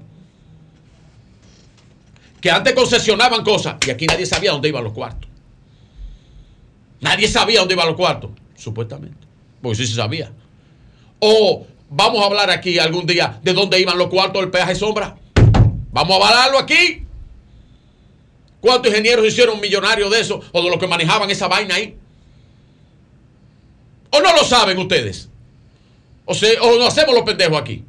[2.42, 5.30] Que antes concesionaban cosas y aquí nadie sabía dónde iban los cuartos.
[7.02, 9.28] Nadie sabía dónde iban los cuartos, supuestamente.
[9.62, 10.32] Porque sí se sabía.
[11.20, 15.18] O vamos a hablar aquí algún día de dónde iban los cuartos del peaje sombra.
[15.92, 17.06] Vamos a avalarlo aquí.
[18.62, 21.98] ¿Cuántos ingenieros hicieron millonarios de eso o de los que manejaban esa vaina ahí?
[24.12, 25.30] ¿O no lo saben ustedes?
[26.30, 27.84] O, se, o no hacemos los pendejos aquí.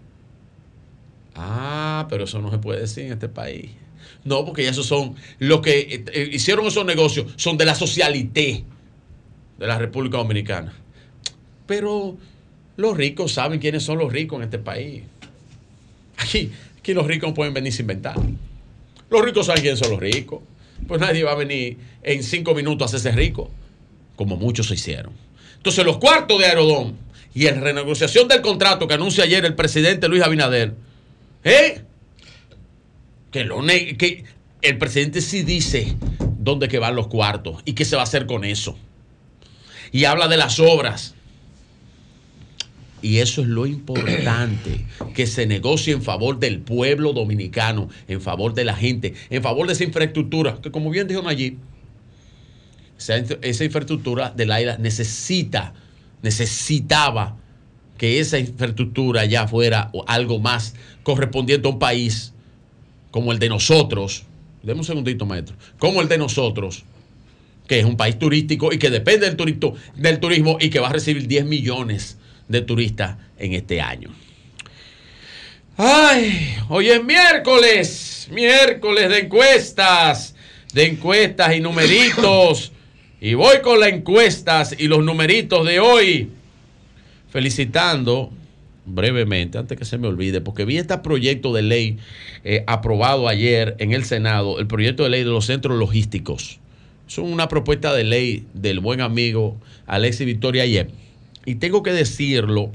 [1.34, 3.70] Ah, pero eso no se puede decir en este país.
[4.24, 8.64] No, porque esos son los que eh, eh, hicieron esos negocios, son de la socialité
[9.58, 10.72] de la República Dominicana.
[11.66, 12.16] Pero
[12.78, 15.02] los ricos saben quiénes son los ricos en este país.
[16.16, 18.16] Aquí, aquí los ricos no pueden venir sin inventar.
[19.10, 20.40] Los ricos saben quiénes son los ricos.
[20.88, 23.50] Pues nadie va a venir en cinco minutos a hacerse rico,
[24.16, 25.12] como muchos se hicieron.
[25.58, 30.08] Entonces, los cuartos de Aerodón y en renegociación del contrato que anuncia ayer el presidente
[30.08, 30.74] Luis Abinader,
[31.44, 31.82] ¿eh?
[33.30, 34.24] Que,
[34.62, 35.96] el presidente sí dice
[36.38, 38.76] dónde van los cuartos y qué se va a hacer con eso.
[39.92, 41.14] Y habla de las obras.
[43.02, 44.84] Y eso es lo importante,
[45.14, 49.66] que se negocie en favor del pueblo dominicano, en favor de la gente, en favor
[49.66, 51.56] de esa infraestructura, que como bien dijo Nayib,
[52.98, 55.72] esa, infraestructura de la isla necesita,
[56.22, 57.36] necesitaba
[57.98, 62.32] que esa infraestructura ya fuera algo más correspondiente a un país
[63.10, 64.24] como el de nosotros.
[64.62, 65.56] Deme un segundito, maestro.
[65.78, 66.84] Como el de nosotros,
[67.66, 70.88] que es un país turístico y que depende del, turito- del turismo y que va
[70.88, 72.16] a recibir 10 millones
[72.48, 74.10] de turistas en este año.
[75.76, 80.34] Ay, hoy es miércoles, miércoles de encuestas,
[80.74, 82.72] de encuestas y numeritos.
[83.20, 86.30] Y voy con las encuestas y los numeritos de hoy.
[87.28, 88.30] Felicitando
[88.86, 91.98] brevemente, antes que se me olvide, porque vi este proyecto de ley
[92.44, 96.60] eh, aprobado ayer en el Senado, el proyecto de ley de los centros logísticos.
[97.06, 100.90] Es una propuesta de ley del buen amigo Alexis Victoria Yep.
[101.44, 102.72] Y tengo que decirlo,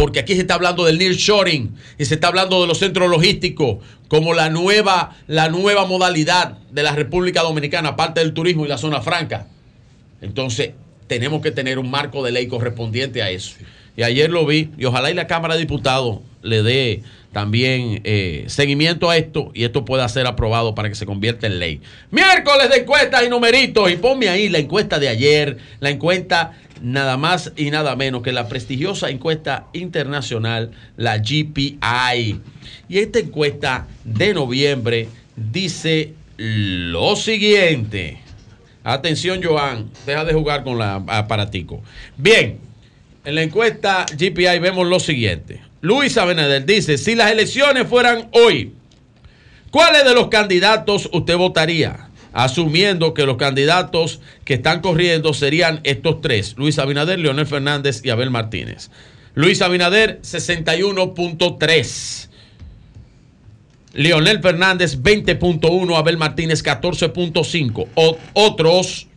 [0.00, 3.84] porque aquí se está hablando del nearshoring y se está hablando de los centros logísticos
[4.08, 8.78] como la nueva, la nueva modalidad de la República Dominicana, aparte del turismo y la
[8.78, 9.48] zona franca.
[10.22, 10.70] Entonces,
[11.06, 13.56] tenemos que tener un marco de ley correspondiente a eso.
[13.94, 17.02] Y ayer lo vi, y ojalá y la Cámara de Diputados le dé
[17.32, 21.58] también eh, seguimiento a esto y esto pueda ser aprobado para que se convierta en
[21.58, 21.80] ley.
[22.10, 23.90] Miércoles de encuestas y numeritos.
[23.90, 26.52] Y ponme ahí la encuesta de ayer, la encuesta
[26.82, 32.40] nada más y nada menos que la prestigiosa encuesta internacional, la GPI.
[32.88, 38.18] Y esta encuesta de noviembre dice lo siguiente.
[38.82, 41.82] Atención, Joan, deja de jugar con la aparatico.
[42.16, 42.58] Bien,
[43.24, 45.69] en la encuesta GPI vemos lo siguiente.
[45.80, 48.74] Luis Abinader dice, si las elecciones fueran hoy,
[49.70, 52.08] ¿cuáles de los candidatos usted votaría?
[52.32, 58.10] Asumiendo que los candidatos que están corriendo serían estos tres, Luis Abinader, Leonel Fernández y
[58.10, 58.90] Abel Martínez.
[59.34, 62.28] Luis Abinader, 61.3.
[63.94, 69.08] Leonel Fernández 20.1, Abel Martínez 14.5, O- otros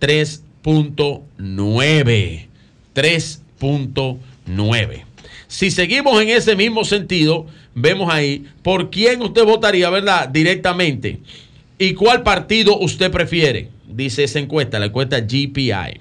[0.00, 2.46] 3.9.
[2.94, 5.05] 3.9.
[5.48, 10.28] Si seguimos en ese mismo sentido, vemos ahí por quién usted votaría, ¿verdad?
[10.28, 11.20] Directamente.
[11.78, 13.70] ¿Y cuál partido usted prefiere?
[13.86, 16.00] Dice esa encuesta, la encuesta GPI.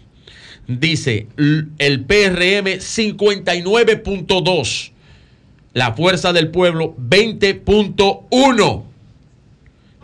[0.67, 4.91] Dice el PRM 59.2.
[5.74, 8.83] La Fuerza del Pueblo 20.1.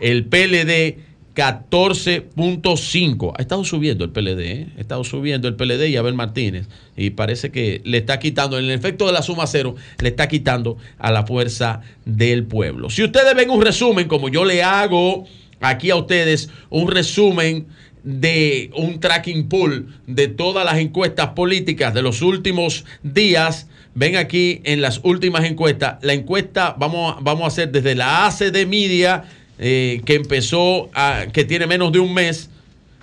[0.00, 0.98] El PLD
[1.34, 3.32] 14.5.
[3.36, 4.68] Ha estado subiendo el PLD, ¿eh?
[4.76, 6.68] ha estado subiendo el PLD y Abel Martínez.
[6.96, 10.28] Y parece que le está quitando, en el efecto de la suma cero, le está
[10.28, 12.90] quitando a la Fuerza del Pueblo.
[12.90, 15.26] Si ustedes ven un resumen, como yo le hago
[15.60, 17.66] aquí a ustedes, un resumen
[18.04, 23.68] de un tracking pool de todas las encuestas políticas de los últimos días.
[23.94, 25.98] Ven aquí en las últimas encuestas.
[26.02, 29.24] La encuesta vamos, vamos a hacer desde la ACD Media,
[29.64, 32.50] eh, que empezó, a- que tiene menos de un mes,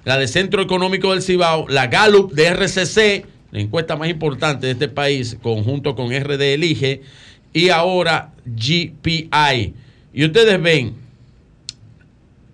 [0.03, 4.73] la de Centro Económico del Cibao, la Gallup de RCC, la encuesta más importante de
[4.73, 7.01] este país, conjunto con RD Elige,
[7.53, 9.73] y ahora GPI.
[10.13, 10.95] Y ustedes ven,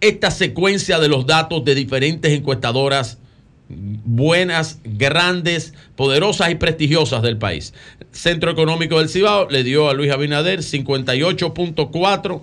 [0.02, 3.18] esta secuencia de los datos de diferentes encuestadoras
[3.70, 7.74] buenas, grandes, poderosas y prestigiosas del país.
[8.12, 12.42] Centro Económico del Cibao le dio a Luis Abinader 58.4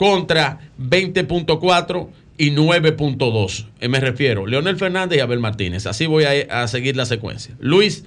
[0.00, 3.66] contra 20.4 y 9.2.
[3.80, 5.86] Eh, Me refiero, Leonel Fernández y Abel Martínez.
[5.86, 7.54] Así voy a, seguir la secuencia.
[7.60, 8.04] Luis,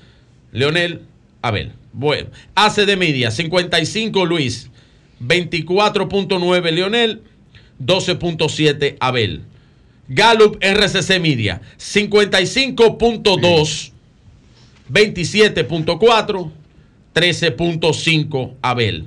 [0.51, 1.01] Leonel,
[1.43, 1.73] Abel.
[1.91, 4.71] Bueno, hace de media 55 Luis,
[5.21, 7.21] 24.9 Leonel,
[7.79, 9.43] 12.7 Abel.
[10.07, 13.91] Gallup RCC Media, 55.2,
[14.89, 16.51] 27.4,
[17.13, 19.05] 13.5 Abel.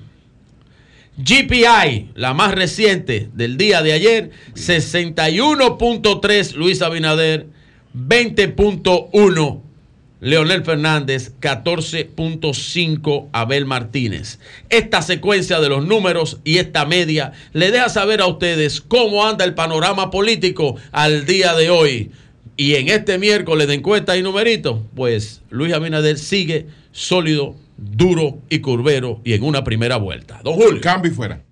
[1.18, 7.46] GPI, la más reciente del día de ayer, 61.3 Luis Abinader,
[7.96, 9.62] 20.1
[10.20, 14.38] Leonel Fernández, 14.5 Abel Martínez.
[14.70, 19.44] Esta secuencia de los números y esta media le deja saber a ustedes cómo anda
[19.44, 22.10] el panorama político al día de hoy.
[22.56, 28.60] Y en este miércoles de encuesta y numerito, pues Luis Abinader sigue sólido, duro y
[28.60, 30.40] curvero y en una primera vuelta.
[30.42, 30.80] Don Julio.
[30.80, 31.45] Cambio y fuera.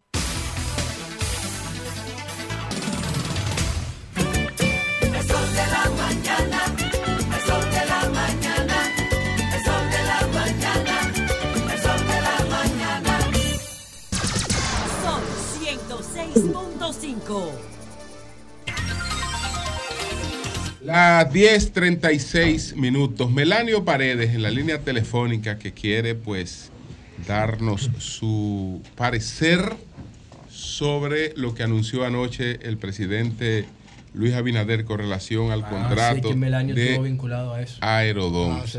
[20.95, 23.29] Las 10:36 minutos.
[23.29, 26.71] Melanio Paredes en la línea telefónica que quiere pues
[27.27, 29.73] darnos su parecer
[30.49, 33.65] sobre lo que anunció anoche el presidente
[34.15, 37.77] Luis Abinader con relación al Ah, contrato sí, que Melanio de estuvo vinculado a eso.
[37.81, 38.61] Aerodón.
[38.63, 38.79] Ah, sí.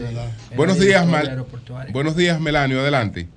[0.55, 1.45] Buenos días, Mal-.
[1.91, 3.27] Buenos días, Melanio, adelante.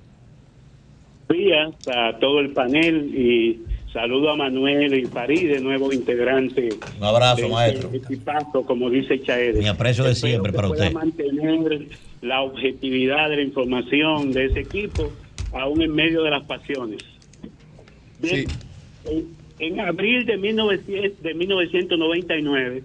[1.27, 3.61] días a todo el panel y
[3.91, 6.69] saludo a Manuel y Paride, nuevo integrante.
[6.97, 7.89] Un abrazo, de este maestro.
[7.93, 9.57] equipazo, como dice Chaedes.
[9.57, 10.93] Mi aprecio de Espero siempre para pueda usted.
[10.93, 11.87] mantener
[12.21, 15.11] la objetividad de la información de ese equipo,
[15.53, 17.03] aún en medio de las pasiones.
[18.21, 18.45] Bien,
[19.05, 19.27] en,
[19.59, 22.83] en abril de, 1900 de 1999,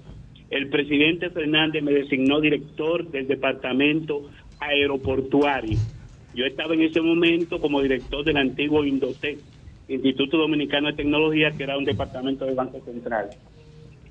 [0.51, 5.79] el presidente Fernández me designó director del departamento aeroportuario.
[6.35, 9.39] Yo estaba en ese momento como director del antiguo Indotec,
[9.89, 13.31] Instituto Dominicano de Tecnología, que era un departamento del Banco Central.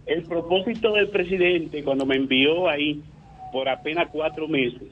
[0.05, 3.01] El propósito del presidente, cuando me envió ahí
[3.51, 4.89] por apenas cuatro meses,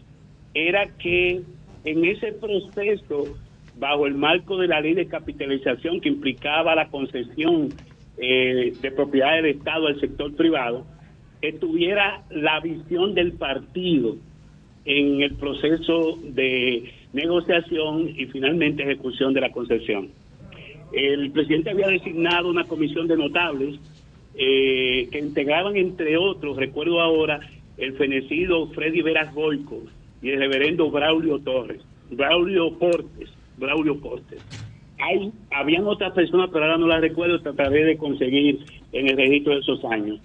[0.54, 1.42] era que
[1.84, 3.38] en ese proceso,
[3.78, 7.70] bajo el marco de la ley de capitalización que implicaba la concesión
[8.18, 10.86] eh, de propiedad del Estado al sector privado,
[11.42, 14.16] estuviera la visión del partido
[14.86, 20.10] en el proceso de negociación y finalmente ejecución de la concesión.
[20.94, 23.80] El presidente había designado una comisión de notables
[24.36, 27.40] eh, que integraban, entre otros, recuerdo ahora,
[27.78, 29.82] el fenecido Freddy Veras Boico
[30.22, 34.44] y el reverendo Braulio Torres, Braulio Portes, Braulio Portes.
[35.00, 38.60] Hay, habían otras personas, pero ahora no las recuerdo, trataré de conseguir
[38.92, 40.20] en el registro de esos años.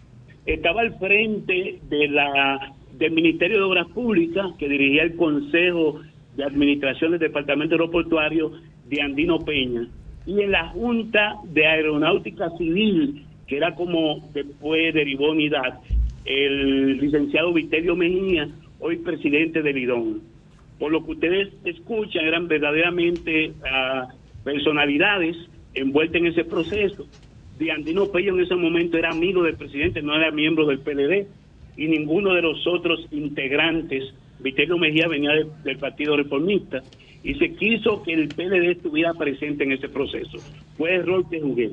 [0.44, 6.00] Estaba al frente de la del Ministerio de Obras Públicas, que dirigía el Consejo
[6.36, 8.52] de Administración del Departamento Aeroportuario
[8.88, 9.88] de Andino Peña,
[10.26, 15.78] y en la Junta de Aeronáutica Civil, que era como después derivó unidad,
[16.24, 18.48] el licenciado Vitelio Mejía,
[18.80, 20.20] hoy presidente del IDON.
[20.78, 24.08] Por lo que ustedes escuchan, eran verdaderamente ah,
[24.44, 25.36] personalidades
[25.74, 27.06] envueltas en ese proceso.
[27.58, 31.26] De Andino Peña en ese momento era amigo del presidente, no era miembro del PLD,
[31.76, 34.04] y ninguno de los otros integrantes,
[34.40, 36.82] Vitelio Mejía venía de- del Partido Reformista,
[37.26, 40.38] y se quiso que el PLD estuviera presente en ese proceso.
[40.76, 41.72] Fue error que jugué.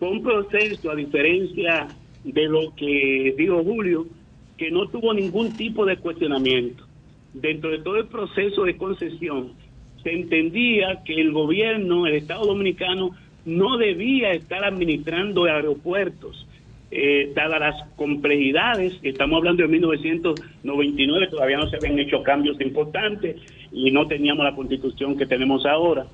[0.00, 1.86] Fue un proceso, a diferencia
[2.24, 4.08] de lo que dijo Julio,
[4.56, 6.84] que no tuvo ningún tipo de cuestionamiento.
[7.32, 9.52] Dentro de todo el proceso de concesión,
[10.02, 13.10] se entendía que el gobierno, el Estado Dominicano,
[13.44, 16.44] no debía estar administrando aeropuertos,
[16.90, 23.36] eh, dadas las complejidades, estamos hablando de 1999, todavía no se habían hecho cambios importantes
[23.70, 26.06] y no teníamos la constitución que tenemos ahora.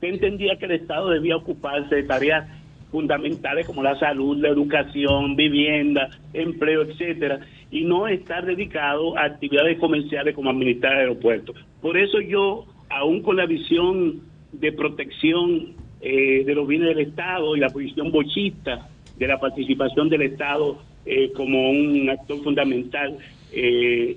[0.00, 2.48] Se entendía que el Estado debía ocuparse de tareas
[2.90, 9.78] fundamentales como la salud, la educación, vivienda, empleo, etcétera, y no estar dedicado a actividades
[9.78, 11.56] comerciales como administrar aeropuertos.
[11.80, 14.20] Por eso yo, aún con la visión
[14.52, 18.88] de protección eh, de los bienes del Estado y la posición bochista
[19.22, 23.16] de la participación del Estado eh, como un actor fundamental
[23.52, 24.16] eh,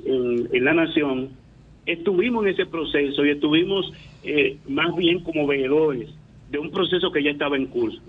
[0.52, 1.30] en, la nación,
[1.86, 3.94] estuvimos en ese proceso y estuvimos
[4.24, 6.10] eh, más bien como veedores
[6.50, 8.02] de un proceso que ya estaba en curso.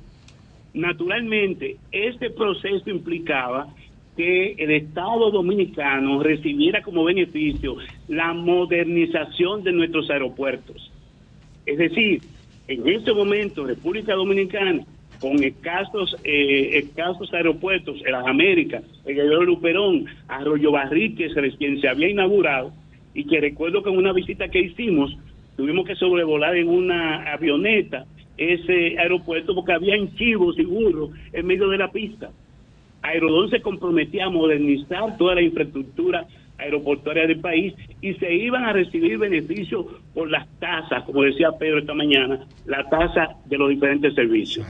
[0.72, 3.68] Naturalmente, este proceso implicaba
[4.16, 7.76] que el Estado dominicano recibiera como beneficio
[8.08, 10.90] la modernización de nuestros aeropuertos.
[11.66, 12.22] Es decir,
[12.68, 14.86] en este momento República Dominicana,
[15.20, 21.40] con escasos, eh, escasos aeropuertos, en las Américas, el Guerrero Luperón, Arroyo Barril, que se
[21.40, 22.72] recién se había inaugurado,
[23.14, 25.16] y que recuerdo que en una visita que hicimos,
[25.56, 31.68] tuvimos que sobrevolar en una avioneta ese aeropuerto porque había chivos y burros en medio
[31.68, 32.30] de la pista.
[33.02, 36.26] Aerodón se comprometía a modernizar toda la infraestructura
[36.58, 41.78] aeroportuaria del país y se iban a recibir beneficios por las tasas, como decía Pedro
[41.78, 44.66] esta mañana, la tasa de los diferentes servicios.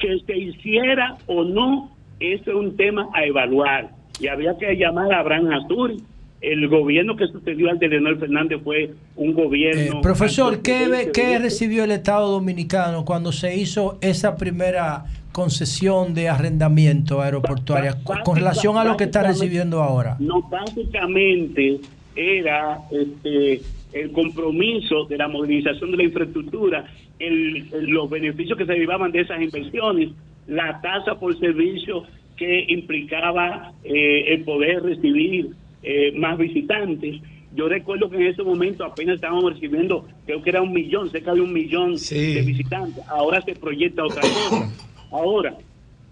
[0.00, 3.90] Que se hiciera o no, eso es un tema a evaluar.
[4.18, 5.98] Y había que llamar a Abraham Azuri.
[6.40, 9.98] El gobierno que sucedió al de Leonel Fernández fue un gobierno...
[9.98, 16.30] Eh, Profesor, ¿qué, ¿qué recibió el Estado Dominicano cuando se hizo esa primera concesión de
[16.30, 20.16] arrendamiento aeroportuaria con- con relación a lo que está recibiendo ahora?
[20.18, 21.80] No, básicamente
[22.16, 23.60] era este
[23.92, 26.84] el compromiso de la modernización de la infraestructura,
[27.18, 30.10] el- los beneficios que se derivaban de esas inversiones,
[30.46, 32.04] la tasa por servicio
[32.36, 35.48] que implicaba eh, el poder recibir
[35.82, 37.20] eh, más visitantes.
[37.54, 41.34] Yo recuerdo que en ese momento apenas estábamos recibiendo, creo que era un millón, cerca
[41.34, 41.96] de un millón
[42.34, 43.02] de visitantes.
[43.08, 44.70] Ahora se proyecta otra cosa.
[45.10, 45.54] Ahora,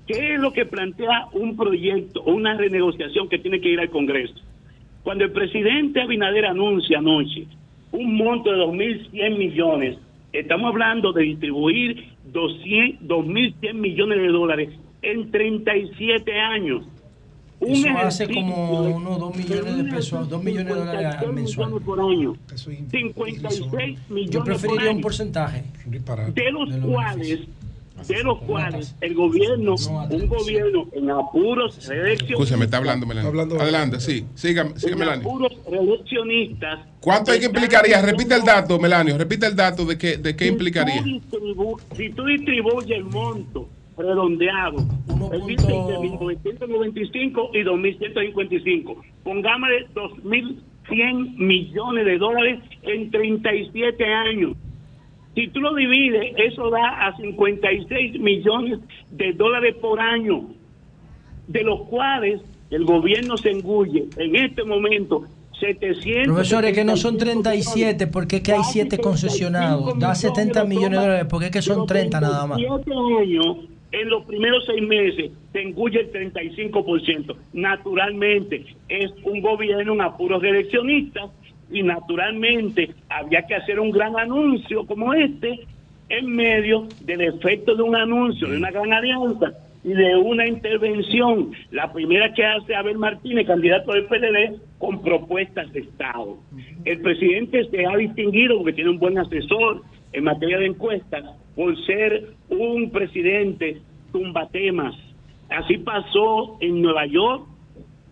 [0.07, 3.91] ¿qué es lo que plantea un proyecto o una renegociación que tiene que ir al
[3.91, 4.35] Congreso?
[5.05, 7.47] Cuando el presidente Abinader anuncia anoche
[7.93, 9.99] un monto de 2.100 millones,
[10.33, 14.69] estamos hablando de distribuir 200 2.100 millones de dólares
[15.03, 16.85] en 37 años.
[17.61, 21.13] Un Eso hace como de- unos 2 millones de pesos, 2 millones de dólares al
[21.19, 21.67] 56 mensual.
[21.69, 22.37] millones por año.
[22.91, 25.65] 56 millones Yo preferiría por un año porcentaje.
[26.35, 27.41] de los cuales
[28.07, 29.75] de los cuales el gobierno
[30.11, 33.31] un gobierno en apuros reeleccionistas Escúchame, está hablando Melanie.
[33.61, 34.25] Adelante, sí.
[34.35, 35.25] Sígame, sígame, en Melanie.
[35.27, 38.01] apuros reeleccionistas ¿Cuánto hay que implicaría?
[38.03, 39.17] Repite el dato, Melanio.
[39.17, 41.03] Repite el dato de qué, de qué implicaría.
[41.03, 44.79] Si tú, distribu- si tú distribuyes el monto redondeado,
[45.33, 54.57] el dice de 1995 y 2155, pongámosle 2100 millones de dólares en 37 años.
[55.39, 58.81] Si tú lo divides, eso da a 56 millones
[59.13, 60.49] de dólares por año,
[61.47, 62.41] de los cuales
[62.73, 65.27] el gobierno se engulle en este momento
[65.61, 66.27] 700.
[66.27, 69.97] Profesores, que no son 37 porque es que hay 7 concesionados.
[70.01, 72.59] Da 70 millones de dólares porque es que son 30 nada más.
[72.59, 73.59] años,
[73.93, 77.37] en los primeros seis meses, se engulle el 35%.
[77.53, 81.31] Naturalmente, es un gobierno en apuros de eleccionistas
[81.71, 85.61] y naturalmente había que hacer un gran anuncio como este
[86.09, 89.53] en medio del efecto de un anuncio, de una gran alianza
[89.85, 91.53] y de una intervención.
[91.71, 96.39] La primera que hace Abel Martínez, candidato del PLD, con propuestas de Estado.
[96.85, 99.83] El presidente se ha distinguido porque tiene un buen asesor
[100.13, 101.25] en materia de encuestas
[101.55, 103.81] por ser un presidente
[104.13, 104.95] tumbatemas.
[105.51, 107.47] Así pasó en Nueva York,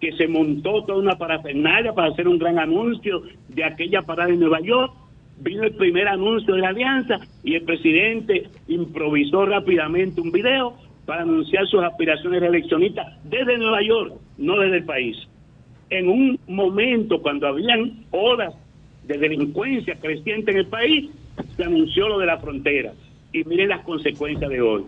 [0.00, 4.41] que se montó toda una parafernalia para hacer un gran anuncio de aquella parada en
[4.41, 4.92] Nueva York.
[5.39, 11.23] Vino el primer anuncio de la alianza y el presidente improvisó rápidamente un video para
[11.23, 15.16] anunciar sus aspiraciones reeleccionistas desde Nueva York, no desde el país.
[15.89, 18.55] En un momento cuando habían olas
[19.07, 21.10] de delincuencia creciente en el país,
[21.57, 22.92] se anunció lo de la frontera.
[23.33, 24.84] Y miren las consecuencias de hoy.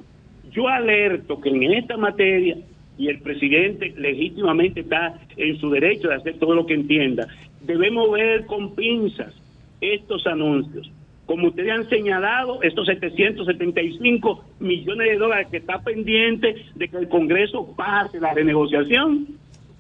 [0.50, 2.56] Yo alerto que en esta materia,
[2.98, 7.28] y el presidente legítimamente está en su derecho de hacer todo lo que entienda,
[7.62, 9.32] debemos ver con pinzas
[9.80, 10.90] estos anuncios.
[11.24, 17.08] Como ustedes han señalado, estos 775 millones de dólares que está pendiente de que el
[17.08, 19.28] Congreso pase la renegociación,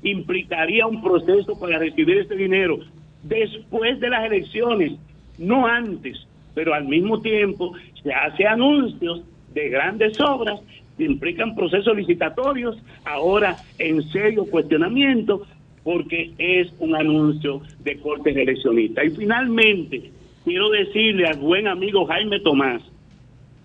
[0.02, 2.78] implicaría un proceso para recibir ese dinero
[3.22, 4.92] después de las elecciones,
[5.38, 6.18] no antes,
[6.54, 7.72] pero al mismo tiempo
[8.02, 9.22] se hace anuncios
[9.54, 10.60] de grandes obras
[11.04, 15.46] implican procesos licitatorios, ahora en serio cuestionamiento,
[15.84, 19.04] porque es un anuncio de corte eleccionista.
[19.04, 20.10] Y finalmente,
[20.44, 22.82] quiero decirle al buen amigo Jaime Tomás,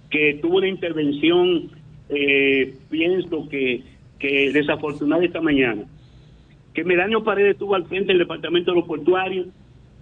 [0.09, 1.69] que tuvo una intervención,
[2.09, 3.81] eh, pienso que,
[4.19, 5.83] que desafortunada esta mañana,
[6.73, 9.47] que Medanio Paredes estuvo al frente del Departamento de los Portuarios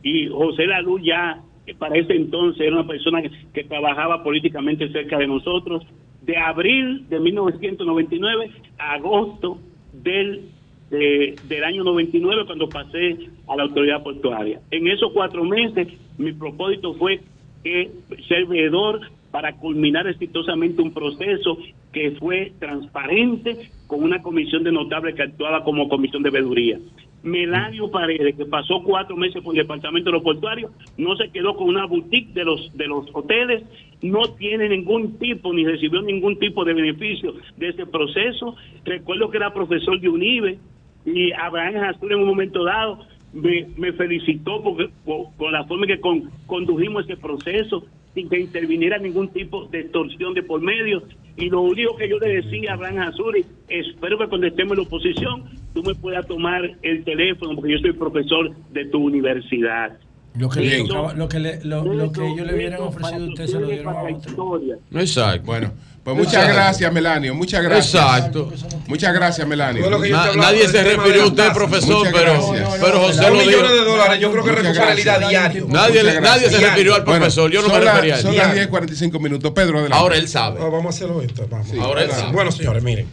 [0.03, 1.41] y José Lalú ya
[1.77, 3.21] para ese entonces era una persona
[3.53, 5.83] que trabajaba políticamente cerca de nosotros,
[6.21, 9.57] de abril de 1999 a agosto
[9.93, 10.41] del,
[10.89, 13.17] de- del año 99 cuando pasé
[13.47, 14.59] a la autoridad portuaria.
[14.71, 17.21] En esos cuatro meses mi propósito fue
[17.63, 17.91] que
[18.27, 19.01] ser veedor
[19.31, 21.57] para culminar exitosamente un proceso
[21.93, 26.79] que fue transparente con una comisión de notables que actuaba como comisión de veeduría.
[27.23, 31.55] Melanio Paredes, que pasó cuatro meses por el departamento de los portuarios, no se quedó
[31.55, 33.63] con una boutique de los de los hoteles,
[34.01, 38.55] no tiene ningún tipo ni recibió ningún tipo de beneficio de ese proceso.
[38.85, 40.57] Recuerdo que era profesor de UNIBE
[41.05, 42.99] y Abraham Azul en un momento dado
[43.33, 48.39] me, me felicitó porque, por, la forma en que con- condujimos ese proceso sin que
[48.39, 51.03] interviniera ningún tipo de extorsión de por medio.
[51.37, 54.77] Y lo único que yo le decía a Abraham Azuri, espero que cuando estemos en
[54.77, 59.97] la oposición, tú me puedas tomar el teléfono, porque yo soy profesor de tu universidad.
[60.35, 63.27] Lo que, le tocaba- lo que, le- lo, lo que ellos le hubieran ofrecido a
[63.29, 64.61] usted se lo dieron a otro.
[64.93, 65.41] Exacto.
[65.45, 65.71] Bueno,
[66.05, 67.35] pues muchas gracias, Melanio.
[67.35, 67.93] Muchas gracias.
[68.01, 68.51] Exacto.
[68.87, 69.89] Muchas gracias, Melanio.
[69.89, 72.79] Lo Na- nadie se refirió a usted, profesor, pero- gracias.
[72.81, 73.45] pero José lo dijo.
[73.45, 75.65] millones de dólares, yo creo que responsabilidad diario.
[75.69, 78.23] Nadie- nadie se refirió al profesor, yo no me son las- refería a él.
[78.23, 78.71] Son las Diario.
[78.71, 79.51] 10.45 minutos.
[79.51, 79.97] Pedro, adelante.
[79.97, 80.59] Ahora él sabe.
[80.61, 81.45] Ah, Vamos a hacerlo esto.
[81.49, 81.67] Vamos.
[81.69, 82.33] Sí, Ahora él Bueno, sabe.
[82.33, 83.07] Bueno, señores, miren.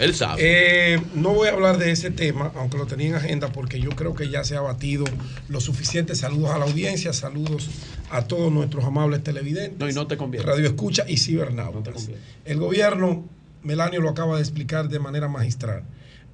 [0.00, 0.40] Él sabe.
[0.42, 3.90] Eh, no voy a hablar de ese tema, aunque lo tenía en agenda, porque yo
[3.90, 5.04] creo que ya se ha batido
[5.48, 6.14] lo suficiente.
[6.14, 7.68] Saludos a la audiencia, saludos
[8.10, 9.78] a todos nuestros amables televidentes.
[9.78, 10.46] No, y no te conviene.
[10.46, 12.08] Radio Escucha y cibernautas.
[12.46, 13.24] El gobierno,
[13.62, 15.82] Melanio lo acaba de explicar de manera magistral,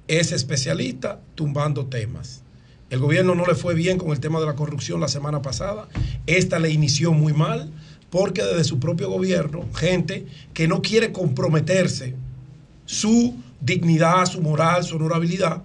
[0.07, 2.43] es especialista tumbando temas.
[2.89, 5.89] El gobierno no le fue bien con el tema de la corrupción la semana pasada.
[6.25, 7.69] Esta le inició muy mal
[8.09, 12.15] porque desde su propio gobierno, gente que no quiere comprometerse
[12.85, 15.63] su dignidad, su moral, su honorabilidad,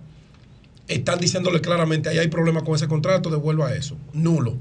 [0.88, 3.96] están diciéndole claramente, ahí hay problema con ese contrato, devuelva eso.
[4.12, 4.56] Nulo.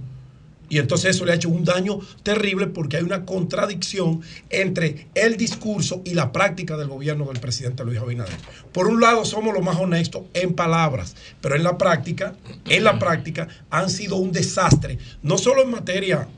[0.72, 5.36] Y entonces eso le ha hecho un daño terrible porque hay una contradicción entre el
[5.36, 8.38] discurso y la práctica del gobierno del presidente Luis Abinader.
[8.72, 12.36] Por un lado somos los más honestos en palabras, pero en la práctica,
[12.70, 16.30] en la práctica han sido un desastre, no solo en materia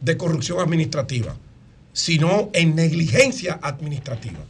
[0.00, 1.36] de corrupción administrativa,
[1.92, 4.40] sino en negligencia administrativa.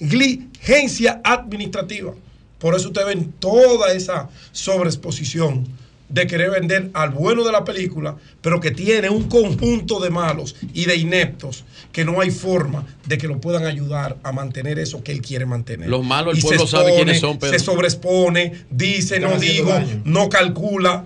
[0.00, 2.14] Negligencia administrativa.
[2.58, 5.66] Por eso ustedes ven toda esa sobreexposición
[6.08, 10.56] de querer vender al bueno de la película, pero que tiene un conjunto de malos
[10.72, 15.02] y de ineptos que no hay forma de que lo puedan ayudar a mantener eso
[15.02, 15.88] que él quiere mantener.
[15.88, 17.58] Los malos, el Y pueblo sabe quiénes son, Pedro.
[17.58, 20.00] Se sobreexpone, dice, no digo, daño.
[20.04, 21.04] no calcula,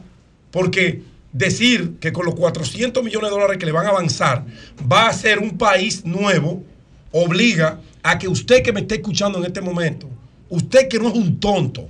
[0.53, 4.45] porque decir que con los 400 millones de dólares que le van a avanzar
[4.91, 6.63] va a ser un país nuevo,
[7.11, 10.09] obliga a que usted que me esté escuchando en este momento,
[10.49, 11.89] usted que no es un tonto,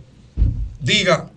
[0.81, 1.31] diga,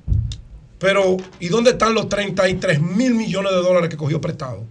[0.79, 4.63] pero ¿y dónde están los 33 mil millones de dólares que cogió prestado?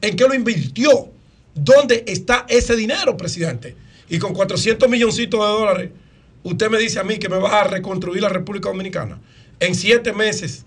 [0.00, 1.10] ¿En qué lo invirtió?
[1.54, 3.76] ¿Dónde está ese dinero, presidente?
[4.08, 5.90] Y con 400 milloncitos de dólares,
[6.42, 9.20] usted me dice a mí que me va a reconstruir la República Dominicana
[9.60, 10.64] en siete meses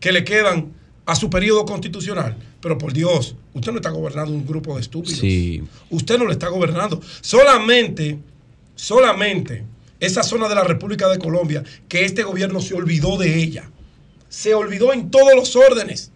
[0.00, 0.72] que le quedan
[1.04, 2.36] a su periodo constitucional.
[2.60, 5.18] Pero por Dios, usted no está gobernando un grupo de estúpidos.
[5.18, 5.62] Sí.
[5.90, 7.00] Usted no le está gobernando.
[7.20, 8.18] Solamente,
[8.74, 9.64] solamente
[9.98, 13.70] esa zona de la República de Colombia, que este gobierno se olvidó de ella.
[14.32, 16.10] se olvidó en todos los órdenes.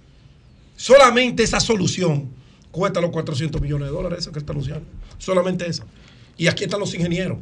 [0.75, 2.31] Solamente esa solución
[2.71, 4.87] cuesta los 400 millones de dólares, esa que está anunciando.
[5.19, 5.85] Solamente esa.
[6.39, 7.37] Y aquí están los ingenieros,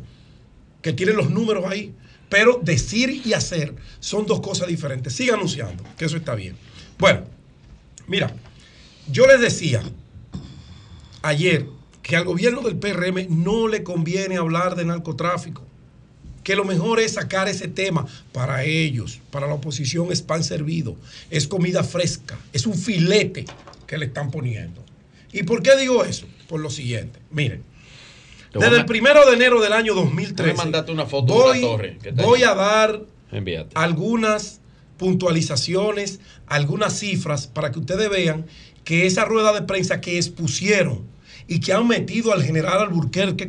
[0.83, 1.95] que tienen los números ahí.
[2.29, 5.13] Pero decir y hacer son dos cosas diferentes.
[5.13, 6.57] Sigue anunciando, que eso está bien.
[6.99, 7.23] Bueno,
[8.07, 8.35] mira,
[9.11, 9.83] yo les decía
[11.23, 11.67] ayer
[12.03, 15.63] que al gobierno del PRM no le conviene hablar de narcotráfico,
[16.43, 20.97] que lo mejor es sacar ese tema para ellos, para la oposición es pan servido,
[21.31, 23.47] es comida fresca, es un filete
[23.87, 24.85] que le están poniendo.
[25.33, 26.27] ¿Y por qué digo eso?
[26.47, 27.65] Por lo siguiente, miren,
[28.53, 31.77] desde el primero de enero del año 2013 Déjame mandarte una foto voy, de una
[31.77, 33.01] torre que está voy a dar
[33.33, 33.71] Envíate.
[33.75, 34.61] algunas
[34.97, 38.47] puntualizaciones, algunas cifras para que ustedes vean
[38.85, 41.03] que esa rueda de prensa que expusieron
[41.49, 43.49] y que han metido al general Alburquerque,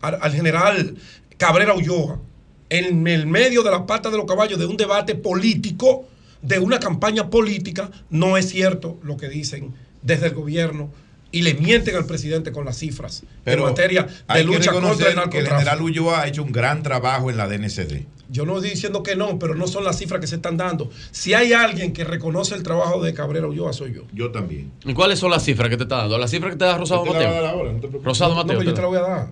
[0.00, 0.96] al, al general
[1.36, 2.20] Cabrera Ulloa,
[2.68, 6.06] en el medio de la pata de los caballos de un debate político,
[6.42, 10.90] de una campaña política, no es cierto lo que dicen desde el gobierno
[11.32, 14.72] y le mienten al presidente con las cifras Pero en materia de hay que lucha
[14.72, 15.58] contra reconocer el que el narcotráfico.
[15.58, 18.04] general Ulloa ha hecho un gran trabajo en la DNCD.
[18.32, 20.88] Yo no estoy diciendo que no, pero no son las cifras que se están dando.
[21.10, 24.02] Si hay alguien que reconoce el trabajo de Cabrera Ulloa, soy yo.
[24.12, 24.70] Yo también.
[24.84, 26.16] ¿Y cuáles son las cifras que te está dando?
[26.18, 27.42] ¿Las cifras que te da Rosado Yo te la voy a Mateo?
[27.44, 28.04] dar ahora, no te preocupes.
[28.06, 28.58] Rosado No, Mateo.
[28.58, 29.28] pero yo te la- voy a dar.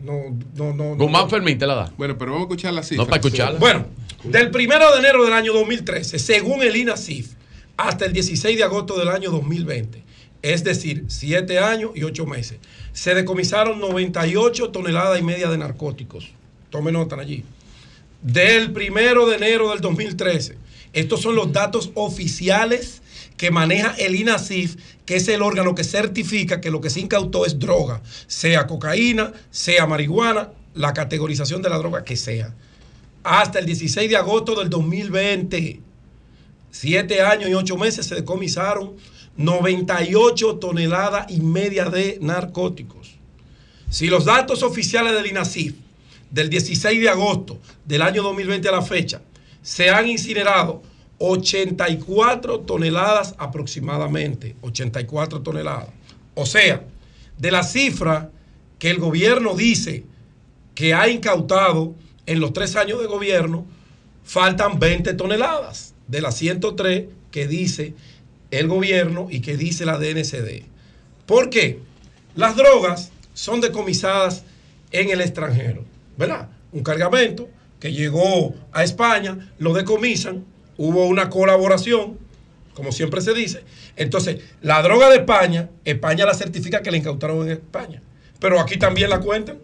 [0.00, 0.12] No,
[0.56, 0.96] no, no.
[0.96, 1.28] Guzmán no.
[1.30, 1.92] Fermín te la da.
[1.96, 3.08] Bueno, pero vamos a escuchar las No cifras.
[3.08, 3.58] para escucharla.
[3.58, 3.86] Bueno,
[4.24, 7.32] del primero de enero del año 2013, según el INACIF,
[7.78, 10.03] hasta el 16 de agosto del año 2020,
[10.44, 12.58] es decir, 7 años y 8 meses,
[12.92, 16.28] se decomisaron 98 toneladas y media de narcóticos.
[16.68, 17.44] Tomen nota allí.
[18.20, 20.58] Del primero de enero del 2013,
[20.92, 23.00] estos son los datos oficiales
[23.38, 27.46] que maneja el INACIF, que es el órgano que certifica que lo que se incautó
[27.46, 32.54] es droga, sea cocaína, sea marihuana, la categorización de la droga que sea.
[33.22, 35.80] Hasta el 16 de agosto del 2020,
[36.70, 38.92] siete años y ocho meses, se decomisaron
[39.36, 43.16] 98 toneladas y media de narcóticos.
[43.90, 45.74] Si los datos oficiales del INACIF
[46.30, 49.22] del 16 de agosto del año 2020 a la fecha
[49.62, 50.82] se han incinerado
[51.18, 55.88] 84 toneladas aproximadamente, 84 toneladas.
[56.34, 56.84] O sea,
[57.38, 58.30] de la cifra
[58.78, 60.04] que el gobierno dice
[60.74, 61.94] que ha incautado
[62.26, 63.64] en los tres años de gobierno,
[64.24, 67.94] faltan 20 toneladas de las 103 que dice
[68.58, 70.64] el gobierno y que dice la DNCD.
[71.26, 71.80] ¿Por qué?
[72.34, 74.44] Las drogas son decomisadas
[74.90, 75.84] en el extranjero,
[76.16, 76.48] ¿verdad?
[76.72, 77.48] Un cargamento
[77.80, 80.44] que llegó a España, lo decomisan,
[80.76, 82.18] hubo una colaboración,
[82.74, 83.62] como siempre se dice.
[83.96, 88.02] Entonces, la droga de España, España la certifica que la incautaron en España,
[88.38, 89.58] pero aquí también la cuentan.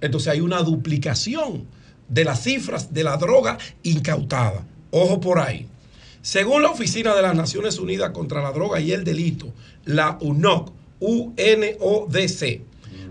[0.00, 1.66] Entonces hay una duplicación
[2.08, 4.64] de las cifras de la droga incautada.
[4.90, 5.68] Ojo por ahí.
[6.30, 9.50] Según la Oficina de las Naciones Unidas contra la Droga y el Delito,
[9.86, 12.60] la UNOC, UNODC,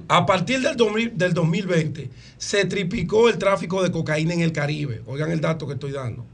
[0.08, 5.02] a partir del, 2000 del 2020 se triplicó el tráfico de cocaína en el Caribe.
[5.08, 6.28] Oigan el dato que estoy dando.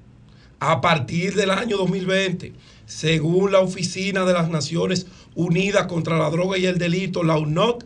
[0.60, 2.52] A partir del año 2020,
[2.86, 7.86] según la Oficina de las Naciones Unidas contra la Droga y el Delito, la UNOC,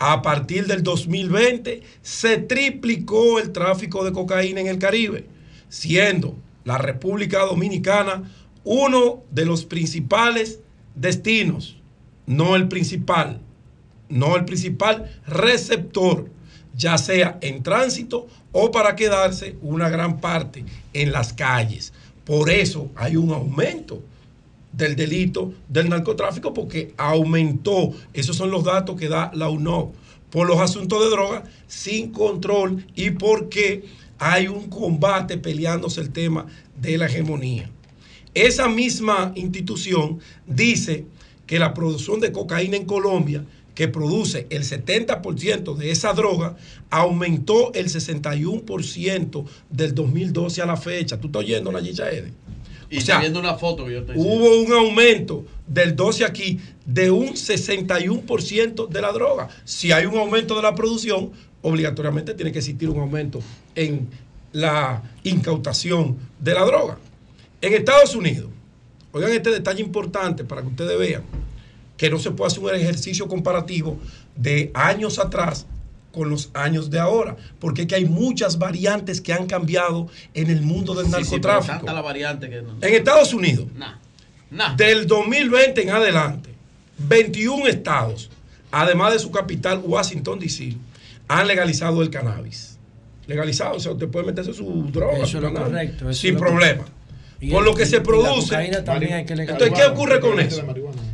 [0.00, 5.24] a partir del 2020 se triplicó el tráfico de cocaína en el Caribe,
[5.68, 8.22] siendo la República Dominicana
[8.64, 10.60] uno de los principales
[10.94, 11.76] destinos,
[12.26, 13.40] no el principal,
[14.08, 16.30] no el principal receptor,
[16.76, 21.92] ya sea en tránsito o para quedarse una gran parte en las calles.
[22.24, 24.02] Por eso hay un aumento
[24.72, 29.92] del delito del narcotráfico porque aumentó, esos son los datos que da la UNO,
[30.30, 33.84] por los asuntos de droga sin control y porque
[34.26, 36.46] hay un combate peleándose el tema
[36.80, 37.70] de la hegemonía.
[38.32, 41.04] Esa misma institución dice
[41.46, 43.44] que la producción de cocaína en Colombia,
[43.74, 46.56] que produce el 70% de esa droga,
[46.88, 51.20] aumentó el 61% del 2012 a la fecha.
[51.20, 52.32] ¿Tú estás oyendo, Nayicha Ede?
[52.88, 56.60] Y O sea, estoy viendo una foto que yo Hubo un aumento del 12 aquí
[56.86, 59.48] de un 61% de la droga.
[59.66, 61.32] Si hay un aumento de la producción,
[61.64, 63.40] obligatoriamente tiene que existir un aumento
[63.74, 64.06] en
[64.52, 66.98] la incautación de la droga.
[67.60, 68.50] En Estados Unidos,
[69.12, 71.22] oigan este detalle importante para que ustedes vean
[71.96, 73.98] que no se puede hacer un ejercicio comparativo
[74.36, 75.66] de años atrás
[76.12, 80.50] con los años de ahora, porque es que hay muchas variantes que han cambiado en
[80.50, 81.76] el mundo del Sí, narcotráfico.
[81.78, 82.74] tanta la variante que no.
[82.80, 83.94] En Estados Unidos, Nah,
[84.50, 84.76] nah.
[84.76, 86.50] del 2020 en adelante,
[86.98, 88.30] 21 estados,
[88.70, 90.76] además de su capital, Washington, D.C.,
[91.28, 92.78] han legalizado el cannabis.
[93.26, 96.20] Legalizado, o sea, usted puede meterse su droga, Eso su es lo cannabis, correcto, eso
[96.20, 96.84] sin lo problema.
[97.40, 98.54] Y por el- lo que y- se produce.
[98.56, 98.76] hay que
[99.32, 100.62] Entonces, ¿qué ocurre con eso?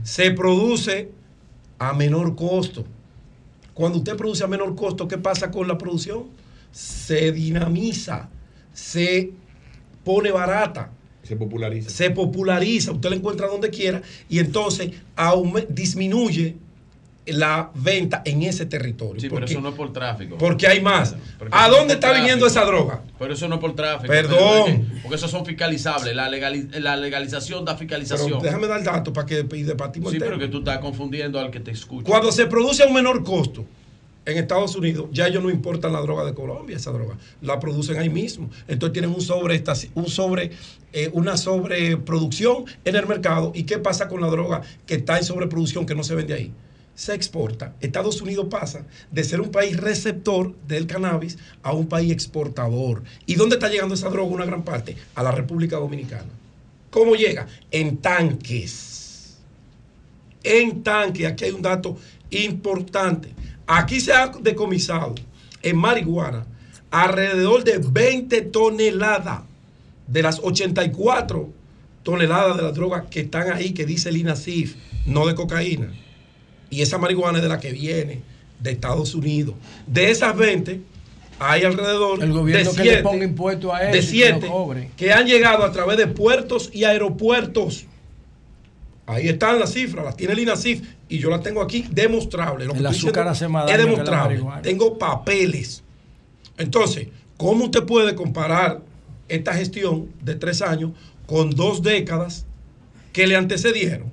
[0.03, 1.09] Se produce
[1.79, 2.85] a menor costo.
[3.75, 6.25] Cuando usted produce a menor costo, ¿qué pasa con la producción?
[6.73, 8.29] Se dinamiza,
[8.73, 9.33] se
[10.05, 10.91] pone barata.
[11.23, 11.91] Se populariza.
[11.91, 16.57] Se populariza, usted la encuentra donde quiera y entonces aume- disminuye
[17.27, 19.21] la venta en ese territorio.
[19.21, 20.37] Sí, pero eso no es por tráfico.
[20.39, 21.15] porque hay más.
[21.39, 23.03] Porque ¿A dónde está viniendo esa droga?
[23.19, 24.09] Pero eso no es por tráfico.
[24.13, 24.89] Perdón.
[25.03, 26.15] Porque esos son fiscalizables.
[26.17, 28.29] La, legali- la legalización da fiscalización.
[28.31, 31.51] Pero déjame dar datos para que debatimos sí, el pero que tú estás confundiendo al
[31.51, 32.07] que te escucha.
[32.09, 33.65] Cuando se produce a un menor costo
[34.27, 37.99] en Estados Unidos, ya ellos no importan la droga de Colombia, esa droga, la producen
[37.99, 38.51] ahí mismo.
[38.67, 39.63] Entonces tienen un sobre,
[39.95, 40.51] un sobre,
[40.93, 43.53] eh, una sobreproducción en el mercado.
[43.55, 46.53] ¿Y qué pasa con la droga que está en sobreproducción que no se vende ahí?
[47.01, 47.75] Se exporta.
[47.81, 53.05] Estados Unidos pasa de ser un país receptor del cannabis a un país exportador.
[53.25, 54.97] ¿Y dónde está llegando esa droga una gran parte?
[55.15, 56.29] A la República Dominicana.
[56.91, 57.47] ¿Cómo llega?
[57.71, 59.01] En tanques
[60.43, 61.27] en tanque.
[61.27, 61.97] Aquí hay un dato
[62.31, 63.31] importante.
[63.67, 65.15] Aquí se ha decomisado
[65.63, 66.45] en marihuana
[66.91, 69.43] alrededor de 20 toneladas
[70.07, 71.51] de las 84
[72.03, 75.93] toneladas de la droga que están ahí, que dice el INACIF, no de cocaína.
[76.71, 78.21] Y esa marihuana es de la que viene
[78.61, 79.55] de Estados Unidos.
[79.87, 80.81] De esas 20,
[81.39, 84.11] hay alrededor El gobierno de que le siete- ponga impuesto a eso.
[84.11, 84.91] de y que cobre.
[84.97, 87.87] que han llegado a través de puertos y aeropuertos.
[89.07, 92.65] Ahí están las cifras, las tiene el INACIF y yo las tengo aquí demostrable.
[92.67, 94.35] Lo que El azúcar hace más es daño que la demostrable.
[94.37, 94.63] marihuana.
[94.63, 95.83] Tengo papeles.
[96.59, 98.83] Entonces, ¿cómo usted puede comparar
[99.29, 100.93] esta gestión de tres años
[101.27, 102.47] con dos décadas
[103.13, 104.11] que le antecedieron?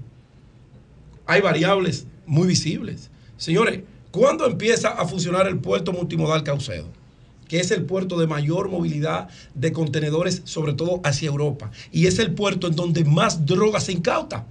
[1.27, 3.09] Hay variables muy visibles.
[3.37, 3.79] Señores,
[4.11, 6.85] ¿cuándo empieza a funcionar el puerto multimodal Caucedo?
[7.47, 11.71] que es el puerto de mayor movilidad de contenedores, sobre todo hacia Europa.
[11.93, 14.45] Y es el puerto en donde más droga se incauta.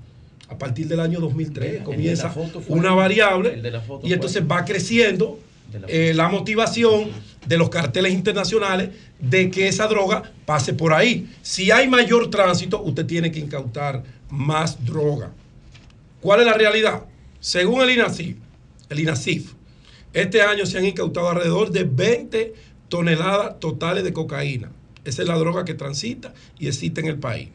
[0.49, 2.29] A partir del año 2003 comienza
[2.69, 5.39] una variable la y fue- entonces va creciendo
[5.89, 7.09] eh, la motivación
[7.47, 8.89] de los carteles internacionales
[9.21, 11.29] de que esa droga pase por ahí.
[11.43, 15.33] Si hay mayor tránsito, usted tiene que incautar más droga.
[16.23, 17.03] ¿Cuál es la realidad?
[17.47, 18.39] Según el INACIF,
[18.89, 19.53] el INACIF,
[20.13, 22.55] este año se han incautado alrededor de 20
[22.89, 24.73] toneladas totales de cocaína.
[25.05, 27.51] Esa es la droga que transita y existe en el país.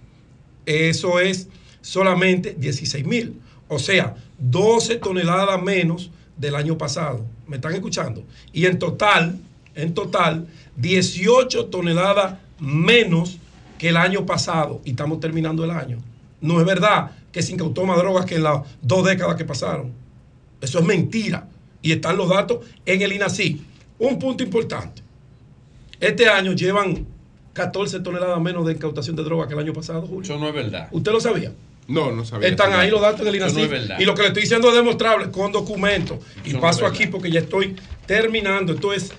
[0.66, 1.50] Eso es
[1.82, 3.42] solamente 16 mil.
[3.68, 7.26] O sea, 12 toneladas menos del año pasado.
[7.46, 8.24] ¿Me están escuchando?
[8.54, 9.40] Y en total,
[9.76, 10.48] en total,
[10.78, 13.40] 18 toneladas menos
[13.78, 14.80] que el año pasado.
[14.86, 15.98] Y estamos terminando el año.
[16.40, 19.92] No es verdad que se incautó más drogas que en las dos décadas que pasaron.
[20.62, 21.48] Eso es mentira.
[21.82, 23.62] Y están los datos en el INACI.
[24.00, 25.02] Un punto importante.
[26.00, 27.06] Este año llevan
[27.54, 30.24] 14 toneladas menos de incautación de droga que el año pasado, Julio.
[30.24, 30.88] Eso no es verdad.
[30.92, 31.52] ¿Usted lo sabía?
[31.88, 32.48] No, no sabía.
[32.48, 33.62] Están ahí los datos en el Eso no INACI.
[33.64, 34.00] es verdad.
[34.00, 36.20] y lo que le estoy diciendo es demostrable con documentos.
[36.44, 38.74] Y Eso no paso aquí porque ya estoy terminando.
[38.74, 39.12] Esto es.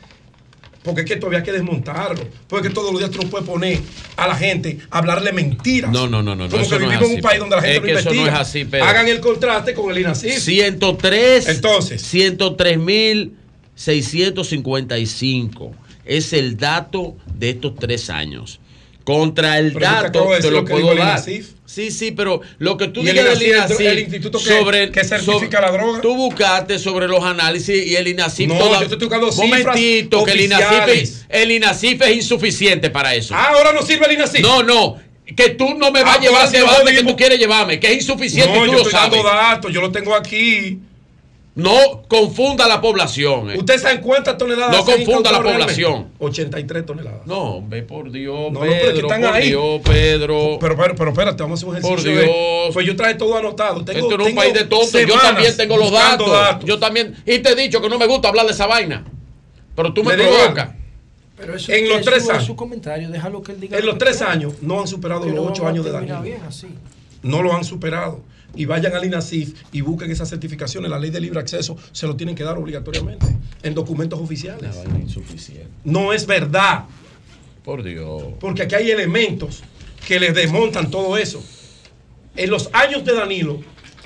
[0.83, 2.27] Porque es que todavía hay que desmontarlo.
[2.49, 3.79] Porque todos los días tú no puedes poner
[4.17, 5.93] a la gente a hablarle mentiras.
[5.93, 6.49] No, no, no, no.
[6.49, 7.93] no, Como que no vivimos en así, un país donde la gente es no que
[7.93, 8.35] eso no investiga.
[8.43, 8.85] es así, Pedro.
[8.85, 10.31] Hagan el contraste con el INACI.
[10.41, 11.49] 103.
[11.49, 12.03] Entonces.
[12.03, 13.37] 103 mil
[13.75, 15.73] 655.
[16.05, 18.59] Es el dato de estos tres años.
[19.05, 21.21] Contra el Pero te dato te decir lo lo puedo dar.
[21.67, 25.61] Sí, sí, pero lo que tú digas del INACIF, el instituto que- sobre, que certifica
[25.61, 26.01] la droga.
[26.03, 29.65] Tú buscaste sobre los análisis y el INACIF No, toda- yo te estoy buscando cifras
[29.65, 33.35] Momentito, que el INACIF, es, el INACIF es insuficiente para eso.
[33.35, 34.41] Ah, ahora no sirve el INACIF.
[34.43, 34.99] No, no.
[35.35, 37.39] Que tú no me vas Ah, a llevar pues, hacia yo donde que tú quieres
[37.39, 39.11] llevarme, que es insuficiente No, tú yo lo estoy sabes.
[39.13, 40.79] dando datos, yo lo tengo aquí.
[41.55, 43.51] No confunda la población.
[43.51, 43.59] eh.
[43.59, 45.93] ¿Usted sabe cuántas toneladas No se han confunda la población.
[45.93, 46.17] realmente?
[46.25, 47.27] 83 toneladas.
[47.27, 49.49] No, ve por Dios, No, no, pero es que Pedro, están por ahí.
[49.51, 50.57] Dios, Pedro.
[50.59, 52.13] Pero, pero, pero espérate, vamos a hacer un ejercicio.
[52.13, 52.71] Por de- Dios.
[52.73, 53.85] pues yo traje todo anotado.
[53.85, 54.93] Tengo, Esto es un país de tontos.
[55.07, 56.65] Yo también tengo los datos.
[56.65, 57.17] Yo también.
[57.27, 59.05] Y te he dicho que no me gusta hablar de esa vaina.
[59.77, 60.71] Pero tú me Le provocas.
[61.37, 62.45] Pero eso En es los su- tres es años.
[62.45, 63.77] su comentario, déjalo que él diga.
[63.77, 66.69] En lo los tres años no han superado los ocho años de así.
[67.23, 68.21] No lo han superado.
[68.55, 70.91] Y vayan al INACIF y busquen esas certificaciones.
[70.91, 73.27] La ley de libre acceso se lo tienen que dar obligatoriamente
[73.63, 74.77] en documentos oficiales.
[75.85, 76.85] No es verdad.
[77.65, 78.25] Por Dios.
[78.41, 79.63] Porque aquí hay elementos
[80.07, 81.43] que les desmontan todo eso.
[82.37, 83.61] En los años de Danilo,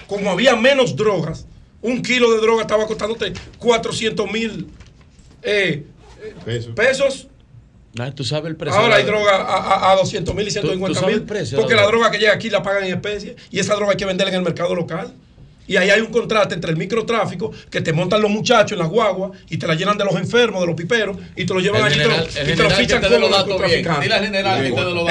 [0.07, 1.47] como había menos drogas,
[1.83, 4.69] un kilo de droga estaba costándote 400 mil
[6.75, 7.29] pesos.
[7.99, 8.79] Ah, tú sabes el precio.
[8.79, 11.23] Ahora hay droga a, a- a 200 mil y ¿Tú- tú 150 sabes mil.
[11.23, 12.11] el precio de Porque la la droga?
[12.11, 14.45] que llega aquí la pagan en especie y esa droga hay que venderla en el
[14.45, 15.13] mercado local.
[15.69, 18.89] Y ahí hay un contrato entre el microtráfico que te montan los muchachos en las
[18.89, 21.83] guaguas y te la llenan de los enfermos, de los piperos y te lo llevan
[21.83, 22.03] allí y
[22.55, 23.61] te lo- fichan que te dé como los datos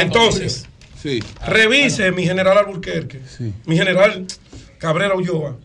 [0.02, 0.66] Entonces,
[1.02, 1.22] Sí.
[1.46, 3.20] Revise mi general Alburquerque,
[3.66, 4.26] mi general
[4.80, 5.56] Cabrera Ulloa,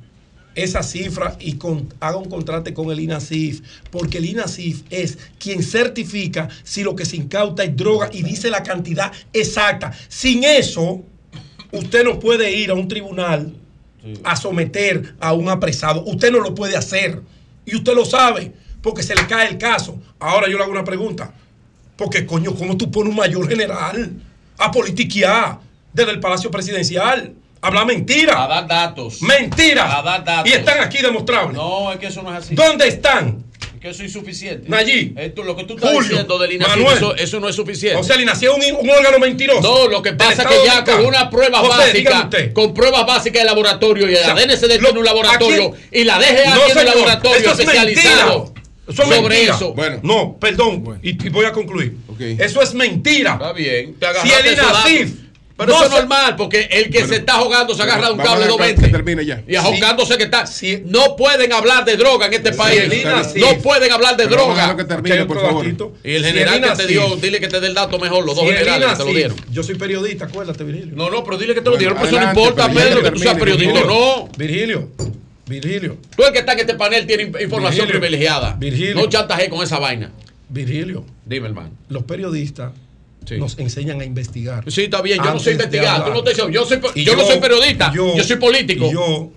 [0.55, 5.63] esa cifra y con- haga un contrato con el INASIF, porque el INASIF es quien
[5.63, 9.93] certifica si lo que se incauta es droga y dice la cantidad exacta.
[10.09, 11.03] Sin eso,
[11.73, 13.55] usted no puede ir a un tribunal
[14.25, 16.03] a someter a un apresado.
[16.05, 17.21] Usted no lo puede hacer.
[17.67, 20.01] Y usted lo sabe, porque se le cae el caso.
[20.19, 21.33] Ahora yo le hago una pregunta.
[21.97, 24.11] Porque, coño, ¿cómo tú pones un mayor general
[24.57, 25.61] a politiquear
[25.93, 27.35] desde el Palacio Presidencial?
[27.63, 28.43] Habla mentira.
[28.45, 29.21] A dar datos.
[29.23, 29.99] Mentira.
[29.99, 30.51] A dar datos.
[30.51, 31.57] Y están aquí demostrables.
[31.57, 32.55] No, es que eso no es así.
[32.55, 33.45] ¿Dónde están?
[33.75, 34.69] Es que eso es insuficiente.
[34.69, 35.13] Nayí.
[35.17, 36.97] Esto, lo que tú estás Julio, diciendo del INACI, Manuel.
[36.97, 37.99] eso, eso no es suficiente.
[37.99, 39.61] O sea, el INACI es un, un órgano mentiroso.
[39.63, 43.43] No, lo que pasa es que ya con una prueba José, básica, con pruebas básicas
[43.43, 46.55] de laboratorio y O sea, la DNCD lo- tiene un laboratorio aquí- y la DGA
[46.55, 48.61] No, tiene un laboratorio eso es especializado mentira.
[48.89, 49.55] Eso es sobre mentira.
[49.55, 49.75] eso.
[49.75, 50.99] Bueno, no, perdón.
[51.03, 51.97] Y, y voy a concluir.
[52.39, 53.33] Eso es mentira.
[53.35, 53.95] Está bien.
[54.01, 55.20] Te Si el INACIF.
[55.69, 58.49] Eso es normal, porque el que se está jugando se agarra un cable a dejar
[58.59, 58.83] 220.
[58.83, 59.43] que termine ya.
[59.47, 60.45] Y ajugándose que está.
[60.87, 62.83] No pueden hablar de droga en este país.
[63.37, 64.77] no pueden hablar de Pero droga.
[64.77, 65.67] que termine, por favor.
[66.05, 68.45] Y el general que te dio, dile que te dé el dato mejor, los dos
[68.45, 69.37] generales que te lo dieron.
[69.51, 70.95] Yo soy periodista, acuérdate, Virgilio.
[70.97, 73.11] No, no, pero dile que te lo dieron, pero eso no importa, Pedro, que que
[73.13, 73.73] tú seas periodista.
[73.73, 73.95] Virgilio.
[73.95, 74.29] No.
[74.37, 74.89] Virgilio,
[75.47, 78.01] Virgilio, Tú el que está en este panel tiene in- información Virgilio.
[78.01, 78.55] privilegiada.
[78.59, 78.95] Virgilio.
[78.95, 80.13] No chantaje con esa vaina.
[80.49, 81.05] Virgilio.
[81.25, 81.71] Dime, hermano.
[81.89, 82.73] Los periodistas
[83.39, 84.65] nos enseñan a investigar.
[84.71, 85.97] Sí, está bien, yo no soy de investigado.
[85.97, 86.17] Tú hablar.
[86.17, 88.87] no te yo soy, Y yo, no soy periodista, yo- yo, soy político.
[88.87, 89.31] y yo-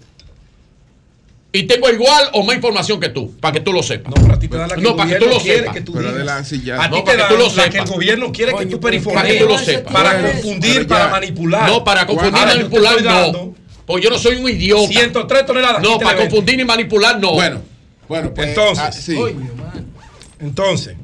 [1.56, 4.12] Y tengo igual o más información que tú, para que tú lo sepas.
[4.16, 5.74] No, para ti te da la que el para que tú lo quiere sepas.
[5.76, 6.16] que tú Pero digas.
[6.16, 6.84] adelante ya.
[6.84, 8.66] A ti No, te para que dan tú lo la que el gobierno quiere que
[8.66, 9.22] tú perifones.
[9.22, 9.94] Para que tú lo sepas.
[9.94, 11.70] Para Bueno, confundir, para manipular.
[11.70, 13.56] No, para confundir y Ahora, manipular no.
[13.86, 14.88] Porque yo no soy un idiota.
[14.88, 15.84] 103 toneladas.
[15.84, 16.24] No, para 20.
[16.30, 17.34] confundir y manipular no.
[17.34, 17.62] Bueno,
[18.08, 19.16] bueno, pues, Entonces, ah, sí.
[20.40, 20.96] entonces,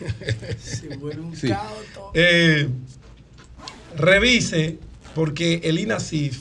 [1.34, 1.50] Sí.
[2.14, 2.68] eh,
[3.96, 4.78] revise,
[5.14, 6.38] porque el INASIF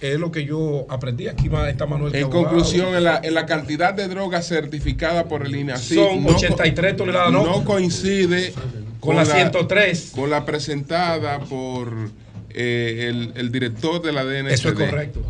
[0.00, 1.28] es lo que yo aprendí.
[1.28, 2.14] Aquí va está Manuel.
[2.14, 6.96] En conclusión, en la, en la cantidad de drogas certificada por el INACI Son 83
[6.96, 7.44] toneladas, ¿no?
[7.44, 8.52] no coincide
[9.00, 10.12] Con la 103.
[10.14, 12.10] con la presentada por
[12.50, 14.50] eh, el, el director de la DNCD.
[14.52, 15.22] Eso es correcto.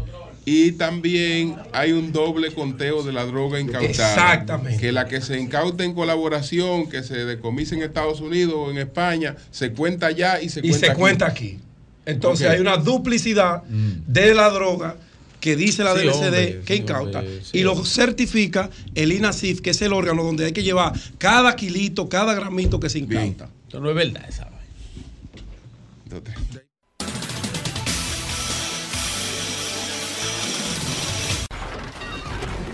[0.45, 3.91] Y también hay un doble conteo de la droga incautada.
[3.91, 4.81] Exactamente.
[4.81, 8.79] Que la que se incauta en colaboración, que se decomisa en Estados Unidos o en
[8.79, 11.01] España, se cuenta allá y se y cuenta se aquí.
[11.01, 11.59] cuenta aquí.
[12.07, 14.97] Entonces hay una duplicidad de la droga
[15.39, 19.13] que dice la Sí, DNCD hombre, que sí, incauta hombre, sí, y lo certifica el
[19.13, 23.01] INASIF, que es el órgano donde hay que llevar cada kilito, cada gramito que se
[23.01, 23.49] incauta.
[23.69, 24.63] Eso no es verdad esa vaina.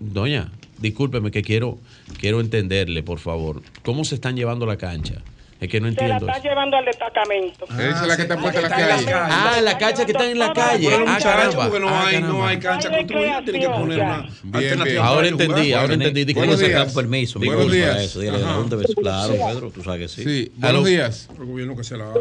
[0.00, 1.78] Doña, discúlpeme que quiero,
[2.18, 3.62] quiero entenderle, por favor.
[3.84, 5.22] ¿Cómo se están llevando la cancha?
[5.60, 6.26] Es que no Se la entiendo.
[6.26, 6.48] están eso.
[6.48, 7.64] llevando al destacamento.
[7.64, 9.12] Esa es la que está puesta en la está calle.
[9.12, 10.88] Ah, la cancha que está en la calle.
[11.04, 11.64] Ah, caramba.
[11.64, 14.98] porque no Ah, hay, no hay cancha construida, tienen que poner una Bien, bien.
[14.98, 15.80] Ahora entendí, jugar.
[15.80, 16.24] ahora entendí.
[16.26, 16.94] Tiene Buenos que sacar días.
[16.94, 17.96] permiso, Buenos Buenos días.
[18.02, 18.20] eso.
[18.20, 18.52] Dile, Ajá.
[18.54, 18.86] ¿dónde ves?
[18.94, 20.22] Claro, Pedro, tú sabes que sí.
[20.24, 21.28] Sí, buenos días.
[21.36, 22.12] El gobierno que se la.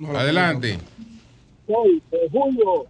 [0.00, 0.78] No Adelante.
[1.66, 2.86] Julio.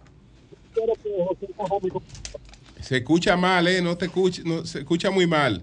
[2.79, 3.81] Se escucha mal, ¿eh?
[3.81, 5.61] No te escucha, no, se escucha muy mal.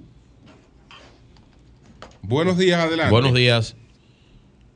[2.23, 3.11] Buenos días, adelante.
[3.11, 3.75] Buenos días.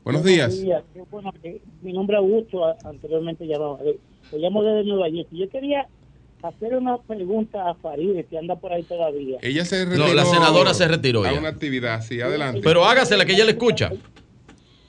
[0.05, 0.55] Buenos días.
[0.93, 3.79] Qué bueno que- mi nombre es Augusto, anteriormente llamaba.
[3.85, 3.99] Eh,
[4.33, 5.29] Lo llamo desde Nueva York.
[5.31, 5.87] Yo quería
[6.43, 9.39] hacer una pregunta a Farideh, que anda por ahí todavía.
[9.43, 10.15] Ella se No, retiró.
[10.15, 11.39] la senadora se retiró A ya.
[11.39, 12.61] una actividad, sí, adelante.
[12.65, 13.89] Pero hágasela que ella le escucha.
[13.89, 14.01] Ella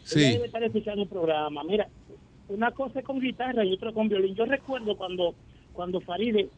[0.04, 0.20] Sí.
[0.20, 1.64] debe estar escuchando el programa.
[1.64, 1.88] Mira,
[2.48, 4.34] una cosa es con guitarra y otra con violín.
[4.36, 5.36] Yo recuerdo cuando
[5.74, 6.50] cuando Faride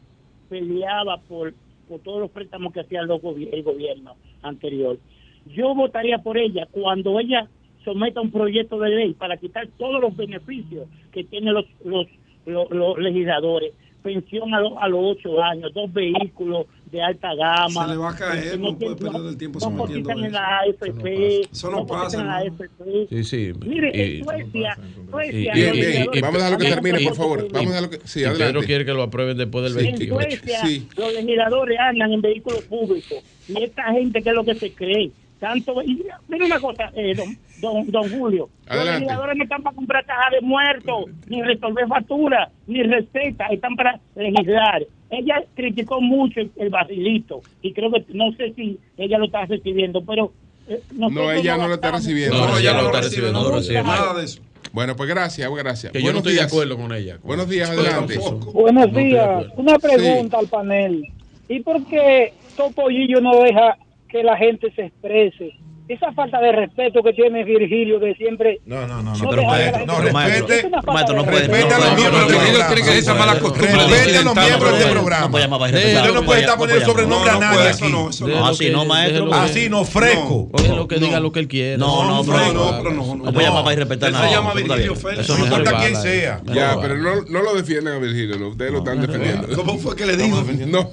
[0.50, 1.54] peleaba por,
[1.88, 4.98] por todos los préstamos que hacía el gobierno anterior.
[5.46, 7.48] Yo votaría por ella cuando ella
[7.86, 12.06] someta un proyecto de ley para quitar todos los beneficios que tienen los, los,
[12.44, 13.72] los, los legisladores.
[14.02, 17.86] pensión a, lo- a los ocho años, dos vehículos de alta gama.
[17.86, 20.30] Se le va a caer, no puede perder el tiempo no en eso.
[20.30, 21.40] la AFP.
[21.50, 23.08] Eso no pasa, la AFP.
[23.10, 23.52] Sí, sí.
[23.66, 27.48] Mire, Y- en Suecia, y- Suecia, y- vamos a dejarlo que termine, y- por favor.
[27.50, 27.98] Vamos a dejarlo que.
[28.06, 29.88] Sí, Pedro quiere que lo aprueben después del Sí.
[29.88, 30.20] En 28.
[30.36, 30.60] Suecia,
[30.96, 33.18] los legisladores andan en vehículos públicos.
[33.48, 35.10] Y esta gente, ¿qué es lo que se cree?
[35.40, 35.82] Tanto.
[35.82, 38.48] Y, mira una cosa, eh, don, don, don Julio.
[38.66, 39.00] Los Adelante.
[39.00, 43.50] legisladores no están para comprar cajas de muertos, ni resolver facturas, ni recetas.
[43.52, 44.86] Están para legislar.
[45.10, 47.40] Ella criticó mucho el, el vacilito.
[47.62, 50.32] Y creo que, no sé si ella lo está recibiendo, pero.
[50.68, 52.46] eh, No, ella no lo está recibiendo.
[52.46, 53.82] No, ella no lo está recibiendo, no lo recibe.
[53.82, 54.40] Nada de eso.
[54.72, 55.92] Bueno, pues gracias, gracias.
[55.92, 57.18] Que yo no estoy de acuerdo con ella.
[57.22, 58.18] Buenos días, adelante.
[58.52, 59.44] Buenos días.
[59.56, 61.06] Una pregunta al panel.
[61.48, 63.78] ¿Y por qué Topollillo no deja
[64.10, 65.52] que la gente se exprese?
[65.88, 68.60] Esa falta de respeto que tiene Virgilio de siempre.
[68.66, 71.46] No, no, no, no que respete, gente no, respete, maestro, no de puede-.
[71.46, 72.74] Respete a los miembros del programa.
[72.74, 75.28] tiene esa mala costumbre de Respete a los miembros del programas.
[75.30, 75.66] programa.
[75.66, 77.70] Usted no puede estar poniendo sobrenombre a No, no nadie aquí.
[77.84, 78.34] eso no, eso no.
[78.40, 79.28] No, así no, maestro.
[79.28, 80.48] que- Así no, fresco.
[80.54, 81.78] Déjelo que diga lo que él quiere.
[81.78, 83.24] No, no, No, pero no, pero no, no.
[83.26, 84.26] No puede llamar para irrespetar nada.
[84.28, 84.96] se llama Virgilio.
[84.96, 85.20] Félix.
[85.20, 86.40] Eso No no importa está quién sea.
[86.52, 89.46] Ya, pero no, no lo defiendan a Virgilio, lo- ustedes lo están defendiendo.
[89.54, 90.42] ¿Cómo fue que le dijo?
[90.66, 90.90] No,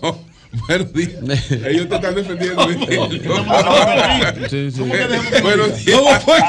[0.67, 1.51] buenos días.
[1.65, 2.65] Ellos te están defendiendo.
[2.65, 2.87] Buenos
[5.85, 5.97] días.
[5.97, 6.39] ¿Cómo fue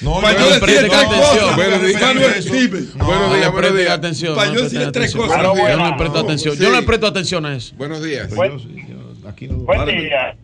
[0.00, 1.40] No, Para yo yo le decir presten tres atención.
[1.40, 1.56] cosas.
[1.56, 2.00] Buenos días.
[2.02, 3.90] Buenos No días, buenos días.
[3.90, 4.34] atención.
[4.36, 5.42] Para yo tres cosas.
[5.42, 6.56] No le presto atención.
[6.56, 7.74] Yo no le presto atención a eso.
[7.76, 8.34] Buenos días.
[8.34, 8.58] Buen
[9.86, 10.36] día.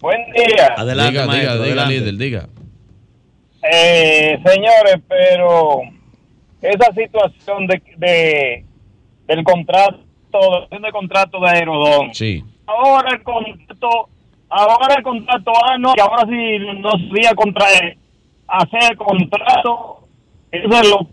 [0.00, 0.74] Buen día.
[0.76, 1.52] Adelante, Diga, maestro.
[1.54, 1.94] diga, diga, adelante.
[2.00, 2.48] líder, diga.
[3.72, 5.80] Eh, señores, pero
[6.60, 8.64] esa situación de, de
[9.26, 10.03] del contrato,
[10.70, 12.14] del contrato de Aerodón.
[12.14, 12.42] Sí.
[12.66, 14.08] Ahora el contrato,
[14.48, 17.98] ahora el contrato, ah, no, y ahora sí no sería contraer,
[18.48, 20.06] hacer el contrato,
[20.50, 21.08] eso es lo,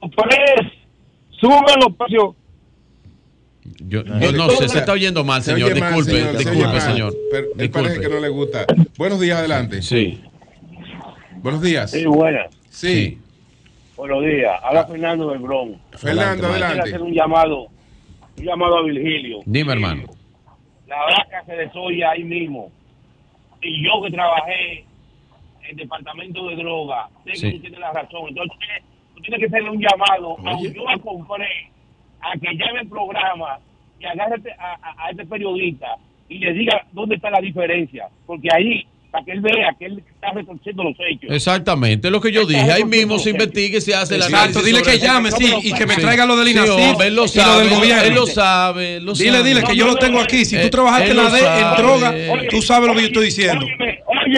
[0.00, 0.36] pues,
[1.40, 2.34] suben los precios.
[3.84, 5.70] Yo, yo no sé, se está oyendo mal, Se señor.
[5.72, 6.80] oye mal, Disculpe, señor, se disculpe, mal.
[6.80, 7.14] señor.
[7.30, 8.14] Pero él parece que Disculpe.
[8.16, 8.66] no le gusta.
[8.98, 9.82] Buenos días, adelante.
[9.82, 10.20] Sí.
[11.36, 11.90] Buenos días.
[11.90, 12.46] Sí, buenas.
[12.70, 13.18] Sí.
[13.96, 14.52] Buenos días.
[14.62, 15.78] Habla Fernando del Bronx.
[15.96, 16.88] Fernando, Quiero adelante.
[16.88, 17.66] hacer un llamado,
[18.38, 19.40] un llamado a Virgilio.
[19.46, 20.04] Dime, hermano.
[20.86, 22.70] La vaca se desoya ahí mismo.
[23.62, 27.52] Y yo que trabajé en el departamento de droga, sé que Sí.
[27.52, 28.28] tú tienes la razón.
[28.28, 28.58] Entonces,
[29.14, 31.70] tú tienes que hacerle un llamado a un yo compré
[32.20, 33.58] a que llame el programa
[34.00, 35.96] y agarre a, a- a este periodista
[36.28, 38.08] y le diga dónde está la diferencia.
[38.26, 41.30] Porque ahí, para que él vea que él está retorciendo los hechos.
[41.30, 42.72] Exactamente, es lo que yo dije.
[42.72, 45.86] Ahí mismo se investiga y se hace la Exacto, dile que llame, sí, y que
[45.86, 48.02] me traiga lo del INACIF él lo y lo sabe, del gobierno.
[48.02, 48.96] Él lo sabe.
[48.96, 49.48] él lo Dile, sabe.
[49.48, 50.44] dile que yo lo tengo aquí.
[50.44, 51.82] Si tú trabajaste en la D en sabe.
[51.82, 52.14] droga,
[52.50, 53.66] tú sabes lo que yo estoy diciendo.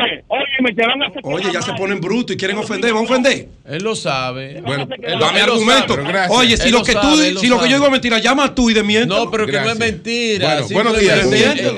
[0.02, 2.92] Oye, oye, te van a hacer Oye, ya se ponen brutos y quieren ofender.
[2.92, 3.48] ¿Van a ofender?
[3.66, 4.60] Él lo sabe.
[4.60, 5.94] Bueno, él dame argumento.
[5.94, 6.26] sabe.
[6.30, 8.18] Oye, si Él lo lo que tú, lo si lo que yo digo es mentira,
[8.18, 9.24] llama tú y desmiéntelo.
[9.24, 10.60] No, pero que no es mentira.
[10.62, 11.26] Bueno, buenos días.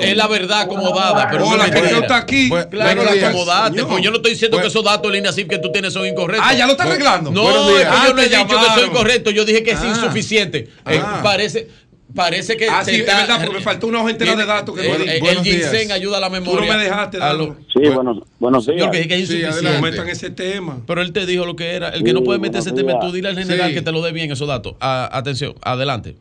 [0.01, 1.29] Es, la verdad acomodada.
[1.31, 1.93] Pero Hola, que mentira.
[1.99, 2.49] usted está aquí.
[2.71, 3.67] Claro, la.
[3.71, 3.87] Señor.
[3.87, 6.45] Pues yo no estoy diciendo que esos datos del INACIF que tú tienes son incorrectos.
[6.47, 7.31] Ah, ¿ya lo está arreglando?
[7.31, 7.91] No, Buenos es que días.
[7.95, 9.31] Ah, yo no he dicho que soy incorrecto.
[9.31, 9.87] Yo dije que es Ah.
[9.87, 10.69] insuficiente.
[10.89, 11.21] Eh, Ah.
[11.23, 11.67] parece,
[12.15, 14.81] parece que Ah, sí, es verdad, porque me faltó una hoja entera de datos que
[14.81, 15.03] el, no di.
[15.03, 15.55] el- el Buenos días.
[15.71, 16.59] ginseng ayuda a la memoria.
[16.61, 17.45] Tú no me dejaste A darlo.
[17.47, 18.89] lo- Sí, buenos, buenos Yo días.
[18.91, 19.81] que dije que es Sí, adelante.
[19.81, 20.81] Metan ese tema.
[20.87, 21.89] Pero él te dijo lo que era.
[21.89, 23.11] El que no puede meter ese buenos tema, días.
[23.11, 23.75] tú dile al general Sí.
[23.75, 24.75] que te lo dé bien esos datos.
[24.79, 26.15] Atención, adelante.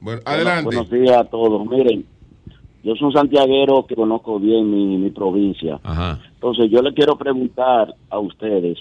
[0.00, 1.66] Bueno, Buenos- Buenos días a todos.
[1.66, 2.04] Miren,
[2.84, 5.80] yo soy un santiaguero que conozco bien mi, mi provincia.
[5.82, 6.20] Ajá.
[6.34, 8.78] Entonces, yo le quiero preguntar a ustedes,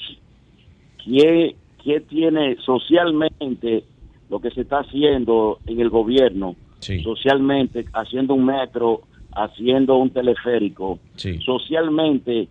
[1.03, 3.83] ¿qué, qué tiene socialmente
[4.29, 6.55] lo que se está haciendo en el gobierno?
[7.03, 9.01] Socialmente, haciendo un metro,
[9.33, 10.99] haciendo un teleférico.
[11.43, 12.47] Socialmente,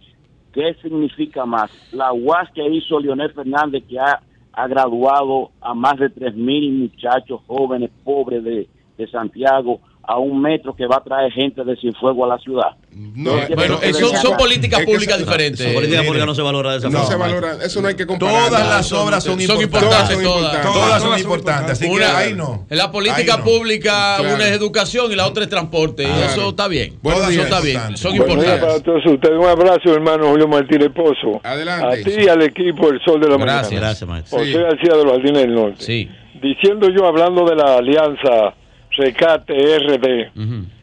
[0.53, 1.71] ¿qué significa más?
[1.93, 4.21] La UAS que hizo Leonel Fernández, que ha,
[4.53, 10.75] ha graduado a más de 3.000 muchachos jóvenes pobres de, de Santiago, a un metro
[10.75, 12.71] que va a traer gente de Cienfuegos a la ciudad.
[12.93, 15.61] No, bueno, eso son políticas que públicas diferentes.
[15.61, 17.11] Esa política pública no se valora de esa No forma.
[17.11, 18.49] se valora, eso no hay que comparar.
[18.49, 19.65] Todas las obras son importantes.
[19.65, 20.55] importantes, son todas.
[20.55, 20.73] importantes.
[20.83, 22.67] Todas son importantes, así que Una- ahí no.
[22.71, 23.45] En la política no.
[23.45, 24.35] pública, Claro.
[24.37, 26.05] una es educación y la otra es transporte.
[26.05, 26.99] Y eso está bien.
[27.03, 27.97] Buenos eso está bien.
[27.97, 28.61] Son Buenos días importantes.
[28.61, 29.39] para todos ustedes.
[29.39, 31.41] Un abrazo, hermano Julio Martínez Pozo.
[31.43, 31.87] Adelante.
[32.01, 33.71] A ti y al equipo El Sol de la Gracias.
[33.71, 33.87] Mañana.
[33.87, 34.39] Gracias, maestro.
[34.39, 35.77] José García de los Jardines del Norte.
[35.85, 36.09] Sí.
[36.41, 38.55] Diciendo yo, hablando de la alianza
[38.97, 40.31] Rescate-RD,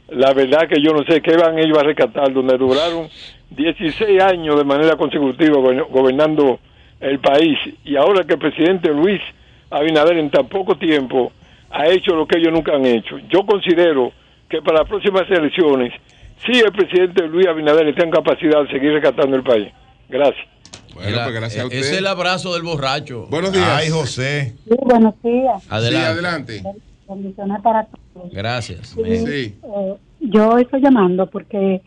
[0.09, 3.07] la verdad que yo no sé qué van ellos a rescatar, donde duraron
[3.51, 6.59] 16 años de manera consecutiva go- gobernando
[6.99, 7.57] el país.
[7.85, 9.21] Y ahora que el presidente Luis
[9.69, 11.31] Abinader en tan poco tiempo
[11.69, 13.17] ha hecho lo que ellos nunca han hecho.
[13.29, 14.11] Yo considero
[14.49, 15.93] que para las próximas elecciones,
[16.45, 19.69] sí el presidente Luis Abinader está en capacidad de seguir rescatando el país.
[20.09, 20.45] Gracias.
[20.93, 21.79] Bueno, pues gracias a usted.
[21.79, 23.27] Ese es el abrazo del borracho.
[23.29, 23.65] Buenos días.
[23.65, 24.55] Ay, José.
[24.67, 25.63] Sí, buenos días.
[25.69, 26.05] Adelante.
[26.05, 26.63] Sí, adelante.
[27.15, 28.31] Bendiciones para todos.
[28.31, 28.87] Gracias.
[28.89, 29.55] Sí.
[29.63, 31.81] eh, yo estoy llamando porque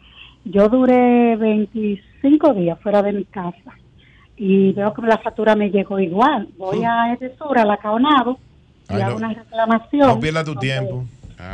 [0.44, 3.72] yo duré 25 días fuera de mi casa
[4.36, 6.48] y veo que la factura me llegó igual.
[6.58, 8.38] Voy a Edesur, a la Caonado,
[8.90, 9.26] y Ay, hago no.
[9.26, 10.08] una reclamación.
[10.08, 11.04] No pierdas tu tiempo.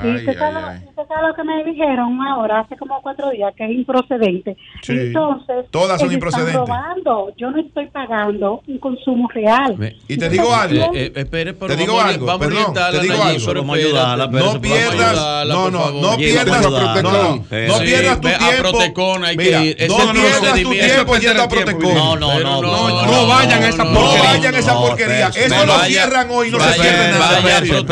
[0.04, 3.64] Y usted sabe, usted sabe lo que me dijeron ahora, hace como cuatro días, que
[3.64, 4.56] es improcedente.
[4.82, 4.92] Sí.
[4.92, 6.54] Entonces, Todas son improcedentes.
[6.54, 7.32] Están robando.
[7.36, 9.76] Yo no estoy pagando un consumo real.
[10.08, 10.84] Y te digo algo.
[10.94, 13.54] Eh, eh, espere, pero Te digo vamos a- algo, vamos perdón, te digo algo.
[13.54, 17.36] Vamos ayudarla, No pierdas, ayudarla, no, no, no pierdas, no, no,
[17.68, 18.72] no pierdas tu tiempo.
[18.72, 21.94] No pierdas tu tiempo yendo a Protecon.
[21.94, 23.06] No, no, no, no, no.
[23.06, 24.30] no vayan a esa No porquería.
[24.30, 25.28] vayan a esa No, porquería.
[25.28, 27.40] Eso lo cierran hoy y no se cierra nada.
[27.40, 27.84] Vaya a Espérese,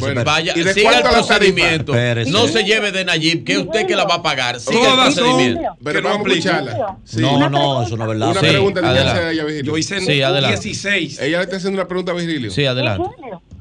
[0.00, 1.92] Protecon, vaya, ¿Y de siga procedimiento.
[1.94, 2.30] Espérese.
[2.30, 4.60] No se lleve de Nayib, que usted que la va a pagar.
[4.60, 5.60] Siga el procedimiento.
[5.82, 6.96] Pero Que vamos no escucharla.
[7.04, 7.20] Sí.
[7.20, 8.30] No, no, eso no es verdad.
[8.30, 9.72] Una Sí, pregunta que hace ella, Virgilio.
[9.72, 10.56] Yo hice Sí, adelante.
[10.60, 11.20] 16.
[11.20, 12.50] Ella le está haciendo una pregunta a Virgilio.
[12.50, 13.08] Sí, adelante.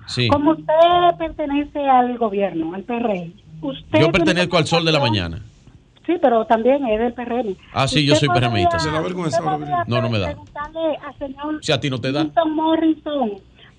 [0.07, 0.27] Sí.
[0.27, 0.73] Como usted
[1.17, 3.99] pertenece al gobierno, al PRM, usted...
[3.99, 5.41] Yo pertenezco al Sol de la Mañana.
[6.05, 7.55] Sí, pero también es del PRM.
[7.71, 9.39] Ah, sí, yo soy PRMista, da vergüenza
[9.87, 10.27] No, no me da.
[10.27, 12.27] preguntarle al señor Si a ti no te da.
[12.45, 13.31] Morrison,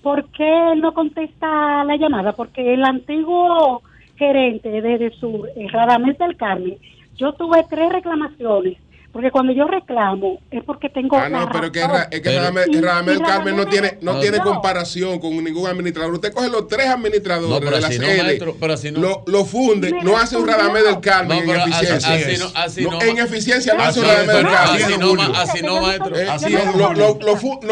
[0.05, 2.33] ¿por qué él no contesta la llamada?
[2.33, 3.81] Porque el antiguo
[4.17, 6.77] gerente de Sur, Radamés del Carmen,
[7.17, 8.77] yo tuve tres reclamaciones.
[9.15, 11.15] Porque cuando yo reclamo es porque tengo.
[11.17, 11.95] Ah, no, la pero que, razón.
[11.95, 14.19] Ra- es que y Carmen no tiene, no no.
[14.19, 14.43] tiene No.
[14.43, 16.13] comparación con ningún administrador.
[16.15, 18.99] Usted coge los tres administradores No, de la así no, maestro, pero así no.
[18.99, 20.45] lo, lo funde, no hace un.
[20.45, 22.13] Radamel del Carmen No, en así- eficiencia.
[22.13, 23.01] así no- así no.
[23.01, 24.83] en eficiencia no hace un Así Radamel es, del Carmen.
[24.83, 26.17] Así no, así maestro.
[26.17, 26.59] Eh, Así no,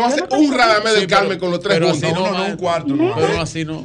[0.05, 2.23] hace un Radamel del Carmen con los tres pero así juntos.
[2.23, 2.95] No, no, no, un cuarto.
[2.95, 3.15] no.
[3.15, 3.83] Pero así no.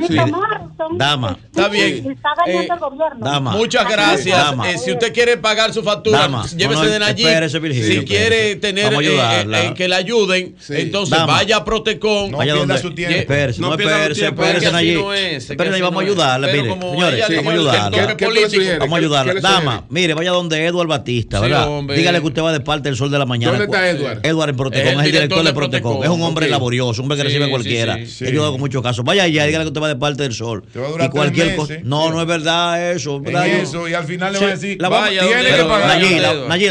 [0.96, 1.36] Dama.
[1.44, 2.08] Está bien.
[2.12, 3.26] Está dañando Eh, el gobierno.
[3.26, 3.50] Dama.
[3.52, 4.36] Muchas gracias.
[4.38, 4.70] Dama.
[4.70, 7.26] Eh, si usted quiere pagar su factura, llévese de Nayib.
[7.58, 10.74] Virgilio, si quiere tener eh, eh, que le ayuden, Sí.
[10.76, 11.32] entonces Dama.
[11.34, 12.30] vaya a Protecon.
[12.30, 12.82] No Vaya pierda donde.
[12.82, 13.16] su tiempo.
[13.16, 16.06] Espérese, No no, pierda espérese, espérese, no es, así vamos a no es.
[16.08, 16.74] ayudarla, Pero mire.
[16.80, 17.90] Señores, vamos a dijo, el ayudarla.
[17.90, 18.50] que- ¿Qué- qué tú le político.
[18.50, 18.78] sugieres?
[18.78, 19.32] Vamos a ¿Qué- ayudarla.
[19.32, 19.64] qué le sugiere?
[19.64, 21.68] Dama, mire, vaya donde Eduard Batista, ¿verdad?
[21.94, 23.52] Dígale que usted va de parte del sol de la mañana.
[23.58, 24.20] ¿Dónde está Edward?
[24.26, 26.02] Edward en Protecon, Es el director de Protecon.
[26.04, 27.94] Es un hombre laborioso, un hombre que recibe cualquiera.
[27.94, 29.04] ayudado con muchos casos.
[29.04, 30.64] Vaya allá, dígale que usted va de parte del sol.
[30.72, 31.74] Te va a durar y cualquier cosa.
[31.84, 33.22] No, no es verdad eso.
[33.24, 35.98] Yo- y al final le va a decir, la vaya tiene que pagar.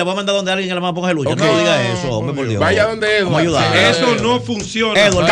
[0.08, 1.32] voy a mandar donde alguien que la más ponga lucha.
[1.32, 1.40] Ok.
[1.40, 2.60] No diga eso, hombre, por Dios.
[2.60, 3.76] Vaya donde ayudar.
[3.76, 5.00] Eso no funciona.
[5.06, 5.28] Edward,